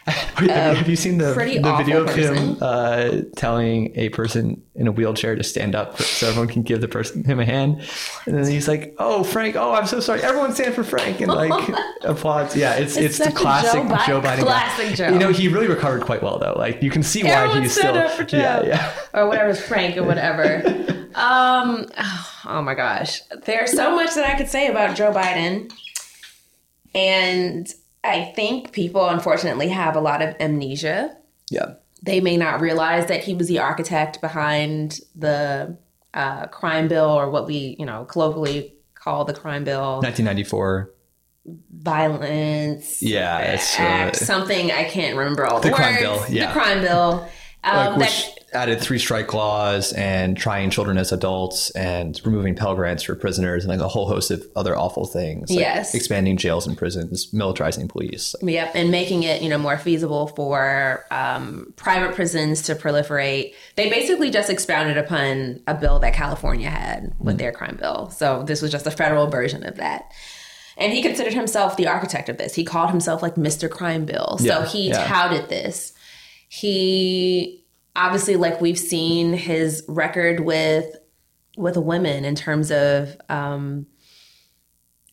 Have 0.05 0.89
you 0.89 0.95
seen 0.95 1.17
the, 1.17 1.33
the 1.33 1.75
video 1.77 2.03
of 2.03 2.13
him 2.13 2.57
uh, 2.61 3.21
telling 3.37 3.97
a 3.97 4.09
person 4.09 4.61
in 4.75 4.87
a 4.87 4.91
wheelchair 4.91 5.35
to 5.35 5.43
stand 5.43 5.75
up 5.75 5.97
so 6.01 6.27
everyone 6.27 6.49
can 6.49 6.61
give 6.63 6.81
the 6.81 6.89
person 6.89 7.23
him 7.23 7.39
a 7.39 7.45
hand? 7.45 7.81
And 8.25 8.37
then 8.37 8.45
he's 8.51 8.67
like, 8.67 8.95
"Oh, 8.97 9.23
Frank! 9.23 9.55
Oh, 9.55 9.73
I'm 9.73 9.87
so 9.87 10.01
sorry. 10.01 10.21
Everyone 10.21 10.53
stand 10.53 10.75
for 10.75 10.83
Frank!" 10.83 11.21
And 11.21 11.31
like 11.31 11.73
applauds. 12.01 12.55
Yeah, 12.55 12.73
it's 12.75 12.97
it's, 12.97 13.17
the 13.17 13.31
classic 13.31 13.83
Joe 13.83 13.97
Joe 14.05 14.21
Biden. 14.21 14.37
guy. 14.37 14.41
classic 14.41 14.95
Joe. 14.95 15.09
You 15.09 15.19
know, 15.19 15.31
he 15.31 15.47
really 15.47 15.67
recovered 15.67 16.03
quite 16.03 16.21
well 16.21 16.37
though. 16.37 16.55
Like 16.57 16.83
you 16.83 16.89
can 16.89 17.03
see 17.03 17.23
why 17.23 17.29
Everyone 17.29 17.61
he's 17.61 17.73
still 17.73 17.95
up 17.95 18.11
for 18.11 18.25
Joe. 18.25 18.39
yeah 18.39 18.63
yeah. 18.65 18.93
or 19.13 19.27
whatever, 19.27 19.53
Frank 19.53 19.97
or 19.97 20.03
whatever. 20.03 20.63
um, 21.15 21.85
oh 22.45 22.61
my 22.63 22.73
gosh, 22.73 23.21
there's 23.45 23.71
so 23.71 23.95
much 23.95 24.15
that 24.15 24.25
I 24.25 24.37
could 24.37 24.49
say 24.49 24.67
about 24.67 24.95
Joe 24.95 25.11
Biden, 25.11 25.71
and 26.93 27.73
I 28.03 28.31
think 28.35 28.71
people 28.73 29.07
unfortunately 29.07 29.69
have 29.69 29.95
a 29.95 30.01
lot 30.01 30.21
of 30.21 30.35
amnesia. 30.39 31.15
Yeah. 31.49 31.75
They 32.01 32.19
may 32.19 32.35
not 32.35 32.59
realize 32.59 33.05
that 33.07 33.23
he 33.23 33.33
was 33.33 33.47
the 33.47 33.59
architect 33.59 34.19
behind 34.19 34.99
the 35.15 35.77
uh, 36.13 36.47
crime 36.47 36.87
bill, 36.89 37.09
or 37.09 37.29
what 37.29 37.47
we 37.47 37.75
you 37.79 37.85
know 37.85 38.03
colloquially 38.05 38.73
call 38.93 39.23
the 39.25 39.33
crime 39.33 39.63
bill, 39.63 40.01
1994. 40.01 40.91
violence. 41.71 43.01
Yeah, 43.01 43.39
it's, 43.39 43.79
act, 43.79 44.15
uh, 44.21 44.25
something 44.25 44.71
I 44.71 44.83
can't 44.85 45.17
remember 45.17 45.45
all 45.45 45.59
the, 45.59 45.69
The 45.69 45.75
crime 45.75 45.93
words. 45.95 46.01
bill, 46.01 46.25
yeah. 46.29 46.47
The 46.47 46.59
crime 46.59 46.81
bill. 46.81 47.29
Um, 47.63 47.75
Like, 47.75 47.89
that- 47.89 47.97
which 47.99 48.29
added 48.53 48.79
three 48.81 48.99
strike 48.99 49.33
laws 49.33 49.93
and 49.93 50.37
trying 50.37 50.69
children 50.69 50.97
as 50.97 51.11
adults 51.11 51.69
and 51.71 52.19
removing 52.23 52.55
Pell 52.55 52.75
Grants 52.75 53.03
for 53.03 53.15
prisoners 53.15 53.63
and 53.63 53.71
like 53.71 53.79
a 53.79 53.87
whole 53.87 54.07
host 54.07 54.31
of 54.31 54.45
other 54.55 54.77
awful 54.77 55.05
things. 55.05 55.49
like 55.49 55.59
Yes. 55.59 55.93
Expanding 55.95 56.37
jails 56.37 56.65
and 56.67 56.77
prisons, 56.77 57.31
militarizing 57.31 57.89
police. 57.89 58.35
Yep, 58.41 58.71
and 58.75 58.91
making 58.91 59.23
it 59.23 59.41
you 59.41 59.49
know 59.49 59.57
more 59.57 59.77
feasible 59.77 60.27
for 60.27 61.05
um, 61.11 61.73
private 61.75 62.15
prisons 62.15 62.61
to 62.63 62.75
proliferate. 62.75 63.53
They 63.75 63.89
basically 63.89 64.29
just 64.29 64.49
expounded 64.49 64.97
upon 64.97 65.61
a 65.67 65.73
bill 65.73 65.99
that 65.99 66.13
California 66.13 66.69
had 66.69 67.13
with 67.19 67.37
their 67.37 67.51
crime 67.51 67.77
bill. 67.79 68.09
So 68.09 68.43
this 68.43 68.61
was 68.61 68.71
just 68.71 68.87
a 68.87 68.91
federal 68.91 69.27
version 69.27 69.65
of 69.65 69.75
that. 69.77 70.11
And 70.75 70.91
he 70.91 71.01
considered 71.03 71.33
himself 71.33 71.77
the 71.77 71.87
architect 71.87 72.29
of 72.29 72.37
this. 72.37 72.55
He 72.55 72.63
called 72.63 72.89
himself 72.89 73.21
like 73.21 73.35
Mr. 73.35 73.69
Crime 73.69 74.05
Bill. 74.05 74.37
So 74.39 74.45
Yeah, 74.45 74.65
he 74.65 74.89
yeah. 74.89 75.05
touted 75.05 75.47
this. 75.47 75.93
He 76.49 77.62
obviously, 77.95 78.35
like 78.35 78.59
we've 78.61 78.79
seen, 78.79 79.33
his 79.33 79.83
record 79.87 80.41
with 80.41 80.95
with 81.57 81.77
women 81.77 82.25
in 82.25 82.33
terms 82.35 82.71
of 82.71 83.15
um, 83.29 83.85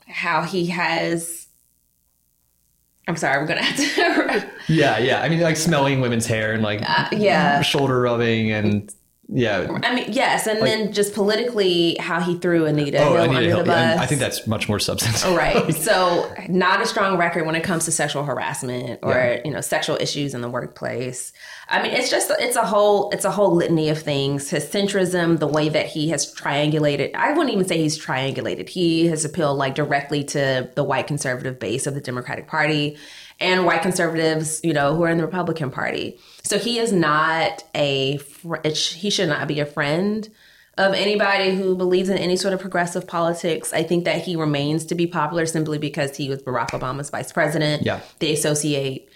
how 0.07 0.43
he 0.43 0.67
has. 0.67 1.49
I'm 3.09 3.17
sorry, 3.17 3.39
I'm 3.41 3.47
gonna 3.47 3.63
have 3.63 3.77
to. 3.77 4.51
Yeah, 4.69 4.99
yeah. 4.99 5.21
I 5.23 5.29
mean, 5.29 5.41
like 5.41 5.57
smelling 5.57 6.01
women's 6.01 6.27
hair 6.27 6.53
and 6.53 6.63
like 6.63 6.81
Uh, 6.89 7.09
yeah. 7.13 7.61
shoulder 7.63 8.01
rubbing 8.01 8.53
and 8.53 8.95
yeah. 9.33 9.79
I 9.85 9.95
mean, 9.95 10.07
yes, 10.13 10.47
and 10.47 10.61
then 10.61 10.93
just 10.93 11.15
politically, 11.15 11.97
how 12.01 12.21
he 12.21 12.37
threw 12.39 12.67
Anita 12.67 12.99
Oh, 12.99 13.15
Hill 13.15 13.23
Anita 13.23 13.37
under 13.37 13.49
Hill. 13.49 13.59
the 13.59 13.65
bus. 13.65 13.99
I, 13.99 14.03
I 14.03 14.07
think 14.07 14.21
that's 14.21 14.47
much 14.47 14.69
more 14.69 14.79
substance. 14.79 15.25
right. 15.25 15.75
So, 15.81 16.33
not 16.49 16.83
a 16.83 16.87
strong 16.87 17.17
record 17.17 17.47
when 17.47 17.55
it 17.55 17.63
comes 17.63 17.85
to 17.87 17.93
sexual 17.93 18.25
harassment 18.25 18.99
or 19.03 19.13
Yeah. 19.15 19.41
you 19.45 19.51
know 19.51 19.61
sexual 19.61 19.97
issues 20.01 20.35
in 20.35 20.41
the 20.41 20.49
workplace. 20.51 21.33
I 21.69 21.83
mean, 21.83 21.93
it's 21.93 22.11
just 22.11 22.31
it's 22.39 22.57
a 22.57 22.65
whole 22.67 23.11
it's 23.11 23.25
a 23.25 23.31
whole 23.31 23.55
litany 23.55 23.89
of 23.89 23.99
things. 24.03 24.51
His 24.51 24.65
centrism, 24.65 25.39
the 25.39 25.47
way 25.47 25.69
that 25.69 25.87
he 25.87 26.09
has 26.11 26.33
triangulated. 26.35 27.15
I 27.15 27.33
wouldn't 27.33 27.53
even 27.55 27.67
say 27.67 27.79
he's 27.79 27.99
triangulated. 28.05 28.69
He 28.69 29.07
has 29.07 29.25
appealed 29.25 29.59
like 29.59 29.75
directly 29.75 30.25
to 30.25 30.69
the 30.75 30.85
white 30.85 31.07
conservative 31.07 31.59
base 31.59 31.87
of 31.87 31.95
the 31.95 32.01
Democratic 32.01 32.47
Party 32.47 32.97
and 33.41 33.65
white 33.65 33.83
conservatives, 33.83 34.61
you 34.63 34.73
know, 34.73 34.95
who 34.95 35.03
are 35.03 35.09
in 35.09 35.19
the 35.19 35.25
Republican 35.25 35.71
Party. 35.71 36.19
So 36.43 36.59
he 36.59 36.79
is 36.79 36.93
not 36.93 37.65
a 37.75 38.19
fr- 38.19 38.57
it 38.63 38.77
sh- 38.77 38.95
he 38.95 39.11
should 39.11 39.29
not 39.29 39.49
be 39.49 39.61
a 39.61 39.67
friend 39.67 40.29
of 40.77 40.95
anybody 40.95 41.55
who 41.55 41.75
believes 41.77 42.09
in 42.09 42.17
any 42.17 42.37
sort 42.37 42.55
of 42.55 42.61
progressive 42.61 43.07
politics. 43.07 43.73
I 43.73 43.83
think 43.83 44.05
that 44.05 44.23
he 44.23 44.37
remains 44.37 44.85
to 44.87 44.95
be 44.95 45.07
popular 45.07 45.45
simply 45.47 45.79
because 45.79 46.17
he 46.17 46.29
was 46.29 46.43
Barack 46.43 46.71
Obama's 46.71 47.11
vice 47.11 47.33
president. 47.33 47.85
Yeah. 47.85 48.01
They 48.19 48.33
associate 48.33 49.11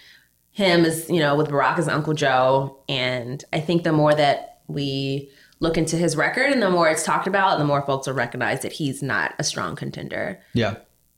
him 0.51 0.85
as, 0.85 1.09
you 1.09 1.19
know, 1.19 1.35
with 1.35 1.49
Barack 1.49 1.79
as 1.79 1.87
Uncle 1.87 2.13
Joe. 2.13 2.79
And 2.87 3.43
I 3.51 3.59
think 3.59 3.83
the 3.83 3.91
more 3.91 4.13
that 4.13 4.59
we 4.67 5.29
look 5.59 5.77
into 5.77 5.97
his 5.97 6.15
record 6.15 6.51
and 6.51 6.61
the 6.61 6.69
more 6.69 6.89
it's 6.89 7.03
talked 7.03 7.27
about, 7.27 7.57
the 7.57 7.65
more 7.65 7.81
folks 7.81 8.07
will 8.07 8.13
recognize 8.13 8.61
that 8.61 8.73
he's 8.73 9.01
not 9.01 9.33
a 9.39 9.43
strong 9.43 9.75
contender. 9.75 10.39
Yeah. 10.53 10.75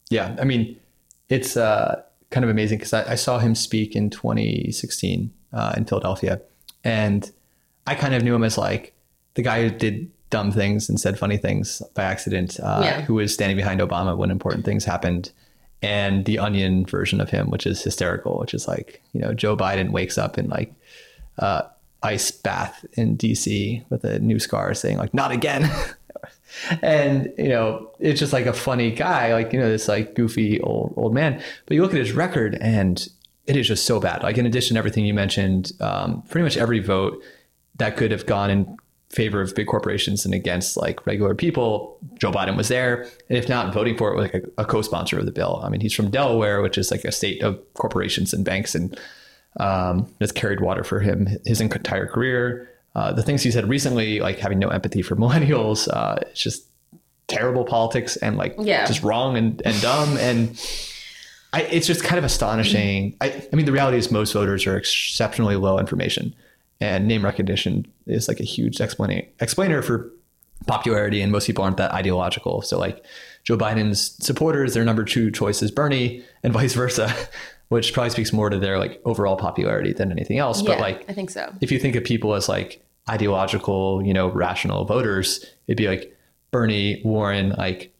Yeah. 0.09 0.35
I 0.39 0.45
mean, 0.45 0.79
it's 1.29 1.57
uh, 1.57 2.03
kind 2.29 2.43
of 2.43 2.49
amazing 2.49 2.77
because 2.79 2.93
I, 2.93 3.11
I 3.11 3.15
saw 3.15 3.39
him 3.39 3.55
speak 3.55 3.95
in 3.95 4.09
2016 4.09 5.31
uh, 5.53 5.73
in 5.77 5.85
Philadelphia. 5.85 6.41
And 6.83 7.29
I 7.85 7.95
kind 7.95 8.13
of 8.13 8.23
knew 8.23 8.35
him 8.35 8.43
as 8.43 8.57
like 8.57 8.93
the 9.35 9.41
guy 9.41 9.63
who 9.63 9.69
did 9.75 10.11
dumb 10.29 10.51
things 10.51 10.89
and 10.89 10.99
said 10.99 11.17
funny 11.17 11.37
things 11.37 11.81
by 11.93 12.03
accident, 12.03 12.59
uh, 12.61 12.81
Yeah. 12.83 13.01
who 13.01 13.13
was 13.15 13.33
standing 13.33 13.55
behind 13.55 13.79
Obama 13.79 14.17
when 14.17 14.29
important 14.31 14.65
things 14.65 14.83
happened. 14.85 15.31
And 15.81 16.25
the 16.25 16.39
onion 16.39 16.85
version 16.85 17.21
of 17.21 17.29
him, 17.29 17.49
which 17.49 17.65
is 17.67 17.81
hysterical, 17.83 18.39
which 18.39 18.53
is 18.53 18.67
like, 18.67 19.01
you 19.13 19.21
know, 19.21 19.33
Joe 19.33 19.55
Biden 19.55 19.91
wakes 19.91 20.17
up 20.17 20.37
in 20.37 20.49
like 20.49 20.73
uh, 21.37 21.61
ice 22.01 22.31
bath 22.31 22.83
in 22.93 23.15
DC 23.15 23.85
with 23.89 24.03
a 24.03 24.19
new 24.19 24.39
scar 24.39 24.73
saying 24.73 24.97
like, 24.97 25.13
not 25.13 25.31
again. 25.31 25.69
and 26.81 27.33
you 27.37 27.49
know 27.49 27.91
it's 27.99 28.19
just 28.19 28.33
like 28.33 28.45
a 28.45 28.53
funny 28.53 28.91
guy 28.91 29.33
like 29.33 29.53
you 29.53 29.59
know 29.59 29.69
this 29.69 29.87
like 29.87 30.15
goofy 30.15 30.59
old 30.61 30.93
old 30.97 31.13
man. 31.13 31.41
But 31.65 31.75
you 31.75 31.81
look 31.81 31.93
at 31.93 31.99
his 31.99 32.11
record 32.11 32.57
and 32.61 33.07
it 33.45 33.55
is 33.55 33.67
just 33.67 33.85
so 33.85 33.99
bad. 33.99 34.23
Like 34.23 34.37
in 34.37 34.45
addition 34.45 34.75
to 34.75 34.79
everything 34.79 35.05
you 35.05 35.13
mentioned 35.13 35.71
um, 35.79 36.21
pretty 36.23 36.43
much 36.43 36.57
every 36.57 36.79
vote 36.79 37.21
that 37.75 37.97
could 37.97 38.11
have 38.11 38.25
gone 38.25 38.49
in 38.49 38.77
favor 39.09 39.39
of 39.39 39.55
big 39.55 39.67
corporations 39.67 40.25
and 40.25 40.33
against 40.33 40.75
like 40.75 41.05
regular 41.07 41.33
people 41.33 41.97
joe 42.19 42.31
biden 42.31 42.57
was 42.57 42.67
there. 42.67 43.03
And 43.29 43.37
if 43.37 43.47
not 43.47 43.73
voting 43.73 43.97
for 43.97 44.11
it 44.11 44.17
was 44.17 44.31
like 44.31 44.43
a, 44.43 44.61
a 44.61 44.65
co-sponsor 44.65 45.17
of 45.17 45.25
the 45.25 45.31
bill. 45.31 45.61
I 45.63 45.69
mean 45.69 45.81
he's 45.81 45.93
from 45.93 46.09
delaware 46.09 46.61
which 46.61 46.77
is 46.77 46.91
like 46.91 47.05
a 47.05 47.11
state 47.11 47.41
of 47.41 47.59
corporations 47.73 48.33
and 48.33 48.43
banks 48.43 48.75
and 48.75 48.99
um, 49.59 50.13
that's 50.19 50.31
carried 50.31 50.59
water 50.59 50.83
for 50.83 50.99
him 50.99 51.27
his 51.45 51.61
entire 51.61 52.07
career. 52.07 52.69
Uh, 52.97 53.11
the 53.13 53.21
things 53.21 53.43
he 53.43 53.51
said 53.51 53.69
recently, 53.69 54.19
like 54.19 54.39
having 54.39 54.57
no 54.59 54.69
empathy 54.69 55.01
for 55.03 55.15
millennials, 55.23 55.87
uh, 55.87 56.15
it's 56.23 56.41
just 56.41 56.65
terrible 57.27 57.63
politics 57.63 58.15
and 58.17 58.37
like 58.37 58.55
Yeah. 58.57 58.85
just 58.85 59.03
wrong 59.03 59.37
and, 59.37 59.61
and 59.65 59.79
dumb. 59.81 60.17
And 60.17 60.59
I, 61.53 61.61
it's 61.63 61.85
just 61.87 62.03
kind 62.03 62.17
of 62.17 62.23
astonishing. 62.23 63.15
I, 63.21 63.47
I 63.51 63.55
mean, 63.55 63.65
the 63.67 63.71
reality 63.71 63.97
is 63.97 64.09
most 64.11 64.31
voters 64.33 64.65
are 64.65 64.75
exceptionally 64.77 65.55
low 65.55 65.77
information, 65.79 66.33
and 66.81 67.07
name 67.07 67.23
recognition 67.23 67.85
is 68.07 68.27
like 68.27 68.39
a 68.39 68.43
huge 68.43 68.81
explainer 68.81 69.21
explainer 69.39 69.81
for 69.81 70.11
popularity. 70.65 71.21
And 71.21 71.31
most 71.31 71.45
people 71.47 71.63
aren't 71.63 71.77
that 71.77 71.91
ideological. 71.93 72.61
So 72.63 72.79
like 72.79 73.03
Joe 73.43 73.57
Biden's 73.57 74.17
supporters, 74.25 74.73
their 74.73 74.83
number 74.85 75.03
two 75.03 75.29
choice 75.31 75.61
is 75.61 75.69
Bernie, 75.71 76.23
and 76.43 76.51
vice 76.61 76.73
versa, 76.73 77.13
which 77.69 77.93
probably 77.93 78.09
speaks 78.09 78.33
more 78.33 78.49
to 78.49 78.57
their 78.59 78.77
like 78.79 78.99
overall 79.05 79.37
popularity 79.37 79.93
than 79.93 80.11
anything 80.11 80.39
else. 80.39 80.61
Yeah, 80.61 80.69
But 80.71 80.79
like 80.79 81.05
I 81.09 81.13
think 81.13 81.29
so. 81.29 81.53
if 81.61 81.71
you 81.71 81.79
think 81.79 81.95
of 81.95 82.03
people 82.03 82.33
as 82.33 82.49
like 82.49 82.83
ideological, 83.09 84.01
you 84.03 84.13
know, 84.13 84.29
rational 84.29 84.85
voters, 84.85 85.45
it'd 85.67 85.77
be 85.77 85.87
like 85.87 86.15
Bernie, 86.51 87.01
Warren, 87.03 87.49
like 87.57 87.93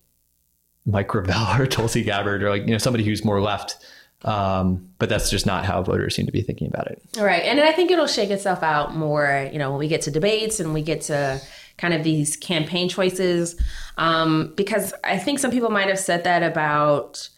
Mike 0.86 1.08
Gravel 1.08 1.60
or 1.62 1.68
Tulsi 1.68 2.04
Gabbard, 2.04 2.44
or 2.44 2.50
like, 2.50 2.64
you 2.64 2.72
know, 2.72 2.78
somebody 2.78 3.04
who's 3.04 3.24
more 3.24 3.42
left. 3.42 3.78
Um, 4.24 4.90
but 4.98 5.10
that's 5.10 5.30
just 5.30 5.46
not 5.46 5.64
how 5.64 5.84
voters 5.84 6.16
seem 6.16 6.26
to 6.26 6.32
be 6.32 6.42
thinking 6.42 6.68
about 6.68 6.88
it. 6.88 7.02
Right. 7.18 7.44
And 7.44 7.60
I 7.60 7.72
think 7.72 7.92
it'll 7.92 8.08
shake 8.08 8.32
itself 8.32 8.64
out 8.64 8.96
more, 8.96 9.48
you 9.52 9.60
know, 9.60 9.70
when 9.70 9.80
we 9.80 9.88
get 9.88 10.02
to 10.04 10.12
debates 10.12 10.60
and 10.60 10.74
we 10.74 10.82
get 10.82 11.02
to 11.02 11.40
kind 11.78 11.94
of 11.94 12.04
these 12.04 12.36
campaign 12.36 12.90
choices. 12.90 13.56
Um, 13.98 14.54
because 14.56 14.94
I 15.04 15.18
think 15.18 15.40
some 15.40 15.52
people 15.52 15.70
might 15.70 15.88
have 15.88 16.00
said 16.00 16.24
that 16.24 16.42
about 16.42 17.30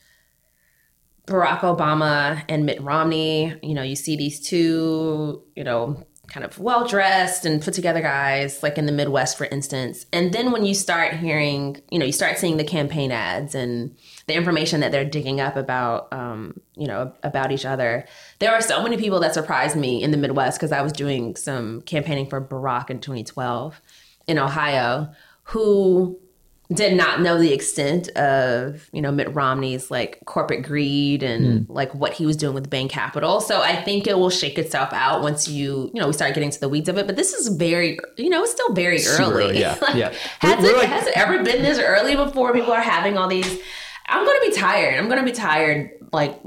Barack 1.28 1.60
Obama 1.60 2.44
and 2.48 2.66
Mitt 2.66 2.82
Romney. 2.82 3.56
You 3.62 3.74
know, 3.74 3.84
you 3.84 3.96
see 3.96 4.16
these 4.16 4.40
two, 4.40 5.44
you 5.56 5.64
know, 5.64 6.04
kind 6.30 6.46
of 6.46 6.60
well 6.60 6.88
dressed 6.88 7.46
and 7.46 7.62
put 7.62 7.74
together 7.74 8.02
guys, 8.02 8.62
like 8.62 8.78
in 8.78 8.86
the 8.86 8.92
Midwest, 8.92 9.38
for 9.38 9.46
instance. 9.46 10.06
And 10.14 10.34
then 10.34 10.52
when 10.52 10.66
you 10.66 10.74
start 10.74 11.16
hearing, 11.16 11.82
you 11.90 12.00
know, 12.00 12.06
you 12.06 12.12
start 12.12 12.38
seeing 12.38 12.58
the 12.58 12.64
campaign 12.64 13.12
ads 13.12 13.56
and 13.56 13.96
the 14.28 14.36
information 14.36 14.80
that 14.82 14.92
they're 14.92 15.06
digging 15.06 15.42
up 15.42 15.56
about, 15.56 16.12
um, 16.14 16.60
you 16.76 16.88
know, 16.88 17.14
about 17.24 17.52
each 17.52 17.66
other. 17.66 18.06
There 18.40 18.54
are 18.54 18.62
so 18.62 18.84
many 18.84 18.98
people 18.98 19.20
that 19.22 19.34
surprised 19.34 19.76
me 19.76 20.02
in 20.04 20.12
the 20.12 20.18
Midwest 20.18 20.60
because 20.60 20.72
I 20.72 20.82
was 20.82 20.94
doing 20.94 21.36
some 21.36 21.82
campaigning 21.82 22.28
for 22.28 22.40
Barack 22.40 22.90
in 22.90 23.00
2012 23.00 23.82
in 24.28 24.38
Ohio 24.38 25.10
who 25.44 26.20
did 26.72 26.96
not 26.96 27.20
know 27.20 27.40
the 27.40 27.52
extent 27.52 28.10
of 28.10 28.90
you 28.94 29.02
know 29.02 29.12
Mitt 29.12 29.34
Romney's 29.34 29.90
like 29.90 30.24
corporate 30.26 30.62
greed 30.62 31.24
and 31.24 31.62
mm. 31.62 31.66
like 31.68 31.94
what 31.96 32.14
he 32.14 32.28
was 32.28 32.38
doing 32.38 32.54
with 32.54 32.70
Bain 32.70 32.88
Capital. 32.88 33.42
So 33.42 33.62
I 33.62 33.76
think 33.82 34.06
it 34.06 34.18
will 34.18 34.30
shake 34.30 34.60
itself 34.60 34.94
out 34.94 35.22
once 35.22 35.48
you 35.48 35.90
you 35.94 36.00
know 36.00 36.08
we 36.08 36.14
start 36.14 36.36
getting 36.36 36.52
to 36.52 36.60
the 36.60 36.70
weeds 36.70 36.88
of 36.88 36.98
it. 36.98 37.08
But 37.08 37.16
this 37.16 37.34
is 37.34 37.48
very 37.48 37.98
you 38.18 38.30
know 38.30 38.44
it's 38.44 38.52
still 38.52 38.74
very 38.74 39.00
early. 39.08 39.46
early. 39.46 39.60
Yeah, 39.60 39.78
like, 39.82 39.96
yeah. 39.96 40.14
Has 40.40 40.64
it, 40.64 40.78
like, 40.78 40.88
has 40.88 41.08
it 41.08 41.18
ever 41.18 41.44
been 41.44 41.64
this 41.64 41.80
early 41.80 42.16
before? 42.16 42.54
People 42.54 42.74
are 42.74 42.82
having 42.82 43.18
all 43.18 43.28
these. 43.28 43.60
I'm 44.08 44.26
going 44.26 44.40
to 44.42 44.50
be 44.50 44.56
tired. 44.56 44.98
I'm 44.98 45.08
going 45.08 45.20
to 45.20 45.26
be 45.26 45.32
tired 45.32 45.92
like 46.12 46.40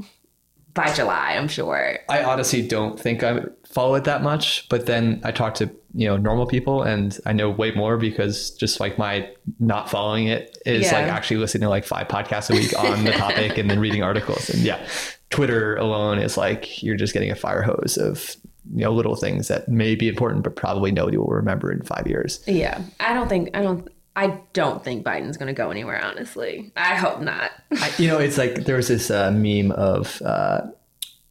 by 0.75 0.93
July. 0.93 1.35
I'm 1.37 1.49
sure. 1.49 1.99
I 2.09 2.23
honestly 2.23 2.67
don't 2.67 2.99
think 2.99 3.23
I 3.23 3.41
follow 3.67 3.95
it 3.97 4.05
that 4.05 4.23
much, 4.23 4.69
but 4.69 4.87
then 4.87 5.21
I 5.25 5.33
talk 5.33 5.55
to 5.55 5.71
you 5.95 6.07
know 6.07 6.17
normal 6.17 6.47
people 6.47 6.83
and 6.83 7.19
i 7.27 7.33
know 7.33 7.51
way 7.51 7.71
more 7.73 7.97
because 7.97 8.51
just 8.53 8.81
like 8.81 8.99
my 8.99 9.29
not 9.59 9.91
following 9.91 10.27
it 10.27 10.57
is 10.65 10.87
yeah. 10.87 11.01
like 11.01 11.07
actually 11.07 11.37
listening 11.37 11.63
to 11.63 11.69
like 11.69 11.85
five 11.85 12.09
podcasts 12.09 12.51
a 12.51 12.55
week 12.55 12.77
on 12.79 13.05
the 13.05 13.13
topic 13.13 13.59
and 13.59 13.71
then 13.71 13.79
reading 13.79 14.03
articles 14.03 14.49
and 14.51 14.63
yeah 14.63 14.85
twitter 15.31 15.77
alone 15.77 16.19
is 16.19 16.37
like 16.37 16.83
you're 16.83 16.97
just 16.97 17.13
getting 17.13 17.31
a 17.31 17.37
fire 17.37 17.63
hose 17.63 17.97
of 17.97 18.37
you 18.73 18.85
know 18.85 18.93
little 18.93 19.17
things 19.17 19.49
that 19.49 19.69
may 19.69 19.95
be 19.95 20.09
important 20.09 20.45
but 20.45 20.57
probably 20.57 20.91
nobody 20.91 21.17
will 21.17 21.27
remember 21.27 21.71
in 21.71 21.83
five 21.83 22.07
years 22.07 22.43
yeah 22.47 22.81
i 23.01 23.13
don't 23.13 23.29
think 23.29 23.51
i 23.55 23.63
don't 23.63 23.89
I 24.15 24.43
don't 24.53 24.85
think 24.85 25.07
Biden's 25.07 25.39
going 25.39 25.47
to 25.47 25.55
go 25.55 25.71
anywhere. 25.71 25.99
Honestly, 26.05 26.71
I 26.77 26.97
hope 26.97 27.21
not. 27.21 27.51
I, 27.73 27.91
you 27.97 28.09
know, 28.09 28.19
it's 28.19 28.37
like 28.37 28.67
there 28.67 28.77
was 28.77 28.89
this 28.89 29.11
uh, 29.11 29.31
meme 29.31 29.73
of 29.73 30.21
uh, 30.21 30.67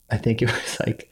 I 0.09 0.17
think 0.17 0.41
it 0.41 0.51
was 0.51 0.79
like 0.79 1.09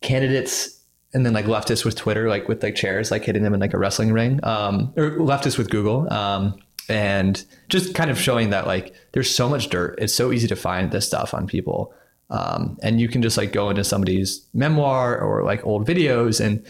candidates 0.00 0.77
and 1.14 1.24
then 1.24 1.32
like 1.32 1.46
leftists 1.46 1.84
with 1.84 1.96
Twitter, 1.96 2.28
like 2.28 2.48
with 2.48 2.62
like 2.62 2.74
chairs, 2.74 3.10
like 3.10 3.24
hitting 3.24 3.42
them 3.42 3.54
in 3.54 3.60
like 3.60 3.74
a 3.74 3.78
wrestling 3.78 4.12
ring, 4.12 4.40
um, 4.42 4.92
or 4.96 5.12
leftists 5.12 5.56
with 5.56 5.70
Google, 5.70 6.12
um, 6.12 6.58
and 6.88 7.44
just 7.68 7.94
kind 7.94 8.10
of 8.10 8.18
showing 8.20 8.50
that 8.50 8.66
like 8.66 8.94
there's 9.12 9.34
so 9.34 9.48
much 9.48 9.70
dirt. 9.70 9.98
It's 9.98 10.14
so 10.14 10.32
easy 10.32 10.48
to 10.48 10.56
find 10.56 10.90
this 10.90 11.06
stuff 11.06 11.32
on 11.32 11.46
people, 11.46 11.94
um, 12.30 12.78
and 12.82 13.00
you 13.00 13.08
can 13.08 13.22
just 13.22 13.38
like 13.38 13.52
go 13.52 13.70
into 13.70 13.84
somebody's 13.84 14.46
memoir 14.52 15.18
or 15.18 15.44
like 15.44 15.64
old 15.66 15.86
videos 15.86 16.44
and 16.44 16.64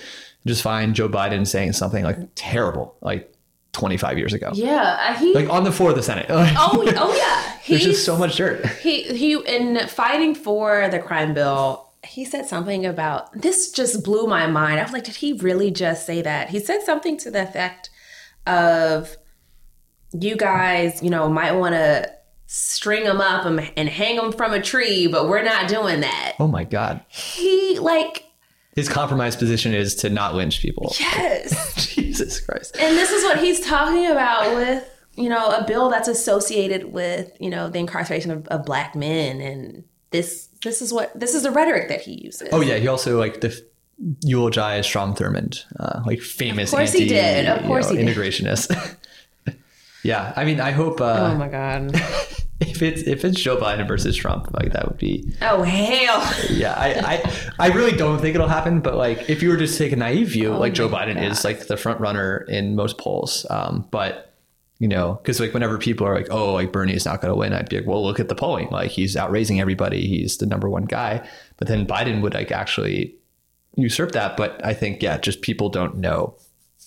just 0.46 0.62
find 0.62 0.94
Joe 0.94 1.08
Biden 1.08 1.46
saying 1.46 1.72
something 1.72 2.04
like 2.04 2.18
terrible, 2.36 2.96
like 3.00 3.32
25 3.72 4.18
years 4.18 4.32
ago. 4.32 4.50
Yeah, 4.54 5.18
he 5.18 5.34
like 5.34 5.48
on 5.48 5.64
the 5.64 5.72
floor 5.72 5.90
of 5.90 5.96
the 5.96 6.02
Senate. 6.02 6.26
oh, 6.30 6.84
oh 6.96 7.16
yeah. 7.16 7.58
There's 7.68 7.82
just 7.82 8.04
so 8.04 8.16
much 8.16 8.36
dirt. 8.36 8.64
He 8.66 9.02
he 9.02 9.34
in 9.34 9.86
fighting 9.88 10.34
for 10.34 10.88
the 10.88 11.00
crime 11.00 11.34
bill 11.34 11.87
he 12.04 12.24
said 12.24 12.46
something 12.46 12.86
about 12.86 13.32
this 13.32 13.70
just 13.70 14.04
blew 14.04 14.26
my 14.26 14.46
mind. 14.46 14.80
I 14.80 14.82
was 14.82 14.92
like, 14.92 15.04
did 15.04 15.16
he 15.16 15.32
really 15.32 15.70
just 15.70 16.06
say 16.06 16.22
that? 16.22 16.50
He 16.50 16.60
said 16.60 16.82
something 16.82 17.16
to 17.18 17.30
the 17.30 17.42
effect 17.42 17.90
of 18.46 19.16
you 20.12 20.36
guys, 20.36 21.02
you 21.02 21.10
know, 21.10 21.28
might 21.28 21.52
want 21.52 21.74
to 21.74 22.10
string 22.46 23.04
them 23.04 23.20
up 23.20 23.44
and, 23.44 23.70
and 23.76 23.88
hang 23.88 24.16
them 24.16 24.32
from 24.32 24.52
a 24.52 24.62
tree, 24.62 25.06
but 25.06 25.28
we're 25.28 25.42
not 25.42 25.68
doing 25.68 26.00
that. 26.00 26.34
Oh 26.38 26.48
my 26.48 26.64
God. 26.64 27.04
He 27.08 27.78
like 27.78 28.24
his 28.74 28.88
compromise 28.88 29.36
position 29.36 29.74
is 29.74 29.94
to 29.96 30.08
not 30.08 30.34
lynch 30.34 30.60
people. 30.60 30.94
Yes. 30.98 31.94
Jesus 31.94 32.40
Christ. 32.40 32.76
And 32.78 32.96
this 32.96 33.10
is 33.10 33.24
what 33.24 33.38
he's 33.38 33.60
talking 33.60 34.06
about 34.06 34.54
with, 34.54 34.88
you 35.16 35.28
know, 35.28 35.50
a 35.50 35.64
bill 35.64 35.90
that's 35.90 36.08
associated 36.08 36.92
with, 36.92 37.32
you 37.40 37.50
know, 37.50 37.68
the 37.68 37.80
incarceration 37.80 38.30
of, 38.30 38.46
of 38.48 38.64
black 38.64 38.94
men 38.94 39.40
and 39.40 39.84
this 40.10 40.47
this 40.62 40.82
is 40.82 40.92
what 40.92 41.18
this 41.18 41.34
is 41.34 41.42
the 41.42 41.50
rhetoric 41.50 41.88
that 41.88 42.00
he 42.02 42.24
uses. 42.24 42.48
Oh 42.52 42.60
yeah, 42.60 42.76
he 42.76 42.88
also 42.88 43.18
like 43.18 43.40
the 43.40 43.60
eulogized 44.22 44.86
Strom 44.86 45.14
Thurmond, 45.14 45.64
uh, 45.78 46.02
like 46.06 46.20
famous. 46.20 46.72
Of 46.72 46.78
course 46.78 46.90
anti, 46.90 47.04
he 47.04 47.08
did. 47.08 47.46
Of 47.46 47.64
course 47.66 47.90
you 47.90 47.98
know, 47.98 48.02
he 48.02 48.14
integrationist. 48.14 48.96
yeah, 50.02 50.32
I 50.36 50.44
mean, 50.44 50.60
I 50.60 50.70
hope. 50.70 51.00
Uh, 51.00 51.32
oh 51.32 51.38
my 51.38 51.48
god. 51.48 51.94
if 52.60 52.82
it's 52.82 53.02
if 53.02 53.24
it's 53.24 53.40
Joe 53.40 53.56
Biden 53.56 53.86
versus 53.86 54.16
Trump, 54.16 54.52
like 54.52 54.72
that 54.72 54.88
would 54.88 54.98
be. 54.98 55.32
Oh 55.42 55.62
hell. 55.62 56.34
yeah, 56.50 56.74
I, 56.74 57.14
I 57.14 57.68
I 57.68 57.68
really 57.68 57.96
don't 57.96 58.20
think 58.20 58.34
it'll 58.34 58.48
happen. 58.48 58.80
But 58.80 58.96
like, 58.96 59.28
if 59.30 59.42
you 59.42 59.50
were 59.50 59.56
to 59.56 59.66
take 59.66 59.92
a 59.92 59.96
naive 59.96 60.28
view, 60.28 60.52
oh 60.52 60.58
like 60.58 60.74
Joe 60.74 60.88
Biden 60.88 61.14
god. 61.14 61.24
is 61.24 61.44
like 61.44 61.66
the 61.66 61.76
front 61.76 62.00
runner 62.00 62.38
in 62.48 62.74
most 62.74 62.98
polls. 62.98 63.46
Um, 63.50 63.86
but 63.90 64.27
you 64.78 64.86
know, 64.86 65.14
because 65.14 65.40
like 65.40 65.54
whenever 65.54 65.76
people 65.76 66.06
are 66.06 66.14
like, 66.14 66.28
oh, 66.30 66.52
like 66.52 66.72
Bernie 66.72 66.94
is 66.94 67.04
not 67.04 67.20
going 67.20 67.32
to 67.32 67.38
win, 67.38 67.52
I'd 67.52 67.68
be 67.68 67.78
like, 67.78 67.86
well, 67.86 68.04
look 68.04 68.20
at 68.20 68.28
the 68.28 68.34
polling. 68.34 68.68
Like 68.70 68.90
he's 68.90 69.16
outraising 69.16 69.60
everybody. 69.60 70.06
He's 70.06 70.38
the 70.38 70.46
number 70.46 70.68
one 70.68 70.84
guy. 70.84 71.28
But 71.56 71.66
then 71.66 71.86
Biden 71.86 72.22
would 72.22 72.34
like 72.34 72.52
actually 72.52 73.16
usurp 73.76 74.12
that. 74.12 74.36
But 74.36 74.64
I 74.64 74.74
think, 74.74 75.02
yeah, 75.02 75.18
just 75.18 75.42
people 75.42 75.68
don't 75.68 75.96
know, 75.96 76.36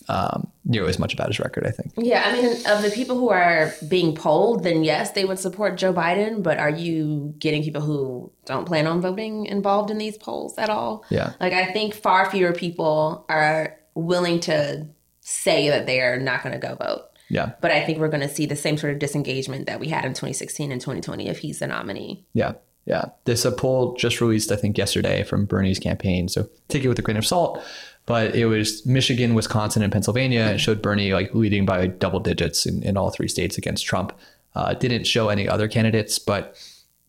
um, 0.07 0.49
you 0.69 0.79
know, 0.79 0.87
as 0.87 0.99
much 0.99 1.13
about 1.13 1.27
his 1.27 1.39
record, 1.39 1.67
I 1.67 1.71
think. 1.71 1.91
Yeah. 1.97 2.23
I 2.25 2.33
mean, 2.33 2.51
of 2.65 2.81
the 2.81 2.91
people 2.93 3.17
who 3.17 3.29
are 3.29 3.73
being 3.89 4.15
polled, 4.15 4.63
then 4.63 4.85
yes, 4.85 5.11
they 5.11 5.25
would 5.25 5.39
support 5.39 5.75
Joe 5.75 5.93
Biden. 5.93 6.41
But 6.41 6.59
are 6.59 6.69
you 6.69 7.35
getting 7.39 7.61
people 7.61 7.81
who 7.81 8.31
don't 8.45 8.65
plan 8.65 8.87
on 8.87 9.01
voting 9.01 9.47
involved 9.47 9.91
in 9.91 9.97
these 9.97 10.17
polls 10.17 10.57
at 10.57 10.69
all? 10.69 11.03
Yeah. 11.09 11.33
Like 11.41 11.51
I 11.51 11.73
think 11.73 11.93
far 11.93 12.31
fewer 12.31 12.53
people 12.53 13.25
are 13.27 13.77
willing 13.95 14.39
to 14.41 14.87
say 15.19 15.69
that 15.69 15.85
they 15.87 15.99
are 15.99 16.17
not 16.17 16.41
going 16.41 16.53
to 16.53 16.67
go 16.67 16.75
vote. 16.75 17.10
Yeah. 17.31 17.53
But 17.61 17.71
I 17.71 17.83
think 17.85 17.97
we're 17.97 18.09
going 18.09 18.27
to 18.27 18.33
see 18.33 18.45
the 18.45 18.57
same 18.57 18.77
sort 18.77 18.91
of 18.91 18.99
disengagement 18.99 19.65
that 19.65 19.79
we 19.79 19.87
had 19.87 20.03
in 20.03 20.11
2016 20.11 20.69
and 20.69 20.81
2020 20.81 21.29
if 21.29 21.39
he's 21.39 21.59
the 21.59 21.67
nominee. 21.67 22.25
Yeah. 22.33 22.53
Yeah. 22.85 23.05
This 23.23 23.45
a 23.45 23.51
poll 23.53 23.95
just 23.95 24.19
released, 24.19 24.51
I 24.51 24.57
think, 24.57 24.77
yesterday 24.77 25.23
from 25.23 25.45
Bernie's 25.45 25.79
campaign. 25.79 26.27
So 26.27 26.49
take 26.67 26.83
it 26.83 26.89
with 26.89 26.99
a 26.99 27.01
grain 27.01 27.15
of 27.15 27.25
salt. 27.25 27.63
But 28.05 28.35
it 28.35 28.47
was 28.47 28.85
Michigan, 28.85 29.33
Wisconsin, 29.33 29.81
and 29.81 29.93
Pennsylvania. 29.93 30.41
It 30.47 30.57
showed 30.59 30.81
Bernie 30.81 31.13
like 31.13 31.33
leading 31.33 31.65
by 31.65 31.87
double 31.87 32.19
digits 32.19 32.65
in, 32.65 32.83
in 32.83 32.97
all 32.97 33.11
three 33.11 33.29
states 33.29 33.57
against 33.57 33.85
Trump. 33.85 34.11
Uh, 34.53 34.73
didn't 34.73 35.05
show 35.05 35.29
any 35.29 35.47
other 35.47 35.69
candidates, 35.69 36.19
but 36.19 36.57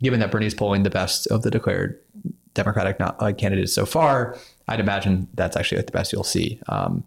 given 0.00 0.20
that 0.20 0.30
Bernie's 0.30 0.54
polling 0.54 0.84
the 0.84 0.90
best 0.90 1.26
of 1.26 1.42
the 1.42 1.50
declared 1.50 1.98
Democratic 2.54 3.00
not, 3.00 3.16
uh, 3.18 3.32
candidates 3.32 3.72
so 3.72 3.84
far, 3.84 4.38
I'd 4.68 4.78
imagine 4.78 5.26
that's 5.34 5.56
actually 5.56 5.78
like 5.78 5.86
the 5.86 5.92
best 5.92 6.12
you'll 6.12 6.22
see. 6.22 6.60
Um, 6.68 7.02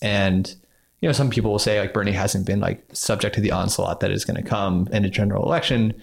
and 0.00 0.54
you 1.00 1.08
know, 1.08 1.12
some 1.12 1.30
people 1.30 1.50
will 1.50 1.58
say 1.58 1.80
like 1.80 1.94
Bernie 1.94 2.12
hasn't 2.12 2.46
been 2.46 2.60
like 2.60 2.84
subject 2.92 3.34
to 3.36 3.40
the 3.40 3.52
onslaught 3.52 4.00
that 4.00 4.10
is 4.10 4.24
going 4.24 4.42
to 4.42 4.48
come 4.48 4.88
in 4.92 5.04
a 5.04 5.10
general 5.10 5.44
election. 5.44 5.94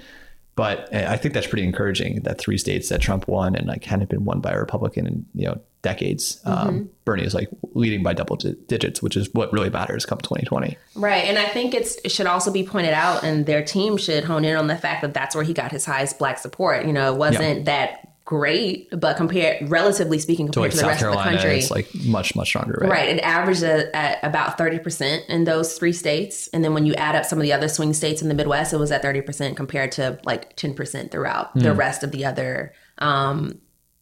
But 0.55 0.89
eh, 0.91 1.05
I 1.07 1.17
think 1.17 1.35
that's 1.35 1.45
pretty 1.45 1.63
encouraging 1.63 2.23
that 2.23 2.39
three 2.39 2.57
states 2.57 2.89
that 2.89 2.99
Trump 2.99 3.27
won 3.27 3.55
and 3.55 3.67
like 3.67 3.83
hadn't 3.83 4.09
been 4.09 4.25
won 4.25 4.41
by 4.41 4.51
a 4.51 4.59
Republican 4.59 5.05
in 5.05 5.25
you 5.35 5.45
know 5.45 5.61
decades. 5.83 6.41
Um, 6.45 6.57
mm-hmm. 6.57 6.67
Um, 6.67 6.89
Bernie 7.05 7.23
is 7.23 7.35
like 7.35 7.47
leading 7.73 8.01
by 8.01 8.13
double 8.13 8.37
digits, 8.37 9.03
which 9.03 9.15
is 9.15 9.29
what 9.33 9.53
really 9.53 9.69
matters 9.69 10.03
come 10.03 10.17
2020. 10.17 10.75
Right, 10.95 11.25
and 11.25 11.37
I 11.37 11.45
think 11.45 11.75
it's 11.75 11.97
it 12.03 12.09
should 12.09 12.25
also 12.25 12.51
be 12.51 12.63
pointed 12.63 12.93
out, 12.93 13.23
and 13.23 13.45
their 13.45 13.63
team 13.63 13.97
should 13.97 14.23
hone 14.23 14.43
in 14.43 14.57
on 14.57 14.65
the 14.65 14.75
fact 14.75 15.03
that 15.03 15.13
that's 15.13 15.35
where 15.35 15.43
he 15.43 15.53
got 15.53 15.71
his 15.71 15.85
highest 15.85 16.17
black 16.17 16.39
support. 16.39 16.87
You 16.87 16.93
know, 16.93 17.13
it 17.13 17.17
wasn't 17.19 17.59
yeah. 17.59 17.63
that 17.65 18.06
great, 18.27 18.89
but 18.91 19.15
compared, 19.15 19.69
relatively 19.69 20.19
speaking, 20.19 20.47
compared 20.47 20.73
to, 20.73 20.77
like 20.77 20.79
to 20.79 20.81
the 20.81 20.87
rest 20.87 20.99
Carolina, 20.99 21.21
of 21.21 21.25
the 21.25 21.37
country, 21.37 21.59
it's 21.59 21.71
like 21.71 21.87
much, 22.05 22.35
much 22.35 22.49
stronger, 22.49 22.77
right? 22.81 22.91
Right. 22.91 23.09
It 23.09 23.21
averaged 23.21 23.63
at, 23.63 23.89
at 23.95 24.19
about 24.21 24.57
30% 24.57 25.25
in 25.29 25.45
those 25.45 25.77
three 25.77 25.93
states. 25.93 26.49
And 26.49 26.61
then 26.61 26.73
when 26.73 26.85
you 26.85 26.93
add 26.95 27.15
up 27.15 27.23
some 27.23 27.39
of 27.39 27.43
the 27.43 27.53
other 27.53 27.69
swing 27.69 27.93
states 27.93 28.21
in 28.21 28.27
the 28.27 28.33
Midwest, 28.33 28.73
it 28.73 28.77
was 28.77 28.91
at 28.91 29.01
30% 29.01 29.55
compared 29.55 29.93
to 29.93 30.19
like 30.25 30.57
10% 30.57 31.09
throughout 31.09 31.55
mm. 31.55 31.63
the 31.63 31.71
hmm. 31.71 31.79
rest 31.79 32.03
of 32.03 32.11
the 32.11 32.25
other, 32.25 32.73
um, 32.97 33.61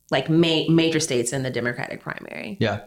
like 0.09 0.27
ma- 0.27 0.65
major 0.69 0.99
states 0.99 1.31
in 1.31 1.43
the 1.43 1.51
Democratic 1.51 2.01
primary. 2.01 2.57
Yeah. 2.59 2.81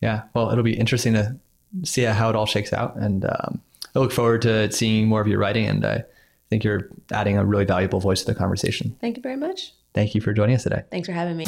Yeah. 0.00 0.22
Well, 0.32 0.52
it'll 0.52 0.62
be 0.62 0.78
interesting 0.78 1.14
to 1.14 1.36
see 1.82 2.02
how 2.02 2.30
it 2.30 2.36
all 2.36 2.46
shakes 2.46 2.72
out. 2.72 2.94
And 2.96 3.24
um, 3.24 3.60
I 3.96 3.98
look 3.98 4.12
forward 4.12 4.42
to 4.42 4.70
seeing 4.70 5.08
more 5.08 5.20
of 5.20 5.26
your 5.26 5.40
writing. 5.40 5.66
And 5.66 5.84
I 5.84 6.04
think 6.50 6.62
you're 6.62 6.88
adding 7.10 7.36
a 7.36 7.44
really 7.44 7.64
valuable 7.64 7.98
voice 7.98 8.20
to 8.20 8.32
the 8.32 8.38
conversation. 8.38 8.96
Thank 9.00 9.16
you 9.16 9.24
very 9.24 9.36
much. 9.36 9.72
Thank 9.98 10.14
you 10.14 10.20
for 10.20 10.32
joining 10.32 10.54
us 10.54 10.62
today. 10.62 10.84
Thanks 10.92 11.08
for 11.08 11.12
having 11.12 11.36
me. 11.36 11.44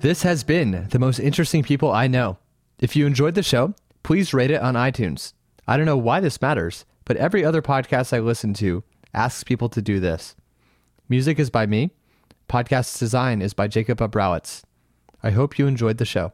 This 0.00 0.24
has 0.24 0.42
been 0.42 0.88
the 0.90 0.98
most 0.98 1.20
interesting 1.20 1.62
people 1.62 1.92
I 1.92 2.08
know. 2.08 2.36
If 2.80 2.96
you 2.96 3.06
enjoyed 3.06 3.36
the 3.36 3.44
show, 3.44 3.74
please 4.02 4.34
rate 4.34 4.50
it 4.50 4.60
on 4.60 4.74
iTunes. 4.74 5.34
I 5.68 5.76
don't 5.76 5.86
know 5.86 5.96
why 5.96 6.18
this 6.18 6.42
matters, 6.42 6.84
but 7.04 7.16
every 7.16 7.44
other 7.44 7.62
podcast 7.62 8.12
I 8.12 8.18
listen 8.18 8.54
to 8.54 8.82
asks 9.14 9.44
people 9.44 9.68
to 9.68 9.80
do 9.80 10.00
this. 10.00 10.34
Music 11.08 11.38
is 11.38 11.48
by 11.48 11.64
me. 11.64 11.92
Podcast 12.48 12.98
design 12.98 13.40
is 13.40 13.54
by 13.54 13.68
Jacob 13.68 13.98
Abrowitz. 13.98 14.64
I 15.22 15.30
hope 15.30 15.60
you 15.60 15.68
enjoyed 15.68 15.98
the 15.98 16.04
show. 16.04 16.32